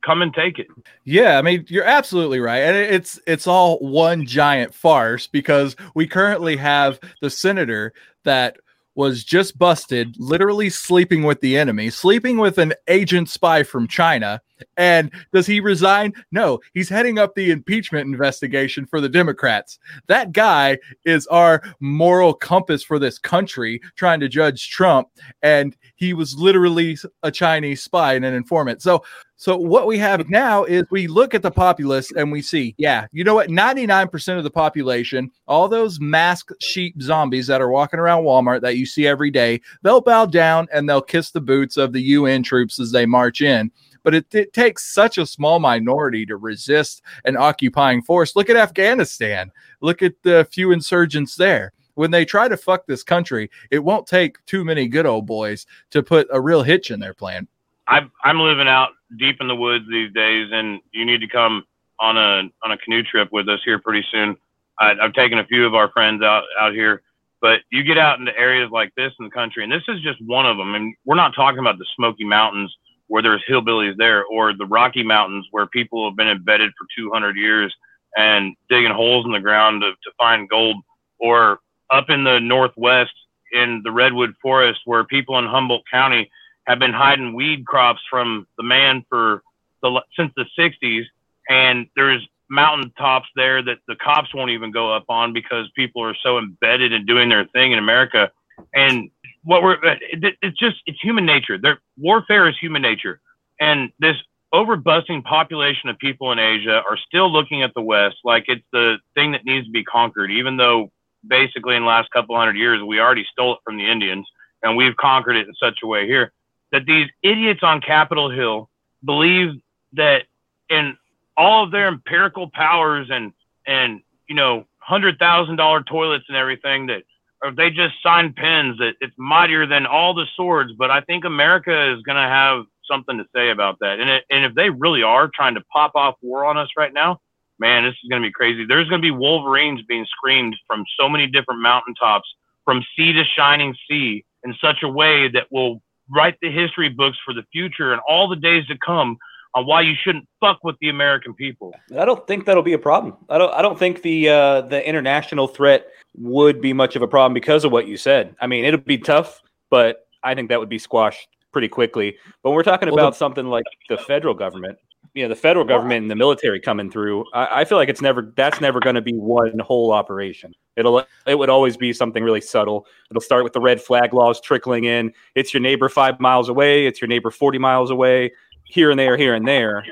come 0.06 0.22
and 0.22 0.32
take 0.32 0.58
it. 0.58 0.68
Yeah, 1.04 1.38
I 1.38 1.42
mean 1.42 1.64
you're 1.68 1.84
absolutely 1.84 2.40
right, 2.40 2.60
and 2.60 2.76
it's 2.76 3.18
it's 3.26 3.46
all 3.46 3.78
one 3.78 4.24
giant 4.24 4.72
farce 4.72 5.26
because 5.26 5.76
we 5.94 6.06
currently 6.06 6.56
have 6.56 7.00
the 7.20 7.28
senator 7.28 7.92
that 8.24 8.58
was 8.94 9.24
just 9.24 9.58
busted 9.58 10.16
literally 10.18 10.70
sleeping 10.70 11.22
with 11.22 11.40
the 11.40 11.58
enemy, 11.58 11.90
sleeping 11.90 12.38
with 12.38 12.56
an 12.56 12.72
agent 12.88 13.28
spy 13.28 13.62
from 13.62 13.86
China. 13.86 14.40
And 14.76 15.10
does 15.32 15.46
he 15.46 15.60
resign? 15.60 16.12
No, 16.32 16.60
he's 16.74 16.88
heading 16.88 17.18
up 17.18 17.34
the 17.34 17.50
impeachment 17.50 18.06
investigation 18.06 18.86
for 18.86 19.00
the 19.00 19.08
Democrats. 19.08 19.78
That 20.06 20.32
guy 20.32 20.78
is 21.04 21.26
our 21.28 21.62
moral 21.80 22.34
compass 22.34 22.82
for 22.82 22.98
this 22.98 23.18
country, 23.18 23.80
trying 23.96 24.20
to 24.20 24.28
judge 24.28 24.70
Trump. 24.70 25.08
And 25.42 25.76
he 25.96 26.14
was 26.14 26.36
literally 26.36 26.96
a 27.22 27.30
Chinese 27.30 27.82
spy 27.82 28.14
and 28.14 28.24
an 28.24 28.34
informant. 28.34 28.82
So 28.82 29.02
so 29.38 29.56
what 29.58 29.86
we 29.86 29.98
have 29.98 30.30
now 30.30 30.64
is 30.64 30.84
we 30.90 31.06
look 31.06 31.34
at 31.34 31.42
the 31.42 31.50
populace 31.50 32.10
and 32.12 32.32
we 32.32 32.40
see, 32.40 32.74
yeah, 32.78 33.06
you 33.12 33.22
know 33.22 33.34
what? 33.34 33.50
99% 33.50 34.38
of 34.38 34.44
the 34.44 34.50
population, 34.50 35.30
all 35.46 35.68
those 35.68 36.00
masked 36.00 36.54
sheep 36.62 37.00
zombies 37.02 37.46
that 37.48 37.60
are 37.60 37.70
walking 37.70 38.00
around 38.00 38.24
Walmart 38.24 38.62
that 38.62 38.78
you 38.78 38.86
see 38.86 39.06
every 39.06 39.30
day, 39.30 39.60
they'll 39.82 40.00
bow 40.00 40.24
down 40.24 40.68
and 40.72 40.88
they'll 40.88 41.02
kiss 41.02 41.30
the 41.30 41.40
boots 41.40 41.76
of 41.76 41.92
the 41.92 42.00
UN 42.00 42.42
troops 42.42 42.80
as 42.80 42.92
they 42.92 43.04
march 43.04 43.42
in. 43.42 43.70
But 44.06 44.14
it, 44.14 44.32
it 44.32 44.52
takes 44.52 44.86
such 44.86 45.18
a 45.18 45.26
small 45.26 45.58
minority 45.58 46.24
to 46.26 46.36
resist 46.36 47.02
an 47.24 47.36
occupying 47.36 48.02
force. 48.02 48.36
Look 48.36 48.48
at 48.48 48.54
Afghanistan. 48.54 49.50
Look 49.80 50.00
at 50.00 50.14
the 50.22 50.46
few 50.48 50.70
insurgents 50.70 51.34
there 51.34 51.72
when 51.96 52.10
they 52.10 52.24
try 52.24 52.46
to 52.46 52.56
fuck 52.56 52.86
this 52.86 53.02
country, 53.02 53.50
it 53.70 53.82
won't 53.82 54.06
take 54.06 54.44
too 54.44 54.64
many 54.64 54.86
good 54.86 55.06
old 55.06 55.26
boys 55.26 55.66
to 55.90 56.02
put 56.02 56.28
a 56.30 56.40
real 56.40 56.62
hitch 56.62 56.90
in 56.90 57.00
their 57.00 57.14
plan. 57.14 57.48
I'm 57.88 58.12
I'm 58.22 58.38
living 58.38 58.68
out 58.68 58.90
deep 59.18 59.38
in 59.40 59.48
the 59.48 59.56
woods 59.56 59.86
these 59.90 60.12
days, 60.12 60.50
and 60.52 60.80
you 60.92 61.04
need 61.04 61.20
to 61.20 61.28
come 61.28 61.64
on 61.98 62.16
a 62.16 62.50
on 62.64 62.72
a 62.72 62.78
canoe 62.78 63.02
trip 63.02 63.30
with 63.32 63.48
us 63.48 63.60
here 63.64 63.78
pretty 63.78 64.06
soon. 64.12 64.36
I, 64.78 64.92
I've 65.02 65.14
taken 65.14 65.38
a 65.38 65.46
few 65.46 65.66
of 65.66 65.74
our 65.74 65.90
friends 65.90 66.22
out 66.22 66.44
out 66.60 66.74
here, 66.74 67.02
but 67.40 67.60
you 67.70 67.82
get 67.82 67.98
out 67.98 68.20
into 68.20 68.36
areas 68.38 68.70
like 68.70 68.94
this 68.94 69.12
in 69.18 69.24
the 69.24 69.30
country, 69.30 69.64
and 69.64 69.72
this 69.72 69.84
is 69.88 70.00
just 70.02 70.20
one 70.22 70.46
of 70.46 70.58
them. 70.58 70.74
And 70.74 70.94
we're 71.06 71.16
not 71.16 71.34
talking 71.34 71.60
about 71.60 71.78
the 71.78 71.86
Smoky 71.96 72.24
Mountains 72.24 72.76
where 73.08 73.22
there's 73.22 73.42
hillbillies 73.48 73.96
there, 73.96 74.24
or 74.24 74.52
the 74.52 74.66
Rocky 74.66 75.02
Mountains 75.02 75.46
where 75.50 75.66
people 75.66 76.08
have 76.08 76.16
been 76.16 76.28
embedded 76.28 76.72
for 76.78 76.86
200 76.96 77.36
years 77.36 77.74
and 78.16 78.56
digging 78.68 78.92
holes 78.92 79.26
in 79.26 79.32
the 79.32 79.40
ground 79.40 79.82
to, 79.82 79.92
to 79.92 80.10
find 80.18 80.48
gold, 80.48 80.76
or 81.18 81.60
up 81.90 82.10
in 82.10 82.24
the 82.24 82.40
Northwest 82.40 83.12
in 83.52 83.80
the 83.84 83.92
redwood 83.92 84.34
forest 84.42 84.80
where 84.84 85.04
people 85.04 85.38
in 85.38 85.46
Humboldt 85.46 85.84
County 85.90 86.30
have 86.66 86.78
been 86.78 86.92
hiding 86.92 87.34
weed 87.34 87.64
crops 87.64 88.00
from 88.10 88.46
the 88.56 88.62
man 88.62 89.04
for 89.08 89.42
the 89.82 90.02
since 90.16 90.32
the 90.36 90.46
60s, 90.58 91.04
and 91.48 91.86
there's 91.94 92.26
mountain 92.48 92.92
tops 92.98 93.28
there 93.36 93.62
that 93.62 93.78
the 93.88 93.96
cops 93.96 94.34
won't 94.34 94.50
even 94.50 94.70
go 94.70 94.92
up 94.92 95.04
on 95.08 95.32
because 95.32 95.68
people 95.74 96.02
are 96.02 96.16
so 96.22 96.38
embedded 96.38 96.92
in 96.92 97.04
doing 97.06 97.28
their 97.28 97.44
thing 97.46 97.72
in 97.72 97.78
America. 97.78 98.30
And 98.74 99.10
what 99.46 99.62
we're 99.62 99.76
uh, 99.76 99.94
it, 100.00 100.36
it's 100.42 100.58
just 100.58 100.76
it's 100.86 101.00
human 101.00 101.24
nature. 101.24 101.56
There 101.56 101.78
warfare 101.96 102.48
is 102.48 102.58
human 102.58 102.82
nature, 102.82 103.20
and 103.60 103.90
this 104.00 104.16
overbusting 104.52 105.22
population 105.24 105.88
of 105.88 105.98
people 105.98 106.32
in 106.32 106.38
Asia 106.38 106.82
are 106.88 106.96
still 106.96 107.32
looking 107.32 107.62
at 107.62 107.72
the 107.74 107.80
West 107.80 108.16
like 108.24 108.44
it's 108.48 108.64
the 108.72 108.96
thing 109.14 109.32
that 109.32 109.44
needs 109.44 109.66
to 109.66 109.72
be 109.72 109.84
conquered, 109.84 110.30
even 110.32 110.56
though 110.56 110.90
basically 111.26 111.76
in 111.76 111.82
the 111.82 111.88
last 111.88 112.10
couple 112.10 112.36
hundred 112.36 112.56
years 112.56 112.82
we 112.82 113.00
already 113.00 113.24
stole 113.30 113.54
it 113.54 113.60
from 113.64 113.76
the 113.76 113.88
Indians 113.88 114.26
and 114.62 114.76
we've 114.76 114.96
conquered 114.96 115.36
it 115.36 115.46
in 115.46 115.54
such 115.54 115.78
a 115.82 115.86
way 115.86 116.06
here 116.06 116.32
that 116.72 116.84
these 116.86 117.08
idiots 117.22 117.60
on 117.62 117.80
Capitol 117.80 118.30
Hill 118.30 118.68
believe 119.04 119.50
that 119.92 120.24
in 120.68 120.96
all 121.36 121.64
of 121.64 121.70
their 121.70 121.86
empirical 121.86 122.50
powers 122.50 123.08
and 123.10 123.32
and 123.66 124.00
you 124.28 124.34
know 124.34 124.64
hundred 124.78 125.18
thousand 125.18 125.56
dollar 125.56 125.82
toilets 125.82 126.24
and 126.28 126.36
everything 126.36 126.86
that 126.86 127.02
or 127.42 127.52
they 127.52 127.70
just 127.70 127.94
sign 128.02 128.32
pens 128.32 128.78
that 128.78 128.94
it's 129.00 129.14
mightier 129.18 129.66
than 129.66 129.86
all 129.86 130.14
the 130.14 130.26
swords. 130.36 130.72
But 130.76 130.90
I 130.90 131.00
think 131.02 131.24
America 131.24 131.92
is 131.92 132.02
going 132.02 132.16
to 132.16 132.28
have 132.28 132.64
something 132.90 133.18
to 133.18 133.24
say 133.34 133.50
about 133.50 133.78
that. 133.80 134.00
And, 134.00 134.08
it, 134.08 134.24
and 134.30 134.44
if 134.44 134.54
they 134.54 134.70
really 134.70 135.02
are 135.02 135.30
trying 135.34 135.54
to 135.54 135.62
pop 135.72 135.92
off 135.94 136.14
war 136.22 136.44
on 136.44 136.56
us 136.56 136.68
right 136.76 136.92
now, 136.92 137.20
man, 137.58 137.84
this 137.84 137.92
is 137.92 138.08
going 138.08 138.22
to 138.22 138.28
be 138.28 138.32
crazy. 138.32 138.64
There's 138.64 138.88
going 138.88 139.00
to 139.00 139.06
be 139.06 139.10
Wolverines 139.10 139.82
being 139.88 140.06
screamed 140.06 140.56
from 140.66 140.84
so 140.98 141.08
many 141.08 141.26
different 141.26 141.60
mountaintops, 141.60 142.28
from 142.64 142.84
sea 142.96 143.12
to 143.12 143.24
shining 143.24 143.74
sea, 143.88 144.24
in 144.44 144.54
such 144.60 144.82
a 144.82 144.88
way 144.88 145.28
that 145.28 145.46
will 145.50 145.82
write 146.14 146.36
the 146.40 146.50
history 146.50 146.88
books 146.88 147.18
for 147.24 147.34
the 147.34 147.44
future 147.52 147.92
and 147.92 148.00
all 148.08 148.28
the 148.28 148.36
days 148.36 148.66
to 148.66 148.78
come 148.78 149.16
on 149.56 149.66
why 149.66 149.80
you 149.80 149.94
shouldn't 150.00 150.28
fuck 150.38 150.62
with 150.62 150.76
the 150.80 150.90
American 150.90 151.34
people. 151.34 151.74
I 151.98 152.04
don't 152.04 152.24
think 152.26 152.44
that'll 152.44 152.62
be 152.62 152.74
a 152.74 152.78
problem. 152.78 153.16
I 153.28 153.38
don't. 153.38 153.52
I 153.54 153.62
don't 153.62 153.78
think 153.78 154.02
the 154.02 154.28
uh, 154.28 154.60
the 154.60 154.86
international 154.86 155.48
threat 155.48 155.88
would 156.14 156.60
be 156.60 156.72
much 156.72 156.94
of 156.94 157.02
a 157.02 157.08
problem 157.08 157.32
because 157.32 157.64
of 157.64 157.72
what 157.72 157.88
you 157.88 157.96
said. 157.96 158.36
I 158.40 158.46
mean, 158.46 158.64
it'll 158.64 158.80
be 158.80 158.98
tough, 158.98 159.42
but 159.70 160.06
I 160.22 160.34
think 160.34 160.50
that 160.50 160.60
would 160.60 160.68
be 160.68 160.78
squashed 160.78 161.28
pretty 161.52 161.68
quickly. 161.68 162.18
But 162.42 162.50
when 162.50 162.56
we're 162.56 162.62
talking 162.62 162.88
well, 162.90 162.98
about 162.98 163.14
the, 163.14 163.18
something 163.18 163.46
like 163.46 163.64
the 163.88 163.96
federal 163.96 164.34
government, 164.34 164.78
you 165.14 165.22
know, 165.22 165.30
the 165.30 165.34
federal 165.34 165.64
government 165.64 166.02
and 166.02 166.10
the 166.10 166.16
military 166.16 166.60
coming 166.60 166.90
through, 166.90 167.24
I, 167.32 167.60
I 167.62 167.64
feel 167.64 167.78
like 167.78 167.88
it's 167.88 168.02
never 168.02 168.32
that's 168.36 168.60
never 168.60 168.78
going 168.78 168.96
to 168.96 169.02
be 169.02 169.14
one 169.14 169.58
whole 169.60 169.90
operation. 169.92 170.52
It'll 170.76 171.02
it 171.26 171.38
would 171.38 171.48
always 171.48 171.78
be 171.78 171.94
something 171.94 172.22
really 172.22 172.42
subtle. 172.42 172.86
It'll 173.10 173.22
start 173.22 173.42
with 173.42 173.54
the 173.54 173.60
red 173.60 173.80
flag 173.80 174.12
laws 174.12 174.38
trickling 174.38 174.84
in. 174.84 175.14
It's 175.34 175.54
your 175.54 175.62
neighbor 175.62 175.88
five 175.88 176.20
miles 176.20 176.50
away. 176.50 176.86
It's 176.86 177.00
your 177.00 177.08
neighbor 177.08 177.30
forty 177.30 177.56
miles 177.56 177.90
away. 177.90 178.32
Here 178.68 178.90
and 178.90 178.98
there, 178.98 179.16
here 179.16 179.34
and 179.34 179.46
there, 179.46 179.84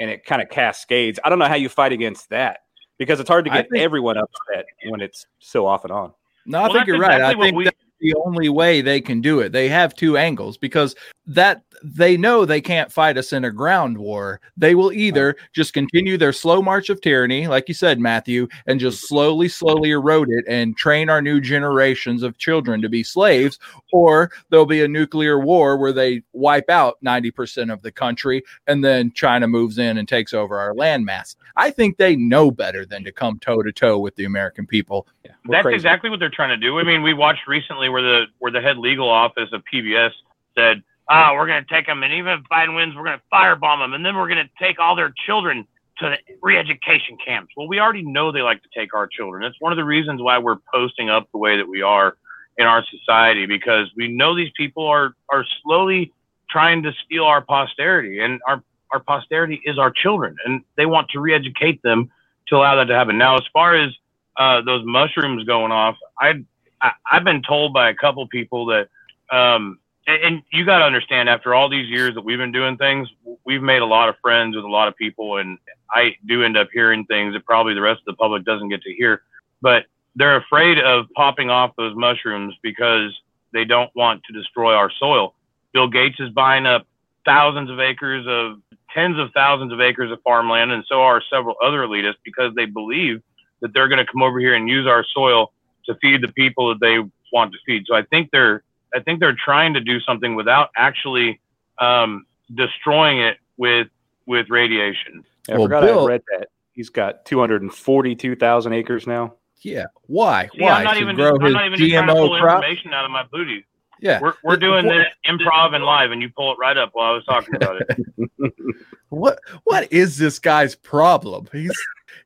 and 0.00 0.10
it 0.10 0.24
kind 0.24 0.42
of 0.42 0.48
cascades. 0.48 1.18
I 1.24 1.28
don't 1.28 1.38
know 1.38 1.46
how 1.46 1.54
you 1.54 1.68
fight 1.68 1.92
against 1.92 2.30
that 2.30 2.60
because 2.98 3.18
it's 3.18 3.28
hard 3.28 3.46
to 3.46 3.50
get 3.50 3.68
think, 3.70 3.82
everyone 3.82 4.16
upset 4.18 4.66
when 4.88 5.00
it's 5.00 5.26
so 5.38 5.66
off 5.66 5.84
and 5.84 5.92
on. 5.92 6.12
No, 6.46 6.58
I 6.58 6.62
well, 6.64 6.72
think 6.74 6.86
you're 6.86 6.96
exactly 6.96 7.22
right. 7.22 7.36
I 7.36 7.40
think 7.40 7.56
we, 7.56 7.64
that's 7.64 7.76
the 8.00 8.14
only 8.24 8.48
way 8.48 8.80
they 8.80 9.00
can 9.00 9.20
do 9.20 9.40
it. 9.40 9.52
They 9.52 9.68
have 9.68 9.94
two 9.94 10.16
angles 10.16 10.56
because 10.56 10.94
that 11.26 11.62
they 11.82 12.16
know 12.16 12.44
they 12.44 12.60
can't 12.60 12.92
fight 12.92 13.16
us 13.16 13.32
in 13.32 13.44
a 13.44 13.50
ground 13.50 13.96
war. 13.96 14.40
They 14.56 14.74
will 14.74 14.92
either 14.92 15.36
just 15.54 15.72
continue 15.72 16.18
their 16.18 16.32
slow 16.32 16.60
march 16.60 16.90
of 16.90 17.00
tyranny, 17.00 17.46
like 17.46 17.68
you 17.68 17.74
said, 17.74 17.98
Matthew, 17.98 18.48
and 18.66 18.80
just 18.80 19.08
slowly, 19.08 19.48
slowly 19.48 19.90
erode 19.90 20.28
it 20.30 20.44
and 20.48 20.76
train 20.76 21.08
our 21.08 21.22
new 21.22 21.40
generations 21.40 22.22
of 22.22 22.38
children 22.38 22.82
to 22.82 22.88
be 22.88 23.02
slaves, 23.02 23.58
or 23.92 24.30
there'll 24.50 24.66
be 24.66 24.82
a 24.82 24.88
nuclear 24.88 25.38
war 25.38 25.78
where 25.78 25.92
they 25.92 26.22
wipe 26.32 26.68
out 26.68 26.98
90% 27.04 27.72
of 27.72 27.82
the 27.82 27.92
country 27.92 28.42
and 28.66 28.84
then 28.84 29.12
China 29.12 29.46
moves 29.48 29.78
in 29.78 29.98
and 29.98 30.08
takes 30.08 30.34
over 30.34 30.58
our 30.58 30.74
landmass. 30.74 31.36
I 31.56 31.70
think 31.70 31.96
they 31.96 32.16
know 32.16 32.50
better 32.50 32.84
than 32.84 33.04
to 33.04 33.12
come 33.12 33.38
toe 33.38 33.62
to 33.62 33.72
toe 33.72 33.98
with 33.98 34.14
the 34.16 34.24
American 34.24 34.66
people. 34.66 35.06
Yeah, 35.24 35.32
That's 35.46 35.62
crazy. 35.62 35.76
exactly 35.76 36.10
what 36.10 36.20
they're 36.20 36.30
trying 36.30 36.50
to 36.50 36.56
do. 36.56 36.78
I 36.78 36.82
mean, 36.82 37.02
we 37.02 37.14
watched 37.14 37.46
recently 37.46 37.88
where 37.90 38.02
the 38.02 38.24
where 38.38 38.52
the 38.52 38.60
head 38.60 38.78
legal 38.78 39.08
office 39.08 39.50
of 39.52 39.62
PBS 39.72 40.12
said 40.56 40.82
oh, 41.10 41.34
we're 41.34 41.46
going 41.46 41.62
to 41.62 41.68
take 41.68 41.86
them, 41.86 42.02
and 42.02 42.14
even 42.14 42.32
if 42.32 42.40
Biden 42.50 42.74
wins, 42.76 42.94
we're 42.94 43.04
going 43.04 43.18
to 43.18 43.24
firebomb 43.32 43.80
them, 43.82 43.92
and 43.94 44.04
then 44.04 44.16
we're 44.16 44.28
going 44.28 44.44
to 44.44 44.50
take 44.64 44.78
all 44.78 44.94
their 44.94 45.12
children 45.26 45.66
to 45.98 46.10
the 46.10 46.34
re-education 46.40 47.18
camps. 47.24 47.52
Well, 47.56 47.68
we 47.68 47.80
already 47.80 48.02
know 48.02 48.32
they 48.32 48.42
like 48.42 48.62
to 48.62 48.68
take 48.74 48.94
our 48.94 49.06
children. 49.06 49.42
It's 49.42 49.60
one 49.60 49.72
of 49.72 49.76
the 49.76 49.84
reasons 49.84 50.22
why 50.22 50.38
we're 50.38 50.58
posting 50.72 51.10
up 51.10 51.28
the 51.32 51.38
way 51.38 51.56
that 51.56 51.68
we 51.68 51.82
are 51.82 52.16
in 52.56 52.66
our 52.66 52.84
society 52.86 53.46
because 53.46 53.90
we 53.96 54.08
know 54.08 54.34
these 54.36 54.52
people 54.56 54.86
are 54.86 55.14
are 55.28 55.44
slowly 55.62 56.12
trying 56.48 56.82
to 56.84 56.92
steal 57.04 57.24
our 57.24 57.42
posterity, 57.42 58.20
and 58.20 58.40
our 58.46 58.62
our 58.92 59.00
posterity 59.00 59.60
is 59.64 59.78
our 59.78 59.90
children, 59.90 60.36
and 60.44 60.62
they 60.76 60.86
want 60.86 61.08
to 61.10 61.20
re-educate 61.20 61.82
them 61.82 62.10
to 62.48 62.56
allow 62.56 62.76
that 62.76 62.86
to 62.86 62.94
happen. 62.94 63.18
Now, 63.18 63.36
as 63.36 63.44
far 63.52 63.74
as 63.76 63.92
uh, 64.36 64.62
those 64.62 64.82
mushrooms 64.84 65.44
going 65.44 65.70
off, 65.70 65.96
I, 66.18 66.44
I 66.82 66.92
have 67.04 67.24
been 67.24 67.42
told 67.42 67.72
by 67.72 67.90
a 67.90 67.94
couple 67.94 68.26
people 68.28 68.66
that 68.66 68.88
um, 69.30 69.78
and, 70.06 70.22
and 70.22 70.42
you 70.52 70.64
got 70.64 70.78
to 70.78 70.84
understand, 70.84 71.28
after 71.28 71.54
all 71.54 71.68
these 71.68 71.88
years 71.88 72.14
that 72.14 72.24
we've 72.24 72.38
been 72.38 72.52
doing 72.52 72.76
things, 72.76 73.08
we've 73.44 73.62
made 73.62 73.82
a 73.82 73.86
lot 73.86 74.08
of 74.08 74.16
friends 74.20 74.56
with 74.56 74.64
a 74.64 74.68
lot 74.68 74.88
of 74.88 74.96
people, 74.96 75.36
and 75.36 75.58
I 75.90 76.16
do 76.26 76.42
end 76.42 76.56
up 76.56 76.68
hearing 76.72 77.04
things 77.04 77.34
that 77.34 77.44
probably 77.44 77.74
the 77.74 77.80
rest 77.80 78.00
of 78.00 78.06
the 78.06 78.14
public 78.14 78.44
doesn't 78.44 78.68
get 78.68 78.82
to 78.82 78.92
hear. 78.92 79.22
But 79.60 79.86
they're 80.16 80.36
afraid 80.36 80.78
of 80.78 81.06
popping 81.14 81.50
off 81.50 81.76
those 81.76 81.94
mushrooms 81.96 82.54
because 82.62 83.12
they 83.52 83.64
don't 83.64 83.94
want 83.94 84.22
to 84.24 84.32
destroy 84.32 84.74
our 84.74 84.90
soil. 84.90 85.34
Bill 85.72 85.88
Gates 85.88 86.18
is 86.18 86.30
buying 86.30 86.66
up 86.66 86.86
thousands 87.24 87.70
of 87.70 87.78
acres 87.78 88.26
of 88.28 88.60
tens 88.92 89.18
of 89.18 89.30
thousands 89.32 89.72
of 89.72 89.80
acres 89.80 90.10
of 90.10 90.20
farmland, 90.22 90.72
and 90.72 90.84
so 90.88 91.02
are 91.02 91.22
several 91.30 91.54
other 91.62 91.78
elitists 91.86 92.14
because 92.24 92.52
they 92.54 92.64
believe 92.64 93.22
that 93.60 93.72
they're 93.72 93.88
going 93.88 94.04
to 94.04 94.10
come 94.10 94.22
over 94.22 94.40
here 94.40 94.54
and 94.54 94.68
use 94.68 94.86
our 94.86 95.04
soil 95.14 95.52
to 95.90 95.98
feed 96.00 96.22
the 96.22 96.32
people 96.32 96.68
that 96.68 96.80
they 96.80 96.98
want 97.32 97.52
to 97.52 97.58
feed. 97.66 97.84
So 97.86 97.94
I 97.94 98.02
think 98.02 98.30
they're 98.30 98.62
I 98.94 99.00
think 99.00 99.20
they're 99.20 99.36
trying 99.44 99.74
to 99.74 99.80
do 99.80 100.00
something 100.00 100.34
without 100.34 100.70
actually 100.76 101.40
um, 101.78 102.26
destroying 102.54 103.20
it 103.20 103.38
with 103.56 103.88
with 104.26 104.48
radiation. 104.50 105.24
I 105.48 105.54
well, 105.54 105.64
forgot 105.64 105.82
Bill, 105.82 106.06
I 106.06 106.08
read 106.08 106.22
that 106.32 106.48
he's 106.72 106.88
got 106.88 107.24
242,000 107.26 108.72
acres 108.72 109.06
now. 109.06 109.34
Yeah. 109.62 109.86
Why? 110.06 110.48
See, 110.54 110.62
Why? 110.62 110.70
I'm 110.70 110.84
not 110.84 110.94
to 110.94 111.00
even, 111.00 111.16
grow 111.16 111.36
I'm 111.40 111.52
not 111.52 111.66
even 111.66 111.78
GMO 111.78 111.90
trying 111.90 112.06
to 112.06 112.14
pull 112.14 112.40
crop? 112.40 112.62
information 112.62 112.94
out 112.94 113.04
of 113.04 113.10
my 113.10 113.24
booty. 113.30 113.66
Yeah. 114.00 114.18
We're, 114.20 114.32
we're 114.42 114.56
doing 114.56 114.86
this 114.86 115.06
improv 115.26 115.74
and 115.74 115.84
live, 115.84 116.10
and 116.10 116.22
you 116.22 116.30
pull 116.30 116.52
it 116.52 116.56
right 116.58 116.76
up 116.78 116.90
while 116.94 117.12
I 117.12 117.14
was 117.14 117.24
talking 117.26 117.54
about 117.54 117.82
it. 117.82 118.52
what 119.10 119.40
What 119.64 119.92
is 119.92 120.16
this 120.16 120.38
guy's 120.38 120.74
problem? 120.74 121.48
He's 121.52 121.70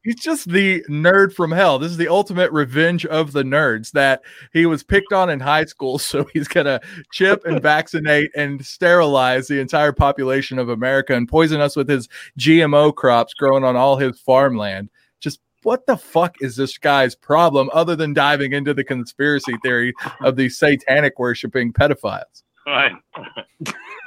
he's 0.04 0.16
just 0.16 0.48
the 0.48 0.84
nerd 0.88 1.32
from 1.32 1.50
hell. 1.50 1.78
This 1.78 1.90
is 1.90 1.96
the 1.96 2.08
ultimate 2.08 2.52
revenge 2.52 3.04
of 3.06 3.32
the 3.32 3.42
nerds 3.42 3.90
that 3.92 4.22
he 4.52 4.66
was 4.66 4.84
picked 4.84 5.12
on 5.12 5.30
in 5.30 5.40
high 5.40 5.64
school. 5.64 5.98
So 6.04 6.28
he's 6.32 6.48
gonna 6.48 6.80
chip 7.12 7.44
and 7.46 7.62
vaccinate 7.62 8.30
and 8.36 8.64
sterilize 8.64 9.48
the 9.48 9.58
entire 9.58 9.92
population 9.92 10.58
of 10.58 10.68
America 10.68 11.14
and 11.14 11.26
poison 11.26 11.60
us 11.60 11.76
with 11.76 11.88
his 11.88 12.08
GMO 12.38 12.94
crops 12.94 13.32
growing 13.34 13.64
on 13.64 13.74
all 13.74 13.96
his 13.96 14.20
farmland. 14.20 14.90
Just 15.18 15.40
what 15.62 15.86
the 15.86 15.96
fuck 15.96 16.36
is 16.40 16.56
this 16.56 16.76
guy's 16.76 17.14
problem 17.14 17.70
other 17.72 17.96
than 17.96 18.12
diving 18.12 18.52
into 18.52 18.74
the 18.74 18.84
conspiracy 18.84 19.54
theory 19.62 19.94
of 20.20 20.36
these 20.36 20.58
satanic 20.58 21.18
worshiping 21.18 21.72
pedophiles? 21.72 22.42
Right. 22.66 22.92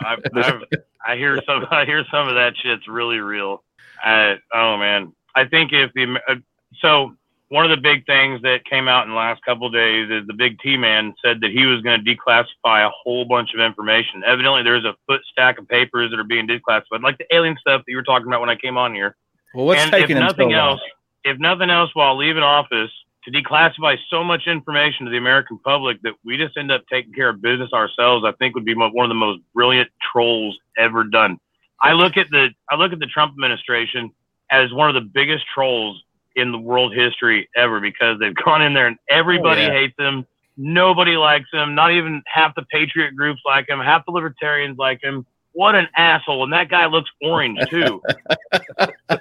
I've, 0.05 0.19
I've, 0.35 0.61
i 1.05 1.15
hear 1.15 1.41
some. 1.45 1.65
I 1.71 1.85
hear 1.85 2.05
some 2.11 2.27
of 2.27 2.35
that 2.35 2.53
shit's 2.61 2.87
really 2.87 3.19
real. 3.19 3.63
I, 4.03 4.35
oh 4.53 4.77
man, 4.77 5.13
I 5.37 5.45
think 5.45 5.71
if 5.71 5.93
the 5.93 6.19
uh, 6.27 6.35
so 6.81 7.15
one 7.49 7.63
of 7.63 7.69
the 7.69 7.77
big 7.77 8.05
things 8.07 8.41
that 8.41 8.65
came 8.65 8.87
out 8.87 9.03
in 9.03 9.11
the 9.11 9.15
last 9.15 9.45
couple 9.45 9.67
of 9.67 9.73
days 9.73 10.09
is 10.09 10.25
the 10.25 10.33
big 10.33 10.59
T 10.59 10.75
man 10.77 11.13
said 11.23 11.41
that 11.41 11.51
he 11.51 11.67
was 11.67 11.81
going 11.81 12.03
to 12.03 12.15
declassify 12.15 12.85
a 12.85 12.89
whole 12.89 13.23
bunch 13.23 13.53
of 13.53 13.59
information. 13.59 14.23
Evidently, 14.25 14.63
there's 14.63 14.83
a 14.83 14.95
foot 15.05 15.21
stack 15.31 15.59
of 15.59 15.67
papers 15.67 16.09
that 16.09 16.19
are 16.19 16.23
being 16.23 16.47
declassified, 16.47 17.03
like 17.03 17.19
the 17.19 17.35
alien 17.35 17.55
stuff 17.59 17.83
that 17.85 17.91
you 17.91 17.97
were 17.97 18.03
talking 18.03 18.27
about 18.27 18.41
when 18.41 18.49
I 18.49 18.55
came 18.55 18.77
on 18.77 18.95
here. 18.95 19.15
Well, 19.53 19.67
what's 19.67 19.81
and 19.81 19.91
taking 19.91 20.17
if 20.17 20.23
nothing 20.23 20.51
so 20.51 20.57
else, 20.57 20.81
if 21.23 21.37
nothing 21.37 21.69
else, 21.69 21.91
while 21.93 22.17
leaving 22.17 22.41
office, 22.41 22.91
to 23.23 23.31
declassify 23.31 23.95
so 24.09 24.23
much 24.23 24.47
information 24.47 25.05
to 25.05 25.11
the 25.11 25.17
American 25.17 25.59
public 25.59 26.01
that 26.01 26.13
we 26.25 26.35
just 26.35 26.57
end 26.57 26.71
up 26.71 26.83
taking 26.91 27.13
care 27.13 27.29
of 27.29 27.41
business 27.43 27.71
ourselves, 27.73 28.25
I 28.25 28.31
think 28.39 28.55
would 28.55 28.65
be 28.65 28.73
one 28.73 29.05
of 29.05 29.09
the 29.09 29.13
most 29.13 29.41
brilliant 29.53 29.89
trolls 30.11 30.57
ever 30.77 31.03
done. 31.03 31.37
I 31.79 31.93
look 31.93 32.17
at 32.17 32.27
the 32.31 32.49
I 32.71 32.75
look 32.75 32.91
at 32.91 32.99
the 32.99 33.05
Trump 33.05 33.33
administration 33.33 34.11
as 34.51 34.71
one 34.73 34.89
of 34.89 34.95
the 34.95 35.09
biggest 35.09 35.45
trolls 35.53 36.01
in 36.35 36.51
the 36.51 36.57
world 36.57 36.93
history 36.93 37.49
ever 37.55 37.79
because 37.79 38.19
they've 38.19 38.35
gone 38.45 38.61
in 38.61 38.73
there 38.73 38.87
and 38.87 38.97
everybody 39.09 39.61
oh, 39.61 39.67
yeah. 39.67 39.73
hates 39.73 39.95
them. 39.97 40.25
Nobody 40.55 41.17
likes 41.17 41.49
him. 41.51 41.75
Not 41.75 41.91
even 41.91 42.23
half 42.25 42.55
the 42.55 42.63
patriot 42.63 43.15
groups 43.15 43.41
like 43.45 43.69
him. 43.69 43.79
Half 43.79 44.05
the 44.05 44.11
libertarians 44.11 44.77
like 44.77 45.03
him. 45.03 45.25
What 45.53 45.75
an 45.75 45.87
asshole! 45.95 46.43
And 46.43 46.53
that 46.53 46.69
guy 46.69 46.85
looks 46.85 47.09
orange 47.21 47.59
too. 47.69 48.01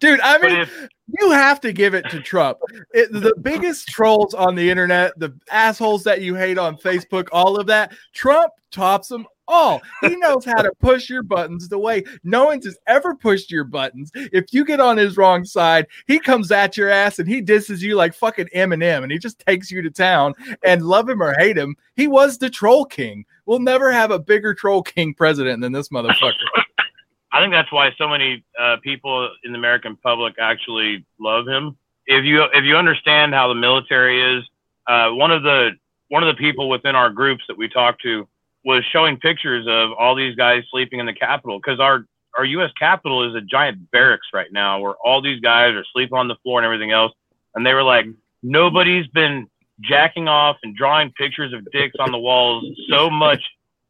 Dude, 0.00 0.20
I 0.20 0.38
mean, 0.38 0.60
if, 0.60 0.88
you 1.20 1.30
have 1.30 1.60
to 1.62 1.72
give 1.72 1.94
it 1.94 2.08
to 2.10 2.20
Trump. 2.20 2.58
It, 2.92 3.10
the 3.12 3.34
biggest 3.40 3.88
trolls 3.88 4.34
on 4.34 4.54
the 4.54 4.70
internet, 4.70 5.18
the 5.18 5.34
assholes 5.50 6.04
that 6.04 6.20
you 6.20 6.34
hate 6.34 6.58
on 6.58 6.76
Facebook, 6.76 7.28
all 7.32 7.58
of 7.58 7.66
that, 7.66 7.92
Trump 8.12 8.52
tops 8.70 9.08
them 9.08 9.26
all. 9.48 9.82
He 10.02 10.14
knows 10.16 10.44
how 10.44 10.62
to 10.62 10.70
push 10.78 11.08
your 11.08 11.22
buttons 11.22 11.68
the 11.68 11.78
way 11.78 12.04
no 12.22 12.44
one's 12.44 12.66
has 12.66 12.78
ever 12.86 13.14
pushed 13.14 13.50
your 13.50 13.64
buttons. 13.64 14.10
If 14.14 14.52
you 14.52 14.64
get 14.64 14.78
on 14.78 14.96
his 14.96 15.16
wrong 15.16 15.44
side, 15.44 15.86
he 16.06 16.18
comes 16.18 16.52
at 16.52 16.76
your 16.76 16.90
ass 16.90 17.18
and 17.18 17.28
he 17.28 17.40
disses 17.40 17.82
you 17.82 17.96
like 17.96 18.14
fucking 18.14 18.48
Eminem 18.54 19.02
and 19.02 19.10
he 19.10 19.18
just 19.18 19.38
takes 19.40 19.70
you 19.70 19.82
to 19.82 19.90
town. 19.90 20.34
And 20.62 20.82
love 20.82 21.08
him 21.08 21.22
or 21.22 21.34
hate 21.38 21.56
him, 21.56 21.76
he 21.96 22.06
was 22.06 22.38
the 22.38 22.50
troll 22.50 22.84
king. 22.84 23.24
We'll 23.46 23.58
never 23.58 23.90
have 23.90 24.10
a 24.10 24.18
bigger 24.18 24.54
troll 24.54 24.82
king 24.82 25.14
president 25.14 25.62
than 25.62 25.72
this 25.72 25.88
motherfucker. 25.88 26.34
I 27.32 27.40
think 27.40 27.52
that's 27.52 27.72
why 27.72 27.90
so 27.98 28.08
many 28.08 28.44
uh, 28.58 28.76
people 28.82 29.30
in 29.44 29.52
the 29.52 29.58
American 29.58 29.96
public 29.96 30.34
actually 30.38 31.04
love 31.18 31.46
him. 31.46 31.76
If 32.06 32.24
you 32.24 32.42
if 32.54 32.64
you 32.64 32.76
understand 32.76 33.34
how 33.34 33.48
the 33.48 33.54
military 33.54 34.38
is, 34.38 34.44
uh, 34.86 35.10
one 35.10 35.30
of 35.30 35.42
the 35.42 35.72
one 36.08 36.22
of 36.22 36.34
the 36.34 36.40
people 36.40 36.70
within 36.70 36.94
our 36.94 37.10
groups 37.10 37.44
that 37.48 37.56
we 37.56 37.68
talk 37.68 37.98
to 38.00 38.26
was 38.64 38.84
showing 38.92 39.18
pictures 39.18 39.66
of 39.68 39.92
all 39.92 40.14
these 40.14 40.34
guys 40.34 40.64
sleeping 40.70 41.00
in 41.00 41.06
the 41.06 41.14
Capitol 41.14 41.58
because 41.58 41.80
our 41.80 42.04
our 42.36 42.44
U.S. 42.44 42.70
Capitol 42.78 43.28
is 43.28 43.34
a 43.34 43.44
giant 43.44 43.90
barracks 43.90 44.28
right 44.32 44.52
now, 44.52 44.80
where 44.80 44.94
all 45.04 45.20
these 45.20 45.40
guys 45.40 45.74
are 45.74 45.84
sleeping 45.92 46.16
on 46.16 46.28
the 46.28 46.36
floor 46.42 46.60
and 46.60 46.64
everything 46.64 46.92
else. 46.92 47.12
And 47.54 47.66
they 47.66 47.74
were 47.74 47.82
like, 47.82 48.06
nobody's 48.42 49.08
been 49.08 49.48
jacking 49.80 50.28
off 50.28 50.56
and 50.62 50.76
drawing 50.76 51.10
pictures 51.12 51.52
of 51.52 51.66
dicks 51.72 51.96
on 51.98 52.12
the 52.12 52.18
walls 52.18 52.64
so 52.88 53.10
much 53.10 53.42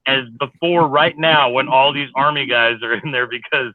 as 0.06 0.24
before 0.38 0.88
right 0.88 1.16
now 1.18 1.50
when 1.50 1.68
all 1.68 1.92
these 1.92 2.08
army 2.14 2.46
guys 2.46 2.76
are 2.82 2.94
in 2.94 3.12
there 3.12 3.26
because 3.26 3.74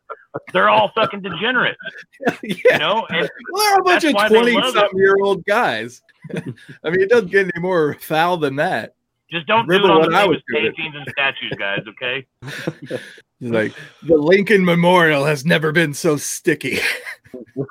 they're 0.51 0.69
all 0.69 0.91
fucking 0.95 1.21
degenerates. 1.21 1.77
yeah. 2.43 2.55
You 2.71 2.77
know, 2.79 3.05
and 3.09 3.29
Well, 3.51 3.63
they're 3.69 3.79
a 3.79 3.83
bunch 3.83 4.03
of 4.05 4.11
20 4.13 4.53
something 4.71 4.97
year 4.97 5.15
old 5.21 5.45
guys. 5.45 6.01
I 6.33 6.89
mean, 6.89 7.01
it 7.01 7.09
doesn't 7.09 7.29
get 7.29 7.51
any 7.55 7.61
more 7.61 7.95
foul 7.99 8.37
than 8.37 8.55
that. 8.55 8.95
Just 9.33 9.47
don't 9.47 9.67
do 9.67 9.73
it 9.73 9.83
on 9.83 10.09
the 10.09 10.15
I 10.15 10.25
was 10.25 10.37
doing 10.47 10.71
paintings 10.73 10.95
and 10.95 11.07
statues, 11.09 11.53
guys. 11.57 11.81
Okay. 11.87 12.25
He's 13.39 13.51
like, 13.51 13.73
the 14.03 14.17
Lincoln 14.17 14.63
Memorial 14.63 15.25
has 15.25 15.43
never 15.43 15.71
been 15.71 15.93
so 15.93 16.15
sticky. 16.17 16.79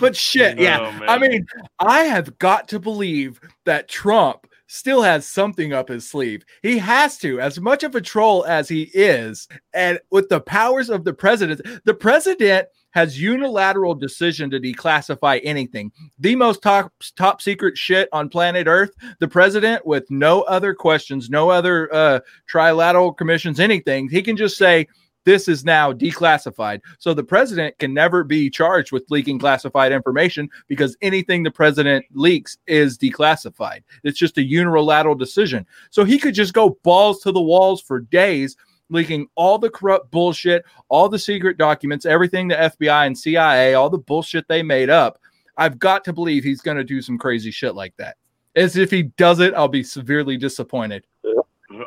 but 0.00 0.16
shit, 0.16 0.58
yeah. 0.58 0.80
Oh, 0.80 0.92
man. 0.92 1.08
I 1.08 1.18
mean, 1.18 1.46
I 1.78 2.00
have 2.00 2.36
got 2.38 2.68
to 2.68 2.80
believe 2.80 3.40
that 3.64 3.88
Trump 3.88 4.46
still 4.66 5.02
has 5.02 5.26
something 5.26 5.72
up 5.72 5.88
his 5.88 6.08
sleeve. 6.08 6.44
He 6.62 6.78
has 6.78 7.16
to, 7.18 7.40
as 7.40 7.60
much 7.60 7.82
of 7.84 7.94
a 7.94 8.00
troll 8.00 8.44
as 8.44 8.68
he 8.68 8.90
is, 8.92 9.48
and 9.72 9.98
with 10.10 10.28
the 10.28 10.40
powers 10.40 10.90
of 10.90 11.04
the 11.04 11.14
president, 11.14 11.62
the 11.84 11.94
president 11.94 12.68
has 12.92 13.20
unilateral 13.20 13.94
decision 13.94 14.50
to 14.50 14.60
declassify 14.60 15.40
anything. 15.44 15.92
The 16.18 16.36
most 16.36 16.62
top 16.62 16.92
top 17.16 17.42
secret 17.42 17.76
shit 17.76 18.08
on 18.12 18.28
planet 18.28 18.66
Earth, 18.66 18.92
the 19.18 19.28
president 19.28 19.86
with 19.86 20.10
no 20.10 20.42
other 20.42 20.74
questions, 20.74 21.30
no 21.30 21.50
other 21.50 21.92
uh 21.94 22.20
trilateral 22.52 23.16
commissions, 23.16 23.60
anything, 23.60 24.08
he 24.08 24.22
can 24.22 24.36
just 24.36 24.56
say 24.56 24.86
this 25.24 25.48
is 25.48 25.64
now 25.64 25.92
declassified. 25.92 26.80
So 26.98 27.12
the 27.12 27.24
president 27.24 27.78
can 27.78 27.92
never 27.92 28.24
be 28.24 28.48
charged 28.48 28.92
with 28.92 29.10
leaking 29.10 29.38
classified 29.38 29.92
information 29.92 30.48
because 30.66 30.96
anything 31.02 31.42
the 31.42 31.50
president 31.50 32.06
leaks 32.12 32.56
is 32.66 32.96
declassified. 32.96 33.82
It's 34.02 34.18
just 34.18 34.38
a 34.38 34.42
unilateral 34.42 35.14
decision. 35.14 35.66
So 35.90 36.04
he 36.04 36.18
could 36.18 36.34
just 36.34 36.54
go 36.54 36.78
balls 36.82 37.20
to 37.20 37.32
the 37.32 37.42
walls 37.42 37.82
for 37.82 38.00
days, 38.00 38.56
leaking 38.90 39.28
all 39.34 39.58
the 39.58 39.70
corrupt 39.70 40.10
bullshit, 40.10 40.64
all 40.88 41.08
the 41.08 41.18
secret 41.18 41.56
documents, 41.56 42.04
everything 42.04 42.48
the 42.48 42.56
FBI 42.56 43.06
and 43.06 43.16
CIA, 43.16 43.74
all 43.74 43.88
the 43.88 43.98
bullshit 43.98 44.46
they 44.48 44.62
made 44.62 44.90
up. 44.90 45.18
I've 45.56 45.78
got 45.78 46.04
to 46.04 46.12
believe 46.12 46.44
he's 46.44 46.60
going 46.60 46.76
to 46.76 46.84
do 46.84 47.00
some 47.00 47.18
crazy 47.18 47.50
shit 47.50 47.74
like 47.74 47.96
that. 47.96 48.16
As 48.56 48.76
if 48.76 48.90
he 48.90 49.04
does 49.04 49.40
it, 49.40 49.54
I'll 49.54 49.68
be 49.68 49.82
severely 49.82 50.36
disappointed. 50.36 51.04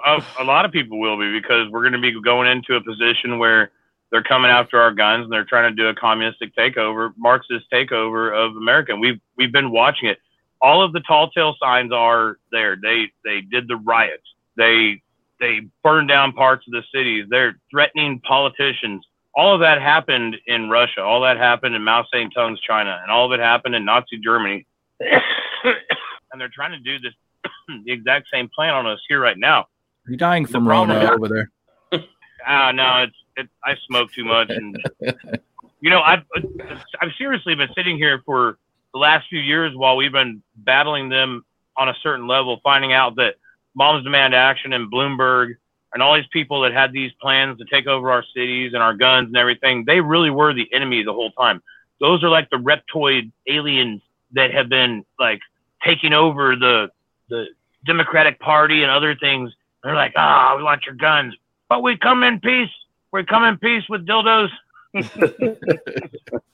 a, 0.06 0.44
lot 0.44 0.66
of 0.66 0.72
people 0.72 1.00
will 1.00 1.20
be 1.20 1.32
because 1.32 1.70
we're 1.70 1.82
going 1.82 1.94
to 1.94 2.00
be 2.00 2.20
going 2.22 2.50
into 2.50 2.76
a 2.76 2.82
position 2.82 3.38
where 3.38 3.72
they're 4.12 4.24
coming 4.24 4.52
after 4.52 4.80
our 4.80 4.94
guns 4.94 5.24
and 5.24 5.34
they're 5.34 5.44
trying 5.44 5.76
to 5.76 5.76
do 5.76 5.88
a 5.90 5.96
communistic 5.96 6.56
takeover, 6.56 7.14
Marxist 7.18 7.66
takeover 7.72 8.34
of 8.34 8.56
America. 8.56 8.96
We've 8.96 9.20
we've 9.38 9.52
been 9.52 9.72
watching 9.72 10.08
it. 10.08 10.20
All 10.62 10.84
of 10.84 10.94
the 10.94 11.02
tall 11.02 11.32
tale 11.32 11.56
signs 11.60 11.92
are 11.92 12.38
there. 12.52 12.78
They 12.82 13.12
they 13.26 13.42
did 13.42 13.68
the 13.68 13.76
riots. 13.78 14.24
They 14.56 15.02
they 15.44 15.60
burned 15.84 16.08
down 16.08 16.32
parts 16.32 16.66
of 16.68 16.72
the 16.72 16.84
cities. 16.96 17.26
They're 17.30 17.60
threatening 17.70 18.22
politicians. 18.22 19.06
All 19.36 19.54
of 19.54 19.60
that 19.60 19.82
happened 19.82 20.38
in 20.48 20.70
Russia. 20.70 21.02
All 21.02 21.22
that 21.22 21.36
happened 21.38 21.76
in 21.76 21.84
Mao 21.84 22.06
Zedong's 22.14 22.62
China, 22.62 22.98
and 23.02 23.12
all 23.12 23.26
of 23.26 23.38
it 23.38 23.44
happened 23.44 23.76
in 23.76 23.84
Nazi 23.84 24.20
Germany. 24.24 24.66
and 25.02 26.40
they're 26.40 26.52
trying 26.54 26.72
to 26.72 26.80
do 26.80 26.98
this 27.00 27.14
the 27.86 27.92
exact 27.92 28.28
same 28.34 28.50
plan 28.56 28.74
on 28.74 28.88
us 28.88 29.00
here 29.10 29.20
right 29.20 29.38
now. 29.38 29.66
You're 30.06 30.14
you 30.14 30.18
dying 30.18 30.46
from 30.46 30.66
Rona 30.68 31.12
over 31.12 31.28
there? 31.28 31.50
Ah, 32.46 32.74
no, 32.74 33.04
it's 33.04 33.16
it, 33.38 33.48
I 33.64 33.78
smoke 33.88 34.12
too 34.12 34.26
much, 34.26 34.50
and 34.50 34.78
you 35.80 35.90
know, 35.90 36.02
I've 36.02 36.24
I've 37.00 37.12
seriously 37.18 37.56
been 37.56 37.70
sitting 37.74 37.96
here 37.96 38.22
for 38.26 38.58
the 38.94 39.00
last 39.00 39.30
few 39.30 39.40
years 39.40 39.74
while 39.78 39.96
we've 39.96 40.12
been 40.12 40.44
battling 40.58 41.08
them 41.08 41.46
on 41.78 41.88
a 41.88 41.96
certain 42.04 42.28
level, 42.28 42.60
finding 42.62 42.92
out 42.92 43.16
that 43.16 43.36
Moms 43.76 44.04
Demand 44.04 44.34
Action 44.36 44.74
and 44.74 44.92
Bloomberg 44.92 45.56
and 45.94 46.02
all 46.02 46.16
these 46.16 46.28
people 46.32 46.62
that 46.62 46.74
had 46.74 46.92
these 46.92 47.12
plans 47.22 47.58
to 47.60 47.66
take 47.66 47.88
over 47.88 48.12
our 48.12 48.24
cities 48.36 48.74
and 48.74 48.82
our 48.82 48.94
guns 48.94 49.28
and 49.28 49.38
everything, 49.38 49.86
they 49.86 50.02
really 50.02 50.30
were 50.30 50.54
the 50.54 50.68
enemy 50.74 51.04
the 51.04 51.14
whole 51.14 51.32
time. 51.32 51.62
Those 52.00 52.24
are 52.24 52.30
like 52.30 52.50
the 52.50 52.58
reptoid 52.58 53.32
aliens 53.48 54.02
that 54.34 54.52
have 54.52 54.70
been 54.70 55.06
like 55.20 55.40
taking 55.84 56.14
over 56.14 56.56
the 56.56 56.90
the 57.30 57.48
Democratic 57.86 58.40
Party 58.40 58.82
and 58.82 58.92
other 58.92 59.16
things. 59.16 59.52
They're 59.84 59.96
like, 59.96 60.14
ah, 60.16 60.56
we 60.58 60.64
want 60.64 60.86
your 60.86 60.96
guns, 60.96 61.36
but 61.70 61.84
we 61.84 61.98
come 61.98 62.24
in 62.24 62.40
peace. 62.40 62.70
We 63.12 63.24
come 63.24 63.44
in 63.44 63.58
peace 63.58 63.84
with 63.90 64.06
dildos. 64.08 64.50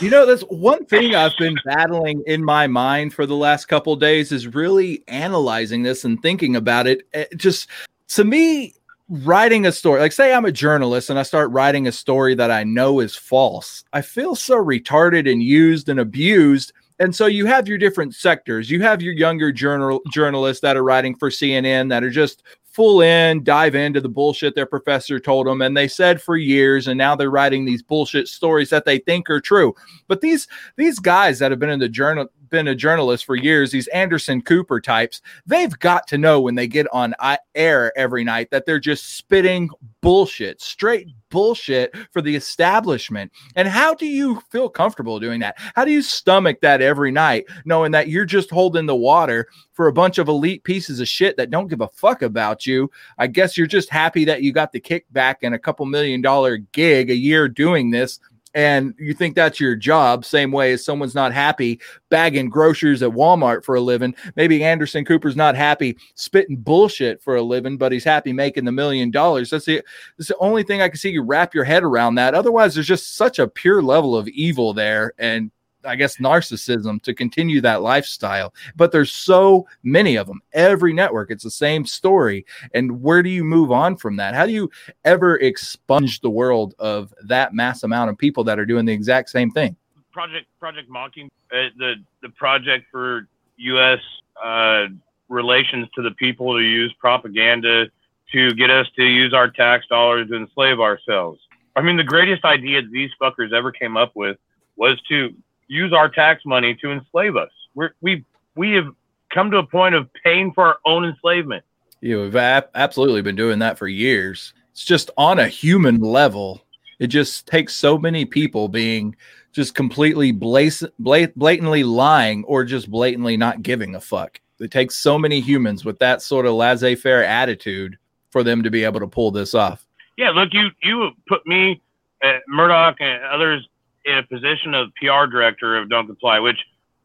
You 0.00 0.08
know, 0.08 0.24
that's 0.24 0.42
one 0.42 0.86
thing 0.86 1.14
I've 1.14 1.36
been 1.38 1.56
battling 1.66 2.22
in 2.26 2.42
my 2.42 2.66
mind 2.66 3.12
for 3.12 3.26
the 3.26 3.36
last 3.36 3.66
couple 3.66 3.94
days 3.96 4.32
is 4.32 4.46
really 4.46 5.04
analyzing 5.06 5.82
this 5.82 6.04
and 6.04 6.20
thinking 6.22 6.56
about 6.56 6.86
it. 6.86 7.06
It 7.12 7.36
just 7.36 7.68
to 8.08 8.24
me, 8.24 8.74
writing 9.08 9.66
a 9.66 9.72
story, 9.72 10.00
like 10.00 10.12
say 10.12 10.32
I'm 10.32 10.46
a 10.46 10.52
journalist 10.52 11.10
and 11.10 11.18
I 11.18 11.22
start 11.22 11.50
writing 11.50 11.86
a 11.86 11.92
story 11.92 12.34
that 12.34 12.50
I 12.50 12.64
know 12.64 13.00
is 13.00 13.16
false, 13.16 13.84
I 13.92 14.00
feel 14.00 14.34
so 14.34 14.56
retarded 14.56 15.30
and 15.30 15.42
used 15.42 15.88
and 15.88 16.00
abused. 16.00 16.72
And 16.98 17.14
so 17.14 17.26
you 17.26 17.44
have 17.44 17.68
your 17.68 17.76
different 17.76 18.14
sectors. 18.14 18.70
You 18.70 18.80
have 18.80 19.02
your 19.02 19.12
younger 19.12 19.52
journal 19.52 20.00
journalists 20.10 20.62
that 20.62 20.78
are 20.78 20.82
writing 20.82 21.14
for 21.14 21.28
CNN 21.28 21.90
that 21.90 22.02
are 22.02 22.10
just 22.10 22.42
full 22.76 23.00
in, 23.00 23.42
dive 23.42 23.74
into 23.74 24.02
the 24.02 24.08
bullshit 24.08 24.54
their 24.54 24.66
professor 24.66 25.18
told 25.18 25.46
them, 25.46 25.62
and 25.62 25.74
they 25.74 25.88
said 25.88 26.20
for 26.20 26.36
years, 26.36 26.86
and 26.86 26.98
now 26.98 27.16
they're 27.16 27.30
writing 27.30 27.64
these 27.64 27.82
bullshit 27.82 28.28
stories 28.28 28.68
that 28.68 28.84
they 28.84 28.98
think 28.98 29.30
are 29.30 29.40
true. 29.40 29.74
But 30.08 30.20
these 30.20 30.46
these 30.76 30.98
guys 30.98 31.38
that 31.38 31.50
have 31.50 31.58
been 31.58 31.70
in 31.70 31.80
the 31.80 31.88
journal 31.88 32.28
been 32.48 32.68
a 32.68 32.74
journalist 32.74 33.24
for 33.24 33.36
years, 33.36 33.70
these 33.70 33.88
Anderson 33.88 34.42
Cooper 34.42 34.80
types, 34.80 35.20
they've 35.46 35.76
got 35.78 36.06
to 36.08 36.18
know 36.18 36.40
when 36.40 36.54
they 36.54 36.66
get 36.66 36.86
on 36.92 37.14
uh, 37.18 37.36
air 37.54 37.96
every 37.96 38.24
night 38.24 38.50
that 38.50 38.66
they're 38.66 38.78
just 38.78 39.16
spitting 39.16 39.70
bullshit, 40.00 40.60
straight 40.60 41.08
bullshit 41.30 41.94
for 42.12 42.22
the 42.22 42.34
establishment. 42.34 43.32
And 43.56 43.66
how 43.66 43.94
do 43.94 44.06
you 44.06 44.40
feel 44.50 44.68
comfortable 44.68 45.18
doing 45.18 45.40
that? 45.40 45.56
How 45.74 45.84
do 45.84 45.90
you 45.90 46.02
stomach 46.02 46.60
that 46.60 46.80
every 46.80 47.10
night, 47.10 47.46
knowing 47.64 47.92
that 47.92 48.08
you're 48.08 48.24
just 48.24 48.50
holding 48.50 48.86
the 48.86 48.96
water 48.96 49.48
for 49.72 49.88
a 49.88 49.92
bunch 49.92 50.18
of 50.18 50.28
elite 50.28 50.64
pieces 50.64 51.00
of 51.00 51.08
shit 51.08 51.36
that 51.36 51.50
don't 51.50 51.68
give 51.68 51.80
a 51.80 51.88
fuck 51.88 52.22
about 52.22 52.66
you? 52.66 52.90
I 53.18 53.26
guess 53.26 53.56
you're 53.56 53.66
just 53.66 53.90
happy 53.90 54.24
that 54.26 54.42
you 54.42 54.52
got 54.52 54.72
the 54.72 54.80
kickback 54.80 55.36
and 55.42 55.54
a 55.54 55.58
couple 55.58 55.86
million 55.86 56.22
dollar 56.22 56.58
gig 56.58 57.10
a 57.10 57.16
year 57.16 57.48
doing 57.48 57.90
this. 57.90 58.20
And 58.56 58.94
you 58.98 59.12
think 59.12 59.34
that's 59.34 59.60
your 59.60 59.76
job, 59.76 60.24
same 60.24 60.50
way 60.50 60.72
as 60.72 60.82
someone's 60.82 61.14
not 61.14 61.34
happy 61.34 61.78
bagging 62.08 62.48
groceries 62.48 63.02
at 63.02 63.10
Walmart 63.10 63.64
for 63.64 63.74
a 63.74 63.82
living. 63.82 64.14
Maybe 64.34 64.64
Anderson 64.64 65.04
Cooper's 65.04 65.36
not 65.36 65.54
happy 65.54 65.98
spitting 66.14 66.56
bullshit 66.56 67.22
for 67.22 67.36
a 67.36 67.42
living, 67.42 67.76
but 67.76 67.92
he's 67.92 68.02
happy 68.02 68.32
making 68.32 68.64
the 68.64 68.72
million 68.72 69.10
dollars. 69.10 69.50
That's 69.50 69.66
the, 69.66 69.82
that's 70.16 70.28
the 70.28 70.38
only 70.38 70.62
thing 70.62 70.80
I 70.80 70.88
can 70.88 70.96
see 70.96 71.10
you 71.10 71.22
wrap 71.22 71.54
your 71.54 71.64
head 71.64 71.84
around 71.84 72.14
that. 72.14 72.34
Otherwise, 72.34 72.74
there's 72.74 72.86
just 72.86 73.14
such 73.14 73.38
a 73.38 73.46
pure 73.46 73.82
level 73.82 74.16
of 74.16 74.26
evil 74.28 74.72
there. 74.72 75.12
And 75.18 75.50
I 75.86 75.96
guess 75.96 76.16
narcissism 76.18 77.00
to 77.02 77.14
continue 77.14 77.60
that 77.62 77.82
lifestyle. 77.82 78.52
But 78.74 78.92
there's 78.92 79.12
so 79.12 79.66
many 79.82 80.16
of 80.16 80.26
them. 80.26 80.40
Every 80.52 80.92
network, 80.92 81.30
it's 81.30 81.44
the 81.44 81.50
same 81.50 81.86
story. 81.86 82.44
And 82.74 83.02
where 83.02 83.22
do 83.22 83.30
you 83.30 83.44
move 83.44 83.70
on 83.72 83.96
from 83.96 84.16
that? 84.16 84.34
How 84.34 84.46
do 84.46 84.52
you 84.52 84.70
ever 85.04 85.38
expunge 85.38 86.20
the 86.20 86.30
world 86.30 86.74
of 86.78 87.14
that 87.24 87.54
mass 87.54 87.82
amount 87.82 88.10
of 88.10 88.18
people 88.18 88.44
that 88.44 88.58
are 88.58 88.66
doing 88.66 88.84
the 88.84 88.92
exact 88.92 89.30
same 89.30 89.50
thing? 89.50 89.76
Project 90.12 90.46
Project 90.58 90.88
Mocking, 90.88 91.30
uh, 91.52 91.68
the 91.76 91.96
the 92.22 92.30
project 92.30 92.86
for 92.90 93.28
U.S. 93.58 94.00
Uh, 94.42 94.86
relations 95.28 95.88
to 95.94 96.02
the 96.02 96.12
people 96.12 96.54
to 96.54 96.62
use 96.62 96.92
propaganda 96.98 97.86
to 98.32 98.54
get 98.54 98.70
us 98.70 98.86
to 98.96 99.04
use 99.04 99.32
our 99.34 99.50
tax 99.50 99.86
dollars 99.88 100.28
to 100.28 100.36
enslave 100.36 100.80
ourselves. 100.80 101.40
I 101.76 101.82
mean, 101.82 101.96
the 101.96 102.04
greatest 102.04 102.44
idea 102.44 102.82
these 102.82 103.10
fuckers 103.20 103.52
ever 103.52 103.70
came 103.70 103.96
up 103.96 104.12
with 104.14 104.38
was 104.76 105.00
to 105.08 105.34
use 105.68 105.92
our 105.92 106.08
tax 106.08 106.44
money 106.44 106.74
to 106.76 106.92
enslave 106.92 107.36
us. 107.36 107.50
We're, 107.74 107.90
we 108.00 108.24
we 108.54 108.72
have 108.72 108.88
come 109.30 109.50
to 109.50 109.58
a 109.58 109.66
point 109.66 109.94
of 109.94 110.08
paying 110.24 110.52
for 110.52 110.64
our 110.66 110.78
own 110.84 111.04
enslavement. 111.04 111.64
You 112.00 112.18
have 112.20 112.36
ab- 112.36 112.70
absolutely 112.74 113.22
been 113.22 113.36
doing 113.36 113.58
that 113.60 113.78
for 113.78 113.88
years. 113.88 114.54
It's 114.70 114.84
just 114.84 115.10
on 115.16 115.38
a 115.38 115.48
human 115.48 116.00
level. 116.00 116.62
It 116.98 117.08
just 117.08 117.46
takes 117.46 117.74
so 117.74 117.98
many 117.98 118.24
people 118.24 118.68
being 118.68 119.16
just 119.52 119.74
completely 119.74 120.32
blas- 120.32 120.84
blat- 120.98 121.36
blatantly 121.36 121.84
lying 121.84 122.44
or 122.44 122.64
just 122.64 122.90
blatantly 122.90 123.36
not 123.36 123.62
giving 123.62 123.94
a 123.94 124.00
fuck. 124.00 124.40
It 124.60 124.70
takes 124.70 124.96
so 124.96 125.18
many 125.18 125.40
humans 125.40 125.84
with 125.84 125.98
that 125.98 126.22
sort 126.22 126.46
of 126.46 126.54
laissez-faire 126.54 127.24
attitude 127.24 127.98
for 128.30 128.42
them 128.42 128.62
to 128.62 128.70
be 128.70 128.84
able 128.84 129.00
to 129.00 129.06
pull 129.06 129.30
this 129.30 129.54
off. 129.54 129.86
Yeah, 130.16 130.30
look, 130.30 130.50
you 130.52 130.70
you 130.82 131.10
put 131.28 131.46
me, 131.46 131.82
uh, 132.22 132.38
Murdoch, 132.48 132.96
and 133.00 133.22
others 133.24 133.68
in 134.06 134.18
a 134.18 134.22
position 134.22 134.74
of 134.74 134.94
PR 134.94 135.26
director 135.26 135.76
of 135.76 135.90
Don't 135.90 136.06
Comply, 136.06 136.38
which 136.38 136.58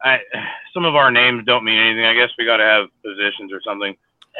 I, 0.04 0.20
some 0.74 0.86
of 0.86 0.96
our 0.96 1.12
names 1.12 1.44
don't 1.46 1.64
mean 1.64 1.78
anything. 1.78 2.06
I 2.06 2.14
guess 2.14 2.30
we 2.38 2.46
got 2.46 2.58
to 2.58 2.64
have 2.64 2.88
positions 3.04 3.52
or 3.52 3.62
something. 3.62 3.96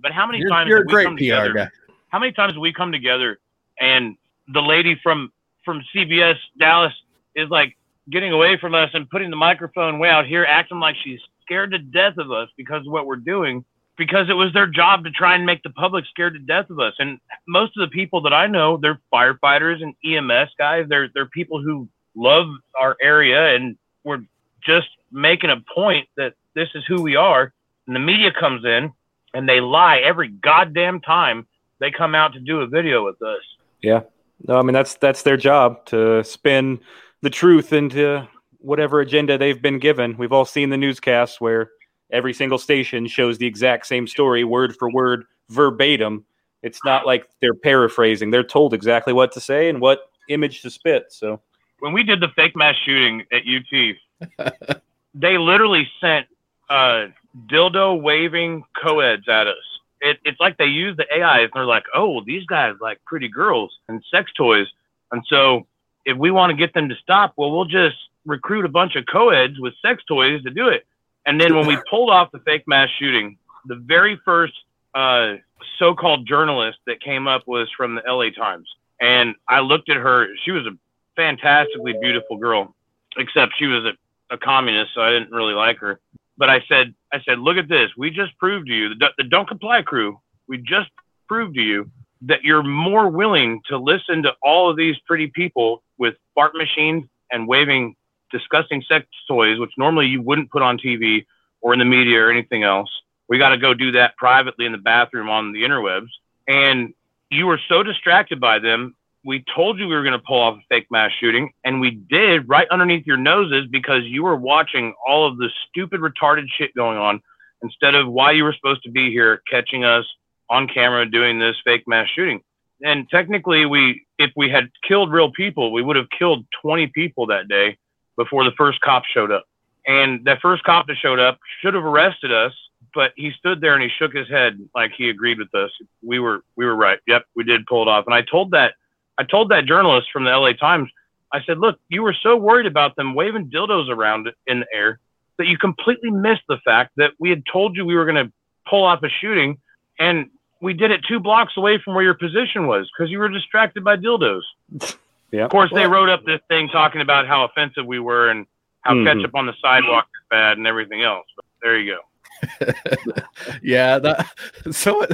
but 0.00 0.12
how 0.12 0.26
many 0.26 0.38
You're, 0.38 0.48
times 0.48 0.68
you're 0.68 0.78
a 0.78 0.80
have 0.80 0.86
we 0.86 0.92
great 0.92 1.04
come 1.04 1.16
PR 1.16 1.20
together? 1.20 1.52
guy. 1.54 1.68
How 2.08 2.18
many 2.18 2.32
times 2.32 2.56
we 2.58 2.72
come 2.72 2.92
together 2.92 3.38
and 3.80 4.16
the 4.52 4.60
lady 4.60 4.98
from 5.02 5.32
from 5.64 5.82
CBS 5.94 6.36
Dallas 6.58 6.92
is 7.34 7.48
like 7.48 7.76
getting 8.10 8.32
away 8.32 8.58
from 8.58 8.74
us 8.74 8.90
and 8.94 9.08
putting 9.08 9.30
the 9.30 9.36
microphone 9.36 9.98
way 9.98 10.08
out 10.08 10.26
here, 10.26 10.44
acting 10.44 10.80
like 10.80 10.96
she's 11.02 11.20
scared 11.42 11.70
to 11.70 11.78
death 11.78 12.18
of 12.18 12.30
us 12.30 12.48
because 12.56 12.86
of 12.86 12.92
what 12.92 13.06
we're 13.06 13.16
doing, 13.16 13.64
because 14.02 14.28
it 14.28 14.34
was 14.34 14.52
their 14.52 14.66
job 14.66 15.04
to 15.04 15.12
try 15.12 15.36
and 15.36 15.46
make 15.46 15.62
the 15.62 15.70
public 15.70 16.04
scared 16.06 16.32
to 16.32 16.40
death 16.40 16.68
of 16.70 16.80
us. 16.80 16.92
And 16.98 17.20
most 17.46 17.76
of 17.76 17.88
the 17.88 17.94
people 17.94 18.20
that 18.22 18.32
I 18.32 18.48
know, 18.48 18.76
they're 18.76 18.98
firefighters 19.14 19.80
and 19.80 19.94
EMS 20.04 20.50
guys. 20.58 20.86
They're 20.88 21.08
they're 21.14 21.26
people 21.26 21.62
who 21.62 21.88
love 22.16 22.48
our 22.80 22.96
area 23.00 23.54
and 23.54 23.76
we're 24.02 24.24
just 24.60 24.88
making 25.12 25.50
a 25.50 25.62
point 25.72 26.08
that 26.16 26.34
this 26.54 26.68
is 26.74 26.84
who 26.88 27.00
we 27.00 27.14
are. 27.14 27.52
And 27.86 27.94
the 27.94 28.00
media 28.00 28.32
comes 28.32 28.64
in 28.64 28.92
and 29.34 29.48
they 29.48 29.60
lie 29.60 29.98
every 29.98 30.28
goddamn 30.28 31.00
time 31.00 31.46
they 31.78 31.92
come 31.92 32.16
out 32.16 32.32
to 32.32 32.40
do 32.40 32.60
a 32.60 32.66
video 32.66 33.04
with 33.04 33.22
us. 33.22 33.42
Yeah. 33.82 34.00
No, 34.48 34.58
I 34.58 34.62
mean 34.62 34.74
that's 34.74 34.96
that's 34.96 35.22
their 35.22 35.36
job 35.36 35.86
to 35.86 36.24
spin 36.24 36.80
the 37.20 37.30
truth 37.30 37.72
into 37.72 38.26
whatever 38.58 39.00
agenda 39.00 39.38
they've 39.38 39.62
been 39.62 39.78
given. 39.78 40.16
We've 40.16 40.32
all 40.32 40.44
seen 40.44 40.70
the 40.70 40.76
newscasts 40.76 41.40
where 41.40 41.70
every 42.12 42.34
single 42.34 42.58
station 42.58 43.06
shows 43.06 43.38
the 43.38 43.46
exact 43.46 43.86
same 43.86 44.06
story, 44.06 44.44
word 44.44 44.76
for 44.76 44.90
word, 44.90 45.24
verbatim. 45.48 46.24
It's 46.62 46.84
not 46.84 47.06
like 47.06 47.28
they're 47.40 47.54
paraphrasing. 47.54 48.30
They're 48.30 48.44
told 48.44 48.74
exactly 48.74 49.12
what 49.12 49.32
to 49.32 49.40
say 49.40 49.68
and 49.68 49.80
what 49.80 50.10
image 50.28 50.62
to 50.62 50.70
spit. 50.70 51.06
So 51.10 51.40
When 51.80 51.92
we 51.92 52.04
did 52.04 52.20
the 52.20 52.28
fake 52.36 52.54
mass 52.54 52.76
shooting 52.84 53.24
at 53.32 53.42
UT, 53.42 54.80
they 55.14 55.38
literally 55.38 55.90
sent 56.00 56.26
uh, 56.70 57.06
dildo 57.50 58.00
waving 58.00 58.62
co-eds 58.80 59.28
at 59.28 59.48
us. 59.48 59.56
It, 60.00 60.18
it's 60.24 60.40
like 60.40 60.56
they 60.58 60.66
use 60.66 60.96
the 60.96 61.06
AIs 61.12 61.44
and 61.44 61.50
they're 61.54 61.64
like, 61.64 61.84
oh, 61.94 62.22
these 62.24 62.44
guys 62.46 62.74
like 62.80 63.04
pretty 63.04 63.28
girls 63.28 63.72
and 63.88 64.02
sex 64.10 64.32
toys. 64.36 64.66
And 65.12 65.22
so 65.28 65.66
if 66.04 66.16
we 66.16 66.30
want 66.30 66.50
to 66.50 66.56
get 66.56 66.74
them 66.74 66.88
to 66.88 66.94
stop, 66.96 67.34
well, 67.36 67.50
we'll 67.52 67.64
just 67.64 67.96
recruit 68.26 68.64
a 68.64 68.68
bunch 68.68 68.96
of 68.96 69.04
co-eds 69.06 69.58
with 69.58 69.74
sex 69.82 70.02
toys 70.06 70.42
to 70.42 70.50
do 70.50 70.68
it. 70.68 70.86
And 71.26 71.40
then 71.40 71.54
when 71.54 71.66
we 71.66 71.78
pulled 71.88 72.10
off 72.10 72.30
the 72.32 72.40
fake 72.40 72.64
mass 72.66 72.88
shooting, 72.98 73.38
the 73.66 73.76
very 73.76 74.20
first 74.24 74.54
uh, 74.94 75.34
so-called 75.78 76.26
journalist 76.26 76.78
that 76.86 77.00
came 77.00 77.28
up 77.28 77.46
was 77.46 77.68
from 77.76 77.94
the 77.94 78.02
LA 78.06 78.30
Times. 78.30 78.68
And 79.00 79.34
I 79.48 79.60
looked 79.60 79.88
at 79.88 79.96
her. 79.96 80.28
She 80.44 80.50
was 80.50 80.66
a 80.66 80.76
fantastically 81.16 81.94
beautiful 82.00 82.36
girl, 82.36 82.74
except 83.16 83.54
she 83.58 83.66
was 83.66 83.84
a, 83.84 84.34
a 84.34 84.38
communist, 84.38 84.94
so 84.94 85.02
I 85.02 85.10
didn't 85.10 85.30
really 85.30 85.54
like 85.54 85.78
her. 85.78 86.00
But 86.38 86.50
I 86.50 86.62
said, 86.68 86.94
I 87.12 87.20
said, 87.22 87.38
look 87.38 87.56
at 87.56 87.68
this. 87.68 87.90
We 87.96 88.10
just 88.10 88.36
proved 88.38 88.66
to 88.68 88.74
you, 88.74 88.94
the, 88.94 89.08
the 89.18 89.24
Don't 89.24 89.46
Comply 89.46 89.82
crew, 89.82 90.18
we 90.48 90.58
just 90.58 90.90
proved 91.28 91.54
to 91.54 91.62
you 91.62 91.90
that 92.22 92.42
you're 92.42 92.62
more 92.62 93.08
willing 93.08 93.60
to 93.66 93.76
listen 93.76 94.22
to 94.22 94.32
all 94.42 94.70
of 94.70 94.76
these 94.76 94.96
pretty 95.06 95.26
people 95.28 95.82
with 95.98 96.14
fart 96.34 96.54
machines 96.54 97.04
and 97.30 97.48
waving 97.48 97.96
disgusting 98.32 98.82
sex 98.88 99.06
toys, 99.28 99.58
which 99.58 99.72
normally 99.78 100.06
you 100.06 100.20
wouldn't 100.22 100.50
put 100.50 100.62
on 100.62 100.78
TV 100.78 101.24
or 101.60 101.72
in 101.72 101.78
the 101.78 101.84
media 101.84 102.20
or 102.20 102.30
anything 102.30 102.64
else. 102.64 102.90
We 103.28 103.38
got 103.38 103.50
to 103.50 103.58
go 103.58 103.72
do 103.72 103.92
that 103.92 104.16
privately 104.16 104.66
in 104.66 104.72
the 104.72 104.78
bathroom 104.78 105.28
on 105.28 105.52
the 105.52 105.62
interwebs. 105.62 106.08
And 106.48 106.92
you 107.30 107.46
were 107.46 107.60
so 107.68 107.82
distracted 107.82 108.40
by 108.40 108.58
them. 108.58 108.94
We 109.24 109.44
told 109.54 109.78
you 109.78 109.86
we 109.86 109.94
were 109.94 110.02
going 110.02 110.18
to 110.18 110.26
pull 110.26 110.40
off 110.40 110.58
a 110.58 110.62
fake 110.68 110.88
mass 110.90 111.12
shooting, 111.20 111.52
and 111.64 111.80
we 111.80 111.92
did 111.92 112.48
right 112.48 112.66
underneath 112.70 113.06
your 113.06 113.16
noses 113.16 113.68
because 113.70 114.02
you 114.04 114.24
were 114.24 114.34
watching 114.34 114.94
all 115.06 115.26
of 115.26 115.38
the 115.38 115.48
stupid, 115.68 116.00
retarded 116.00 116.46
shit 116.48 116.74
going 116.74 116.98
on 116.98 117.22
instead 117.62 117.94
of 117.94 118.08
why 118.08 118.32
you 118.32 118.42
were 118.42 118.52
supposed 118.52 118.82
to 118.82 118.90
be 118.90 119.12
here 119.12 119.40
catching 119.48 119.84
us 119.84 120.04
on 120.50 120.66
camera 120.66 121.08
doing 121.08 121.38
this 121.38 121.56
fake 121.64 121.84
mass 121.86 122.08
shooting. 122.14 122.40
And 122.84 123.08
technically, 123.08 123.64
we 123.64 124.04
if 124.18 124.32
we 124.36 124.50
had 124.50 124.70
killed 124.86 125.12
real 125.12 125.30
people, 125.30 125.72
we 125.72 125.82
would 125.82 125.96
have 125.96 126.10
killed 126.16 126.44
20 126.60 126.88
people 126.88 127.26
that 127.26 127.48
day 127.48 127.78
before 128.16 128.44
the 128.44 128.52
first 128.52 128.80
cop 128.80 129.04
showed 129.04 129.30
up. 129.30 129.44
And 129.86 130.24
that 130.26 130.40
first 130.40 130.62
cop 130.64 130.86
that 130.86 130.96
showed 130.96 131.18
up 131.18 131.38
should 131.60 131.74
have 131.74 131.84
arrested 131.84 132.32
us, 132.32 132.52
but 132.94 133.12
he 133.16 133.32
stood 133.38 133.60
there 133.60 133.74
and 133.74 133.82
he 133.82 133.88
shook 133.98 134.14
his 134.14 134.28
head 134.28 134.58
like 134.74 134.92
he 134.96 135.08
agreed 135.08 135.38
with 135.38 135.54
us. 135.54 135.70
We 136.02 136.18
were 136.18 136.44
we 136.56 136.64
were 136.64 136.76
right. 136.76 136.98
Yep, 137.06 137.24
we 137.34 137.44
did 137.44 137.66
pull 137.66 137.82
it 137.82 137.88
off. 137.88 138.06
And 138.06 138.14
I 138.14 138.22
told 138.22 138.52
that 138.52 138.74
I 139.18 139.24
told 139.24 139.50
that 139.50 139.66
journalist 139.66 140.08
from 140.12 140.24
the 140.24 140.30
LA 140.30 140.52
Times, 140.52 140.88
I 141.32 141.42
said, 141.44 141.58
look, 141.58 141.78
you 141.88 142.02
were 142.02 142.14
so 142.22 142.36
worried 142.36 142.66
about 142.66 142.96
them 142.96 143.14
waving 143.14 143.50
dildos 143.50 143.88
around 143.88 144.28
in 144.46 144.60
the 144.60 144.66
air 144.72 145.00
that 145.38 145.46
you 145.46 145.58
completely 145.58 146.10
missed 146.10 146.42
the 146.48 146.58
fact 146.64 146.92
that 146.96 147.12
we 147.18 147.30
had 147.30 147.42
told 147.50 147.76
you 147.76 147.84
we 147.84 147.96
were 147.96 148.04
going 148.04 148.26
to 148.26 148.32
pull 148.68 148.84
off 148.84 149.02
a 149.02 149.08
shooting 149.08 149.58
and 149.98 150.30
we 150.60 150.74
did 150.74 150.90
it 150.90 151.00
two 151.08 151.18
blocks 151.18 151.54
away 151.56 151.78
from 151.82 151.94
where 151.94 152.04
your 152.04 152.14
position 152.14 152.66
was 152.66 152.88
because 152.90 153.10
you 153.10 153.18
were 153.18 153.28
distracted 153.28 153.82
by 153.82 153.96
dildos. 153.96 154.42
Yeah. 155.32 155.44
Of 155.44 155.50
course, 155.50 155.70
they 155.74 155.86
wrote 155.86 156.08
up 156.08 156.24
this 156.24 156.40
thing 156.48 156.68
talking 156.68 157.00
about 157.00 157.26
how 157.26 157.44
offensive 157.44 157.86
we 157.86 157.98
were 157.98 158.28
and 158.30 158.46
how 158.82 158.94
Mhm. 158.94 159.04
ketchup 159.06 159.34
on 159.34 159.46
the 159.46 159.54
sidewalk 159.62 160.06
is 160.14 160.26
bad 160.30 160.58
and 160.58 160.66
everything 160.66 161.02
else. 161.02 161.26
But 161.34 161.44
there 161.62 161.78
you 161.78 161.92
go. 161.94 162.00
yeah, 163.62 163.98
that 164.00 164.26
so 164.72 165.06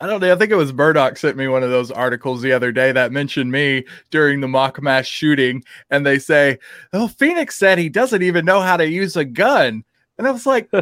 I 0.00 0.06
don't 0.06 0.20
know. 0.20 0.32
I 0.32 0.36
think 0.36 0.50
it 0.50 0.56
was 0.56 0.72
Murdoch 0.72 1.16
sent 1.16 1.36
me 1.36 1.46
one 1.46 1.62
of 1.62 1.70
those 1.70 1.90
articles 1.92 2.42
the 2.42 2.52
other 2.52 2.72
day 2.72 2.90
that 2.92 3.12
mentioned 3.12 3.52
me 3.52 3.84
during 4.10 4.40
the 4.40 4.48
mock 4.48 4.82
mass 4.82 5.06
shooting, 5.06 5.62
and 5.90 6.04
they 6.04 6.18
say, 6.18 6.58
"Oh, 6.92 7.06
Phoenix 7.06 7.56
said 7.56 7.78
he 7.78 7.88
doesn't 7.88 8.22
even 8.22 8.44
know 8.44 8.60
how 8.60 8.76
to 8.76 8.88
use 8.88 9.16
a 9.16 9.24
gun," 9.24 9.84
and 10.18 10.26
I 10.26 10.30
was 10.30 10.46
like. 10.46 10.68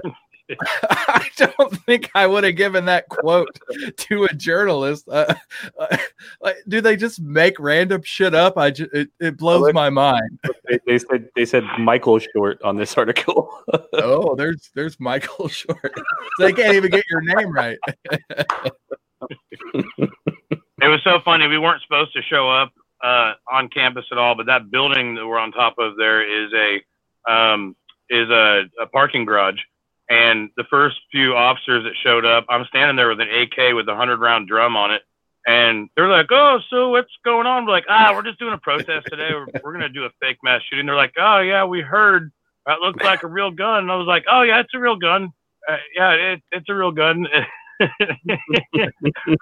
I 0.82 1.28
don't 1.36 1.76
think 1.84 2.11
I 2.14 2.26
would 2.26 2.44
have 2.44 2.57
given 2.57 2.84
that 2.86 3.09
quote 3.09 3.59
to 3.96 4.24
a 4.24 4.34
journalist. 4.34 5.09
Uh, 5.09 5.34
uh, 5.78 5.96
like, 6.40 6.57
do 6.68 6.80
they 6.80 6.96
just 6.96 7.20
make 7.20 7.59
random 7.59 8.03
shit 8.03 8.34
up? 8.34 8.57
I 8.57 8.70
ju- 8.70 8.88
it, 8.92 9.11
it 9.20 9.36
blows 9.36 9.62
look- 9.62 9.74
my 9.74 9.90
mind. 9.90 10.38
they, 10.68 10.78
they 10.86 10.98
said 10.98 11.28
they 11.36 11.44
said 11.44 11.64
Michael 11.78 12.18
Short 12.18 12.61
on 12.62 12.76
this 12.76 12.96
article. 12.96 13.51
Oh, 13.92 14.34
there's 14.34 14.70
there's 14.74 14.98
Michael 14.98 15.48
Short. 15.48 15.92
they 16.38 16.53
can't 16.53 16.74
even 16.74 16.90
get 16.90 17.05
your 17.11 17.20
name 17.20 17.53
right. 17.53 17.78
It 20.82 20.88
was 20.88 21.03
so 21.05 21.20
funny. 21.24 21.46
We 21.46 21.59
weren't 21.59 21.82
supposed 21.82 22.14
to 22.14 22.22
show 22.22 22.48
up 22.51 22.72
uh, 23.03 23.34
on 23.53 23.68
campus 23.68 24.07
at 24.11 24.18
all, 24.18 24.34
but 24.34 24.46
that 24.46 24.70
building 24.70 25.14
that 25.14 25.26
we're 25.26 25.38
on 25.38 25.53
top 25.53 25.74
of 25.78 25.96
there 25.96 26.22
is 26.22 26.51
a 26.55 27.30
um, 27.30 27.76
is 28.09 28.30
a, 28.30 28.62
a 28.80 28.86
parking 28.86 29.24
garage. 29.26 29.61
And 30.11 30.50
the 30.56 30.64
first 30.64 30.96
few 31.12 31.36
officers 31.36 31.84
that 31.84 31.92
showed 32.02 32.24
up, 32.26 32.44
I'm 32.48 32.64
standing 32.64 32.96
there 32.96 33.08
with 33.08 33.20
an 33.20 33.28
AK 33.28 33.74
with 33.74 33.88
a 33.88 33.94
hundred 33.94 34.18
round 34.18 34.48
drum 34.48 34.76
on 34.76 34.90
it, 34.92 35.02
and 35.46 35.88
they're 35.94 36.08
like, 36.08 36.26
"Oh, 36.30 36.58
so 36.68 36.88
what's 36.88 37.12
going 37.24 37.46
on?" 37.46 37.64
We're 37.64 37.70
like, 37.70 37.86
"Ah, 37.88 38.12
we're 38.12 38.24
just 38.24 38.40
doing 38.40 38.52
a 38.52 38.58
protest 38.58 39.06
today. 39.08 39.30
We're, 39.32 39.46
we're 39.62 39.72
gonna 39.72 39.88
do 39.88 40.04
a 40.04 40.11
fake 40.20 40.38
mass 40.42 40.62
shooting." 40.68 40.86
They're 40.86 40.96
like, 40.96 41.14
"Oh 41.16 41.38
yeah, 41.38 41.64
we 41.64 41.80
heard 41.80 42.32
that 42.66 42.80
looks 42.80 43.04
like 43.04 43.22
a 43.22 43.28
real 43.28 43.52
gun." 43.52 43.84
And 43.84 43.92
I 43.92 43.94
was 43.94 44.08
like, 44.08 44.24
"Oh 44.28 44.42
yeah, 44.42 44.58
it's 44.58 44.74
a 44.74 44.80
real 44.80 44.96
gun. 44.96 45.32
Uh, 45.68 45.76
yeah, 45.94 46.11
it, 46.11 46.42
it's 46.50 46.68
a 46.68 46.74
real 46.74 46.90
gun." 46.90 47.28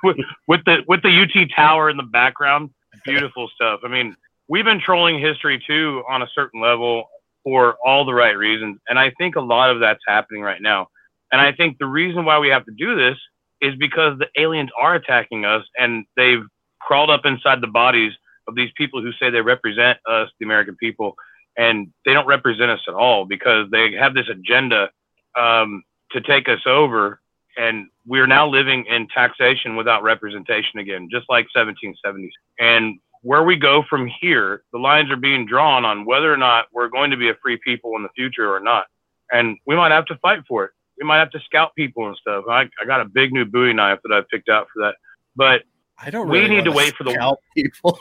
with, 0.02 0.16
with 0.46 0.64
the 0.66 0.84
with 0.86 1.02
the 1.02 1.22
UT 1.22 1.48
tower 1.56 1.88
in 1.88 1.96
the 1.96 2.02
background, 2.02 2.68
beautiful 3.04 3.48
stuff. 3.54 3.80
I 3.84 3.88
mean, 3.88 4.14
we've 4.48 4.66
been 4.66 4.80
trolling 4.80 5.18
history 5.18 5.62
too 5.66 6.02
on 6.08 6.20
a 6.20 6.28
certain 6.34 6.60
level 6.60 7.08
for 7.44 7.76
all 7.84 8.04
the 8.04 8.14
right 8.14 8.36
reasons, 8.36 8.78
and 8.88 8.98
I 8.98 9.10
think 9.18 9.36
a 9.36 9.40
lot 9.40 9.70
of 9.70 9.80
that's 9.80 10.02
happening 10.06 10.42
right 10.42 10.60
now. 10.60 10.88
And 11.32 11.40
I 11.40 11.52
think 11.52 11.78
the 11.78 11.86
reason 11.86 12.24
why 12.24 12.38
we 12.38 12.48
have 12.48 12.64
to 12.66 12.72
do 12.72 12.96
this 12.96 13.16
is 13.60 13.74
because 13.76 14.18
the 14.18 14.28
aliens 14.40 14.70
are 14.80 14.94
attacking 14.94 15.44
us, 15.44 15.64
and 15.78 16.04
they've 16.16 16.44
crawled 16.80 17.10
up 17.10 17.24
inside 17.24 17.60
the 17.60 17.66
bodies 17.66 18.12
of 18.46 18.54
these 18.54 18.70
people 18.76 19.02
who 19.02 19.12
say 19.12 19.30
they 19.30 19.40
represent 19.40 19.98
us, 20.06 20.30
the 20.38 20.44
American 20.44 20.76
people, 20.76 21.14
and 21.56 21.92
they 22.04 22.12
don't 22.12 22.26
represent 22.26 22.70
us 22.70 22.80
at 22.88 22.94
all 22.94 23.24
because 23.24 23.70
they 23.70 23.92
have 23.92 24.14
this 24.14 24.28
agenda 24.28 24.90
um, 25.38 25.82
to 26.12 26.20
take 26.20 26.48
us 26.48 26.60
over 26.66 27.20
and 27.58 27.88
we're 28.06 28.28
now 28.28 28.48
living 28.48 28.86
in 28.86 29.08
taxation 29.08 29.74
without 29.74 30.04
representation 30.04 30.78
again, 30.78 31.08
just 31.10 31.26
like 31.28 31.46
1770s. 31.54 32.30
And 32.60 33.00
where 33.22 33.42
we 33.42 33.56
go 33.56 33.82
from 33.88 34.10
here, 34.20 34.62
the 34.72 34.78
lines 34.78 35.10
are 35.10 35.16
being 35.16 35.46
drawn 35.46 35.84
on 35.84 36.04
whether 36.04 36.32
or 36.32 36.36
not 36.36 36.66
we're 36.72 36.88
going 36.88 37.10
to 37.10 37.16
be 37.16 37.28
a 37.30 37.34
free 37.42 37.58
people 37.64 37.96
in 37.96 38.02
the 38.02 38.08
future 38.14 38.54
or 38.54 38.60
not. 38.60 38.86
And 39.30 39.58
we 39.66 39.76
might 39.76 39.92
have 39.92 40.06
to 40.06 40.16
fight 40.16 40.40
for 40.48 40.64
it. 40.64 40.70
We 41.00 41.06
might 41.06 41.18
have 41.18 41.30
to 41.30 41.40
scout 41.40 41.74
people 41.76 42.06
and 42.08 42.16
stuff. 42.16 42.44
I, 42.48 42.62
I 42.80 42.84
got 42.86 43.00
a 43.00 43.04
big 43.04 43.32
new 43.32 43.44
Bowie 43.44 43.72
knife 43.72 44.00
that 44.04 44.12
I 44.12 44.22
picked 44.30 44.48
out 44.48 44.66
for 44.72 44.82
that. 44.82 44.94
But 45.36 45.62
I 45.98 46.10
don't. 46.10 46.28
Really 46.28 46.48
We 46.48 46.56
need 46.56 46.64
to 46.64 46.72
wait 46.72 46.94
for 46.96 47.04
the- 47.04 47.36
people. 47.54 47.98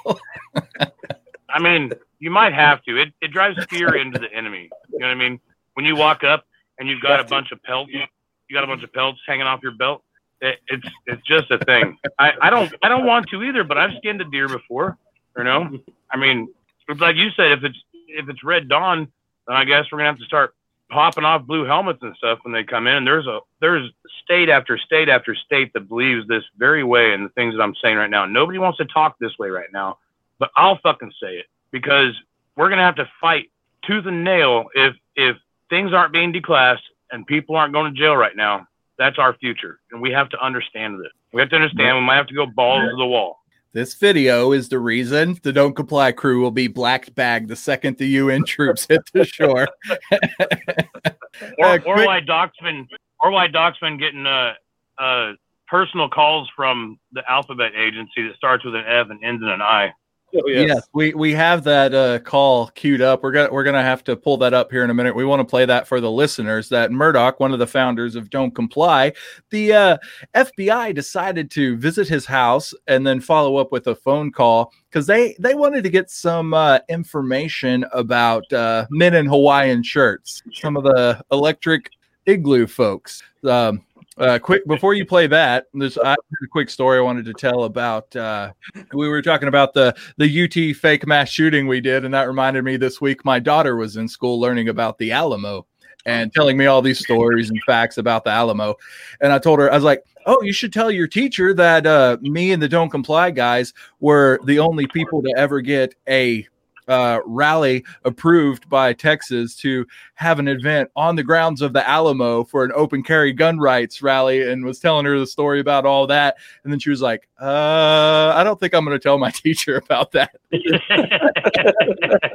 I 1.50 1.60
mean, 1.60 1.92
you 2.20 2.32
might 2.32 2.54
have 2.54 2.84
to. 2.84 2.98
It, 3.02 3.14
it 3.22 3.32
drives 3.32 3.64
fear 3.66 3.96
into 3.96 4.20
the 4.20 4.32
enemy. 4.34 4.70
You 4.92 5.00
know 5.00 5.08
what 5.08 5.12
I 5.12 5.16
mean? 5.16 5.40
When 5.74 5.86
you 5.86 5.96
walk 5.96 6.24
up 6.24 6.46
and 6.80 6.90
you've 6.90 7.02
got 7.02 7.20
a 7.20 7.24
bunch 7.24 7.52
of 7.52 7.62
pelts, 7.64 7.92
you 7.92 8.54
got 8.54 8.64
a 8.64 8.68
bunch 8.68 8.84
of 8.84 8.92
pelts 8.94 9.20
hanging 9.28 9.46
off 9.48 9.60
your 9.64 9.74
belt. 9.74 10.04
It, 10.42 10.60
it's 10.68 10.88
it's 11.08 11.22
just 11.24 11.50
a 11.52 11.58
thing. 11.66 11.98
I, 12.20 12.34
I 12.42 12.50
don't 12.50 12.72
I 12.84 12.90
don't 12.90 13.06
want 13.06 13.28
to 13.30 13.44
either, 13.44 13.64
but 13.64 13.78
I've 13.78 13.92
skinned 13.98 14.22
a 14.22 14.26
deer 14.26 14.48
before. 14.48 14.98
You 15.38 15.44
know, 15.44 15.80
I 16.12 16.18
mean, 16.18 16.48
it's 16.88 17.00
like 17.00 17.16
you 17.16 17.30
said, 17.36 17.52
if 17.52 17.64
it's 17.64 17.78
if 18.08 18.30
it's 18.30 18.44
red 18.44 18.68
dawn, 18.68 19.08
then 19.48 19.56
I 19.56 19.66
guess 19.66 19.86
we're 19.92 20.00
gonna 20.00 20.10
have 20.10 20.20
to 20.20 20.26
start 20.26 20.56
popping 20.90 21.26
off 21.26 21.46
blue 21.46 21.66
helmets 21.66 22.00
and 22.02 22.16
stuff 22.16 22.40
when 22.44 22.54
they 22.54 22.64
come 22.64 22.88
in. 22.88 22.96
And 22.96 23.08
there's 23.08 23.28
a 23.28 23.40
there's 23.62 23.92
state 24.24 24.50
after 24.50 24.78
state 24.78 25.10
after 25.10 25.36
state 25.36 25.74
that 25.74 25.88
believes 25.88 26.28
this 26.28 26.44
very 26.58 26.84
way 26.84 27.14
and 27.14 27.26
the 27.26 27.30
things 27.30 27.56
that 27.56 27.62
I'm 27.62 27.76
saying 27.82 27.98
right 27.98 28.10
now. 28.10 28.26
Nobody 28.26 28.58
wants 28.58 28.78
to 28.80 28.86
talk 28.86 29.18
this 29.20 29.38
way 29.38 29.50
right 29.50 29.72
now, 29.72 30.00
but 30.40 30.50
I'll 30.58 30.80
fucking 30.80 31.12
say 31.22 31.36
it 31.36 31.46
because 31.72 32.14
we're 32.56 32.70
gonna 32.70 32.84
have 32.84 32.96
to 32.96 33.10
fight 33.22 33.52
tooth 33.86 34.06
and 34.06 34.24
nail 34.24 34.66
if 34.74 34.96
if 35.16 35.38
things 35.70 35.94
aren't 35.94 36.14
being 36.14 36.34
declassed 36.34 36.84
and 37.12 37.26
people 37.26 37.56
aren't 37.56 37.74
going 37.74 37.94
to 37.94 38.00
jail 38.00 38.16
right 38.16 38.36
now. 38.36 38.68
That's 38.98 39.20
our 39.20 39.34
future, 39.36 39.80
and 39.92 40.02
we 40.02 40.12
have 40.12 40.30
to 40.30 40.44
understand 40.44 41.00
this. 41.00 41.12
We 41.32 41.42
have 41.42 41.50
to 41.52 41.56
understand 41.56 41.98
we 41.98 42.02
might 42.02 42.16
have 42.16 42.28
to 42.28 42.34
go 42.34 42.48
balls 42.48 42.90
to 42.90 42.96
the 42.98 43.06
wall. 43.06 43.40
This 43.74 43.96
video 43.96 44.54
is 44.54 44.70
the 44.70 44.80
reason 44.80 45.38
the 45.44 45.52
Don't 45.52 45.76
Comply 45.76 46.12
crew 46.12 46.42
will 46.42 46.52
be 46.52 46.68
black 46.68 47.14
bagged 47.16 47.50
the 47.50 47.56
second 47.56 47.98
the 47.98 48.08
UN 48.08 48.44
troops 48.46 48.88
hit 48.90 49.02
the 49.14 49.26
shore. 49.26 49.68
or, 51.60 51.80
or 51.86 52.06
why 52.06 52.22
been 52.62 52.88
or 53.22 53.32
why 53.32 53.48
Doc's 53.48 53.78
getting 53.98 54.26
uh, 54.26 54.54
uh, 54.98 55.34
personal 55.68 56.10
calls 56.10 56.50
from 56.56 57.00
the 57.12 57.30
alphabet 57.30 57.74
agency 57.76 58.28
that 58.28 58.36
starts 58.36 58.64
with 58.64 58.76
an 58.76 58.86
F 58.88 59.10
and 59.10 59.24
ends 59.24 59.44
in 59.44 59.50
an 59.50 59.62
I. 59.62 59.94
Oh, 60.36 60.48
yes. 60.48 60.88
we 60.94 61.14
we 61.14 61.34
have 61.34 61.64
that 61.64 61.94
uh, 61.94 62.20
call 62.20 62.68
queued 62.68 63.02
up. 63.02 63.24
We're 63.24 63.32
gonna 63.32 63.50
we're 63.52 63.64
gonna 63.64 63.82
have 63.82 64.04
to 64.06 64.16
pull 64.18 64.36
that 64.38 64.54
up 64.54 64.70
here 64.70 64.84
in 64.84 64.90
a 64.90 64.94
minute. 64.94 65.16
We 65.16 65.24
want 65.24 65.40
to 65.40 65.46
play 65.46 65.66
that 65.66 65.88
for 65.88 66.02
the 66.02 66.12
listeners. 66.12 66.68
That 66.68 66.92
Murdoch, 66.92 67.40
one 67.40 67.54
of 67.54 67.60
the 67.60 67.68
founders 67.68 68.16
of 68.16 68.30
Don't 68.30 68.54
Comply, 68.54 69.14
the 69.52 69.72
uh, 69.72 69.98
FBI 70.36 70.94
decided 70.94 71.50
to 71.52 71.78
visit 71.78 72.10
his 72.10 72.26
house 72.26 72.74
and 72.88 73.08
then 73.08 73.22
follow 73.22 73.56
up 73.56 73.72
with 73.72 73.88
a 73.88 73.96
phone 73.96 74.32
call 74.32 74.74
because 74.90 75.08
they 75.08 75.34
they 75.40 75.56
wanted 75.56 75.84
to 75.84 75.90
get 75.90 76.12
some 76.12 76.54
uh, 76.54 76.80
information 76.90 77.86
about 77.94 78.52
uh, 78.52 78.86
men 78.90 79.16
in 79.16 79.28
Hawaiian 79.28 79.82
shirts. 79.82 80.44
Some 80.54 80.76
of 80.76 80.84
the 80.84 81.24
electric 81.32 81.90
igloo 82.26 82.68
folks. 82.68 83.24
Um, 83.46 83.82
uh, 84.18 84.40
quick 84.40 84.66
before 84.68 84.94
you 84.94 85.06
play 85.06 85.28
that, 85.28 85.66
there's 85.74 85.98
I 85.98 86.10
have 86.10 86.18
a 86.44 86.48
quick 86.48 86.70
story 86.70 86.98
I 86.98 87.02
wanted 87.02 87.26
to 87.26 87.34
tell 87.34 87.64
about. 87.66 88.16
Uh, 88.16 88.52
we 88.94 89.08
were 89.08 89.22
talking 89.22 89.48
about 89.48 89.74
the 89.74 89.96
the 90.18 90.44
UT 90.44 90.76
fake 90.76 91.06
mass 91.06 91.30
shooting 91.30 91.68
we 91.68 91.82
did, 91.82 92.06
and 92.06 92.14
that 92.14 92.28
reminded 92.28 92.64
me 92.64 92.78
this 92.78 93.00
week 93.00 93.24
my 93.26 93.40
daughter 93.40 93.76
was 93.76 93.98
in 93.98 94.08
school 94.08 94.40
learning 94.40 94.70
about 94.70 94.98
the 94.98 95.12
Alamo 95.12 95.66
and 96.06 96.34
telling 96.34 96.58
me 96.58 96.66
all 96.66 96.82
these 96.82 97.00
stories 97.00 97.50
and 97.50 97.62
facts 97.66 97.98
about 97.98 98.24
the 98.24 98.32
Alamo. 98.32 98.76
And 99.22 99.32
I 99.32 99.40
told 99.40 99.60
her, 99.60 99.72
I 99.72 99.76
was 99.76 99.84
like, 99.84 100.04
"Oh, 100.26 100.42
you 100.42 100.54
should 100.54 100.74
tell 100.74 100.90
your 100.90 101.08
teacher 101.08 101.54
that 101.54 101.86
uh, 101.86 102.18
me 102.22 102.52
and 102.52 102.62
the 102.62 102.70
Don't 102.70 102.90
Comply 102.90 103.30
guys 103.30 103.74
were 104.00 104.40
the 104.46 104.60
only 104.60 104.88
people 104.88 105.22
to 105.22 105.34
ever 105.38 105.62
get 105.62 105.94
a." 106.08 106.48
Uh, 106.88 107.20
rally 107.26 107.84
approved 108.06 108.70
by 108.70 108.94
Texas 108.94 109.56
to 109.58 109.86
have 110.16 110.40
an 110.40 110.48
event 110.48 110.90
on 110.96 111.16
the 111.18 111.24
grounds 111.24 111.62
of 111.62 111.74
the 111.74 111.88
Alamo 111.88 112.46
for 112.46 112.64
an 112.64 112.72
open 112.74 113.04
carry 113.04 113.34
gun 113.34 113.60
rights 113.60 114.02
rally, 114.02 114.50
and 114.50 114.64
was 114.64 114.80
telling 114.80 115.06
her 115.06 115.20
the 115.20 115.28
story 115.28 115.60
about 115.60 115.86
all 115.86 116.08
that. 116.08 116.38
And 116.64 116.72
then 116.72 116.80
she 116.80 116.90
was 116.90 117.02
like, 117.02 117.28
"Uh, 117.42 118.32
I 118.36 118.44
don't 118.44 118.60
think 118.60 118.74
I'm 118.74 118.86
going 118.86 118.98
to 118.98 119.04
tell 119.04 119.18
my 119.18 119.32
teacher 119.32 119.76
about 119.78 120.12
that." 120.14 120.32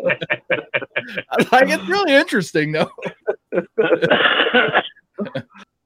Like, 1.51 1.69
"It's 1.69 1.89
really 1.89 2.15
interesting, 2.15 2.73
though." 2.73 2.91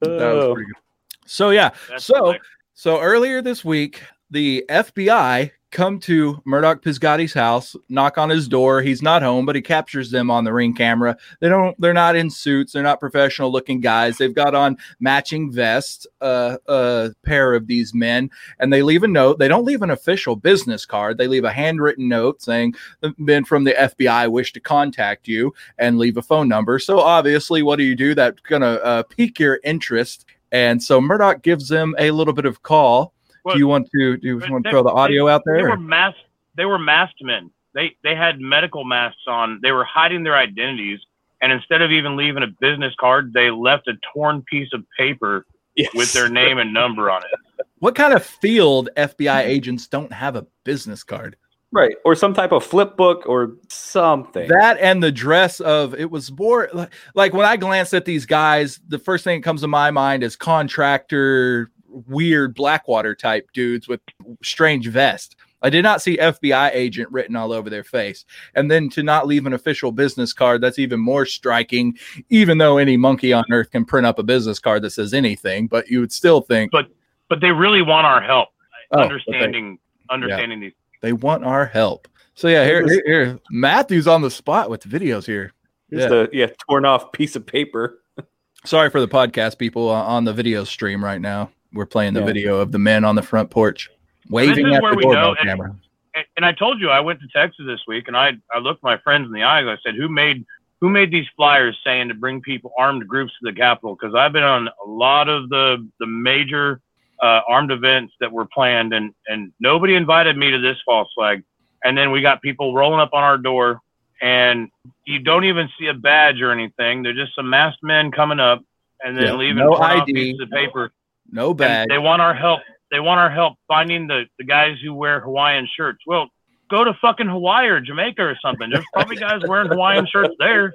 That 0.01 0.35
was 0.35 0.55
pretty 0.55 0.73
good. 0.73 0.83
So 1.27 1.51
yeah, 1.51 1.71
That's 1.89 2.05
so 2.05 2.14
hilarious. 2.17 2.43
so 2.75 3.01
earlier 3.01 3.43
this 3.43 3.64
week, 3.64 4.03
the 4.31 4.64
FBI 4.69 5.51
come 5.71 5.99
to 6.01 6.41
Murdoch 6.45 6.83
Pizgatti's 6.83 7.35
house, 7.35 7.77
knock 7.89 8.19
on 8.19 8.31
his 8.31 8.49
door. 8.49 8.83
He's 8.83 9.03
not 9.03 9.23
home, 9.23 9.47
but 9.47 9.57
he 9.57 9.62
captures 9.62 10.11
them 10.11 10.31
on 10.31 10.45
the 10.45 10.53
ring 10.53 10.75
camera. 10.75 11.17
They 11.41 11.49
don't. 11.49 11.79
They're 11.81 11.93
not 11.93 12.17
in 12.17 12.31
suits. 12.31 12.73
They're 12.73 12.83
not 12.83 13.01
professional 13.01 13.51
looking 13.51 13.81
guys. 13.81 14.17
They've 14.17 14.35
got 14.35 14.55
on 14.55 14.77
matching 15.01 15.53
vests. 15.53 16.07
Uh, 16.21 16.57
a 16.67 17.11
pair 17.25 17.55
of 17.55 17.67
these 17.67 17.95
men, 17.95 18.31
and 18.59 18.73
they 18.73 18.83
leave 18.83 19.03
a 19.03 19.09
note. 19.09 19.39
They 19.39 19.49
don't 19.49 19.64
leave 19.64 19.83
an 19.83 19.91
official 19.91 20.37
business 20.37 20.87
card. 20.87 21.19
They 21.19 21.29
leave 21.29 21.45
a 21.45 21.53
handwritten 21.53 22.09
note 22.09 22.43
saying 22.43 22.75
the 23.01 23.14
men 23.19 23.45
from 23.45 23.64
the 23.64 23.73
FBI 23.73 24.31
wish 24.31 24.53
to 24.55 24.61
contact 24.61 25.29
you 25.29 25.55
and 25.79 25.99
leave 25.99 26.17
a 26.17 26.23
phone 26.23 26.49
number. 26.49 26.79
So 26.79 27.01
obviously, 27.01 27.62
what 27.62 27.77
do 27.77 27.85
you 27.85 27.97
do? 27.97 28.14
That's 28.14 28.41
gonna 28.41 28.75
uh, 28.75 29.03
pique 29.05 29.39
your 29.39 29.61
interest. 29.64 30.25
And 30.53 30.83
so 30.83 31.01
Murdoch 31.01 31.43
gives 31.43 31.69
them 31.69 31.95
a 31.99 32.11
little 32.12 32.33
bit 32.33 32.47
of 32.47 32.62
call. 32.62 33.12
Well, 33.47 33.55
do 33.55 33.59
you 33.61 33.68
want 33.68 33.88
to 33.94 34.16
do 34.16 34.26
you 34.26 34.38
want 34.51 34.64
to 34.64 34.70
throw 34.70 34.82
the 34.82 34.90
audio 34.90 35.26
they- 35.26 35.32
out 35.32 35.42
They 35.47 35.53
there? 35.62 35.70
were 35.70 35.76
masked. 35.78 36.20
They 36.57 36.64
were 36.64 36.78
masked 36.78 37.22
men. 37.22 37.51
They 37.74 37.97
they 38.03 38.14
had 38.16 38.40
medical 38.40 38.84
masks 38.84 39.22
on. 39.28 39.61
They 39.62 39.70
were 39.72 39.84
hiding 39.84 40.24
their 40.24 40.34
identities, 40.36 40.99
and 41.40 41.53
instead 41.53 41.80
of 41.80 41.92
even 41.92 42.16
leaving 42.16 42.42
a 42.42 42.49
business 42.61 42.92
card, 42.99 43.32
they 43.32 43.51
left 43.51 43.86
a 43.88 43.94
torn 44.12 44.42
piece 44.42 44.72
of 44.72 44.84
paper 44.99 45.47
Yes. 45.76 45.90
with 45.94 46.12
their 46.14 46.28
name 46.30 46.59
and 46.59 46.72
number 46.74 47.11
on 47.11 47.22
it. 47.22 47.66
What 47.80 47.94
kind 47.94 48.14
of 48.14 48.24
field 48.24 48.88
FBI 48.97 49.42
agents 49.42 49.86
don't 49.86 50.12
have 50.12 50.34
a 50.36 50.47
business 50.64 51.05
card? 51.05 51.36
right, 51.72 51.94
or 52.07 52.14
some 52.14 52.32
type 52.32 52.53
of 52.53 52.64
flip 52.64 52.97
book 52.97 53.24
or 53.26 53.53
something. 53.68 54.49
That 54.49 54.78
and 54.80 55.03
the 55.03 55.12
dress 55.12 55.61
of 55.61 55.94
it 55.94 56.11
was 56.11 56.32
more 56.32 56.70
like, 56.72 56.90
like 57.14 57.34
when 57.34 57.44
I 57.44 57.57
glance 57.59 57.92
at 57.92 58.07
these 58.07 58.24
guys, 58.24 58.80
the 58.88 58.99
first 58.99 59.24
thing 59.24 59.40
that 59.40 59.44
comes 59.44 59.61
to 59.61 59.68
my 59.68 59.90
mind 59.90 60.22
is 60.22 60.36
contractor, 60.36 61.70
weird 62.07 62.55
Blackwater 62.55 63.14
type 63.14 63.49
dudes 63.53 63.88
with 63.88 64.01
strange 64.42 64.88
vest. 64.88 65.36
I 65.62 65.70
did 65.70 65.82
not 65.82 66.03
see 66.03 66.16
FBI 66.18 66.70
agent 66.74 67.11
written 67.11 67.34
all 67.34 67.53
over 67.53 67.70
their 67.70 67.82
face. 67.82 68.24
And 68.55 68.70
then 68.70 68.88
to 68.90 69.03
not 69.03 69.26
leave 69.26 69.47
an 69.47 69.53
official 69.53 69.90
business 69.90 70.32
card, 70.32 70.61
that's 70.61 70.78
even 70.78 71.01
more 71.01 71.26
striking, 71.26 71.97
even 72.28 72.59
though 72.59 72.78
any 72.78 72.97
monkey 72.97 73.32
on 73.32 73.44
earth 73.51 73.70
can 73.70 73.84
print 73.84 74.07
up 74.07 74.18
a 74.18 74.22
business 74.22 74.59
card 74.59 74.82
that 74.82 74.90
says 74.90 75.14
anything, 75.14 75.66
but 75.66 75.88
you 75.88 76.01
would 76.01 76.12
still 76.12 76.40
think, 76.40 76.70
But 76.72 76.88
but 77.28 77.40
they 77.40 77.51
really 77.51 77.82
want 77.82 78.07
our 78.07 78.20
help 78.20 78.51
oh, 78.92 78.97
but 78.97 78.99
they- 78.99 79.05
understanding 79.05 79.78
understanding 80.11 80.61
these. 80.61 80.72
they 81.03 81.12
want 81.12 81.44
our 81.44 81.66
help. 81.66 82.07
So 82.34 82.49
yeah, 82.49 82.64
here, 82.64 82.86
here, 82.86 83.03
here, 83.07 83.40
Matthew's 83.51 84.07
on 84.07 84.20
the 84.20 84.30
spot 84.30 84.68
with 84.68 84.82
the 84.82 84.88
videos 84.88 85.24
here. 85.24 85.53
Just 85.90 86.11
yeah. 86.11 86.16
a 86.16 86.28
yeah 86.32 86.47
torn 86.68 86.84
off 86.84 87.11
piece 87.12 87.34
of 87.34 87.47
paper. 87.47 88.03
Sorry 88.64 88.90
for 88.90 89.01
the 89.01 89.09
podcast 89.09 89.59
people 89.59 89.88
uh, 89.88 90.03
on 90.03 90.24
the 90.24 90.32
video 90.32 90.64
stream 90.64 91.03
right 91.03 91.20
now. 91.20 91.51
We're 91.77 91.87
playing 91.87 92.14
the 92.14 92.20
Yeah. 92.20 92.27
video 92.27 92.57
of 92.61 92.72
the 92.72 92.79
men 92.79 93.05
on 93.05 93.14
the 93.14 93.22
front 93.22 93.51
porch 93.51 93.91
waving 94.31 94.72
at 94.74 94.83
the 94.83 94.95
we 94.97 95.03
doorbell 95.03 95.22
know, 95.22 95.35
and- 95.39 95.49
camera. 95.49 95.77
And, 96.14 96.24
and 96.39 96.47
I 96.47 96.53
told 96.53 96.81
you 96.81 96.89
I 96.89 97.01
went 97.01 97.20
to 97.20 97.29
Texas 97.29 97.66
this 97.66 97.81
week, 97.87 98.09
and 98.09 98.16
I 98.16 98.33
I 98.53 98.59
looked 98.59 98.83
my 98.83 98.97
friends 98.99 99.27
in 99.27 99.33
the 99.33 99.43
eyes. 99.43 99.66
I 99.66 99.77
said, 99.85 99.95
"Who 99.97 100.09
made 100.09 100.45
who 100.81 100.89
made 100.89 101.11
these 101.11 101.27
flyers 101.37 101.79
saying 101.85 102.09
to 102.09 102.14
bring 102.14 102.41
people 102.41 102.72
armed 102.79 103.07
groups 103.07 103.33
to 103.35 103.51
the 103.51 103.53
Capitol?" 103.53 103.95
Because 104.01 104.14
I've 104.14 104.33
been 104.33 104.43
on 104.43 104.68
a 104.68 104.89
lot 104.89 105.29
of 105.29 105.51
the 105.51 105.87
the 106.01 106.07
major 106.07 106.81
uh, 107.22 107.41
armed 107.47 107.70
events 107.70 108.14
that 108.20 108.33
were 108.33 108.47
planned, 108.47 108.95
and 108.95 109.12
and 109.29 109.53
nobody 109.61 109.95
invited 109.95 110.37
me 110.39 110.51
to 110.51 110.59
this 110.59 110.79
false 110.87 111.09
flag. 111.14 111.43
And 111.85 111.97
then 111.97 112.11
we 112.11 112.22
got 112.22 112.41
people 112.41 112.74
rolling 112.74 112.99
up 113.01 113.11
on 113.12 113.22
our 113.22 113.37
door, 113.39 113.81
and 114.22 114.70
you 115.05 115.18
don't 115.18 115.45
even 115.45 115.68
see 115.79 115.87
a 115.89 115.95
badge 115.95 116.41
or 116.41 116.51
anything. 116.51 117.03
They're 117.03 117.12
just 117.12 117.35
some 117.35 117.51
masked 117.51 117.83
men 117.83 118.11
coming 118.11 118.41
up, 118.41 118.62
and 119.05 119.16
then 119.18 119.24
Yeah, 119.27 119.35
leaving 119.35 119.59
no 119.59 119.74
torn 119.77 119.83
ID. 120.01 120.12
pieces 120.14 120.41
of 120.41 120.51
paper. 120.51 120.93
No 121.31 121.55
And 121.61 121.91
they 121.91 121.99
want 121.99 122.22
our 122.22 122.35
help. 122.35 122.61
They 122.91 123.01
want 123.01 123.18
our 123.18 123.31
help 123.31 123.59
finding 123.66 124.07
the, 124.07 124.24
the 124.39 124.45
guys 124.45 124.77
who 124.83 124.95
wear 124.95 125.20
Hawaiian 125.20 125.68
shirts. 125.77 125.99
Well, 126.07 126.29
go 126.70 126.85
to 126.85 126.95
fucking 127.01 127.27
Hawaii 127.27 127.66
or 127.66 127.81
Jamaica 127.81 128.22
or 128.22 128.39
something. 128.41 128.70
There's 128.70 128.85
probably 128.93 129.16
guys 129.16 129.41
wearing 129.47 129.68
Hawaiian 129.68 130.07
shirts 130.07 130.35
there. 130.39 130.72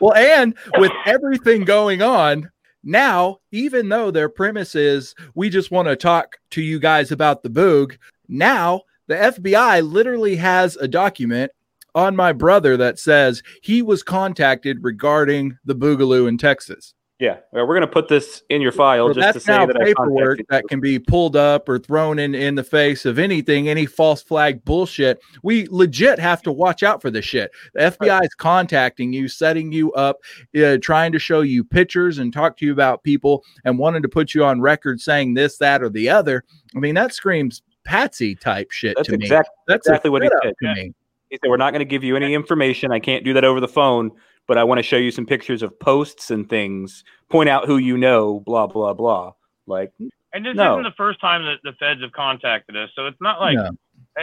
Well, 0.00 0.14
and 0.14 0.56
with 0.78 0.92
everything 1.06 1.64
going 1.64 2.02
on 2.02 2.50
now, 2.82 3.38
even 3.50 3.88
though 3.88 4.10
their 4.10 4.28
premise 4.28 4.74
is 4.74 5.14
we 5.34 5.48
just 5.48 5.70
want 5.70 5.88
to 5.88 5.96
talk 5.96 6.36
to 6.50 6.62
you 6.62 6.78
guys 6.78 7.12
about 7.12 7.42
the 7.42 7.50
boog, 7.50 7.96
now 8.28 8.82
the 9.06 9.14
FBI 9.14 9.88
literally 9.88 10.36
has 10.36 10.76
a 10.76 10.88
document 10.88 11.52
on 11.94 12.16
my 12.16 12.32
brother 12.32 12.76
that 12.76 12.98
says 12.98 13.42
he 13.62 13.80
was 13.80 14.02
contacted 14.02 14.82
regarding 14.82 15.58
the 15.64 15.76
boogaloo 15.76 16.28
in 16.28 16.36
Texas. 16.36 16.94
Yeah, 17.24 17.38
well, 17.52 17.66
we're 17.66 17.72
gonna 17.72 17.86
put 17.86 18.08
this 18.08 18.42
in 18.50 18.60
your 18.60 18.70
file 18.70 19.10
just 19.14 19.32
to 19.32 19.40
say 19.40 19.64
that 19.64 19.74
paperwork 19.80 20.40
that 20.50 20.68
can 20.68 20.78
be 20.78 20.98
pulled 20.98 21.36
up 21.36 21.70
or 21.70 21.78
thrown 21.78 22.18
in 22.18 22.34
in 22.34 22.54
the 22.54 22.62
face 22.62 23.06
of 23.06 23.18
anything, 23.18 23.66
any 23.66 23.86
false 23.86 24.22
flag 24.22 24.62
bullshit. 24.66 25.22
We 25.42 25.66
legit 25.70 26.18
have 26.18 26.42
to 26.42 26.52
watch 26.52 26.82
out 26.82 27.00
for 27.00 27.10
this 27.10 27.24
shit. 27.24 27.50
The 27.72 27.80
FBI 27.92 28.24
is 28.24 28.34
contacting 28.34 29.14
you, 29.14 29.28
setting 29.28 29.72
you 29.72 29.90
up, 29.94 30.18
uh, 30.54 30.76
trying 30.82 31.12
to 31.12 31.18
show 31.18 31.40
you 31.40 31.64
pictures 31.64 32.18
and 32.18 32.30
talk 32.30 32.58
to 32.58 32.66
you 32.66 32.72
about 32.72 33.02
people, 33.04 33.42
and 33.64 33.78
wanting 33.78 34.02
to 34.02 34.08
put 34.08 34.34
you 34.34 34.44
on 34.44 34.60
record 34.60 35.00
saying 35.00 35.32
this, 35.32 35.56
that, 35.56 35.82
or 35.82 35.88
the 35.88 36.10
other. 36.10 36.44
I 36.76 36.78
mean, 36.78 36.94
that 36.96 37.14
screams 37.14 37.62
patsy 37.84 38.34
type 38.34 38.70
shit 38.70 38.96
That's 38.98 39.08
to 39.08 39.16
me. 39.16 39.28
That's 39.28 39.48
exactly 39.70 40.10
what 40.10 40.22
he 40.22 40.28
said. 40.42 40.52
to 40.60 40.66
Yeah. 40.66 40.74
me. 40.74 40.94
He 41.30 41.38
said, 41.42 41.48
"We're 41.48 41.56
not 41.56 41.72
going 41.72 41.80
to 41.80 41.86
give 41.86 42.04
you 42.04 42.16
any 42.16 42.34
information. 42.34 42.92
I 42.92 42.98
can't 42.98 43.24
do 43.24 43.32
that 43.32 43.44
over 43.44 43.60
the 43.60 43.66
phone, 43.66 44.10
but 44.46 44.58
I 44.58 44.64
want 44.64 44.78
to 44.78 44.82
show 44.82 44.96
you 44.96 45.10
some 45.10 45.26
pictures 45.26 45.62
of 45.62 45.78
posts 45.80 46.30
and 46.30 46.48
things. 46.48 47.04
Point 47.30 47.48
out 47.48 47.66
who 47.66 47.78
you 47.78 47.96
know. 47.96 48.40
Blah 48.40 48.66
blah 48.66 48.94
blah. 48.94 49.32
Like, 49.66 49.92
And 50.32 50.44
this 50.44 50.56
No. 50.56 50.72
isn't 50.72 50.82
the 50.84 50.96
first 50.96 51.20
time 51.20 51.44
that 51.44 51.58
the 51.62 51.72
feds 51.74 52.02
have 52.02 52.12
contacted 52.12 52.76
us. 52.76 52.90
So 52.94 53.06
it's 53.06 53.20
not 53.20 53.40
like 53.40 53.56
No. 53.56 53.70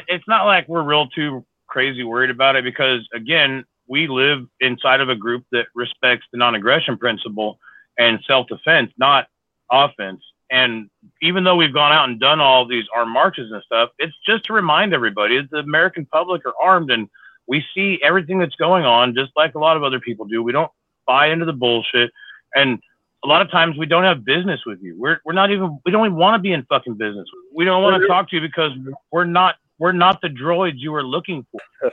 it's 0.07 0.28
not 0.28 0.45
like 0.45 0.67
we're 0.67 0.84
real 0.84 1.07
too 1.07 1.45
crazy 1.67 2.03
worried 2.03 2.30
about 2.30 2.55
it 2.55 2.63
because 2.63 3.07
again, 3.13 3.63
we 3.88 4.07
live 4.07 4.45
inside 4.59 5.01
of 5.01 5.09
a 5.09 5.15
group 5.15 5.45
that 5.51 5.67
respects 5.76 6.26
the 6.32 6.38
non-aggression 6.38 6.97
principle 6.97 7.59
and 7.97 8.19
self-defense, 8.26 8.91
not 8.97 9.28
offense. 9.72 10.24
And 10.49 10.89
even 11.22 11.43
though 11.45 11.55
we've 11.55 11.74
gone 11.74 11.93
out 11.93 12.09
and 12.09 12.19
done 12.19 12.41
all 12.41 12.65
these 12.65 12.86
armed 12.93 13.11
marches 13.11 13.51
and 13.51 13.63
stuff, 13.63 13.89
it's 13.99 14.15
just 14.26 14.43
to 14.45 14.53
remind 14.53 14.93
everybody 14.93 15.38
that 15.38 15.49
the 15.49 15.59
American 15.59 16.05
public 16.05 16.45
are 16.45 16.53
armed 16.61 16.91
and 16.91 17.09
we 17.51 17.61
see 17.75 17.99
everything 18.01 18.39
that's 18.39 18.55
going 18.55 18.85
on 18.85 19.13
just 19.13 19.33
like 19.35 19.55
a 19.55 19.59
lot 19.59 19.75
of 19.75 19.83
other 19.83 19.99
people 19.99 20.25
do. 20.25 20.41
We 20.41 20.53
don't 20.53 20.71
buy 21.05 21.27
into 21.27 21.43
the 21.43 21.51
bullshit. 21.51 22.09
And 22.55 22.79
a 23.25 23.27
lot 23.27 23.41
of 23.41 23.51
times 23.51 23.77
we 23.77 23.85
don't 23.85 24.05
have 24.05 24.23
business 24.23 24.61
with 24.65 24.81
you. 24.81 24.95
We're, 24.97 25.17
we're 25.25 25.33
not 25.33 25.51
even, 25.51 25.77
we 25.85 25.91
don't 25.91 26.05
even 26.05 26.17
want 26.17 26.35
to 26.35 26.39
be 26.39 26.53
in 26.53 26.63
fucking 26.69 26.93
business. 26.93 27.27
We 27.53 27.65
don't 27.65 27.83
want 27.83 28.01
to 28.01 28.07
talk 28.07 28.29
to 28.29 28.37
you 28.37 28.41
because 28.41 28.71
we're 29.11 29.25
not, 29.25 29.55
we're 29.79 29.91
not 29.91 30.21
the 30.21 30.29
droids 30.29 30.75
you 30.77 30.93
were 30.93 31.03
looking 31.03 31.45
for. 31.51 31.91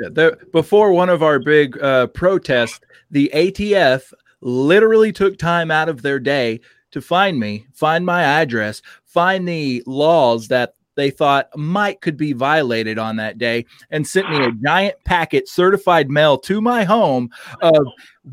Yeah, 0.00 0.10
the, 0.10 0.38
before 0.52 0.92
one 0.92 1.08
of 1.08 1.24
our 1.24 1.40
big 1.40 1.76
uh, 1.82 2.06
protests, 2.06 2.78
the 3.10 3.32
ATF 3.34 4.12
literally 4.40 5.10
took 5.10 5.38
time 5.38 5.72
out 5.72 5.88
of 5.88 6.02
their 6.02 6.20
day 6.20 6.60
to 6.92 7.00
find 7.00 7.40
me, 7.40 7.66
find 7.72 8.06
my 8.06 8.22
address, 8.22 8.80
find 9.04 9.48
the 9.48 9.82
laws 9.86 10.46
that 10.48 10.76
they 10.96 11.10
thought 11.10 11.48
might 11.56 12.00
could 12.00 12.16
be 12.16 12.32
violated 12.32 12.98
on 12.98 13.16
that 13.16 13.38
day 13.38 13.64
and 13.90 14.06
sent 14.06 14.30
me 14.30 14.44
a 14.44 14.52
giant 14.64 14.96
packet 15.04 15.48
certified 15.48 16.10
mail 16.10 16.36
to 16.38 16.60
my 16.60 16.84
home 16.84 17.30
of 17.62 17.86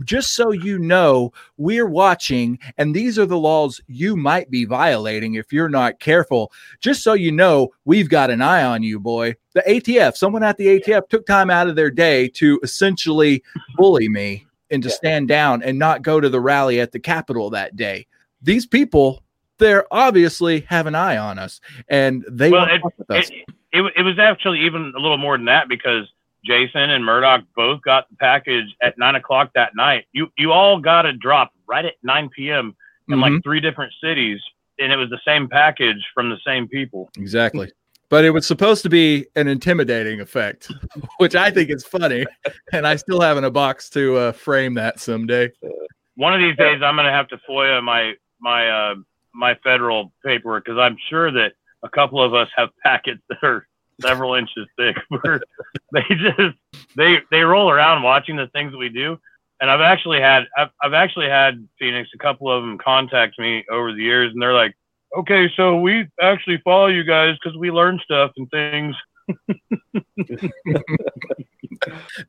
just 0.04 0.36
so 0.36 0.52
you 0.52 0.78
know 0.80 1.32
we're 1.58 1.88
watching 1.88 2.60
and 2.78 2.96
these 2.96 3.18
are 3.18 3.26
the 3.26 3.38
laws 3.38 3.80
you 3.88 4.16
might 4.16 4.50
be 4.50 4.66
violating 4.66 5.36
if 5.36 5.54
you're 5.54 5.70
not 5.70 6.00
careful. 6.00 6.52
Just 6.80 7.04
so 7.04 7.14
you 7.14 7.32
know 7.32 7.70
we've 7.86 8.10
got 8.10 8.30
an 8.30 8.42
eye 8.42 8.64
on 8.64 8.84
you 8.84 9.00
boy. 9.00 9.36
The 9.54 9.64
ATF 9.68 10.16
someone 10.16 10.44
at 10.44 10.58
the 10.58 10.80
ATF 10.80 11.10
took 11.10 11.26
time 11.26 11.50
out 11.50 11.68
of 11.68 11.76
their 11.76 11.92
day 11.92 12.28
to 12.30 12.60
essentially 12.64 13.44
bully 13.76 14.10
me 14.10 14.46
and 14.70 14.84
to 14.84 14.90
stand 14.90 15.28
down 15.28 15.64
and 15.64 15.80
not 15.80 16.02
go 16.02 16.20
to 16.20 16.30
the 16.30 16.42
rally 16.42 16.80
at 16.80 16.92
the 16.92 17.00
Capitol 17.00 17.50
that 17.52 17.76
day. 17.76 18.06
These 18.42 18.66
people 18.66 19.24
they're 19.58 19.86
obviously 19.92 20.62
have 20.62 20.88
an 20.88 20.96
eye 20.96 21.18
on 21.18 21.40
us 21.40 21.60
and 21.90 22.26
they 22.30 22.52
Well, 22.52 22.68
it, 22.70 22.82
it, 23.10 23.32
it, 23.74 23.94
it 23.98 24.02
was 24.04 24.20
actually 24.20 24.62
even 24.62 24.94
a 24.96 25.00
little 25.00 25.18
more 25.18 25.38
than 25.38 25.46
that 25.46 25.68
because 25.68 26.08
Jason 26.46 26.90
and 26.92 27.04
Murdoch 27.04 27.44
both 27.56 27.82
got 27.82 28.10
the 28.10 28.16
package 28.16 28.76
at 28.82 28.98
nine 28.98 29.16
o'clock 29.16 29.52
that 29.56 29.76
night. 29.76 30.06
You 30.14 30.32
you 30.38 30.52
all 30.52 30.80
got 30.80 31.06
a 31.06 31.14
drop 31.14 31.52
right 31.68 31.84
at 31.84 31.96
nine 32.04 32.30
p.m. 32.30 32.76
in 33.10 33.18
Mhm. 33.18 33.22
like 33.22 33.44
three 33.44 33.60
different 33.60 33.92
cities, 34.02 34.40
and 34.80 34.92
it 34.92 34.96
was 34.96 35.10
the 35.10 35.20
same 35.26 35.50
package 35.50 36.06
from 36.14 36.30
the 36.30 36.38
same 36.46 36.68
people. 36.68 37.10
Exactly. 37.18 37.72
But 38.10 38.24
it 38.24 38.30
was 38.30 38.48
supposed 38.48 38.84
to 38.84 38.90
be 38.90 39.26
an 39.36 39.50
intimidating 39.50 40.22
effect, 40.22 40.72
which 41.18 41.36
I 41.36 41.52
think 41.52 41.70
is 41.70 41.84
funny. 41.84 42.26
And 42.72 42.88
I 42.88 42.96
still 42.96 43.20
have 43.20 43.38
in 43.38 43.44
a 43.44 43.52
box 43.52 43.90
to 43.92 44.16
uh, 44.16 44.32
frame 44.32 44.74
that 44.76 45.00
someday. 45.00 45.52
One 46.16 46.34
of 46.34 46.40
these 46.40 46.56
days, 46.56 46.82
I'm 46.82 46.96
gonna 46.96 47.12
have 47.12 47.28
to 47.30 47.38
FOIA 47.50 47.84
my 47.84 48.14
my 48.40 48.70
uh, 48.70 48.96
my 49.38 49.56
federal 49.64 50.12
paperwork 50.26 50.66
because 50.66 50.80
I'm 50.80 50.98
sure 51.10 51.32
that 51.32 51.54
a 51.84 51.90
couple 51.90 52.22
of 52.22 52.34
us 52.34 52.50
have 52.56 52.70
packets 52.84 53.22
that 53.30 53.44
are 53.44 53.68
several 54.02 54.34
inches 54.36 54.68
thick. 54.78 54.98
They 55.94 56.04
just 56.10 56.58
they 56.98 57.20
they 57.32 57.42
roll 57.42 57.70
around 57.70 58.04
watching 58.04 58.36
the 58.36 58.48
things 58.48 58.74
that 58.74 58.78
we 58.78 58.90
do. 58.90 59.18
And 59.62 59.72
I've 59.72 59.82
actually 59.82 60.20
had 60.20 60.44
I've, 60.58 60.70
I've 60.84 60.94
actually 60.94 61.30
had 61.30 61.66
Phoenix 61.80 62.10
a 62.14 62.18
couple 62.18 62.52
of 62.52 62.62
them 62.62 62.78
contact 62.78 63.40
me 63.40 63.64
over 63.72 63.94
the 63.94 64.04
years, 64.04 64.34
and 64.34 64.42
they're 64.42 64.54
like, 64.54 64.76
"Okay, 65.18 65.50
so 65.56 65.80
we 65.80 66.08
actually 66.22 66.58
follow 66.64 66.88
you 66.88 67.06
guys 67.06 67.38
because 67.42 67.58
we 67.58 67.72
learn 67.72 68.00
stuff 68.04 68.32
and 68.36 68.50
things." 68.52 68.96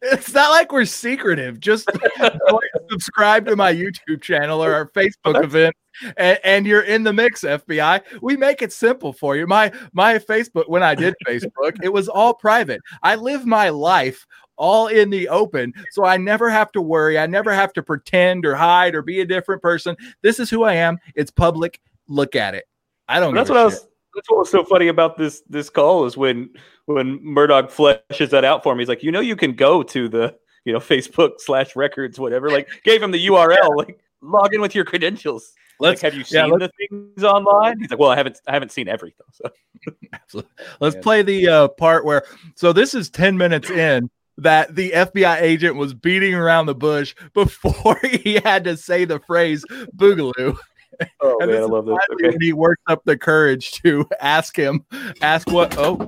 It's 0.02 0.32
not 0.32 0.50
like 0.50 0.72
we're 0.72 0.84
secretive. 0.84 1.60
Just 1.60 1.88
subscribe 2.90 3.46
to 3.46 3.56
my 3.56 3.72
YouTube 3.72 4.20
channel 4.20 4.62
or 4.62 4.72
our 4.72 4.90
Facebook 4.90 5.42
event, 5.42 5.74
and, 6.16 6.38
and 6.44 6.66
you're 6.66 6.82
in 6.82 7.02
the 7.02 7.12
mix. 7.12 7.42
FBI, 7.42 8.02
we 8.20 8.36
make 8.36 8.62
it 8.62 8.72
simple 8.72 9.12
for 9.12 9.36
you. 9.36 9.46
My 9.46 9.72
my 9.92 10.18
Facebook 10.18 10.68
when 10.68 10.82
I 10.82 10.94
did 10.94 11.14
Facebook, 11.26 11.76
it 11.82 11.92
was 11.92 12.08
all 12.08 12.34
private. 12.34 12.80
I 13.02 13.14
live 13.14 13.46
my 13.46 13.68
life 13.68 14.26
all 14.56 14.88
in 14.88 15.10
the 15.10 15.28
open, 15.28 15.72
so 15.92 16.04
I 16.04 16.16
never 16.16 16.50
have 16.50 16.72
to 16.72 16.82
worry. 16.82 17.18
I 17.18 17.26
never 17.26 17.52
have 17.52 17.72
to 17.74 17.82
pretend 17.82 18.44
or 18.44 18.54
hide 18.54 18.94
or 18.94 19.02
be 19.02 19.20
a 19.20 19.26
different 19.26 19.62
person. 19.62 19.96
This 20.22 20.40
is 20.40 20.50
who 20.50 20.64
I 20.64 20.74
am. 20.74 20.98
It's 21.14 21.30
public. 21.30 21.80
Look 22.08 22.36
at 22.36 22.54
it. 22.54 22.64
I 23.08 23.20
don't. 23.20 23.34
That's 23.34 23.50
what 23.50 23.58
I 23.58 23.64
was. 23.64 23.86
That's 24.14 24.30
what 24.30 24.38
was 24.40 24.50
so 24.50 24.64
funny 24.64 24.88
about 24.88 25.16
this 25.16 25.42
this 25.48 25.70
call 25.70 26.06
is 26.06 26.16
when 26.16 26.50
when 26.86 27.22
Murdoch 27.22 27.70
fleshes 27.70 28.30
that 28.30 28.44
out 28.44 28.62
for 28.62 28.74
me. 28.74 28.82
He's 28.82 28.88
like, 28.88 29.02
you 29.02 29.12
know, 29.12 29.20
you 29.20 29.36
can 29.36 29.52
go 29.52 29.82
to 29.82 30.08
the 30.08 30.34
you 30.64 30.72
know 30.72 30.78
Facebook 30.80 31.32
slash 31.38 31.76
records 31.76 32.18
whatever. 32.18 32.50
Like, 32.50 32.68
gave 32.84 33.02
him 33.02 33.10
the 33.10 33.26
URL. 33.26 33.76
Like, 33.76 34.00
log 34.20 34.54
in 34.54 34.60
with 34.60 34.74
your 34.74 34.84
credentials. 34.84 35.52
Let's 35.80 36.02
like, 36.02 36.12
have 36.12 36.18
you 36.18 36.24
seen 36.24 36.48
yeah, 36.48 36.56
the 36.58 36.70
things 36.76 37.22
online? 37.22 37.78
He's 37.78 37.90
like, 37.90 38.00
well, 38.00 38.10
I 38.10 38.16
haven't 38.16 38.40
I 38.48 38.52
haven't 38.52 38.72
seen 38.72 38.88
everything. 38.88 39.26
So 39.32 40.42
Let's 40.80 40.96
Yeah. 40.96 41.02
play 41.02 41.22
the 41.22 41.48
uh, 41.48 41.68
part 41.68 42.04
where. 42.04 42.24
So 42.56 42.72
this 42.72 42.94
is 42.94 43.10
ten 43.10 43.36
minutes 43.38 43.70
in 43.70 44.10
that 44.38 44.74
the 44.74 44.90
FBI 44.90 45.40
agent 45.40 45.76
was 45.76 45.94
beating 45.94 46.34
around 46.34 46.66
the 46.66 46.74
bush 46.74 47.14
before 47.34 47.98
he 48.04 48.40
had 48.44 48.64
to 48.64 48.76
say 48.76 49.04
the 49.04 49.20
phrase 49.20 49.64
"boogaloo." 49.96 50.58
oh 51.20 51.38
And 51.40 51.50
man, 51.50 51.56
I 51.58 51.60
this 51.60 51.64
is 51.64 51.70
love 51.70 51.86
this. 51.86 51.98
Okay. 52.12 52.28
when 52.30 52.40
he 52.40 52.52
worked 52.52 52.82
up 52.88 53.02
the 53.04 53.16
courage 53.16 53.72
to 53.82 54.06
ask 54.20 54.56
him, 54.56 54.84
ask 55.22 55.50
what? 55.50 55.76
Oh, 55.78 55.98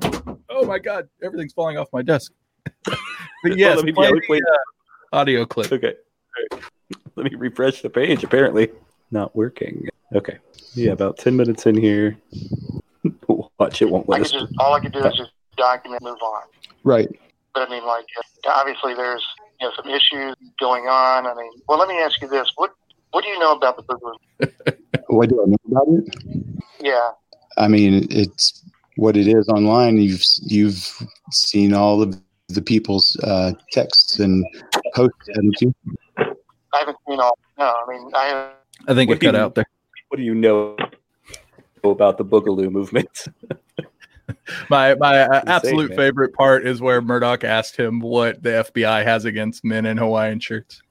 oh 0.49 0.65
my 0.67 0.79
God! 0.79 1.09
Everything's 1.23 1.53
falling 1.53 1.79
off 1.79 1.89
my 1.93 2.03
desk. 2.03 2.33
but 2.85 3.57
yes, 3.57 3.77
let 3.77 3.85
me- 3.85 3.93
play 3.93 4.07
yeah, 4.07 4.13
the, 4.13 4.21
wait. 4.29 4.43
uh, 4.43 5.17
audio 5.17 5.45
clip. 5.47 5.73
Okay. 5.73 5.95
All 5.95 6.59
right. 6.59 6.65
Let 7.17 7.31
me 7.31 7.37
refresh 7.37 7.83
the 7.83 7.91
page. 7.91 8.25
Apparently, 8.25 8.71
not 9.11 9.35
working. 9.37 9.89
Okay. 10.15 10.39
Yeah, 10.75 10.93
about 10.93 11.19
ten 11.19 11.37
minutes 11.37 11.67
in 11.67 11.77
here. 11.77 12.17
Watch 13.59 13.83
it 13.83 13.91
won't 13.91 14.07
I 14.09 14.13
let 14.13 14.19
could 14.19 14.27
us. 14.37 14.43
just 14.43 14.53
all 14.59 14.75
I 14.75 14.81
could 14.81 14.93
do 14.93 15.05
is 15.05 15.15
just 15.17 15.31
document, 15.57 16.03
move 16.03 16.19
on. 16.23 16.43
Right. 16.85 17.09
But 17.55 17.69
I 17.69 17.71
mean, 17.71 17.85
like 17.85 18.07
obviously 18.49 18.95
there's 18.95 19.25
you 19.61 19.67
know 19.69 19.73
some 19.77 19.89
issues 19.91 20.35
going 20.59 20.85
on. 20.87 21.27
I 21.27 21.35
mean, 21.35 21.51
well, 21.69 21.79
let 21.79 21.89
me 21.89 21.99
ask 21.99 22.21
you 22.23 22.29
this: 22.29 22.51
what 22.57 22.73
what 23.13 23.23
do 23.25 23.29
you 23.31 23.39
know 23.39 23.53
about 23.53 23.77
the 23.77 23.83
Boogaloo? 23.83 24.77
What 25.09 25.29
do 25.29 25.43
I 25.43 25.47
know 25.47 25.57
about 25.71 25.87
it? 25.89 26.17
Yeah, 26.81 27.11
I 27.57 27.67
mean, 27.67 28.07
it's 28.11 28.65
what 28.97 29.17
it 29.17 29.27
is 29.27 29.49
online. 29.49 29.99
You've 29.99 30.23
you've 30.43 30.89
seen 31.33 31.75
all 31.75 32.01
of 32.03 32.21
the 32.49 32.63
people's 32.63 33.17
uh, 33.25 33.53
texts 33.73 34.21
and 34.21 34.45
posts, 34.95 35.29
haven't 35.35 35.61
you? 35.61 35.75
I 36.19 36.79
haven't 36.79 36.97
seen 37.09 37.19
all. 37.19 37.37
No, 37.59 37.65
I 37.65 37.85
mean, 37.91 38.11
I 38.15 38.51
I 38.89 38.95
think 38.95 39.09
What 39.09 39.17
it 39.17 39.21
do 39.21 39.27
cut 39.27 39.35
you- 39.35 39.41
out 39.41 39.55
there. 39.57 39.67
What 40.09 40.19
do 40.19 40.23
you 40.23 40.35
know 40.35 40.77
about 41.85 42.19
the 42.19 42.25
Boogaloo 42.25 42.71
movement? 42.71 43.09
My 44.69 44.95
my 44.95 45.21
uh, 45.23 45.43
absolute 45.47 45.91
man. 45.91 45.99
favorite 45.99 46.33
part 46.35 46.67
is 46.67 46.81
where 46.81 47.01
Murdoch 47.03 47.43
asked 47.45 47.77
him 47.77 48.01
what 48.01 48.43
the 48.43 48.51
FBI 48.73 49.03
has 49.05 49.25
against 49.25 49.65
men 49.65 49.87
in 49.87 49.97
Hawaiian 49.97 50.39
shirts. 50.41 50.83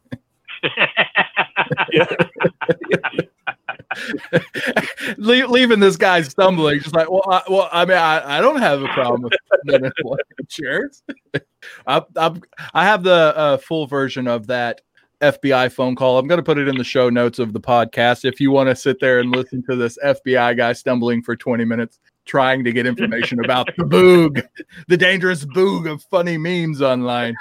Le- 5.17 5.47
leaving 5.47 5.79
this 5.79 5.97
guy 5.97 6.21
stumbling, 6.21 6.79
just 6.79 6.95
like, 6.95 7.09
well, 7.09 7.23
I, 7.29 7.41
well, 7.49 7.69
I 7.71 7.85
mean, 7.85 7.97
I, 7.97 8.37
I 8.37 8.41
don't 8.41 8.59
have 8.59 8.81
a 8.81 8.87
problem 8.89 9.23
with 9.23 9.33
men 9.65 9.85
in 9.85 9.91
Hawaiian 9.97 10.19
shirts. 10.47 11.03
I, 11.87 12.03
I, 12.15 12.35
I 12.73 12.85
have 12.85 13.03
the 13.03 13.33
uh, 13.35 13.57
full 13.57 13.87
version 13.87 14.27
of 14.27 14.47
that 14.47 14.81
FBI 15.21 15.71
phone 15.71 15.95
call. 15.95 16.17
I'm 16.17 16.27
going 16.27 16.39
to 16.39 16.43
put 16.43 16.57
it 16.57 16.67
in 16.67 16.77
the 16.77 16.83
show 16.83 17.09
notes 17.09 17.39
of 17.39 17.53
the 17.53 17.59
podcast 17.59 18.25
if 18.25 18.39
you 18.39 18.51
want 18.51 18.69
to 18.69 18.75
sit 18.75 18.99
there 18.99 19.19
and 19.19 19.31
listen 19.31 19.63
to 19.69 19.75
this 19.75 19.97
FBI 20.03 20.55
guy 20.55 20.73
stumbling 20.73 21.21
for 21.21 21.35
20 21.35 21.65
minutes 21.65 21.99
trying 22.25 22.63
to 22.63 22.71
get 22.71 22.85
information 22.85 23.43
about 23.43 23.67
the 23.77 23.83
boog, 23.83 24.43
the 24.87 24.97
dangerous 24.97 25.45
boog 25.45 25.91
of 25.91 26.03
funny 26.03 26.37
memes 26.37 26.81
online. 26.81 27.35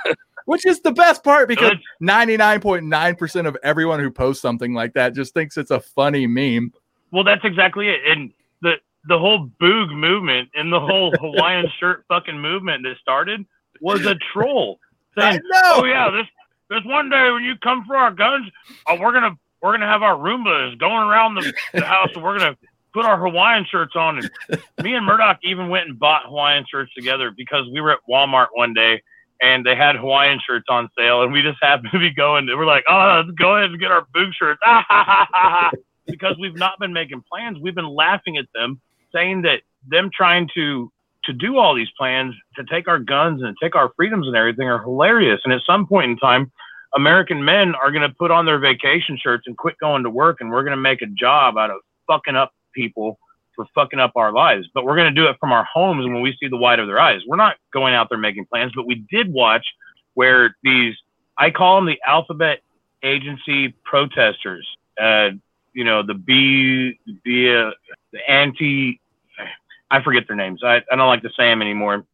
Which 0.49 0.65
is 0.65 0.81
the 0.81 0.93
best 0.93 1.23
part 1.23 1.47
because 1.47 1.75
99.9% 2.03 3.47
of 3.47 3.55
everyone 3.63 4.01
who 4.01 4.11
posts 4.11 4.41
something 4.41 4.73
like 4.73 4.95
that 4.95 5.15
just 5.15 5.35
thinks 5.35 5.59
it's 5.59 5.71
a 5.71 5.79
funny 5.79 6.27
meme. 6.27 6.73
Well, 7.11 7.23
that's 7.23 7.45
exactly 7.45 7.91
it. 7.91 8.01
And 8.07 8.33
the 8.63 8.77
the 9.07 9.19
whole 9.19 9.51
boog 9.61 9.95
movement 9.95 10.49
and 10.55 10.73
the 10.73 10.81
whole 10.81 11.13
Hawaiian 11.21 11.71
shirt 11.79 12.07
fucking 12.09 12.41
movement 12.41 12.83
that 12.85 12.97
started 12.97 13.45
was 13.83 14.07
a 14.07 14.15
troll 14.33 14.79
I 15.19 15.33
saying, 15.33 15.41
know. 15.45 15.61
"Oh 15.75 15.85
yeah, 15.85 16.11
this 16.11 16.27
this 16.71 16.81
one 16.87 17.11
day 17.11 17.31
when 17.31 17.45
you 17.45 17.55
come 17.63 17.85
for 17.85 17.97
our 17.97 18.11
guns, 18.11 18.49
oh, 18.87 18.99
we're 18.99 19.13
gonna 19.13 19.37
we're 19.61 19.73
gonna 19.73 19.87
have 19.87 20.03
our 20.03 20.17
Roombas 20.17 20.79
going 20.79 21.07
around 21.07 21.35
the, 21.35 21.53
the 21.75 21.85
house, 21.85 22.09
and 22.15 22.25
we're 22.25 22.39
gonna 22.39 22.57
put 22.95 23.05
our 23.05 23.19
Hawaiian 23.19 23.67
shirts 23.71 23.97
on." 23.97 24.17
And 24.17 24.63
me 24.83 24.95
and 24.95 25.05
Murdoch 25.05 25.41
even 25.43 25.69
went 25.69 25.89
and 25.91 25.99
bought 25.99 26.25
Hawaiian 26.25 26.65
shirts 26.71 26.95
together 26.95 27.31
because 27.37 27.67
we 27.71 27.83
were 27.83 27.93
at 27.93 27.99
Walmart 28.09 28.47
one 28.55 28.73
day. 28.73 29.03
And 29.41 29.65
they 29.65 29.77
had 29.77 29.97
Hawaiian 29.97 30.41
shirts 30.45 30.67
on 30.69 30.89
sale, 30.99 31.23
and 31.23 31.33
we 31.33 31.43
just 31.43 31.59
happened 31.63 31.91
to 31.93 31.99
be 31.99 32.11
going. 32.11 32.49
And 32.49 32.59
We're 32.59 32.67
like, 32.67 32.85
"Oh, 32.89 33.23
let's 33.25 33.37
go 33.39 33.57
ahead 33.57 33.71
and 33.71 33.81
get 33.81 33.91
our 33.91 34.07
boog 34.15 34.33
shirts!" 34.35 34.61
Because 36.07 36.39
we've 36.41 36.57
not 36.57 36.79
been 36.81 36.95
making 36.95 37.23
plans. 37.31 37.59
We've 37.61 37.75
been 37.75 37.95
laughing 37.95 38.39
at 38.39 38.47
them, 38.55 38.81
saying 39.13 39.43
that 39.43 39.61
them 39.87 40.11
trying 40.13 40.49
to 40.55 40.91
to 41.25 41.35
do 41.35 41.59
all 41.59 41.75
these 41.75 41.91
plans 41.99 42.35
to 42.57 42.65
take 42.65 42.89
our 42.89 42.99
guns 42.99 43.43
and 43.43 43.55
take 43.63 43.77
our 43.77 43.93
freedoms 43.95 44.27
and 44.27 44.35
everything 44.35 44.67
are 44.67 44.83
hilarious. 44.83 45.41
And 45.45 45.53
at 45.53 45.61
some 45.67 45.87
point 45.87 46.11
in 46.11 46.17
time, 46.17 46.51
American 46.97 47.45
men 47.45 47.75
are 47.75 47.91
going 47.91 48.09
to 48.09 48.15
put 48.15 48.31
on 48.31 48.47
their 48.47 48.59
vacation 48.59 49.19
shirts 49.23 49.45
and 49.47 49.57
quit 49.57 49.77
going 49.79 50.03
to 50.05 50.11
work, 50.11 50.39
and 50.41 50.51
we're 50.51 50.63
going 50.63 50.77
to 50.77 50.81
make 50.81 51.03
a 51.03 51.07
job 51.07 51.59
out 51.59 51.71
of 51.71 51.81
fucking 52.07 52.37
up 52.37 52.53
people 52.75 53.19
for 53.59 53.67
fucking 53.75 53.99
up 53.99 54.13
our 54.15 54.31
lives. 54.31 54.69
But 54.73 54.85
we're 54.85 54.95
going 54.95 55.13
to 55.13 55.21
do 55.21 55.27
it 55.27 55.37
from 55.41 55.51
our 55.51 55.65
homes 55.65 56.07
when 56.07 56.23
we 56.23 56.37
see 56.41 56.47
the 56.47 56.57
white 56.57 56.79
of 56.79 56.87
their 56.87 57.01
eyes. 57.01 57.23
We're 57.27 57.37
not 57.37 57.57
going 57.73 57.93
out 57.93 58.09
there 58.09 58.17
making 58.17 58.47
plans, 58.47 58.73
but 58.75 58.87
we 58.87 59.05
did 59.11 59.33
watch 59.33 59.67
where 60.15 60.57
these, 60.63 60.95
I 61.37 61.51
call 61.51 61.77
them 61.77 61.87
the 61.87 61.99
alphabet 62.07 62.61
agency 63.03 63.75
protesters, 63.85 64.67
uh, 65.01 65.31
you 65.73 65.83
know, 65.83 66.05
the 66.05 66.15
B, 66.15 67.01
the, 67.25 67.69
uh, 67.69 67.95
the 68.13 68.31
anti, 68.31 69.01
I 69.91 70.03
forget 70.03 70.29
their 70.29 70.37
names. 70.37 70.63
I, 70.63 70.77
I 70.91 70.95
don't 70.95 71.09
like 71.09 71.23
to 71.23 71.31
say 71.37 71.47
them 71.47 71.61
anymore. 71.61 72.05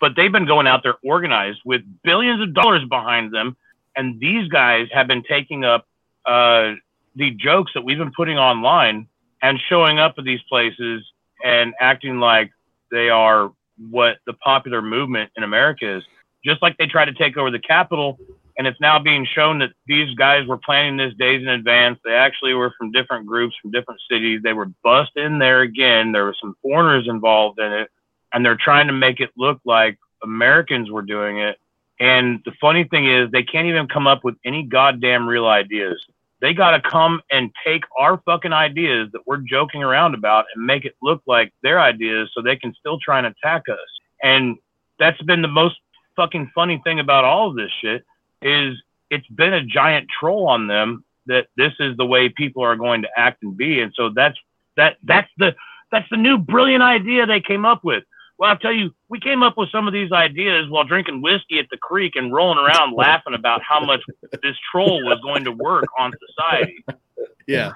But 0.00 0.16
they've 0.16 0.32
been 0.32 0.46
going 0.46 0.66
out 0.66 0.82
there 0.82 0.96
organized 1.04 1.60
with 1.66 1.82
billions 2.02 2.40
of 2.40 2.54
dollars 2.54 2.88
behind 2.88 3.34
them. 3.34 3.56
And 3.96 4.18
these 4.18 4.48
guys 4.48 4.88
have 4.92 5.08
been 5.08 5.24
taking 5.24 5.64
up 5.64 5.86
uh, 6.24 6.72
the 7.16 7.32
jokes 7.32 7.72
that 7.74 7.84
we've 7.84 7.98
been 7.98 8.12
putting 8.12 8.38
online 8.38 9.08
and 9.44 9.60
showing 9.68 9.98
up 9.98 10.14
at 10.16 10.24
these 10.24 10.40
places 10.48 11.04
and 11.44 11.74
acting 11.78 12.18
like 12.18 12.50
they 12.90 13.10
are 13.10 13.52
what 13.90 14.16
the 14.26 14.32
popular 14.32 14.80
movement 14.80 15.30
in 15.36 15.42
America 15.42 15.98
is. 15.98 16.02
Just 16.42 16.62
like 16.62 16.76
they 16.78 16.86
tried 16.86 17.06
to 17.06 17.12
take 17.12 17.36
over 17.36 17.50
the 17.50 17.58
Capitol, 17.58 18.18
and 18.56 18.66
it's 18.66 18.80
now 18.80 18.98
being 18.98 19.26
shown 19.26 19.58
that 19.58 19.72
these 19.86 20.14
guys 20.14 20.46
were 20.46 20.56
planning 20.56 20.96
this 20.96 21.12
days 21.18 21.42
in 21.42 21.48
advance. 21.48 21.98
They 22.04 22.14
actually 22.14 22.54
were 22.54 22.72
from 22.78 22.90
different 22.90 23.26
groups, 23.26 23.54
from 23.60 23.70
different 23.70 24.00
cities. 24.10 24.40
They 24.42 24.54
were 24.54 24.70
bust 24.82 25.12
in 25.16 25.38
there 25.38 25.60
again. 25.60 26.12
There 26.12 26.24
were 26.24 26.36
some 26.40 26.56
foreigners 26.62 27.06
involved 27.06 27.58
in 27.58 27.70
it, 27.70 27.90
and 28.32 28.44
they're 28.44 28.56
trying 28.56 28.86
to 28.86 28.94
make 28.94 29.20
it 29.20 29.30
look 29.36 29.60
like 29.66 29.98
Americans 30.22 30.90
were 30.90 31.02
doing 31.02 31.38
it. 31.38 31.58
And 32.00 32.40
the 32.46 32.52
funny 32.62 32.84
thing 32.84 33.10
is, 33.10 33.30
they 33.30 33.42
can't 33.42 33.66
even 33.66 33.88
come 33.88 34.06
up 34.06 34.24
with 34.24 34.36
any 34.42 34.62
goddamn 34.62 35.28
real 35.28 35.46
ideas. 35.46 36.02
They 36.44 36.52
got 36.52 36.72
to 36.72 36.90
come 36.90 37.22
and 37.32 37.50
take 37.66 37.84
our 37.98 38.20
fucking 38.26 38.52
ideas 38.52 39.08
that 39.12 39.26
we're 39.26 39.38
joking 39.38 39.82
around 39.82 40.14
about 40.14 40.44
and 40.54 40.66
make 40.66 40.84
it 40.84 40.94
look 41.00 41.22
like 41.26 41.54
their 41.62 41.80
ideas 41.80 42.30
so 42.34 42.42
they 42.42 42.54
can 42.54 42.74
still 42.78 42.98
try 42.98 43.16
and 43.16 43.26
attack 43.26 43.62
us. 43.70 43.78
And 44.22 44.58
that's 44.98 45.22
been 45.22 45.40
the 45.40 45.48
most 45.48 45.76
fucking 46.16 46.52
funny 46.54 46.82
thing 46.84 47.00
about 47.00 47.24
all 47.24 47.48
of 47.48 47.56
this 47.56 47.70
shit 47.80 48.04
is 48.42 48.76
it's 49.08 49.26
been 49.28 49.54
a 49.54 49.64
giant 49.64 50.10
troll 50.10 50.46
on 50.46 50.66
them 50.66 51.02
that 51.24 51.46
this 51.56 51.72
is 51.80 51.96
the 51.96 52.04
way 52.04 52.28
people 52.28 52.62
are 52.62 52.76
going 52.76 53.00
to 53.00 53.08
act 53.16 53.42
and 53.42 53.56
be. 53.56 53.80
And 53.80 53.94
so 53.96 54.10
that's 54.10 54.36
that 54.76 54.98
that's 55.02 55.30
the 55.38 55.56
that's 55.90 56.10
the 56.10 56.18
new 56.18 56.36
brilliant 56.36 56.82
idea 56.82 57.24
they 57.24 57.40
came 57.40 57.64
up 57.64 57.82
with. 57.84 58.04
Well, 58.38 58.50
I'll 58.50 58.58
tell 58.58 58.72
you, 58.72 58.90
we 59.08 59.20
came 59.20 59.42
up 59.42 59.56
with 59.56 59.70
some 59.70 59.86
of 59.86 59.92
these 59.92 60.10
ideas 60.10 60.68
while 60.68 60.84
drinking 60.84 61.22
whiskey 61.22 61.58
at 61.58 61.66
the 61.70 61.76
creek 61.76 62.16
and 62.16 62.32
rolling 62.32 62.58
around 62.58 62.94
laughing 62.96 63.34
about 63.34 63.62
how 63.62 63.84
much 63.84 64.02
this 64.42 64.56
troll 64.70 65.04
was 65.04 65.18
going 65.22 65.44
to 65.44 65.52
work 65.52 65.84
on 65.98 66.12
society. 66.28 66.84
Yeah. 67.46 67.72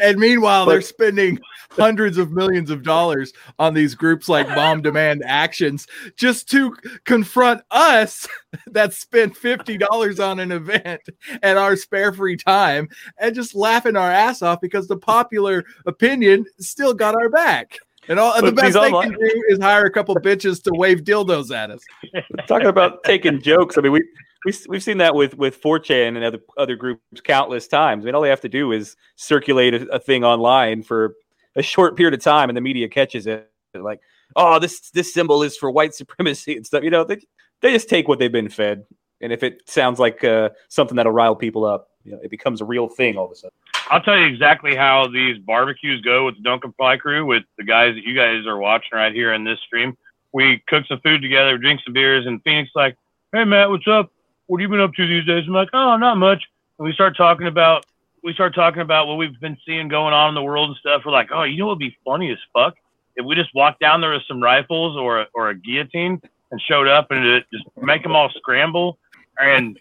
And 0.00 0.18
meanwhile, 0.18 0.66
they're 0.66 0.80
spending 0.80 1.38
hundreds 1.70 2.16
of 2.18 2.32
millions 2.32 2.70
of 2.70 2.82
dollars 2.82 3.32
on 3.58 3.74
these 3.74 3.94
groups 3.94 4.28
like 4.28 4.48
Moms 4.48 4.82
Demand 4.82 5.22
Actions 5.24 5.86
just 6.16 6.48
to 6.50 6.74
confront 7.04 7.62
us 7.70 8.26
that 8.68 8.94
spent 8.94 9.34
$50 9.34 10.24
on 10.24 10.40
an 10.40 10.52
event 10.52 11.02
at 11.42 11.56
our 11.56 11.76
spare 11.76 12.12
free 12.12 12.36
time 12.36 12.88
and 13.18 13.34
just 13.34 13.54
laughing 13.54 13.96
our 13.96 14.10
ass 14.10 14.42
off 14.42 14.60
because 14.60 14.88
the 14.88 14.96
popular 14.96 15.64
opinion 15.84 16.46
still 16.58 16.94
got 16.94 17.14
our 17.14 17.28
back. 17.28 17.78
And 18.08 18.18
all 18.18 18.34
and 18.34 18.46
the 18.46 18.52
best 18.52 18.74
they 18.74 18.80
online- 18.80 19.10
can 19.10 19.18
do 19.18 19.44
is 19.48 19.58
hire 19.58 19.84
a 19.84 19.90
couple 19.90 20.14
bitches 20.16 20.62
to 20.64 20.70
wave 20.74 21.02
dildos 21.02 21.54
at 21.54 21.70
us. 21.70 21.82
Talking 22.46 22.68
about 22.68 23.02
taking 23.04 23.40
jokes. 23.40 23.76
I 23.76 23.80
mean, 23.80 23.92
we, 23.92 24.04
we 24.44 24.52
we've 24.68 24.82
seen 24.82 24.98
that 24.98 25.14
with 25.14 25.36
with 25.36 25.60
4chan 25.60 26.08
and 26.16 26.24
other 26.24 26.38
other 26.56 26.76
groups 26.76 27.02
countless 27.24 27.66
times. 27.66 28.04
I 28.04 28.06
mean, 28.06 28.14
all 28.14 28.22
they 28.22 28.28
have 28.28 28.40
to 28.42 28.48
do 28.48 28.72
is 28.72 28.96
circulate 29.16 29.74
a, 29.74 29.86
a 29.88 29.98
thing 29.98 30.24
online 30.24 30.82
for 30.82 31.14
a 31.56 31.62
short 31.62 31.96
period 31.96 32.14
of 32.14 32.20
time, 32.20 32.48
and 32.48 32.56
the 32.56 32.60
media 32.60 32.88
catches 32.88 33.26
it. 33.26 33.50
Like, 33.74 34.00
oh, 34.36 34.58
this 34.58 34.90
this 34.90 35.12
symbol 35.12 35.42
is 35.42 35.56
for 35.56 35.70
white 35.70 35.94
supremacy 36.00 36.56
and 36.56 36.66
stuff. 36.66 36.84
You 36.84 36.90
know, 36.90 37.04
they 37.04 37.18
they 37.60 37.72
just 37.72 37.88
take 37.88 38.08
what 38.08 38.18
they've 38.18 38.30
been 38.30 38.48
fed, 38.48 38.84
and 39.20 39.32
if 39.32 39.42
it 39.42 39.68
sounds 39.68 39.98
like 39.98 40.22
uh, 40.24 40.50
something 40.68 40.96
that'll 40.96 41.12
rile 41.12 41.36
people 41.36 41.64
up, 41.64 41.88
you 42.04 42.12
know, 42.12 42.18
it 42.22 42.30
becomes 42.30 42.60
a 42.60 42.64
real 42.64 42.88
thing 42.88 43.16
all 43.16 43.26
of 43.26 43.32
a 43.32 43.34
sudden. 43.34 43.56
I'll 43.90 44.02
tell 44.02 44.18
you 44.18 44.26
exactly 44.26 44.74
how 44.74 45.06
these 45.06 45.38
barbecues 45.38 46.00
go 46.00 46.26
with 46.26 46.36
the 46.36 46.42
Don't 46.42 46.60
Comply 46.60 46.96
crew, 46.96 47.24
with 47.24 47.44
the 47.56 47.64
guys 47.64 47.94
that 47.94 48.04
you 48.04 48.14
guys 48.14 48.46
are 48.46 48.58
watching 48.58 48.90
right 48.92 49.12
here 49.12 49.32
in 49.32 49.44
this 49.44 49.60
stream. 49.60 49.96
We 50.32 50.62
cook 50.68 50.84
some 50.86 51.00
food 51.00 51.22
together, 51.22 51.56
drink 51.56 51.80
some 51.84 51.94
beers, 51.94 52.26
and 52.26 52.42
Phoenix 52.42 52.70
like, 52.74 52.96
"Hey 53.32 53.44
Matt, 53.44 53.70
what's 53.70 53.86
up? 53.86 54.10
What 54.46 54.60
have 54.60 54.62
you 54.62 54.68
been 54.68 54.80
up 54.80 54.94
to 54.94 55.06
these 55.06 55.24
days?" 55.24 55.44
I'm 55.46 55.54
like, 55.54 55.70
"Oh, 55.72 55.96
not 55.96 56.16
much." 56.16 56.42
And 56.78 56.86
we 56.86 56.92
start 56.92 57.16
talking 57.16 57.46
about 57.46 57.86
we 58.22 58.34
start 58.34 58.54
talking 58.54 58.82
about 58.82 59.06
what 59.06 59.18
we've 59.18 59.38
been 59.40 59.56
seeing 59.64 59.88
going 59.88 60.12
on 60.12 60.30
in 60.30 60.34
the 60.34 60.42
world 60.42 60.70
and 60.70 60.78
stuff. 60.78 61.02
We're 61.06 61.12
like, 61.12 61.30
"Oh, 61.32 61.44
you 61.44 61.58
know 61.58 61.66
what'd 61.66 61.78
be 61.78 61.96
funny 62.04 62.32
as 62.32 62.38
fuck 62.52 62.74
if 63.16 63.24
we 63.24 63.34
just 63.34 63.54
walked 63.54 63.80
down 63.80 64.00
there 64.00 64.12
with 64.12 64.22
some 64.28 64.42
rifles 64.42 64.96
or 64.96 65.20
a, 65.20 65.26
or 65.34 65.50
a 65.50 65.54
guillotine 65.54 66.20
and 66.50 66.60
showed 66.60 66.86
up 66.86 67.10
and 67.10 67.44
just 67.52 67.64
make 67.82 68.02
them 68.02 68.14
all 68.14 68.30
scramble 68.36 68.98
and 69.40 69.78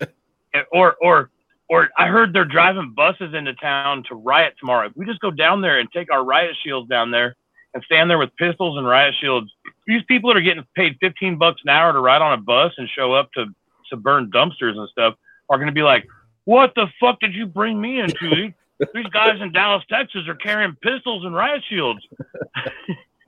or 0.72 0.96
or 1.02 1.30
or 1.70 1.90
I 1.98 2.08
heard 2.08 2.34
they're 2.34 2.46
driving 2.46 2.94
buses 2.96 3.34
into 3.34 3.54
town 3.56 4.04
to 4.10 4.16
riot 4.16 4.54
tomorrow. 4.60 4.88
If 4.88 4.94
we 4.96 5.06
just 5.06 5.20
go 5.20 5.32
down 5.32 5.62
there 5.62 5.80
and 5.80 5.92
take 5.92 6.12
our 6.12 6.24
riot 6.24 6.56
shields 6.64 6.90
down 6.90 7.12
there 7.12 7.36
and 7.74 7.84
stand 7.84 8.10
there 8.10 8.18
with 8.18 8.36
pistols 8.38 8.78
and 8.78 8.88
riot 8.88 9.16
shields, 9.20 9.52
these 9.88 10.04
people 10.08 10.30
that 10.30 10.38
are 10.38 10.42
getting 10.42 10.66
paid 10.76 10.98
15 11.02 11.38
bucks 11.38 11.62
an 11.64 11.70
hour 11.70 11.92
to 11.94 12.00
ride 12.00 12.22
on 12.22 12.34
a 12.34 12.42
bus 12.42 12.74
and 12.78 12.88
show 12.90 13.14
up 13.14 13.32
to, 13.34 13.46
to 13.90 13.98
burn 13.98 14.32
dumpsters 14.32 14.78
and 14.78 14.88
stuff 14.90 15.16
are 15.50 15.58
going 15.58 15.68
to 15.68 15.74
be 15.74 15.84
like, 15.84 16.06
what 16.46 16.74
the 16.76 16.88
fuck 17.00 17.20
did 17.20 17.34
you 17.34 17.46
bring 17.46 17.80
me 17.80 18.00
into? 18.00 18.30
These- 18.30 18.54
These 18.94 19.06
guys 19.08 19.40
in 19.42 19.54
Dallas, 19.54 19.84
Texas 19.90 20.28
are 20.28 20.36
carrying 20.36 20.76
pistols 20.82 21.24
and 21.24 21.34
riot 21.34 21.64
shields. 21.70 22.02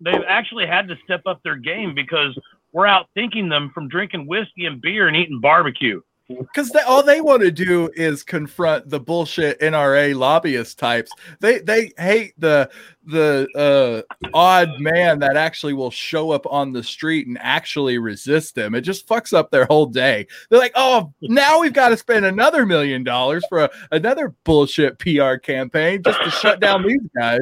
They've 0.00 0.24
actually 0.26 0.66
had 0.66 0.88
to 0.88 0.96
step 1.04 1.22
up 1.26 1.42
their 1.42 1.56
game 1.56 1.94
because 1.94 2.34
we're 2.72 2.86
out 2.86 3.06
thinking 3.14 3.48
them 3.50 3.70
from 3.74 3.88
drinking 3.88 4.26
whiskey 4.26 4.64
and 4.64 4.80
beer 4.80 5.06
and 5.06 5.16
eating 5.16 5.40
barbecue. 5.40 6.00
Because 6.38 6.70
all 6.86 7.02
they 7.02 7.20
want 7.20 7.42
to 7.42 7.50
do 7.50 7.90
is 7.94 8.22
confront 8.22 8.88
the 8.88 9.00
bullshit 9.00 9.58
NRA 9.60 10.14
lobbyist 10.14 10.78
types. 10.78 11.10
They 11.40 11.58
they 11.58 11.92
hate 11.98 12.34
the 12.38 12.70
the 13.04 13.46
uh, 13.56 14.28
odd 14.34 14.80
man 14.80 15.18
that 15.20 15.36
actually 15.36 15.74
will 15.74 15.90
show 15.90 16.30
up 16.30 16.46
on 16.46 16.72
the 16.72 16.82
street 16.82 17.26
and 17.26 17.38
actually 17.40 17.98
resist 17.98 18.54
them. 18.54 18.74
It 18.74 18.82
just 18.82 19.08
fucks 19.08 19.32
up 19.32 19.50
their 19.50 19.64
whole 19.64 19.86
day. 19.86 20.26
They're 20.48 20.58
like, 20.58 20.72
oh, 20.74 21.12
now 21.22 21.60
we've 21.60 21.72
got 21.72 21.90
to 21.90 21.96
spend 21.96 22.24
another 22.24 22.66
million 22.66 23.04
dollars 23.04 23.44
for 23.48 23.64
a, 23.64 23.70
another 23.90 24.34
bullshit 24.44 24.98
PR 24.98 25.34
campaign 25.36 26.02
just 26.02 26.22
to 26.22 26.30
shut 26.30 26.60
down 26.60 26.86
these 26.86 27.00
guys. 27.16 27.40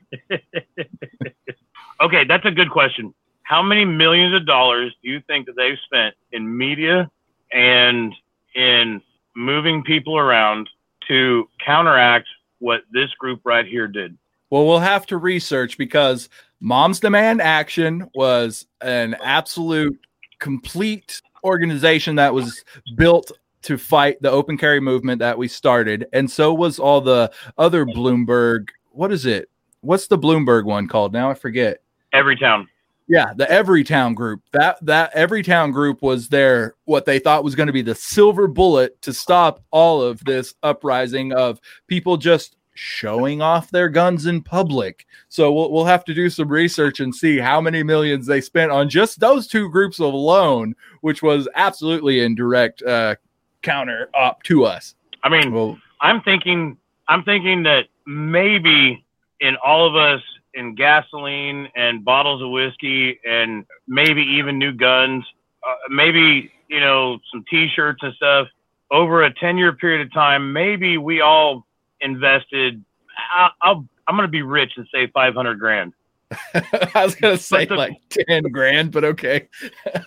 Okay, 2.02 2.26
that's 2.26 2.46
a 2.46 2.52
good 2.52 2.70
question. 2.70 3.14
How 3.44 3.62
many 3.62 3.86
millions 3.86 4.36
of 4.36 4.46
dollars 4.46 4.94
do 5.04 5.10
you 5.10 5.22
think 5.28 5.46
that 5.46 5.56
they've 5.56 5.78
spent 5.86 6.16
in 6.32 6.58
media 6.58 7.10
and 7.52 8.14
in 8.56 9.02
moving 9.36 9.84
people 9.84 10.18
around 10.18 10.70
to 11.08 11.48
counteract 11.64 12.28
what 12.60 12.82
this 12.92 13.12
group 13.20 13.42
right 13.44 13.66
here 13.66 13.88
did? 13.88 14.18
Well, 14.50 14.66
we'll 14.66 14.80
have 14.80 15.06
to 15.08 15.18
research 15.18 15.78
because 15.78 16.30
Moms 16.60 17.00
Demand 17.00 17.42
Action 17.42 18.10
was 18.16 18.66
an 18.82 19.16
absolute 19.24 20.00
complete 20.40 21.22
organization 21.44 22.16
that 22.16 22.34
was 22.34 22.64
built 22.96 23.32
to 23.64 23.78
fight 23.78 24.22
the 24.22 24.30
open 24.30 24.58
carry 24.58 24.80
movement 24.80 25.20
that 25.20 25.38
we 25.38 25.48
started. 25.48 26.08
And 26.14 26.30
so 26.30 26.54
was 26.54 26.80
all 26.80 27.02
the 27.02 27.32
other 27.58 27.86
Bloomberg. 27.86 28.70
What 28.92 29.12
is 29.12 29.26
it? 29.26 29.50
What's 29.82 30.08
the 30.08 30.18
Bloomberg 30.18 30.66
one 30.66 30.88
called? 30.88 31.14
Now 31.14 31.30
I 31.30 31.34
forget. 31.34 31.82
Every 32.14 32.38
town. 32.38 32.68
Yeah, 33.08 33.34
the 33.36 33.46
Everytown 33.46 34.16
group. 34.16 34.42
That 34.52 34.84
that 34.86 35.14
Everytown 35.14 35.72
group 35.72 36.02
was 36.02 36.28
their 36.30 36.76
what 36.86 37.06
they 37.06 37.20
thought 37.20 37.44
was 37.44 37.56
going 37.56 37.68
to 37.68 37.74
be 37.74 37.84
the 37.84 37.96
silver 37.96 38.48
bullet 38.48 39.00
to 39.04 39.14
stop 39.14 39.64
all 39.72 40.02
of 40.02 40.24
this 40.26 40.56
uprising 40.64 41.32
of 41.32 41.60
people 41.88 42.18
just 42.18 42.56
showing 42.74 43.42
off 43.42 43.70
their 43.72 43.90
guns 43.90 44.26
in 44.26 44.42
public. 44.42 45.06
So 45.30 45.52
we'll 45.52 45.72
we'll 45.72 45.86
have 45.86 46.04
to 46.06 46.14
do 46.14 46.30
some 46.30 46.48
research 46.48 47.00
and 47.00 47.14
see 47.14 47.38
how 47.38 47.62
many 47.62 47.84
millions 47.84 48.26
they 48.26 48.42
spent 48.42 48.72
on 48.72 48.90
just 48.90 49.20
those 49.20 49.48
two 49.48 49.70
groups 49.70 50.00
alone, 50.00 50.76
which 51.02 51.22
was 51.22 51.48
absolutely 51.56 52.22
in 52.22 52.34
direct 52.34 52.82
uh, 52.82 53.16
counter 53.62 54.10
op 54.14 54.42
to 54.44 54.66
us. 54.66 54.96
I 55.24 55.30
mean, 55.30 55.54
Well, 55.54 55.78
I'm 56.02 56.22
thinking 56.22 56.78
I'm 57.08 57.24
thinking 57.24 57.64
that 57.64 57.86
maybe 58.08 59.06
in 59.42 59.56
all 59.64 59.88
of 59.88 59.96
us 59.96 60.22
in 60.56 60.76
gasoline 60.76 61.70
and 61.76 62.04
bottles 62.04 62.42
of 62.42 62.50
whiskey 62.50 63.20
and 63.28 63.66
maybe 63.88 64.22
even 64.22 64.58
new 64.58 64.72
guns, 64.72 65.24
uh, 65.68 65.74
maybe 65.90 66.52
you 66.68 66.80
know 66.80 67.20
some 67.32 67.44
T-shirts 67.50 68.00
and 68.02 68.14
stuff 68.16 68.48
over 68.92 69.24
a 69.24 69.34
10 69.34 69.58
year 69.58 69.74
period 69.74 70.06
of 70.06 70.14
time. 70.14 70.54
Maybe 70.54 70.98
we 70.98 71.22
all 71.22 71.66
invested. 72.02 72.84
I, 73.32 73.50
I'll, 73.62 73.86
I'm 74.08 74.16
going 74.16 74.28
to 74.28 74.32
be 74.32 74.42
rich 74.42 74.74
and 74.78 74.88
say 74.94 75.08
500 75.08 75.60
grand. 75.60 75.94
I 76.54 77.06
was 77.06 77.16
gonna 77.16 77.38
say 77.38 77.66
the- 77.66 77.76
like 77.76 78.02
ten 78.10 78.44
grand, 78.44 78.92
but 78.92 79.04
okay. 79.04 79.48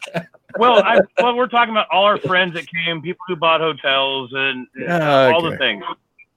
well, 0.58 0.82
I, 0.82 1.00
well, 1.20 1.36
we're 1.36 1.46
talking 1.46 1.70
about 1.70 1.86
all 1.92 2.04
our 2.04 2.18
friends 2.18 2.54
that 2.54 2.66
came, 2.66 3.00
people 3.02 3.20
who 3.28 3.36
bought 3.36 3.60
hotels, 3.60 4.30
and 4.34 4.66
all 4.90 5.42
the 5.42 5.56
things. 5.58 5.84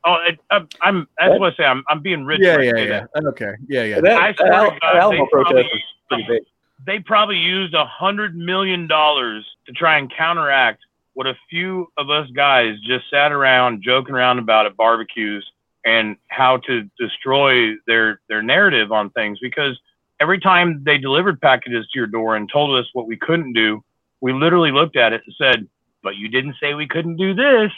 Oh, 0.04 0.18
it, 0.28 0.40
I'm, 0.50 0.68
I'm. 0.82 1.08
That's 1.20 1.40
what 1.40 1.54
I 1.54 1.56
say. 1.56 1.64
I'm, 1.64 1.84
I'm 1.88 2.02
being 2.02 2.26
rich. 2.26 2.40
Yeah, 2.42 2.58
when 2.58 2.66
yeah, 2.66 2.72
say 2.74 2.88
yeah. 2.88 3.06
that. 3.14 3.26
Okay, 3.26 3.52
yeah, 3.68 3.84
yeah. 3.84 4.02
That, 4.02 4.22
I 4.22 4.34
swear 4.34 4.50
to 4.50 4.56
Al- 4.56 4.70
God, 4.70 4.80
that 4.82 4.96
Alamo 4.96 5.26
they 5.26 5.30
protest 5.32 5.54
probably- 5.54 5.84
pretty 6.10 6.26
big. 6.28 6.42
They 6.84 7.00
probably 7.00 7.38
used 7.38 7.76
a 7.76 7.86
hundred 7.86 8.36
million 8.36 8.88
dollars 8.88 9.46
to 9.68 9.72
try 9.72 10.00
and 10.00 10.12
counteract 10.12 10.80
what 11.14 11.28
a 11.28 11.36
few 11.50 11.92
of 11.98 12.10
us 12.10 12.28
guys 12.32 12.76
just 12.84 13.08
sat 13.12 13.32
around 13.32 13.84
joking 13.84 14.16
around 14.16 14.40
about 14.40 14.66
at 14.66 14.76
barbecues 14.76 15.46
and 15.86 16.16
how 16.30 16.58
to 16.58 16.90
destroy 16.98 17.74
their 17.86 18.20
their 18.30 18.42
narrative 18.42 18.92
on 18.92 19.12
things 19.12 19.38
because 19.40 19.80
every 20.20 20.40
time 20.40 20.82
they 20.84 20.98
delivered 20.98 21.40
packages 21.42 21.86
to 21.92 22.00
your 22.00 22.08
door 22.08 22.36
and 22.36 22.50
told 22.52 22.80
us 22.80 22.88
what 22.94 23.06
we 23.08 23.18
couldn't 23.18 23.54
do, 23.54 23.84
we 24.22 24.34
literally 24.34 24.72
looked 24.72 24.96
at 24.96 25.14
it 25.14 25.22
and 25.26 25.36
said, 25.38 25.68
"But 26.04 26.16
you 26.16 26.28
didn't 26.28 26.56
say 26.62 26.74
we 26.74 26.88
couldn't 26.88 27.18
do 27.18 27.34
this." 27.34 27.72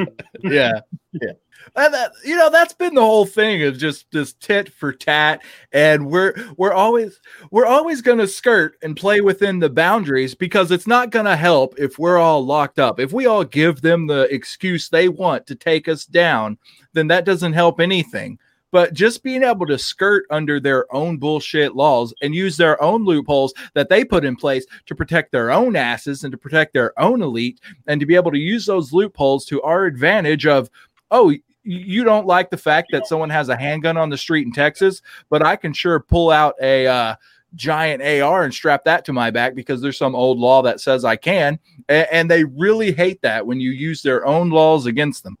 yeah, 0.40 0.80
yeah. 1.12 1.32
And 1.76 1.94
that, 1.94 2.12
you 2.24 2.36
know, 2.36 2.50
that's 2.50 2.74
been 2.74 2.94
the 2.94 3.00
whole 3.00 3.24
thing 3.24 3.62
of 3.62 3.78
just 3.78 4.10
this 4.10 4.32
tit 4.34 4.72
for 4.72 4.92
tat, 4.92 5.42
and 5.72 6.06
we're 6.06 6.34
we're 6.56 6.72
always 6.72 7.20
we're 7.50 7.66
always 7.66 8.02
going 8.02 8.18
to 8.18 8.26
skirt 8.26 8.76
and 8.82 8.96
play 8.96 9.20
within 9.20 9.58
the 9.58 9.70
boundaries 9.70 10.34
because 10.34 10.70
it's 10.70 10.86
not 10.86 11.10
going 11.10 11.26
to 11.26 11.36
help 11.36 11.74
if 11.78 11.98
we're 11.98 12.18
all 12.18 12.44
locked 12.44 12.78
up. 12.78 12.98
If 13.00 13.12
we 13.12 13.26
all 13.26 13.44
give 13.44 13.80
them 13.80 14.06
the 14.06 14.22
excuse 14.34 14.88
they 14.88 15.08
want 15.08 15.46
to 15.46 15.54
take 15.54 15.88
us 15.88 16.04
down, 16.04 16.58
then 16.92 17.06
that 17.08 17.24
doesn't 17.24 17.52
help 17.52 17.80
anything. 17.80 18.38
But 18.72 18.94
just 18.94 19.22
being 19.22 19.44
able 19.44 19.66
to 19.66 19.78
skirt 19.78 20.24
under 20.30 20.58
their 20.58 20.92
own 20.94 21.18
bullshit 21.18 21.76
laws 21.76 22.12
and 22.22 22.34
use 22.34 22.56
their 22.56 22.82
own 22.82 23.04
loopholes 23.04 23.54
that 23.74 23.88
they 23.88 24.04
put 24.04 24.24
in 24.24 24.34
place 24.34 24.66
to 24.86 24.94
protect 24.94 25.30
their 25.30 25.52
own 25.52 25.76
asses 25.76 26.24
and 26.24 26.32
to 26.32 26.38
protect 26.38 26.72
their 26.72 26.98
own 27.00 27.22
elite 27.22 27.60
and 27.86 28.00
to 28.00 28.06
be 28.06 28.16
able 28.16 28.32
to 28.32 28.38
use 28.38 28.66
those 28.66 28.92
loopholes 28.92 29.44
to 29.46 29.62
our 29.62 29.84
advantage 29.84 30.46
of 30.46 30.70
oh 31.10 31.32
you 31.64 32.02
don't 32.02 32.26
like 32.26 32.50
the 32.50 32.56
fact 32.56 32.88
that 32.90 33.06
someone 33.06 33.30
has 33.30 33.48
a 33.48 33.56
handgun 33.56 33.96
on 33.96 34.10
the 34.10 34.18
street 34.18 34.46
in 34.46 34.52
Texas 34.52 35.02
but 35.28 35.44
I 35.44 35.54
can 35.54 35.72
sure 35.72 36.00
pull 36.00 36.30
out 36.30 36.54
a 36.60 36.86
uh, 36.86 37.14
giant 37.54 38.02
AR 38.02 38.44
and 38.44 38.54
strap 38.54 38.84
that 38.84 39.04
to 39.04 39.12
my 39.12 39.30
back 39.30 39.54
because 39.54 39.80
there's 39.80 39.98
some 39.98 40.14
old 40.14 40.38
law 40.38 40.62
that 40.62 40.80
says 40.80 41.04
I 41.04 41.16
can. 41.16 41.58
A- 41.88 42.12
and 42.12 42.30
they 42.30 42.44
really 42.44 42.92
hate 42.92 43.20
that 43.22 43.46
when 43.46 43.60
you 43.60 43.70
use 43.70 44.02
their 44.02 44.26
own 44.26 44.50
laws 44.50 44.86
against 44.86 45.24
them 45.24 45.36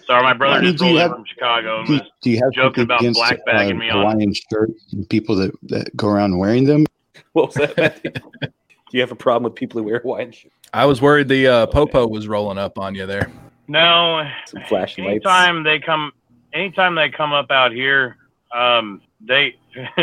Sorry, 0.06 0.22
my 0.22 0.32
brother 0.32 0.56
Ronnie, 0.56 0.72
just 0.72 0.82
do 0.82 0.90
you 0.90 0.98
rolled 0.98 1.02
in 1.02 1.08
have- 1.08 1.16
from 1.16 1.24
Chicago. 1.26 1.78
and 1.80 1.86
Do, 1.88 2.00
do 2.22 2.30
you 2.30 2.36
have 2.42 2.52
joking 2.52 2.84
about 2.84 3.00
against 3.00 3.18
black 3.20 3.44
bagging 3.46 3.76
uh, 3.76 3.78
me 3.78 3.90
on. 3.90 3.98
Hawaiian 4.00 4.34
shirts 4.34 4.92
and 4.92 5.08
people 5.08 5.36
that, 5.36 5.52
that 5.64 5.96
go 5.96 6.08
around 6.08 6.38
wearing 6.38 6.64
them? 6.64 6.86
What 7.32 7.46
was 7.46 7.54
that? 7.54 7.76
Matthew? 7.78 8.10
Do 8.10 8.50
you 8.98 9.00
have 9.00 9.10
a 9.12 9.14
problem 9.16 9.44
with 9.44 9.54
people 9.54 9.80
who 9.80 9.86
wear 9.88 10.00
Hawaiian 10.00 10.32
shirts? 10.32 10.54
I 10.74 10.84
was 10.84 11.00
worried 11.00 11.28
the 11.28 11.46
uh, 11.46 11.66
popo 11.66 12.06
was 12.06 12.28
rolling 12.28 12.58
up 12.58 12.78
on 12.78 12.94
you 12.94 13.06
there 13.06 13.30
No, 13.68 14.28
Some 14.46 14.62
flashing 14.68 15.04
lights. 15.04 15.24
anytime 15.24 15.62
they 15.62 15.78
come, 15.78 16.12
anytime 16.52 16.94
they 16.94 17.08
come 17.08 17.32
up 17.32 17.50
out 17.50 17.72
here, 17.72 18.16
um, 18.54 19.00
they 19.20 19.56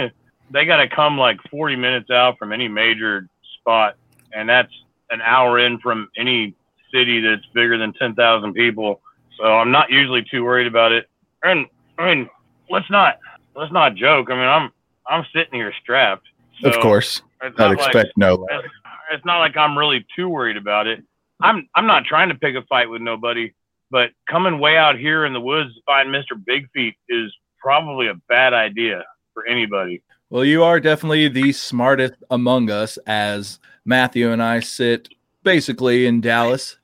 they 0.52 0.66
got 0.66 0.78
to 0.78 0.88
come 0.90 1.18
like 1.20 1.40
40 1.52 1.76
minutes 1.76 2.10
out 2.10 2.38
from 2.40 2.52
any 2.52 2.68
major 2.68 3.28
spot, 3.60 3.96
and 4.34 4.50
that's 4.50 4.74
an 5.12 5.22
hour 5.22 5.60
in 5.60 5.78
from 5.80 6.10
any 6.18 6.56
city 6.92 7.22
that's 7.22 7.46
bigger 7.54 7.78
than 7.78 7.94
10,000 7.94 8.54
people. 8.54 9.02
So 9.40 9.46
I'm 9.46 9.72
not 9.72 9.90
usually 9.90 10.26
too 10.30 10.44
worried 10.44 10.68
about 10.68 10.92
it. 10.92 11.08
And 11.44 11.66
I 11.98 12.14
mean, 12.14 12.30
let's 12.70 12.90
not 12.90 13.20
let's 13.56 13.72
not 13.72 13.96
joke. 13.96 14.30
I 14.30 14.36
mean, 14.36 14.48
I'm 14.48 14.72
I'm 15.08 15.26
sitting 15.34 15.54
here 15.54 15.74
strapped. 15.82 16.28
of 16.64 16.78
course 16.82 17.22
I'd 17.42 17.58
not 17.58 17.70
like- 17.70 17.80
expect 17.80 18.18
no 18.18 18.46
it's, 18.50 18.68
it's 19.12 19.26
not 19.26 19.40
like 19.40 19.56
I'm 19.56 19.78
really 19.78 20.06
too 20.16 20.30
worried 20.30 20.58
about 20.58 20.88
it. 20.88 21.04
I'm 21.42 21.68
I'm 21.76 21.88
not 21.88 22.06
trying 22.06 22.30
to 22.30 22.36
pick 22.36 22.56
a 22.56 22.64
fight 22.64 22.90
with 22.90 23.02
nobody, 23.02 23.54
but 23.92 24.12
coming 24.30 24.60
way 24.60 24.78
out 24.78 24.98
here 24.98 25.26
in 25.26 25.34
the 25.34 25.42
woods 25.42 25.74
to 25.76 25.82
find 25.86 26.10
Mr. 26.10 26.44
Big 26.46 26.70
Feet 26.72 26.96
is 27.08 27.34
probably 27.60 28.08
a 28.08 28.16
bad 28.28 28.54
idea 28.54 29.04
for 29.34 29.46
anybody. 29.48 30.02
Well, 30.30 30.46
you 30.46 30.64
are 30.64 30.80
definitely 30.80 31.28
the 31.28 31.52
smartest 31.54 32.16
among 32.30 32.70
us 32.70 32.98
as 33.08 33.60
Matthew 33.86 34.32
and 34.32 34.44
I 34.44 34.60
sit 34.60 35.10
basically 35.44 36.06
in 36.06 36.22
Dallas. 36.22 36.78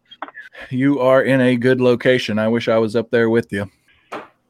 You 0.69 0.99
are 0.99 1.21
in 1.21 1.41
a 1.41 1.55
good 1.55 1.81
location. 1.81 2.39
I 2.39 2.47
wish 2.47 2.67
I 2.67 2.77
was 2.77 2.95
up 2.95 3.09
there 3.11 3.29
with 3.29 3.51
you. 3.51 3.69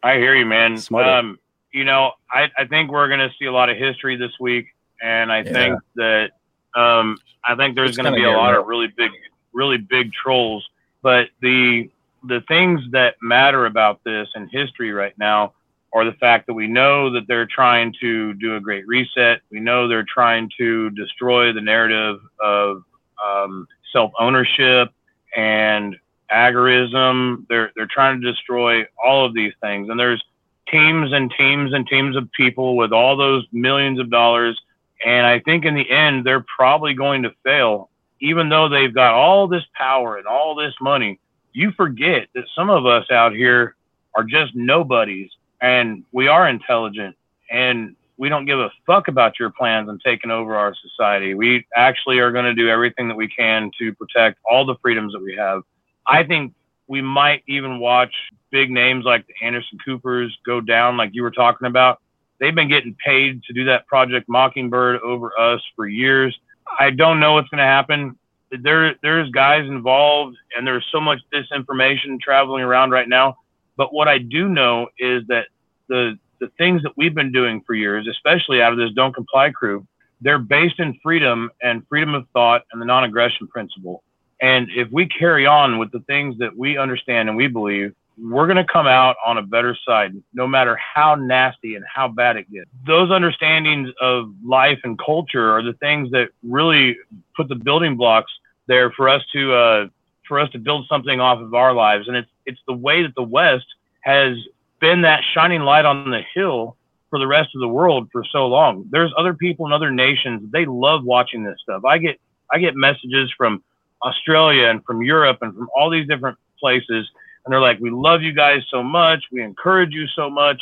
I 0.04 0.16
hear 0.18 0.36
you, 0.36 0.46
man. 0.46 0.78
Um, 0.94 1.40
you 1.72 1.84
know, 1.84 2.14
I, 2.32 2.50
I 2.58 2.66
think 2.66 2.92
we're 2.92 3.08
going 3.08 3.20
to 3.20 3.32
see 3.40 3.46
a 3.46 3.52
lot 3.52 3.70
of 3.70 3.78
history 3.78 4.16
this 4.16 4.32
week, 4.40 4.68
and 5.02 5.32
I 5.32 5.40
Yeah. 5.40 5.52
think 5.52 5.80
that 5.96 6.32
um, 6.76 7.18
I 7.44 7.56
think 7.56 7.76
there's 7.76 7.96
going 7.96 8.06
to 8.06 8.12
be 8.12 8.24
a 8.24 8.32
lot 8.32 8.52
real. 8.52 8.62
of 8.62 8.68
really 8.68 8.88
big, 8.96 9.12
really 9.54 9.78
big 9.78 10.12
trolls. 10.14 10.68
But 11.02 11.30
the 11.42 11.90
the 12.28 12.42
things 12.48 12.82
that 12.92 13.16
matter 13.22 13.66
about 13.68 14.04
this 14.04 14.28
and 14.36 14.50
history 14.52 14.92
right 14.92 15.16
now 15.20 15.54
are 15.94 16.04
the 16.04 16.14
fact 16.14 16.48
that 16.48 16.54
we 16.54 16.68
know 16.68 17.10
that 17.12 17.28
they're 17.28 17.46
trying 17.46 17.94
to 18.02 18.34
do 18.34 18.56
a 18.56 18.60
great 18.60 18.86
reset. 18.88 19.42
We 19.52 19.60
know 19.60 19.88
they're 19.88 20.04
trying 20.08 20.50
to 20.58 20.90
destroy 20.92 21.54
the 21.54 21.62
narrative 21.62 22.20
of 22.42 22.84
um, 23.24 23.68
self 23.94 24.12
ownership 24.20 24.90
and 25.36 25.96
agorism. 26.32 27.46
They're 27.50 27.72
they're 27.76 27.88
trying 27.88 28.22
to 28.22 28.32
destroy 28.32 28.86
all 29.04 29.26
of 29.26 29.34
these 29.34 29.54
things, 29.62 29.90
and 29.90 30.00
there's 30.00 30.24
teams 30.70 31.14
and 31.14 31.32
teams 31.38 31.74
and 31.74 31.88
teams 31.88 32.16
of 32.16 32.32
people 32.32 32.76
with 32.76 32.92
all 32.92 33.16
those 33.16 33.46
millions 33.52 34.00
of 34.00 34.10
dollars. 34.10 34.60
And 35.06 35.26
I 35.26 35.40
think 35.40 35.66
in 35.66 35.76
the 35.76 35.90
end, 35.90 36.26
they're 36.26 36.46
probably 36.56 36.94
going 36.94 37.24
to 37.24 37.32
fail, 37.44 37.90
even 38.20 38.50
though 38.50 38.70
they've 38.70 38.94
got 38.94 39.14
all 39.14 39.48
this 39.48 39.64
power 39.76 40.18
and 40.18 40.26
all 40.26 40.56
this 40.56 40.74
money. 40.82 41.20
You 41.54 41.72
forget 41.72 42.28
that 42.34 42.46
some 42.56 42.70
of 42.70 42.86
us 42.86 43.10
out 43.12 43.34
here 43.34 43.76
are 44.16 44.24
just 44.24 44.56
nobodies, 44.56 45.32
and 45.62 46.04
we 46.12 46.28
are 46.28 46.50
intelligent, 46.50 47.16
and 47.52 47.96
we 48.18 48.30
don't 48.30 48.46
give 48.46 48.60
a 48.60 48.72
fuck 48.86 49.08
about 49.08 49.40
your 49.40 49.50
plans 49.50 49.90
on 49.90 50.00
taking 50.04 50.32
over 50.32 50.56
our 50.56 50.74
society. 50.76 51.34
We 51.34 51.66
actually 51.76 52.20
are 52.20 52.32
going 52.32 52.46
to 52.46 52.54
do 52.54 52.70
everything 52.70 53.08
that 53.10 53.16
we 53.16 53.28
can 53.28 53.72
to 53.80 53.94
protect 53.94 54.40
all 54.50 54.66
the 54.66 54.76
freedoms 54.82 55.14
that 55.14 55.22
we 55.22 55.36
have. 55.36 55.64
I 56.08 56.24
think 56.24 56.54
we 56.88 57.02
might 57.02 57.44
even 57.48 57.80
watch 57.80 58.14
big 58.52 58.72
names 58.72 59.06
like 59.06 59.26
the 59.28 59.34
Anderson 59.46 59.78
Coopers 59.84 60.38
go 60.46 60.62
down, 60.62 60.98
like 60.98 61.10
you 61.14 61.24
were 61.24 61.32
talking 61.32 61.68
about. 61.68 62.00
They've 62.40 62.56
been 62.56 62.70
getting 62.70 62.96
paid 63.04 63.44
to 63.44 63.54
do 63.54 63.66
that 63.66 63.88
Project 63.88 64.30
Mockingbird 64.30 65.02
over 65.02 65.38
us 65.40 65.62
for 65.76 65.88
years. 65.88 66.38
I 66.80 66.92
don't 66.92 67.20
know 67.20 67.34
what's 67.34 67.50
going 67.50 67.60
to 67.60 67.64
happen. 67.64 68.18
There, 68.62 68.96
there's 69.02 69.30
guys 69.32 69.68
involved, 69.68 70.38
and 70.56 70.66
there's 70.66 70.86
so 70.92 71.02
much 71.02 71.20
disinformation 71.34 72.20
traveling 72.20 72.64
around 72.64 72.92
right 72.92 73.10
now. 73.10 73.38
But 73.78 73.94
what 73.94 74.08
I 74.08 74.20
do 74.20 74.48
know 74.48 74.88
is 75.00 75.24
that 75.28 75.48
the 75.90 76.18
the 76.40 76.50
things 76.58 76.84
that 76.84 76.92
we've 76.98 77.16
been 77.16 77.32
doing 77.32 77.62
for 77.66 77.74
years, 77.74 78.08
especially 78.08 78.62
out 78.62 78.72
of 78.72 78.78
this 78.78 78.92
Don't 78.96 79.14
Comply 79.14 79.52
crew, 79.52 79.86
they're 80.22 80.40
based 80.40 80.80
in 80.80 80.98
freedom 81.04 81.50
and 81.62 81.86
freedom 81.88 82.14
of 82.14 82.28
thought 82.34 82.64
and 82.72 82.82
the 82.82 82.86
non-aggression 82.86 83.48
principle. 83.48 84.04
And 84.42 84.70
if 84.76 84.90
we 84.92 85.08
carry 85.08 85.46
on 85.46 85.78
with 85.78 85.92
the 85.92 86.02
things 86.02 86.38
that 86.40 86.56
we 86.56 86.78
understand 86.78 87.30
and 87.30 87.38
we 87.38 87.48
believe, 87.48 87.94
we're 88.18 88.48
going 88.48 88.58
to 88.58 88.66
come 88.66 88.88
out 88.88 89.18
on 89.26 89.38
a 89.38 89.42
better 89.42 89.78
side, 89.86 90.14
no 90.34 90.48
matter 90.48 90.78
how 90.78 91.16
nasty 91.16 91.76
and 91.76 91.84
how 91.94 92.08
bad 92.08 92.38
it 92.38 92.50
gets. 92.52 92.70
Those 92.86 93.12
understandings 93.12 93.90
of 94.00 94.34
life 94.44 94.80
and 94.84 94.98
culture 94.98 95.52
are 95.52 95.62
the 95.62 95.74
things 95.74 96.12
that 96.12 96.30
really 96.44 96.98
put 97.36 97.50
the 97.50 97.56
building 97.56 97.98
blocks 97.98 98.32
there 98.68 98.92
for 98.92 99.10
us 99.10 99.22
to 99.34 99.54
uh, 99.54 99.88
for 100.28 100.40
us 100.40 100.50
to 100.52 100.60
build 100.60 100.88
something 100.88 101.20
off 101.20 101.40
of 101.40 101.54
our 101.54 101.74
lives. 101.74 102.08
And 102.08 102.16
it's 102.16 102.30
it's 102.46 102.60
the 102.68 102.74
way 102.74 103.04
that 103.04 103.16
the 103.16 103.24
West 103.24 103.66
has 104.02 104.38
been 104.86 105.02
that 105.02 105.24
shining 105.34 105.62
light 105.62 105.84
on 105.84 106.12
the 106.12 106.22
hill 106.36 106.78
for 107.10 107.18
the 107.18 107.26
rest 107.26 107.50
of 107.56 107.60
the 107.60 107.68
world 107.68 108.08
for 108.12 108.24
so 108.32 108.46
long. 108.46 108.86
There's 108.92 109.12
other 109.18 109.34
people 109.34 109.66
in 109.66 109.74
other 109.74 109.90
nations 109.90 110.52
they 110.52 110.66
love 110.66 111.04
watching 111.04 111.44
this 111.44 111.58
stuff. 111.64 111.84
I 111.86 111.98
get 111.98 112.20
I 112.54 112.60
get 112.60 112.76
messages 112.76 113.34
from 113.36 113.64
Australia 114.04 114.68
and 114.68 114.86
from 114.86 115.02
Europe 115.02 115.40
and 115.42 115.56
from 115.56 115.70
all 115.76 115.90
these 115.90 116.08
different 116.08 116.38
places, 116.60 117.10
and 117.44 117.52
they're 117.52 117.62
like, 117.62 117.80
"We 117.80 117.90
love 117.90 118.22
you 118.22 118.32
guys 118.32 118.62
so 118.70 118.84
much. 118.84 119.24
We 119.32 119.42
encourage 119.42 119.92
you 119.92 120.06
so 120.06 120.30
much, 120.30 120.62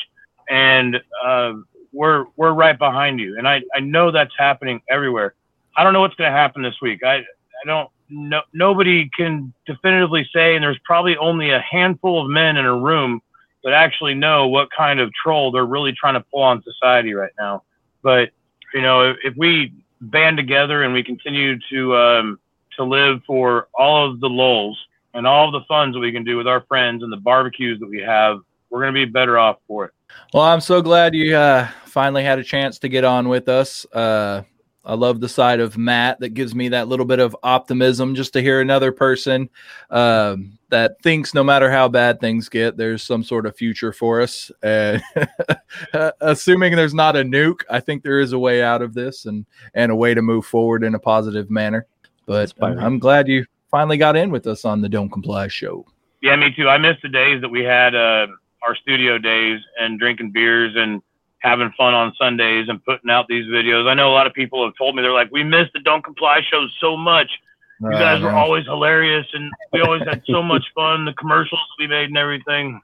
and 0.50 1.02
uh, 1.22 1.56
we're 1.92 2.28
we're 2.38 2.54
right 2.54 2.80
behind 2.80 3.20
you." 3.20 3.38
And 3.38 3.46
I 3.46 3.62
I 3.76 3.82
know 3.82 4.10
that's 4.10 4.34
happening 4.38 4.82
everywhere. 4.90 5.34
I 5.76 5.84
don't 5.84 5.92
know 5.92 6.00
what's 6.00 6.16
going 6.16 6.32
to 6.32 6.38
happen 6.38 6.62
this 6.62 6.80
week. 6.82 7.04
I 7.04 7.16
I 7.16 7.66
don't 7.66 7.90
no 8.10 8.42
nobody 8.54 9.10
can 9.18 9.54
definitively 9.66 10.30
say, 10.34 10.56
and 10.56 10.64
there's 10.64 10.80
probably 10.86 11.18
only 11.18 11.50
a 11.50 11.60
handful 11.60 12.24
of 12.24 12.30
men 12.30 12.56
in 12.56 12.66
a 12.66 12.78
room 12.78 13.22
that 13.64 13.74
actually 13.74 14.14
know 14.14 14.48
what 14.48 14.70
kind 14.76 15.00
of 15.00 15.12
troll 15.14 15.52
they're 15.52 15.66
really 15.66 15.94
trying 15.94 16.16
to 16.16 16.26
pull 16.32 16.42
on 16.42 16.64
society 16.64 17.14
right 17.14 17.32
now. 17.40 17.64
But 18.02 18.32
you 18.74 18.82
know, 18.82 19.12
if, 19.12 19.18
if 19.24 19.34
we 19.38 19.74
band 20.02 20.38
together 20.38 20.84
and 20.84 20.94
we 20.94 21.04
continue 21.04 21.58
to 21.70 21.96
um, 21.96 22.40
to 22.78 22.84
live 22.84 23.22
for 23.26 23.68
all 23.74 24.10
of 24.10 24.20
the 24.20 24.30
lulls 24.30 24.78
and 25.14 25.28
all 25.28 25.48
of 25.48 25.54
the 25.54 25.66
funs 25.68 25.94
that 25.94 26.00
we 26.00 26.12
can 26.12 26.24
do 26.24 26.38
with 26.38 26.48
our 26.48 26.62
friends 26.62 27.04
and 27.04 27.12
the 27.12 27.18
barbecues 27.18 27.80
that 27.80 27.90
we 27.90 28.02
have 28.02 28.40
we're 28.74 28.82
gonna 28.82 28.92
be 28.92 29.06
better 29.06 29.38
off 29.38 29.58
for 29.68 29.86
it. 29.86 29.92
Well, 30.34 30.44
I'm 30.44 30.62
so 30.62 30.82
glad 30.82 31.14
you 31.14 31.36
uh, 31.36 31.68
finally 31.86 32.24
had 32.24 32.40
a 32.40 32.44
chance 32.44 32.80
to 32.80 32.90
get 32.90 33.04
on 33.04 33.30
with 33.30 33.48
us. 33.48 33.86
Uh, 33.94 34.42
I 34.84 34.96
love 34.96 35.22
the 35.22 35.30
side 35.30 35.60
of 35.60 35.78
Matt 35.78 36.20
that 36.20 36.30
gives 36.30 36.54
me 36.56 36.70
that 36.70 36.88
little 36.88 37.06
bit 37.06 37.20
of 37.20 37.38
optimism 37.44 38.16
just 38.16 38.34
to 38.34 38.42
hear 38.42 38.60
another 38.60 38.92
person 38.92 39.50
um, 39.92 40.58
that 40.74 41.00
thinks 41.04 41.36
no 41.36 41.44
matter 41.44 41.70
how 41.70 41.88
bad 41.88 42.20
things 42.20 42.50
get, 42.50 42.78
there's 42.78 43.04
some 43.04 43.24
sort 43.24 43.46
of 43.46 43.56
future 43.56 43.94
for 43.94 44.22
us. 44.22 44.52
Uh, 45.94 46.12
assuming 46.22 46.76
there's 46.76 46.94
not 46.94 47.16
a 47.16 47.24
nuke, 47.24 47.62
I 47.70 47.80
think 47.80 48.04
there 48.04 48.20
is 48.20 48.32
a 48.32 48.40
way 48.40 48.64
out 48.64 48.82
of 48.82 48.94
this 48.94 49.26
and 49.26 49.46
and 49.74 49.92
a 49.92 49.96
way 49.96 50.14
to 50.14 50.22
move 50.22 50.46
forward 50.46 50.84
in 50.84 50.94
a 50.96 51.00
positive 51.00 51.50
manner. 51.50 51.88
But 52.26 52.54
I'm, 52.62 52.80
I'm 52.80 53.00
glad 53.00 53.28
you 53.28 53.46
finally 53.72 53.98
got 53.98 54.16
in 54.16 54.30
with 54.30 54.46
us 54.48 54.66
on 54.66 54.82
the 54.82 54.90
Don't 54.90 55.10
Comply 55.10 55.48
show. 55.48 55.86
Yeah, 56.22 56.36
me 56.36 56.54
too. 56.56 56.70
I 56.70 56.78
miss 56.78 56.98
the 57.02 57.10
days 57.10 57.42
that 57.42 57.50
we 57.50 57.64
had 57.64 57.96
uh, 57.96 58.28
our 58.62 58.76
studio 58.76 59.18
days 59.18 59.60
and 59.80 60.00
drinking 60.00 60.32
beers 60.32 60.74
and 60.76 61.02
having 61.40 61.72
fun 61.78 61.94
on 61.94 62.14
Sundays 62.18 62.70
and 62.70 62.84
putting 62.86 63.10
out 63.10 63.28
these 63.28 63.46
videos. 63.46 63.88
I 63.88 63.94
know 63.94 64.10
a 64.10 64.16
lot 64.16 64.28
of 64.28 64.34
people 64.34 64.64
have 64.66 64.76
told 64.78 64.96
me 64.96 65.02
they're 65.02 65.12
like, 65.12 65.32
we 65.32 65.44
miss 65.44 65.68
the 65.74 65.80
Don't 65.82 66.04
Comply 66.04 66.42
show 66.50 66.66
so 66.80 66.96
much. 66.96 67.30
You 67.82 67.92
guys 67.92 68.22
were 68.22 68.32
always 68.32 68.66
hilarious, 68.66 69.26
and 69.34 69.52
we 69.74 69.82
always 69.82 70.04
had 70.04 70.22
so 70.26 70.42
much 70.42 70.64
fun. 70.76 71.06
The 71.06 71.14
commercials 71.14 71.60
we 71.80 71.88
made 71.88 72.06
and 72.10 72.18
everything. 72.18 72.82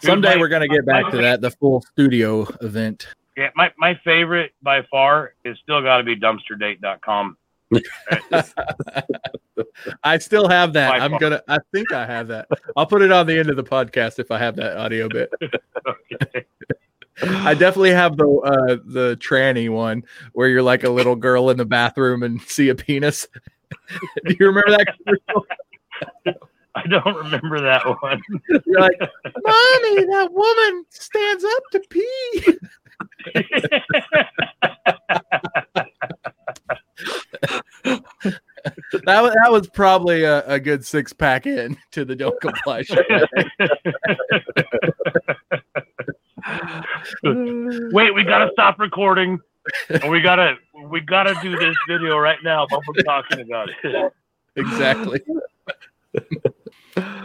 Someday 0.00 0.34
my- 0.34 0.40
we're 0.40 0.48
gonna 0.48 0.68
get 0.68 0.84
back 0.84 1.04
my- 1.04 1.10
to 1.12 1.16
that, 1.18 1.40
the 1.40 1.50
full 1.52 1.82
studio 1.82 2.46
event. 2.60 3.06
Yeah, 3.36 3.50
my, 3.54 3.70
my 3.78 3.94
favorite 4.02 4.52
by 4.62 4.82
far 4.90 5.34
is 5.44 5.56
still 5.62 5.80
got 5.80 5.98
to 5.98 6.02
be 6.02 6.16
dumpsterdate.com. 6.16 7.36
I 10.02 10.18
still 10.18 10.48
have 10.48 10.72
that. 10.72 10.90
By 10.90 10.98
I'm 10.98 11.10
far. 11.12 11.20
gonna. 11.20 11.42
I 11.46 11.58
think 11.72 11.92
I 11.92 12.04
have 12.06 12.28
that. 12.28 12.48
I'll 12.76 12.86
put 12.86 13.02
it 13.02 13.12
on 13.12 13.26
the 13.26 13.38
end 13.38 13.48
of 13.50 13.56
the 13.56 13.62
podcast 13.64 14.18
if 14.18 14.30
I 14.30 14.38
have 14.38 14.56
that 14.56 14.76
audio 14.76 15.08
bit. 15.08 15.30
Okay. 15.42 16.44
I 17.22 17.54
definitely 17.54 17.90
have 17.90 18.16
the 18.16 18.28
uh, 18.28 18.76
the 18.84 19.16
tranny 19.20 19.68
one 19.68 20.04
where 20.32 20.48
you're 20.48 20.62
like 20.62 20.84
a 20.84 20.90
little 20.90 21.16
girl 21.16 21.50
in 21.50 21.56
the 21.56 21.64
bathroom 21.64 22.22
and 22.22 22.40
see 22.42 22.68
a 22.68 22.74
penis. 22.74 23.26
Do 24.26 24.36
you 24.38 24.46
remember 24.46 24.70
that? 24.70 24.86
commercial? 24.96 25.46
I 26.74 26.86
don't 26.86 27.16
remember 27.16 27.60
that 27.60 27.84
one. 28.02 28.20
You're 28.48 28.80
like, 28.80 28.98
mommy, 29.00 30.04
that 30.06 30.28
woman 30.30 30.84
stands 30.90 31.44
up 31.44 31.62
to 31.72 31.80
pee. 31.90 32.58
That 39.04 39.22
was 39.22 39.34
that 39.42 39.50
was 39.50 39.66
probably 39.68 40.24
a, 40.24 40.44
a 40.46 40.60
good 40.60 40.84
six 40.84 41.12
pack 41.12 41.46
in 41.46 41.76
to 41.92 42.04
the 42.04 42.16
don't 42.16 42.38
comply 42.40 42.82
show. 42.82 42.96
Wait, 47.92 48.14
we 48.14 48.24
gotta 48.24 48.50
stop 48.52 48.78
recording. 48.78 49.38
We 50.08 50.20
gotta 50.20 50.56
we 50.90 51.00
gotta 51.00 51.34
do 51.42 51.56
this 51.56 51.76
video 51.88 52.18
right 52.18 52.38
now 52.42 52.66
while 52.68 52.82
we're 52.86 53.02
talking 53.02 53.40
about 53.40 53.70
it. 53.82 54.12
exactly. 54.56 55.20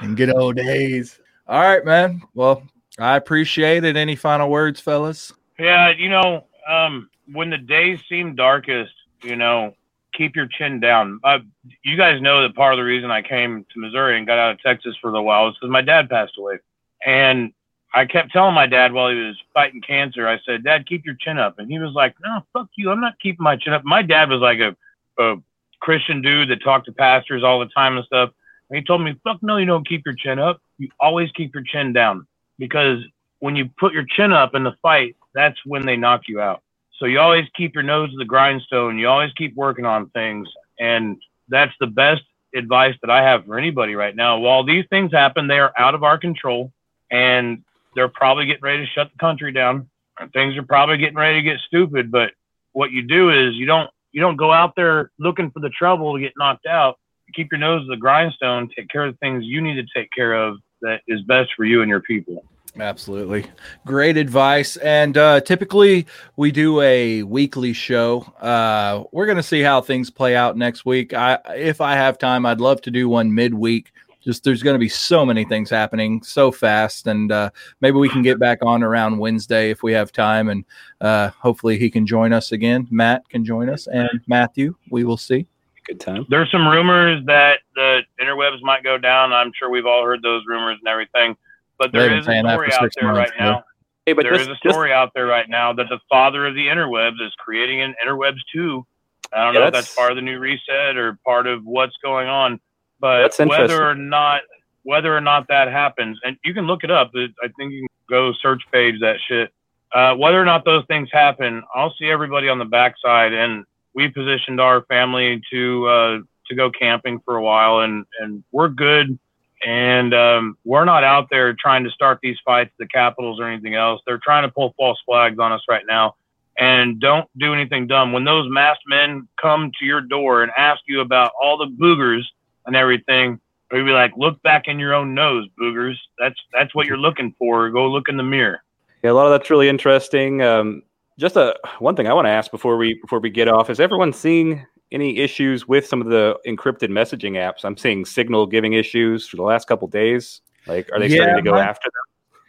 In 0.02 0.16
good 0.16 0.34
old 0.34 0.58
days. 0.58 1.20
All 1.48 1.62
right, 1.62 1.84
man. 1.84 2.22
Well, 2.34 2.64
I 3.00 3.16
appreciate 3.16 3.84
it. 3.84 3.96
Any 3.96 4.16
final 4.16 4.50
words, 4.50 4.80
fellas? 4.80 5.34
Yeah, 5.60 5.90
you 5.90 6.10
know, 6.10 6.46
um, 6.68 7.10
when 7.32 7.50
the 7.50 7.58
days 7.58 8.00
seem 8.08 8.36
darkest, 8.36 8.94
you 9.24 9.36
know, 9.36 9.76
keep 10.14 10.36
your 10.36 10.48
chin 10.48 10.80
down. 10.80 11.20
Uh, 11.24 11.40
you 11.84 11.98
guys 11.98 12.22
know 12.22 12.42
that 12.42 12.56
part 12.56 12.74
of 12.74 12.78
the 12.78 12.84
reason 12.84 13.12
I 13.12 13.22
came 13.22 13.66
to 13.74 13.80
Missouri 13.80 14.18
and 14.18 14.28
got 14.28 14.38
out 14.38 14.52
of 14.52 14.62
Texas 14.62 14.96
for 15.02 15.10
a 15.10 15.12
little 15.12 15.26
while 15.26 15.46
was 15.46 15.56
because 15.56 15.72
my 15.72 15.82
dad 15.82 16.10
passed 16.10 16.38
away. 16.38 16.60
And 17.06 17.54
I 17.94 18.06
kept 18.06 18.32
telling 18.32 18.56
my 18.56 18.66
dad 18.66 18.92
while 18.92 19.10
he 19.10 19.16
was 19.16 19.38
fighting 19.54 19.82
cancer, 19.82 20.28
I 20.28 20.40
said, 20.46 20.64
Dad, 20.64 20.88
keep 20.88 21.06
your 21.06 21.16
chin 21.16 21.38
up. 21.38 21.60
And 21.60 21.70
he 21.70 21.78
was 21.78 21.94
like, 21.94 22.16
No, 22.24 22.44
fuck 22.52 22.70
you. 22.76 22.90
I'm 22.90 23.02
not 23.02 23.20
keeping 23.20 23.44
my 23.44 23.56
chin 23.56 23.74
up. 23.74 23.84
My 23.86 24.02
dad 24.02 24.30
was 24.30 24.40
like 24.40 24.60
a, 24.60 24.76
a 25.22 25.36
Christian 25.80 26.22
dude 26.22 26.50
that 26.50 26.64
talked 26.64 26.88
to 26.88 26.92
pastors 26.92 27.44
all 27.44 27.60
the 27.60 27.68
time 27.68 27.98
and 27.98 28.06
stuff. 28.06 28.32
And 28.70 28.78
he 28.78 28.84
told 28.84 29.04
me, 29.04 29.20
Fuck 29.24 29.44
no, 29.44 29.58
you 29.58 29.66
don't 29.66 29.88
keep 29.88 30.06
your 30.06 30.16
chin 30.16 30.40
up. 30.40 30.62
You 30.80 30.90
always 31.00 31.30
keep 31.32 31.54
your 31.54 31.64
chin 31.64 31.94
down 31.94 32.26
because 32.58 33.00
when 33.40 33.56
you 33.56 33.70
put 33.78 33.94
your 33.94 34.06
chin 34.06 34.32
up 34.32 34.56
in 34.56 34.64
the 34.64 34.76
fight, 34.82 35.16
that's 35.36 35.60
when 35.66 35.86
they 35.86 35.96
knock 35.96 36.22
you 36.28 36.42
out. 36.42 36.64
So 36.98 37.06
you 37.06 37.20
always 37.20 37.46
keep 37.56 37.76
your 37.76 37.84
nose 37.84 38.12
to 38.12 38.18
the 38.18 38.26
grindstone. 38.26 38.98
You 38.98 39.08
always 39.08 39.34
keep 39.34 39.56
working 39.56 39.86
on 39.86 40.10
things. 40.10 40.48
And 40.80 41.18
that's 41.50 41.74
the 41.80 41.88
best 41.88 42.24
advice 42.56 42.96
that 43.02 43.10
I 43.10 43.22
have 43.24 43.46
for 43.46 43.58
anybody 43.58 43.96
right 43.96 44.16
now. 44.16 44.40
While 44.40 44.64
these 44.64 44.86
things 44.90 45.12
happen, 45.12 45.48
they 45.48 45.60
are 45.60 45.74
out 45.78 45.96
of 45.96 46.04
our 46.04 46.18
control 46.18 46.72
and 47.12 47.64
they're 47.96 48.10
probably 48.10 48.46
getting 48.46 48.64
ready 48.64 48.86
to 48.86 48.92
shut 48.92 49.12
the 49.12 49.18
country 49.18 49.52
down. 49.52 49.90
Things 50.34 50.56
are 50.58 50.64
probably 50.64 50.98
getting 50.98 51.16
ready 51.18 51.40
to 51.40 51.44
get 51.44 51.60
stupid. 51.68 52.12
But 52.12 52.32
what 52.72 52.92
you 52.92 53.02
do 53.04 53.30
is 53.30 53.56
you 53.56 53.66
don't 53.66 53.90
you 54.12 54.22
don't 54.22 54.36
go 54.36 54.52
out 54.52 54.76
there 54.76 55.12
looking 55.20 55.52
for 55.52 55.60
the 55.60 55.70
trouble 55.70 56.14
to 56.14 56.20
get 56.20 56.34
knocked 56.38 56.66
out. 56.66 57.00
Keep 57.34 57.52
your 57.52 57.60
nose 57.60 57.82
to 57.82 57.88
the 57.88 57.98
grindstone, 57.98 58.70
take 58.76 58.90
care 58.90 59.06
of 59.06 59.14
the 59.14 59.18
things 59.18 59.44
you 59.46 59.60
need 59.60 59.76
to 59.76 59.86
take 59.96 60.10
care 60.12 60.34
of 60.34 60.58
that 60.82 61.02
is 61.08 61.22
best 61.22 61.52
for 61.56 61.66
you 61.66 61.82
and 61.82 61.90
your 61.90 62.02
people. 62.02 62.46
Absolutely. 62.80 63.46
Great 63.86 64.18
advice. 64.18 64.78
And 64.78 65.18
uh, 65.18 65.42
typically 65.42 66.08
we 66.36 66.52
do 66.52 66.82
a 66.82 67.24
weekly 67.24 67.74
show. 67.74 68.22
Uh, 68.40 69.04
we're 69.12 69.26
going 69.26 69.38
to 69.38 69.44
see 69.44 69.62
how 69.62 69.82
things 69.82 70.10
play 70.10 70.36
out 70.36 70.58
next 70.58 70.86
week. 70.86 71.14
I, 71.14 71.40
if 71.56 71.82
I 71.82 71.96
have 71.96 72.18
time, 72.18 72.46
I'd 72.46 72.62
love 72.62 72.82
to 72.82 72.92
do 72.92 73.08
one 73.08 73.34
midweek. 73.34 73.92
Just 74.24 74.44
there's 74.44 74.64
going 74.64 74.76
to 74.76 74.80
be 74.80 74.90
so 74.90 75.26
many 75.26 75.44
things 75.44 75.70
happening 75.70 76.24
so 76.24 76.52
fast. 76.52 77.08
And 77.08 77.32
uh, 77.32 77.50
maybe 77.82 77.98
we 77.98 78.08
can 78.10 78.22
get 78.22 78.40
back 78.40 78.60
on 78.62 78.82
around 78.84 79.18
Wednesday 79.18 79.70
if 79.70 79.84
we 79.84 79.92
have 79.94 80.12
time. 80.12 80.50
And 80.50 80.64
uh, 81.02 81.30
hopefully 81.32 81.78
he 81.78 81.90
can 81.90 82.08
join 82.08 82.32
us 82.32 82.52
again. 82.54 82.88
Matt 82.90 83.28
can 83.30 83.44
join 83.44 83.70
us. 83.70 83.88
And 83.88 84.10
Matthew, 84.28 84.76
we 84.92 85.04
will 85.04 85.18
see. 85.18 85.48
Good 85.86 86.00
time. 86.00 86.26
There's 86.30 86.50
some 86.50 86.66
rumors 86.66 87.22
that 87.26 87.60
the 87.76 88.02
interwebs 88.22 88.62
might 88.62 88.84
go 88.84 88.98
down. 88.98 89.34
I'm 89.34 89.52
sure 89.54 89.70
we've 89.70 89.86
all 89.86 90.04
heard 90.06 90.22
those 90.22 90.44
rumors 90.48 90.78
and 90.80 90.88
everything. 90.88 91.36
But 91.78 91.92
They've 91.92 92.02
there 92.02 92.10
been 92.10 92.20
is 92.20 92.28
a 92.28 92.50
story 92.50 92.72
out 92.72 92.90
there 92.96 93.12
months, 93.14 93.32
right 93.32 93.40
now. 93.40 93.64
Hey, 94.06 94.14
but 94.14 94.24
There 94.24 94.34
is 94.34 94.48
just, 94.48 94.50
a 94.52 94.54
just 94.64 94.74
story 94.74 94.94
out 94.94 95.12
there 95.14 95.26
right 95.26 95.50
now 95.50 95.74
that 95.74 95.90
the 95.90 96.00
father 96.10 96.48
of 96.48 96.56
the 96.56 96.68
interwebs 96.68 97.22
is 97.22 97.34
creating 97.38 97.82
an 97.82 97.96
interwebs 98.06 98.40
two. 98.54 98.86
I 99.34 99.44
don't 99.44 99.54
Yeah, 99.54 99.60
know 99.62 99.66
if 99.68 99.74
that's- 99.74 99.86
that's 99.88 99.96
part 99.96 100.12
of 100.12 100.16
the 100.16 100.22
new 100.22 100.40
reset 100.40 100.96
or 100.96 101.20
part 101.26 101.48
of 101.48 101.66
what's 101.66 101.98
going 102.04 102.30
on, 102.30 102.62
but 103.04 103.38
whether 103.50 103.84
or 103.84 103.96
not 103.96 104.44
whether 104.84 105.16
or 105.16 105.20
not 105.20 105.46
that 105.50 105.68
happens, 105.68 106.18
and 106.24 106.38
you 106.46 106.54
can 106.54 106.66
look 106.66 106.86
it 106.86 106.92
up. 106.92 107.12
I 107.14 107.50
think 107.58 107.74
you 107.74 107.82
can 107.82 107.88
go 108.10 108.32
search 108.42 108.64
page 108.72 109.02
that 109.02 109.18
shit. 109.28 109.52
Uh, 109.94 110.16
whether 110.16 110.42
or 110.42 110.46
not 110.46 110.64
those 110.64 110.86
things 110.86 111.10
happen, 111.12 111.64
I'll 111.76 111.94
see 112.00 112.10
everybody 112.10 112.48
on 112.48 112.60
the 112.60 112.66
backside, 112.66 113.34
and 113.34 113.66
we 113.94 114.08
positioned 114.08 114.62
our 114.62 114.84
family 114.84 115.42
to 115.52 115.88
uh, 115.88 116.18
to 116.48 116.56
go 116.56 116.72
camping 116.72 117.20
for 117.26 117.36
a 117.36 117.44
while, 117.44 117.82
and 117.82 118.06
and 118.22 118.42
we're 118.54 118.70
good 118.70 119.20
and 119.66 120.14
um, 120.14 120.58
we're 120.64 120.86
not 120.86 121.04
out 121.04 121.28
there 121.30 121.54
trying 121.54 121.84
to 121.84 121.90
start 121.90 122.20
these 122.22 122.38
fights 122.46 122.72
the 122.80 122.88
capitals 122.88 123.40
or 123.40 123.48
anything 123.48 123.76
else. 123.76 124.02
They're 124.06 124.20
trying 124.24 124.44
to 124.44 124.52
pull 124.52 124.74
false 124.78 125.02
flags 125.06 125.40
on 125.40 125.52
us 125.52 125.62
right 125.70 125.84
now. 125.88 126.16
And 126.58 127.00
don't 127.00 127.28
do 127.38 127.54
anything 127.54 127.88
dumb. 127.88 128.14
When 128.14 128.26
those 128.26 128.48
masked 128.50 128.84
men 128.88 129.28
come 129.42 129.72
to 129.80 129.86
your 129.86 130.02
door 130.02 130.44
and 130.44 130.52
ask 130.56 130.82
you 130.86 131.02
about 131.02 131.32
all 131.42 131.58
the 131.58 131.66
boogers 131.66 132.24
and 132.66 132.76
everything, 132.76 133.40
you'd 133.72 133.86
be 133.86 133.92
like, 133.92 134.12
look 134.18 134.42
back 134.44 134.68
in 134.68 134.80
your 134.80 134.94
own 134.94 135.14
nose, 135.14 135.48
boogers. 135.60 135.96
That's 136.20 136.40
that's 136.54 136.74
what 136.76 136.86
you're 136.88 136.98
looking 136.98 137.34
for. 137.38 137.70
Go 137.70 137.90
look 137.90 138.10
in 138.10 138.18
the 138.18 138.24
mirror. 138.24 138.60
Yeah, 139.04 139.12
a 139.12 139.14
lot 139.14 139.26
of 139.26 139.32
that's 139.32 139.50
really 139.50 139.70
interesting. 139.70 140.42
Um, 140.42 140.84
just 141.20 141.36
a 141.36 141.56
one 141.80 141.96
thing 141.96 142.08
I 142.08 142.14
want 142.14 142.26
to 142.26 142.32
ask 142.32 142.52
before 142.52 142.78
we 142.78 143.00
before 143.02 143.20
we 143.20 143.30
get 143.30 143.48
off 143.48 143.70
is 143.70 143.80
everyone 143.80 144.14
seeing 144.14 144.66
any 144.92 145.18
issues 145.18 145.68
with 145.68 145.88
some 145.88 146.02
of 146.02 146.08
the 146.08 146.38
encrypted 146.48 146.90
messaging 146.90 147.34
apps? 147.34 147.64
I'm 147.66 147.78
seeing 147.78 148.06
Signal 148.06 148.46
giving 148.48 148.74
issues 148.74 149.28
for 149.28 149.38
the 149.38 149.44
last 149.44 149.68
couple 149.68 149.88
days. 149.88 150.42
Like, 150.68 150.90
are 150.94 151.00
they 151.00 151.08
Yeah, 151.08 151.24
starting 151.24 151.36
to 151.38 151.42
go 151.42 151.52
my- 151.58 151.64
after 151.66 151.90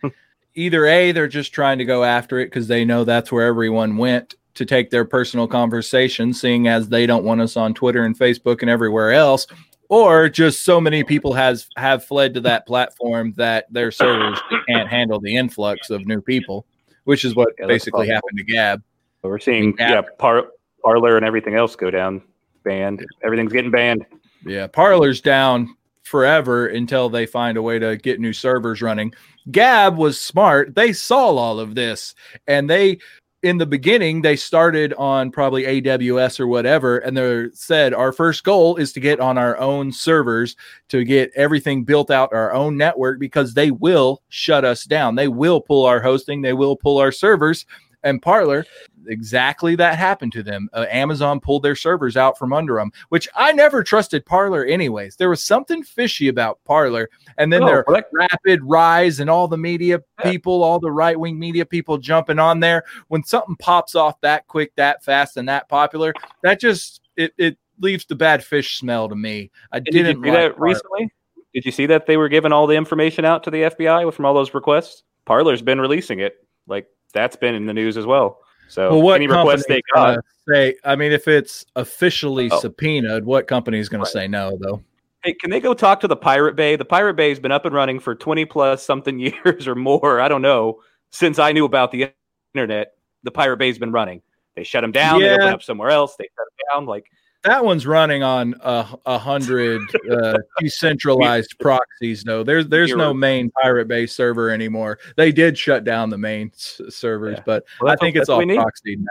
them? 0.03 0.12
either 0.55 0.86
a 0.86 1.11
they're 1.12 1.27
just 1.27 1.53
trying 1.53 1.78
to 1.78 1.85
go 1.85 2.05
after 2.05 2.39
it 2.39 2.47
because 2.47 2.69
they 2.69 2.85
know 2.85 3.03
that's 3.05 3.32
where 3.32 3.47
everyone 3.47 3.97
went 3.97 4.35
to 4.55 4.65
take 4.65 4.91
their 4.91 5.05
personal 5.05 5.49
conversation 5.49 6.32
seeing 6.32 6.69
as 6.69 6.89
they 6.91 7.07
don't 7.07 7.24
want 7.24 7.41
us 7.41 7.57
on 7.57 7.74
twitter 7.74 8.05
and 8.05 8.16
facebook 8.16 8.61
and 8.61 8.70
everywhere 8.70 9.11
else 9.11 9.49
or 9.89 10.28
just 10.28 10.65
so 10.65 10.81
many 10.81 11.05
people 11.05 11.32
has 11.32 11.66
have 11.77 12.05
fled 12.05 12.35
to 12.35 12.40
that 12.40 12.66
platform 12.66 13.32
that 13.36 13.66
their 13.73 13.90
servers 13.90 14.39
can't 14.69 14.89
handle 14.89 15.20
the 15.20 15.36
influx 15.36 15.90
of 15.90 16.06
new 16.06 16.20
people 16.20 16.66
which 17.05 17.24
is 17.24 17.35
what 17.35 17.48
Yeah, 17.59 17.66
basically 17.66 18.09
happened 18.09 18.39
to 18.39 18.44
gab 18.44 18.82
we're 19.23 19.39
seeing 19.39 19.74
Yeah. 19.78 19.90
yeah, 19.93 20.02
par- 20.19 20.48
Parler 20.82 21.16
and 21.16 21.24
everything 21.24 21.55
else 21.55 21.77
go 21.77 21.90
down. 21.90 22.20
Banned. 22.62 23.06
Everything's 23.24 23.52
getting 23.55 23.70
banned. 23.70 24.05
Yeah, 24.44 24.66
Parler's 24.66 25.23
down 25.23 25.74
forever 26.02 26.66
until 26.66 27.09
they 27.09 27.24
find 27.24 27.56
a 27.56 27.62
way 27.62 27.78
to 27.78 27.97
get 27.97 28.20
new 28.20 28.35
servers 28.35 28.82
running. 28.82 29.15
Gab 29.51 29.97
was 29.97 30.20
smart. 30.20 30.74
They 30.74 30.93
saw 30.93 31.28
all 31.36 31.59
of 31.59 31.74
this 31.74 32.15
and 32.47 32.69
they 32.69 32.98
in 33.45 33.59
the 33.59 33.66
beginning 33.66 34.23
they 34.23 34.37
started 34.37 34.95
on 34.95 35.31
probably 35.31 35.65
AWS 35.65 36.41
or 36.41 36.47
whatever, 36.47 36.97
and 36.99 37.15
they 37.15 37.49
said 37.53 37.93
our 37.93 38.11
first 38.11 38.43
goal 38.43 38.77
is 38.77 38.91
to 38.95 39.01
get 39.01 39.21
on 39.21 39.37
our 39.37 39.59
own 39.59 39.93
servers 39.93 40.57
to 40.89 41.05
get 41.05 41.31
everything 41.37 41.85
built 41.85 42.11
out 42.11 42.33
our 42.33 42.55
own 42.55 42.79
network 42.79 43.21
because 43.21 43.53
they 43.53 43.71
will 43.71 44.23
shut 44.31 44.65
us 44.65 44.85
down. 44.85 45.15
They 45.15 45.29
will 45.29 45.61
pull 45.61 45.85
our 45.85 46.01
hosting, 46.01 46.41
they 46.41 46.55
will 46.55 46.75
pull 46.75 46.97
our 46.97 47.12
servers. 47.12 47.66
And 48.05 48.21
Parler, 48.23 48.65
exactly 49.07 49.75
that 49.77 49.97
happened 49.99 50.33
to 50.33 50.43
them. 50.43 50.69
Uh, 50.73 50.87
Amazon 50.91 51.41
pulled 51.41 51.63
their 51.63 51.75
servers 51.75 52.17
out 52.17 52.39
from 52.39 52.53
under 52.53 52.75
them, 52.77 52.93
which 53.09 53.29
I 53.35 53.53
never 53.53 53.83
trusted 53.83 54.25
Parler 54.27 54.65
anyways. 54.65 55.17
There 55.17 55.31
was 55.31 55.43
something 55.43 55.83
fishy 55.83 56.29
about 56.29 56.59
Parler, 56.65 57.09
and 57.39 57.53
then 57.53 57.63
Oh, 57.63 57.67
their 57.67 57.85
well, 57.89 57.97
that- 57.97 58.09
rapid 58.13 58.61
rise 58.63 59.21
and 59.21 59.29
all 59.31 59.49
the 59.49 59.57
media 59.59 60.01
people, 60.23 60.63
all 60.63 60.79
the 60.79 60.91
right 60.93 61.19
wing 61.19 61.39
media 61.39 61.65
people 61.65 61.99
jumping 61.99 62.39
on 62.39 62.61
there. 62.61 62.85
When 63.09 63.25
something 63.25 63.57
pops 63.57 63.95
off 63.95 64.21
that 64.21 64.47
quick, 64.47 64.73
that 64.77 65.03
fast, 65.03 65.37
and 65.37 65.49
that 65.49 65.69
popular, 65.69 66.13
that 66.43 66.61
just 66.61 67.01
it 67.17 67.33
it 67.39 67.57
leaves 67.81 68.05
the 68.05 68.15
bad 68.15 68.45
fish 68.45 68.79
smell 68.79 69.09
to 69.09 69.17
me. 69.17 69.51
I 69.73 69.79
And 69.79 69.87
did 69.87 69.95
you 69.95 70.03
didn't 70.05 70.23
see 70.23 70.31
like 70.31 70.39
that 70.39 70.57
Parler. 70.57 70.69
recently? 70.73 71.11
Did 71.55 71.65
you 71.65 71.73
see 71.73 71.87
that 71.87 72.07
they 72.07 72.17
were 72.17 72.29
giving 72.29 72.53
all 72.53 72.67
the 72.67 72.77
information 72.77 73.25
out 73.25 73.45
to 73.45 73.51
the 73.51 73.63
FBI 73.65 74.13
from 74.13 74.25
all 74.27 74.35
those 74.35 74.53
requests? 74.55 75.05
Parler's 75.25 75.63
been 75.63 75.81
releasing 75.81 76.19
it. 76.21 76.35
Like 76.67 76.87
that's 77.15 77.36
been 77.36 77.55
in 77.55 77.65
the 77.66 77.73
news 77.73 77.97
as 77.97 78.05
well. 78.07 78.41
So 78.69 78.91
Well, 78.91 79.03
what 79.03 79.15
any 79.16 79.27
requests 79.27 79.65
they 79.69 79.81
got, 79.95 80.19
say? 80.49 80.74
I 80.85 80.97
mean, 80.97 81.12
if 81.12 81.28
it's 81.28 81.65
officially 81.77 82.51
Oh. 82.51 82.61
subpoenaed, 82.61 83.24
what 83.24 83.47
company 83.47 83.78
is 83.78 83.89
going 83.89 84.01
Right. 84.01 84.07
to 84.07 84.11
say 84.12 84.28
no? 84.28 84.59
Though 84.61 84.82
hey, 85.23 85.32
can 85.35 85.51
they 85.51 85.61
go 85.61 85.73
talk 85.73 86.01
to 86.01 86.09
the 86.09 86.16
Pirate 86.16 86.55
Bay? 86.55 86.77
The 86.77 86.85
Pirate 86.85 87.15
Bay's 87.15 87.39
been 87.41 87.53
up 87.53 87.65
and 87.65 87.74
running 87.74 87.99
for 88.01 88.15
twenty 88.15 88.45
plus 88.45 88.85
something 88.85 89.19
years 89.47 89.66
or 89.66 89.74
more. 89.74 90.20
I 90.20 90.28
don't 90.28 90.43
know 90.43 90.81
since 91.12 91.39
I 91.39 91.53
knew 91.53 91.65
about 91.65 91.93
the 91.93 92.11
internet. 92.55 92.93
The 93.23 93.31
Pirate 93.31 93.57
Bay's 93.59 93.78
been 93.78 93.93
running. 93.93 94.20
They 94.57 94.65
shut 94.65 94.82
them 94.82 94.93
down. 94.93 95.20
They 95.20 95.31
open 95.31 95.49
up 95.49 95.62
somewhere 95.62 95.91
else. 95.91 96.16
They 96.16 96.24
shut 96.24 96.47
them 96.47 96.66
down. 96.78 96.86
Like 96.86 97.07
that 97.45 97.65
one's 97.65 97.87
running 97.87 98.23
on 98.23 98.55
a, 98.62 98.87
a 99.07 99.19
hundred 99.19 99.81
uh, 100.11 100.39
decentralized 100.61 101.55
proxies. 101.61 102.25
though. 102.25 102.43
there's 102.43 102.66
there's 102.69 102.91
no 102.91 102.97
Zero. 102.97 103.15
main 103.15 103.51
Pirate 103.62 103.87
Bay 103.89 104.07
server 104.07 104.51
anymore. 104.51 104.99
They 105.16 105.33
did 105.33 105.57
shut 105.59 105.85
down 105.85 106.11
the 106.11 106.19
main 106.19 106.51
s- 106.55 106.81
servers, 106.91 107.37
Yeah. 107.39 107.43
but 107.47 107.65
Well, 107.81 107.93
I 107.93 107.97
think 107.97 108.15
what- 108.16 108.23
it's 108.23 108.29
all 108.29 108.39
we 108.39 108.47
need. 108.47 108.59
proxied 108.59 108.99
now. 108.99 109.05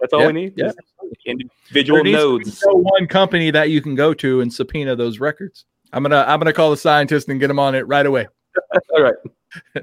that's 0.00 0.12
all 0.12 0.20
Yeah, 0.20 0.26
we 0.28 0.32
need. 0.32 0.54
yeah. 0.56 0.66
is 0.68 0.76
Individual 1.24 2.02
There 2.02 2.04
needs 2.04 2.18
to 2.18 2.38
be 2.38 2.44
nodes. 2.44 2.64
no 2.66 2.74
one 2.74 3.06
company 3.06 3.50
that 3.50 3.70
you 3.70 3.80
can 3.80 3.94
go 3.94 4.12
to 4.14 4.40
and 4.42 4.52
subpoena 4.52 4.94
those 4.96 5.20
records. 5.20 5.64
I'm 5.92 6.02
gonna 6.02 6.24
I'm 6.28 6.38
gonna 6.38 6.52
call 6.52 6.70
the 6.70 6.76
scientist 6.76 7.28
and 7.28 7.40
get 7.40 7.48
them 7.48 7.58
on 7.58 7.74
it 7.74 7.86
right 7.86 8.04
away. 8.06 8.26
All 8.94 9.02
right. 9.02 9.14
All 9.76 9.82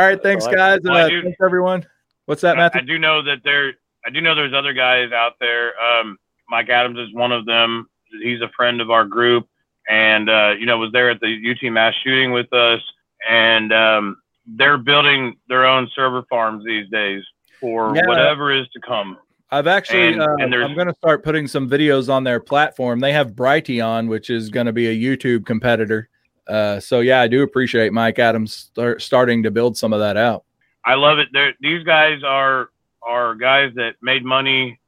right, 0.00 0.22
thanks 0.22 0.44
all 0.44 0.52
I- 0.52 0.56
guys. 0.56 0.80
Well, 0.84 0.96
Uh, 1.06 1.08
do- 1.08 1.22
thanks 1.22 1.38
everyone. 1.44 1.86
What's 2.26 2.42
that, 2.42 2.58
I, 2.58 2.70
I 2.74 2.80
do 2.82 2.98
know 2.98 3.22
that 3.22 3.38
there. 3.44 3.74
I 4.04 4.10
do 4.10 4.20
know 4.20 4.34
there's 4.34 4.52
other 4.54 4.72
guys 4.72 5.12
out 5.12 5.34
there. 5.40 5.72
Um, 5.80 6.18
Mike 6.48 6.68
Adams 6.68 6.98
is 6.98 7.12
one 7.14 7.32
of 7.32 7.44
them. 7.46 7.88
He's 8.22 8.40
a 8.40 8.48
friend 8.56 8.80
of 8.80 8.90
our 8.90 9.04
group, 9.04 9.48
and 9.88 10.28
uh, 10.30 10.54
you 10.58 10.66
know 10.66 10.78
was 10.78 10.92
there 10.92 11.10
at 11.10 11.20
the 11.20 11.50
UT 11.50 11.70
mass 11.72 11.94
shooting 12.04 12.32
with 12.32 12.52
us. 12.52 12.80
And 13.28 13.72
um, 13.72 14.18
they're 14.46 14.78
building 14.78 15.36
their 15.48 15.64
own 15.66 15.88
server 15.94 16.22
farms 16.30 16.64
these 16.64 16.88
days 16.90 17.24
for 17.60 17.94
Yeah. 17.96 18.06
whatever 18.06 18.52
is 18.52 18.68
to 18.68 18.80
come. 18.80 19.18
I've 19.50 19.66
actually, 19.66 20.12
And- 20.12 20.22
uh, 20.22 20.26
and 20.38 20.54
I'm 20.54 20.74
going 20.74 20.86
to 20.88 20.94
start 20.94 21.24
putting 21.24 21.46
some 21.48 21.68
videos 21.68 22.12
on 22.12 22.22
their 22.24 22.38
platform. 22.40 23.00
They 23.00 23.12
have 23.12 23.32
Brighteon, 23.32 24.08
which 24.08 24.28
is 24.30 24.50
going 24.50 24.66
to 24.66 24.72
be 24.72 24.86
a 24.88 24.94
YouTube 24.94 25.46
competitor. 25.46 26.08
Uh, 26.46 26.78
so 26.78 27.00
yeah, 27.00 27.20
I 27.20 27.26
do 27.26 27.42
appreciate 27.42 27.92
Mike 27.92 28.18
Adams 28.20 28.52
start, 28.54 29.02
starting 29.02 29.42
to 29.44 29.50
build 29.50 29.76
some 29.76 29.92
of 29.92 29.98
that 30.00 30.16
out. 30.16 30.44
I 30.84 30.94
love 30.94 31.18
it. 31.18 31.28
They're, 31.32 31.54
these 31.60 31.82
guys 31.84 32.22
are 32.24 32.68
are 33.02 33.34
guys 33.34 33.72
that 33.76 33.94
made 34.02 34.24
money. 34.24 34.78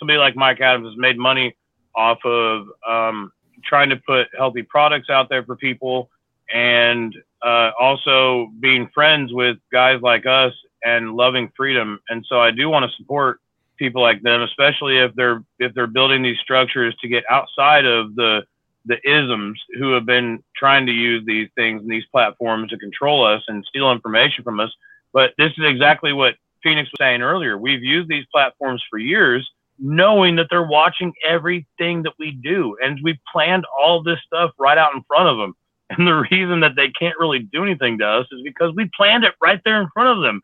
Somebody 0.00 0.18
like 0.18 0.34
Mike 0.34 0.60
Adams 0.60 0.88
has 0.88 0.98
made 0.98 1.16
money 1.18 1.54
off 1.94 2.18
of 2.24 2.66
um, 2.88 3.30
trying 3.64 3.90
to 3.90 3.96
put 3.96 4.26
healthy 4.36 4.62
products 4.62 5.10
out 5.10 5.28
there 5.28 5.44
for 5.44 5.54
people, 5.54 6.10
and 6.52 7.14
uh, 7.42 7.70
also 7.78 8.48
being 8.58 8.88
friends 8.92 9.32
with 9.32 9.58
guys 9.70 10.00
like 10.02 10.26
us 10.26 10.52
and 10.82 11.14
loving 11.14 11.52
freedom. 11.56 12.00
And 12.08 12.26
so 12.28 12.40
I 12.40 12.50
do 12.50 12.68
want 12.68 12.90
to 12.90 12.96
support 12.96 13.40
people 13.76 14.02
like 14.02 14.22
them, 14.22 14.42
especially 14.42 14.98
if 14.98 15.14
they're 15.14 15.44
if 15.58 15.74
they're 15.74 15.86
building 15.86 16.22
these 16.22 16.38
structures 16.38 16.96
to 17.02 17.08
get 17.08 17.24
outside 17.30 17.84
of 17.84 18.16
the 18.16 18.42
the 18.86 18.96
isms 19.08 19.60
who 19.78 19.92
have 19.92 20.06
been 20.06 20.42
trying 20.56 20.86
to 20.86 20.92
use 20.92 21.24
these 21.26 21.48
things 21.54 21.82
and 21.82 21.90
these 21.90 22.06
platforms 22.10 22.70
to 22.70 22.78
control 22.78 23.24
us 23.24 23.42
and 23.48 23.64
steal 23.66 23.92
information 23.92 24.42
from 24.42 24.58
us. 24.58 24.70
But 25.12 25.32
this 25.36 25.52
is 25.58 25.64
exactly 25.64 26.12
what 26.12 26.36
Phoenix 26.62 26.90
was 26.90 26.98
saying 26.98 27.22
earlier. 27.22 27.58
We've 27.58 27.82
used 27.82 28.08
these 28.08 28.24
platforms 28.32 28.82
for 28.88 28.98
years, 28.98 29.50
knowing 29.80 30.36
that 30.36 30.46
they're 30.50 30.66
watching 30.66 31.12
everything 31.26 32.02
that 32.02 32.12
we 32.18 32.32
do. 32.32 32.76
And 32.82 32.98
we 33.02 33.18
planned 33.32 33.64
all 33.78 34.02
this 34.02 34.18
stuff 34.26 34.50
right 34.58 34.78
out 34.78 34.94
in 34.94 35.02
front 35.08 35.28
of 35.28 35.38
them. 35.38 35.54
And 35.98 36.06
the 36.06 36.24
reason 36.30 36.60
that 36.60 36.76
they 36.76 36.88
can't 36.90 37.18
really 37.18 37.40
do 37.40 37.64
anything 37.64 37.98
to 37.98 38.06
us 38.06 38.26
is 38.30 38.42
because 38.44 38.72
we 38.76 38.88
planned 38.96 39.24
it 39.24 39.34
right 39.42 39.60
there 39.64 39.80
in 39.80 39.88
front 39.92 40.16
of 40.16 40.22
them. 40.22 40.40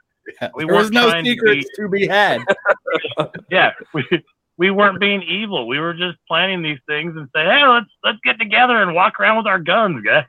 We 0.57 0.65
there 0.65 0.75
was 0.75 0.87
weren't 0.87 0.95
no 0.95 1.09
trying 1.09 1.25
to 1.25 1.31
secrets 1.31 1.69
to 1.77 1.89
be 1.89 2.09
had. 2.09 2.41
Yeah. 3.49 3.71
We, 3.95 4.05
we 4.59 4.73
weren't 4.73 4.99
being 4.99 5.23
evil. 5.23 5.69
We 5.69 5.79
were 5.79 5.95
just 5.95 6.19
planning 6.27 6.63
these 6.63 6.81
things 6.89 7.15
and 7.17 7.29
say, 7.33 7.45
hey, 7.45 7.65
let's 7.65 7.87
let's 8.03 8.19
get 8.25 8.41
together 8.41 8.83
and 8.83 8.93
walk 8.93 9.21
around 9.21 9.37
with 9.37 9.47
our 9.47 9.61
guns, 9.61 10.05
guys. 10.05 10.25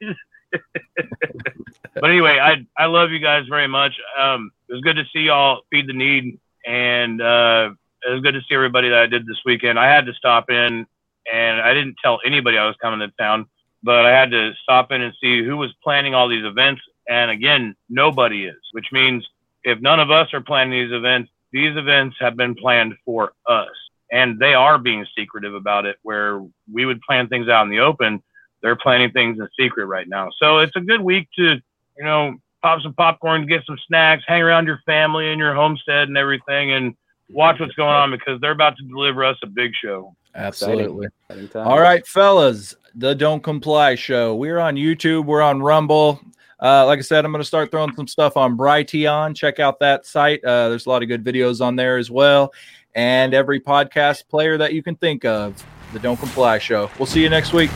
but 1.96 2.10
anyway, 2.10 2.38
I 2.40 2.66
I 2.78 2.86
love 2.86 3.10
you 3.12 3.20
guys 3.20 3.46
very 3.50 3.68
much. 3.68 3.94
Um, 4.20 4.52
it 4.70 4.74
was 4.74 4.82
good 4.82 4.98
to 4.98 5.06
see 5.12 5.22
y'all 5.22 5.62
feed 5.72 5.88
the 5.88 5.94
need, 5.94 6.40
and 6.66 7.22
uh, 7.22 7.70
it 8.06 8.12
was 8.12 8.22
good 8.22 8.34
to 8.34 8.42
see 8.42 8.56
everybody 8.56 8.90
that 8.90 9.00
I 9.00 9.08
did 9.08 9.26
this 9.26 9.42
weekend. 9.46 9.80
I 9.80 9.88
had 9.88 10.06
to 10.06 10.14
stop 10.14 10.50
in, 10.50 10.86
and 11.32 11.62
I 11.62 11.74
didn't 11.74 11.96
tell 12.04 12.20
anybody 12.26 12.58
I 12.58 12.66
was 12.66 12.76
coming 12.82 13.00
to 13.00 13.14
town, 13.18 13.48
but 13.84 14.06
I 14.06 14.12
had 14.12 14.32
to 14.32 14.54
stop 14.62 14.92
in 14.92 15.02
and 15.02 15.14
see 15.22 15.44
who 15.44 15.58
was 15.58 15.74
planning 15.84 16.14
all 16.14 16.28
these 16.28 16.46
events. 16.46 16.82
And 17.10 17.32
again, 17.32 17.76
nobody 17.90 18.46
is, 18.46 18.58
which 18.72 18.92
means 18.92 19.26
if 19.64 19.80
none 19.82 20.00
of 20.00 20.12
us 20.12 20.34
are 20.34 20.42
planning 20.42 20.72
these 20.72 20.94
events, 20.94 21.32
these 21.52 21.76
events 21.78 22.18
have 22.20 22.36
been 22.36 22.56
planned 22.56 22.96
for 23.06 23.34
us, 23.48 23.70
and 24.12 24.40
they 24.40 24.54
are 24.54 24.78
being 24.78 25.06
secretive 25.18 25.56
about 25.56 25.86
it. 25.86 25.98
Where 26.04 26.42
we 26.72 26.86
would 26.86 27.02
plan 27.02 27.28
things 27.28 27.48
out 27.50 27.64
in 27.64 27.70
the 27.70 27.80
open, 27.80 28.22
they're 28.62 28.76
planning 28.76 29.12
things 29.12 29.40
in 29.40 29.48
secret 29.60 29.86
right 29.86 30.08
now. 30.08 30.30
So 30.40 30.60
it's 30.60 30.76
a 30.76 30.82
good 30.82 31.02
week 31.02 31.30
to, 31.38 31.62
you 31.98 32.04
know, 32.04 32.36
pop 32.62 32.82
some 32.82 32.94
popcorn, 32.94 33.46
get 33.46 33.66
some 33.66 33.78
snacks, 33.88 34.24
hang 34.28 34.42
around 34.42 34.66
your 34.66 34.82
family 34.86 35.32
and 35.32 35.40
your 35.40 35.54
homestead 35.54 36.08
and 36.08 36.18
everything, 36.18 36.72
and 36.72 36.96
watch 37.30 37.60
what's 37.60 37.74
going 37.74 37.90
on 37.90 38.12
because 38.12 38.40
they're 38.42 38.52
about 38.52 38.78
to 38.78 38.84
deliver 38.84 39.24
us 39.24 39.38
a 39.44 39.48
big 39.48 39.72
show. 39.82 40.16
Absolutely. 40.36 41.08
Anytime. 41.30 41.68
All 41.68 41.80
right, 41.80 42.06
fellas, 42.06 42.76
the 42.96 43.16
Don't 43.16 43.42
Comply 43.42 43.96
Show. 43.96 44.36
We're 44.36 44.60
on 44.60 44.76
YouTube. 44.76 45.26
We're 45.26 45.42
on 45.42 45.62
Rumble. 45.62 46.22
Uh, 46.60 46.86
like 46.86 47.00
I 47.00 47.02
said, 47.02 47.26
I'm 47.26 47.32
going 47.32 47.42
to 47.42 47.48
start 47.48 47.72
throwing 47.72 47.94
some 47.94 48.08
stuff 48.08 48.38
on 48.38 48.58
Brighteon. 48.58 49.36
Check 49.36 49.60
out 49.60 49.80
that 49.80 50.06
site. 50.06 50.44
Uh, 50.44 50.70
there's 50.70 50.86
a 50.86 50.90
lot 50.90 51.04
of 51.04 51.08
good 51.08 51.24
videos 51.24 51.64
on 51.64 51.76
there 51.76 51.98
as 51.98 52.10
well. 52.10 52.54
And 52.96 53.34
every 53.34 53.60
podcast 53.60 54.28
player 54.28 54.58
that 54.58 54.74
you 54.74 54.82
can 54.82 54.96
think 54.96 55.24
of, 55.26 55.64
the 55.94 56.00
Don't 56.00 56.18
Comply 56.18 56.58
Show. 56.58 56.90
We'll 56.98 57.06
see 57.06 57.22
you 57.22 57.30
next 57.30 57.54
week. 57.54 57.70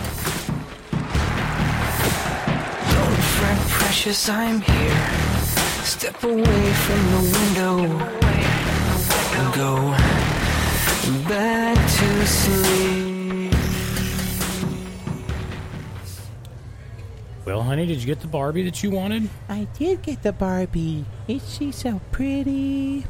Friend 3.35 3.59
precious, 3.69 4.29
I'm 4.29 4.61
here. 4.61 5.07
Step 5.83 6.23
away 6.23 6.73
from 6.73 7.11
the 7.11 7.37
window 7.37 7.79
and 7.79 8.20
go 9.53 9.91
back 11.27 11.75
to 11.75 12.27
sleep. 12.27 13.53
Well, 17.43 17.63
honey, 17.63 17.85
did 17.85 17.99
you 17.99 18.05
get 18.05 18.19
the 18.21 18.27
Barbie 18.27 18.63
that 18.63 18.83
you 18.83 18.91
wanted? 18.91 19.29
I 19.49 19.67
did 19.77 20.03
get 20.03 20.21
the 20.23 20.31
Barbie. 20.31 21.05
Is 21.27 21.53
she 21.53 21.71
so 21.71 21.99
pretty? 22.11 23.05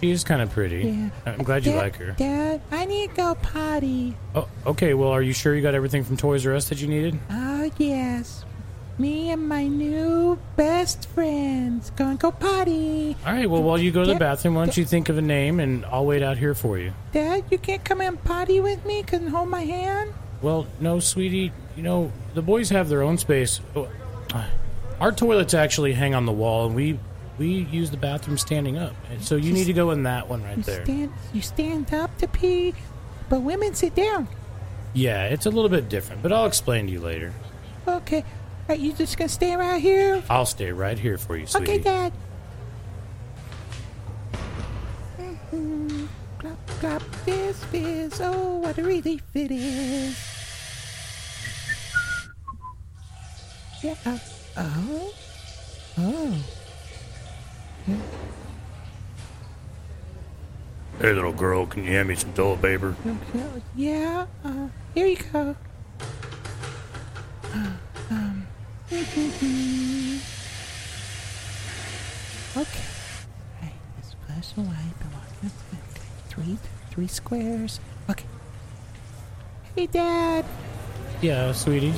She 0.00 0.10
is 0.10 0.22
kind 0.22 0.42
of 0.42 0.50
pretty. 0.50 0.82
Yeah. 0.82 1.10
I'm 1.24 1.42
glad 1.42 1.64
you 1.64 1.72
Dad, 1.72 1.78
like 1.78 1.96
her. 1.96 2.12
Dad, 2.12 2.60
I 2.70 2.84
need 2.84 3.10
to 3.10 3.16
go 3.16 3.34
potty. 3.36 4.14
Oh, 4.34 4.48
okay. 4.66 4.92
Well, 4.94 5.08
are 5.08 5.22
you 5.22 5.32
sure 5.32 5.54
you 5.54 5.62
got 5.62 5.74
everything 5.74 6.04
from 6.04 6.16
Toys 6.16 6.46
R 6.46 6.54
Us 6.54 6.68
that 6.68 6.80
you 6.80 6.88
needed? 6.88 7.18
Oh, 7.30 7.70
yes. 7.78 8.44
Me 8.96 9.30
and 9.30 9.48
my 9.48 9.66
new 9.66 10.38
best 10.56 11.08
friends 11.08 11.90
going 11.90 12.16
to 12.16 12.22
go 12.22 12.30
potty. 12.30 13.16
All 13.26 13.32
right. 13.32 13.50
Well, 13.50 13.62
while 13.62 13.78
you 13.78 13.90
go 13.90 14.04
to 14.04 14.12
the 14.12 14.18
bathroom, 14.18 14.54
why 14.54 14.64
don't 14.66 14.76
you 14.76 14.84
think 14.84 15.08
of 15.08 15.18
a 15.18 15.22
name 15.22 15.58
and 15.58 15.84
I'll 15.86 16.06
wait 16.06 16.22
out 16.22 16.38
here 16.38 16.54
for 16.54 16.78
you. 16.78 16.92
Dad, 17.12 17.44
you 17.50 17.58
can't 17.58 17.84
come 17.84 18.00
and 18.00 18.22
potty 18.22 18.60
with 18.60 18.84
me? 18.86 19.02
Can 19.02 19.26
hold 19.28 19.48
my 19.48 19.62
hand? 19.62 20.12
Well, 20.42 20.66
no, 20.78 21.00
sweetie. 21.00 21.52
You 21.76 21.82
know, 21.82 22.12
the 22.34 22.42
boys 22.42 22.70
have 22.70 22.88
their 22.88 23.02
own 23.02 23.18
space. 23.18 23.60
Oh, 23.74 23.88
uh, 24.32 24.44
Our 25.00 25.10
toilets 25.10 25.54
actually 25.54 25.92
hang 25.94 26.14
on 26.14 26.24
the 26.24 26.32
wall, 26.32 26.66
and 26.66 26.76
we 26.76 26.98
we 27.36 27.48
use 27.48 27.90
the 27.90 27.96
bathroom 27.96 28.38
standing 28.38 28.78
up. 28.78 28.94
And 29.10 29.20
so 29.24 29.34
you 29.34 29.52
need 29.52 29.64
to 29.64 29.72
go 29.72 29.90
in 29.90 30.04
that 30.04 30.28
one 30.28 30.44
right 30.44 30.56
You 30.56 30.62
there. 30.62 30.84
stand, 30.84 31.12
you 31.32 31.42
stand 31.42 31.92
up 31.92 32.16
to 32.18 32.28
pee, 32.28 32.74
but 33.28 33.40
women 33.42 33.74
sit 33.74 33.96
down. 33.96 34.28
Yeah, 34.92 35.24
it's 35.24 35.46
a 35.46 35.50
little 35.50 35.68
bit 35.70 35.88
different, 35.88 36.22
but 36.22 36.32
I'll 36.32 36.46
explain 36.46 36.86
to 36.86 36.92
you 36.92 37.00
later. 37.00 37.32
Okay. 37.88 38.24
Are 38.68 38.74
you 38.74 38.92
just 38.92 39.18
to 39.18 39.28
stay 39.28 39.56
right 39.56 39.80
here? 39.80 40.22
I'll 40.30 40.46
stay 40.46 40.72
right 40.72 40.98
here 40.98 41.18
for 41.18 41.36
you, 41.36 41.46
sweetie. 41.46 41.72
Okay, 41.72 41.82
Dad. 41.82 42.12
this 46.84 47.02
fizz. 47.24 47.64
Fizz. 47.64 48.20
Oh, 48.22 48.56
what 48.56 48.78
a 48.78 48.82
relief 48.82 49.22
it 49.34 49.50
is. 49.50 50.18
Yeah. 53.82 53.94
Uh, 54.06 54.18
oh. 54.56 55.14
Oh. 55.98 56.44
Hey, 61.00 61.12
little 61.12 61.32
girl, 61.32 61.66
can 61.66 61.84
you 61.84 61.90
hand 61.90 62.08
me 62.08 62.14
some 62.14 62.32
toilet 62.32 62.62
paper? 62.62 62.96
Okay, 63.06 63.62
Yeah. 63.76 64.26
Uh, 64.44 64.68
here 64.94 65.06
you 65.06 65.16
go. 65.32 65.56
Uh, 67.52 67.70
um. 68.10 68.43
okay. 72.56 72.84
Right. 73.62 73.72
This 73.96 74.14
flash 74.26 74.52
of 74.52 74.58
light. 74.58 74.94
The 75.00 75.06
walk 75.14 75.28
is 75.42 75.52
okay. 75.72 75.80
Three, 76.28 76.58
three 76.90 77.06
squares. 77.06 77.80
Okay. 78.10 78.26
Hey, 79.74 79.86
Dad. 79.86 80.44
Yeah, 81.22 81.52
sweetie. 81.52 81.94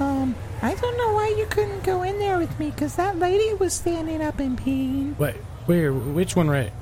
Um, 0.00 0.34
I 0.62 0.74
don't 0.74 0.96
know 0.96 1.12
why 1.14 1.34
you 1.36 1.46
couldn't 1.46 1.84
go 1.84 2.02
in 2.02 2.18
there 2.18 2.38
with 2.38 2.58
me, 2.58 2.70
because 2.70 2.96
that 2.96 3.18
lady 3.18 3.52
was 3.54 3.72
standing 3.74 4.22
up 4.22 4.38
and 4.40 4.58
peeing. 4.58 5.18
Wait, 5.18 5.36
where? 5.66 5.92
Which 5.92 6.34
one? 6.34 6.48
Right? 6.48 6.72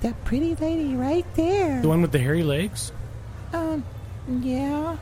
That 0.00 0.22
pretty 0.24 0.54
lady 0.56 0.96
right 0.96 1.24
there. 1.34 1.80
the 1.80 1.88
one 1.88 2.02
with 2.02 2.10
the 2.12 2.18
hairy 2.18 2.42
legs? 2.42 2.90
Um, 3.52 3.84
yeah. 4.40 4.96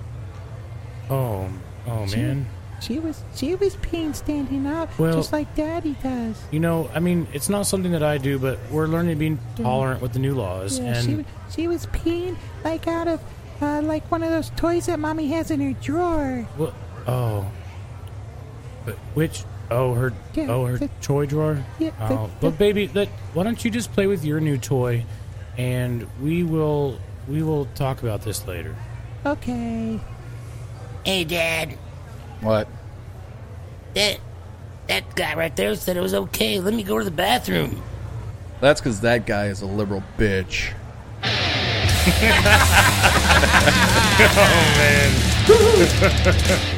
Oh, 1.09 1.49
oh 1.87 2.07
She- 2.07 2.17
man. 2.17 2.47
She 2.81 2.99
was 2.99 3.23
she 3.35 3.55
was 3.57 3.77
peeing 3.77 4.15
standing 4.15 4.67
up, 4.67 4.97
Well- 4.99 5.15
just 5.15 5.33
like 5.33 5.55
Daddy 5.57 5.97
does. 6.03 6.41
You 6.51 6.61
know, 6.61 6.91
I 6.95 7.01
mean, 7.01 7.27
it's 7.33 7.49
not 7.49 7.67
something 7.67 7.93
that 7.93 8.03
I 8.03 8.19
do, 8.19 8.39
but 8.39 8.59
we're 8.71 8.87
learning 8.87 9.19
to 9.19 9.37
be 9.37 9.39
tolerant 9.63 10.01
with 10.01 10.13
the 10.13 10.19
new 10.21 10.35
laws. 10.35 10.79
Yeah, 10.79 11.01
she 11.01 11.09
and 11.09 11.17
was 11.19 11.27
she 11.55 11.69
was 11.69 11.87
peeing 11.87 12.37
like 12.65 12.87
out 12.87 13.09
of 13.09 13.21
uh, 13.61 13.83
like 13.83 14.09
one 14.11 14.23
of 14.23 14.31
those 14.31 14.51
toys 14.51 14.87
that 14.87 14.99
Mommy 15.01 15.29
has 15.29 15.51
in 15.51 15.61
her 15.61 15.73
drawer. 15.81 16.47
Well, 16.57 16.75
oh, 17.07 17.47
but 18.85 18.95
which? 19.15 19.45
Oh, 19.71 19.93
her. 19.95 20.15
Yeah, 20.35 20.47
oh, 20.49 20.65
her 20.65 20.79
the- 20.79 20.89
toy 21.03 21.27
drawer. 21.27 21.63
Yeah, 21.79 21.91
the- 22.09 22.15
Oh, 22.15 22.31
but 22.41 22.57
baby, 22.59 22.89
let 22.95 23.09
why 23.35 23.43
don't 23.43 23.63
you 23.65 23.71
just 23.71 23.93
play 23.93 24.07
with 24.07 24.25
your 24.25 24.41
new 24.41 24.57
toy, 24.57 25.05
and 25.59 26.07
we 26.23 26.43
will 26.45 26.99
we 27.27 27.43
will 27.43 27.67
talk 27.75 28.03
about 28.03 28.23
this 28.23 28.47
later. 28.47 28.75
Okay. 29.27 30.01
Hey, 31.05 31.25
Dad. 31.25 31.77
What? 32.40 32.69
That 33.94 34.20
that 34.86 35.16
guy 35.16 35.35
right 35.35 35.55
there 35.56 35.74
said 35.74 35.97
it 35.97 36.01
was 36.01 36.15
okay. 36.15 36.60
Let 36.60 36.74
me 36.74 36.82
go 36.82 36.98
to 36.98 37.05
the 37.05 37.10
bathroom. 37.10 37.82
That's 38.60 38.81
because 38.81 39.01
that 39.02 39.27
guy 39.27 39.47
is 39.47 39.62
a 39.62 39.66
liberal 39.66 40.02
bitch. 40.16 40.73
oh 44.31 44.74
man. 45.48 46.74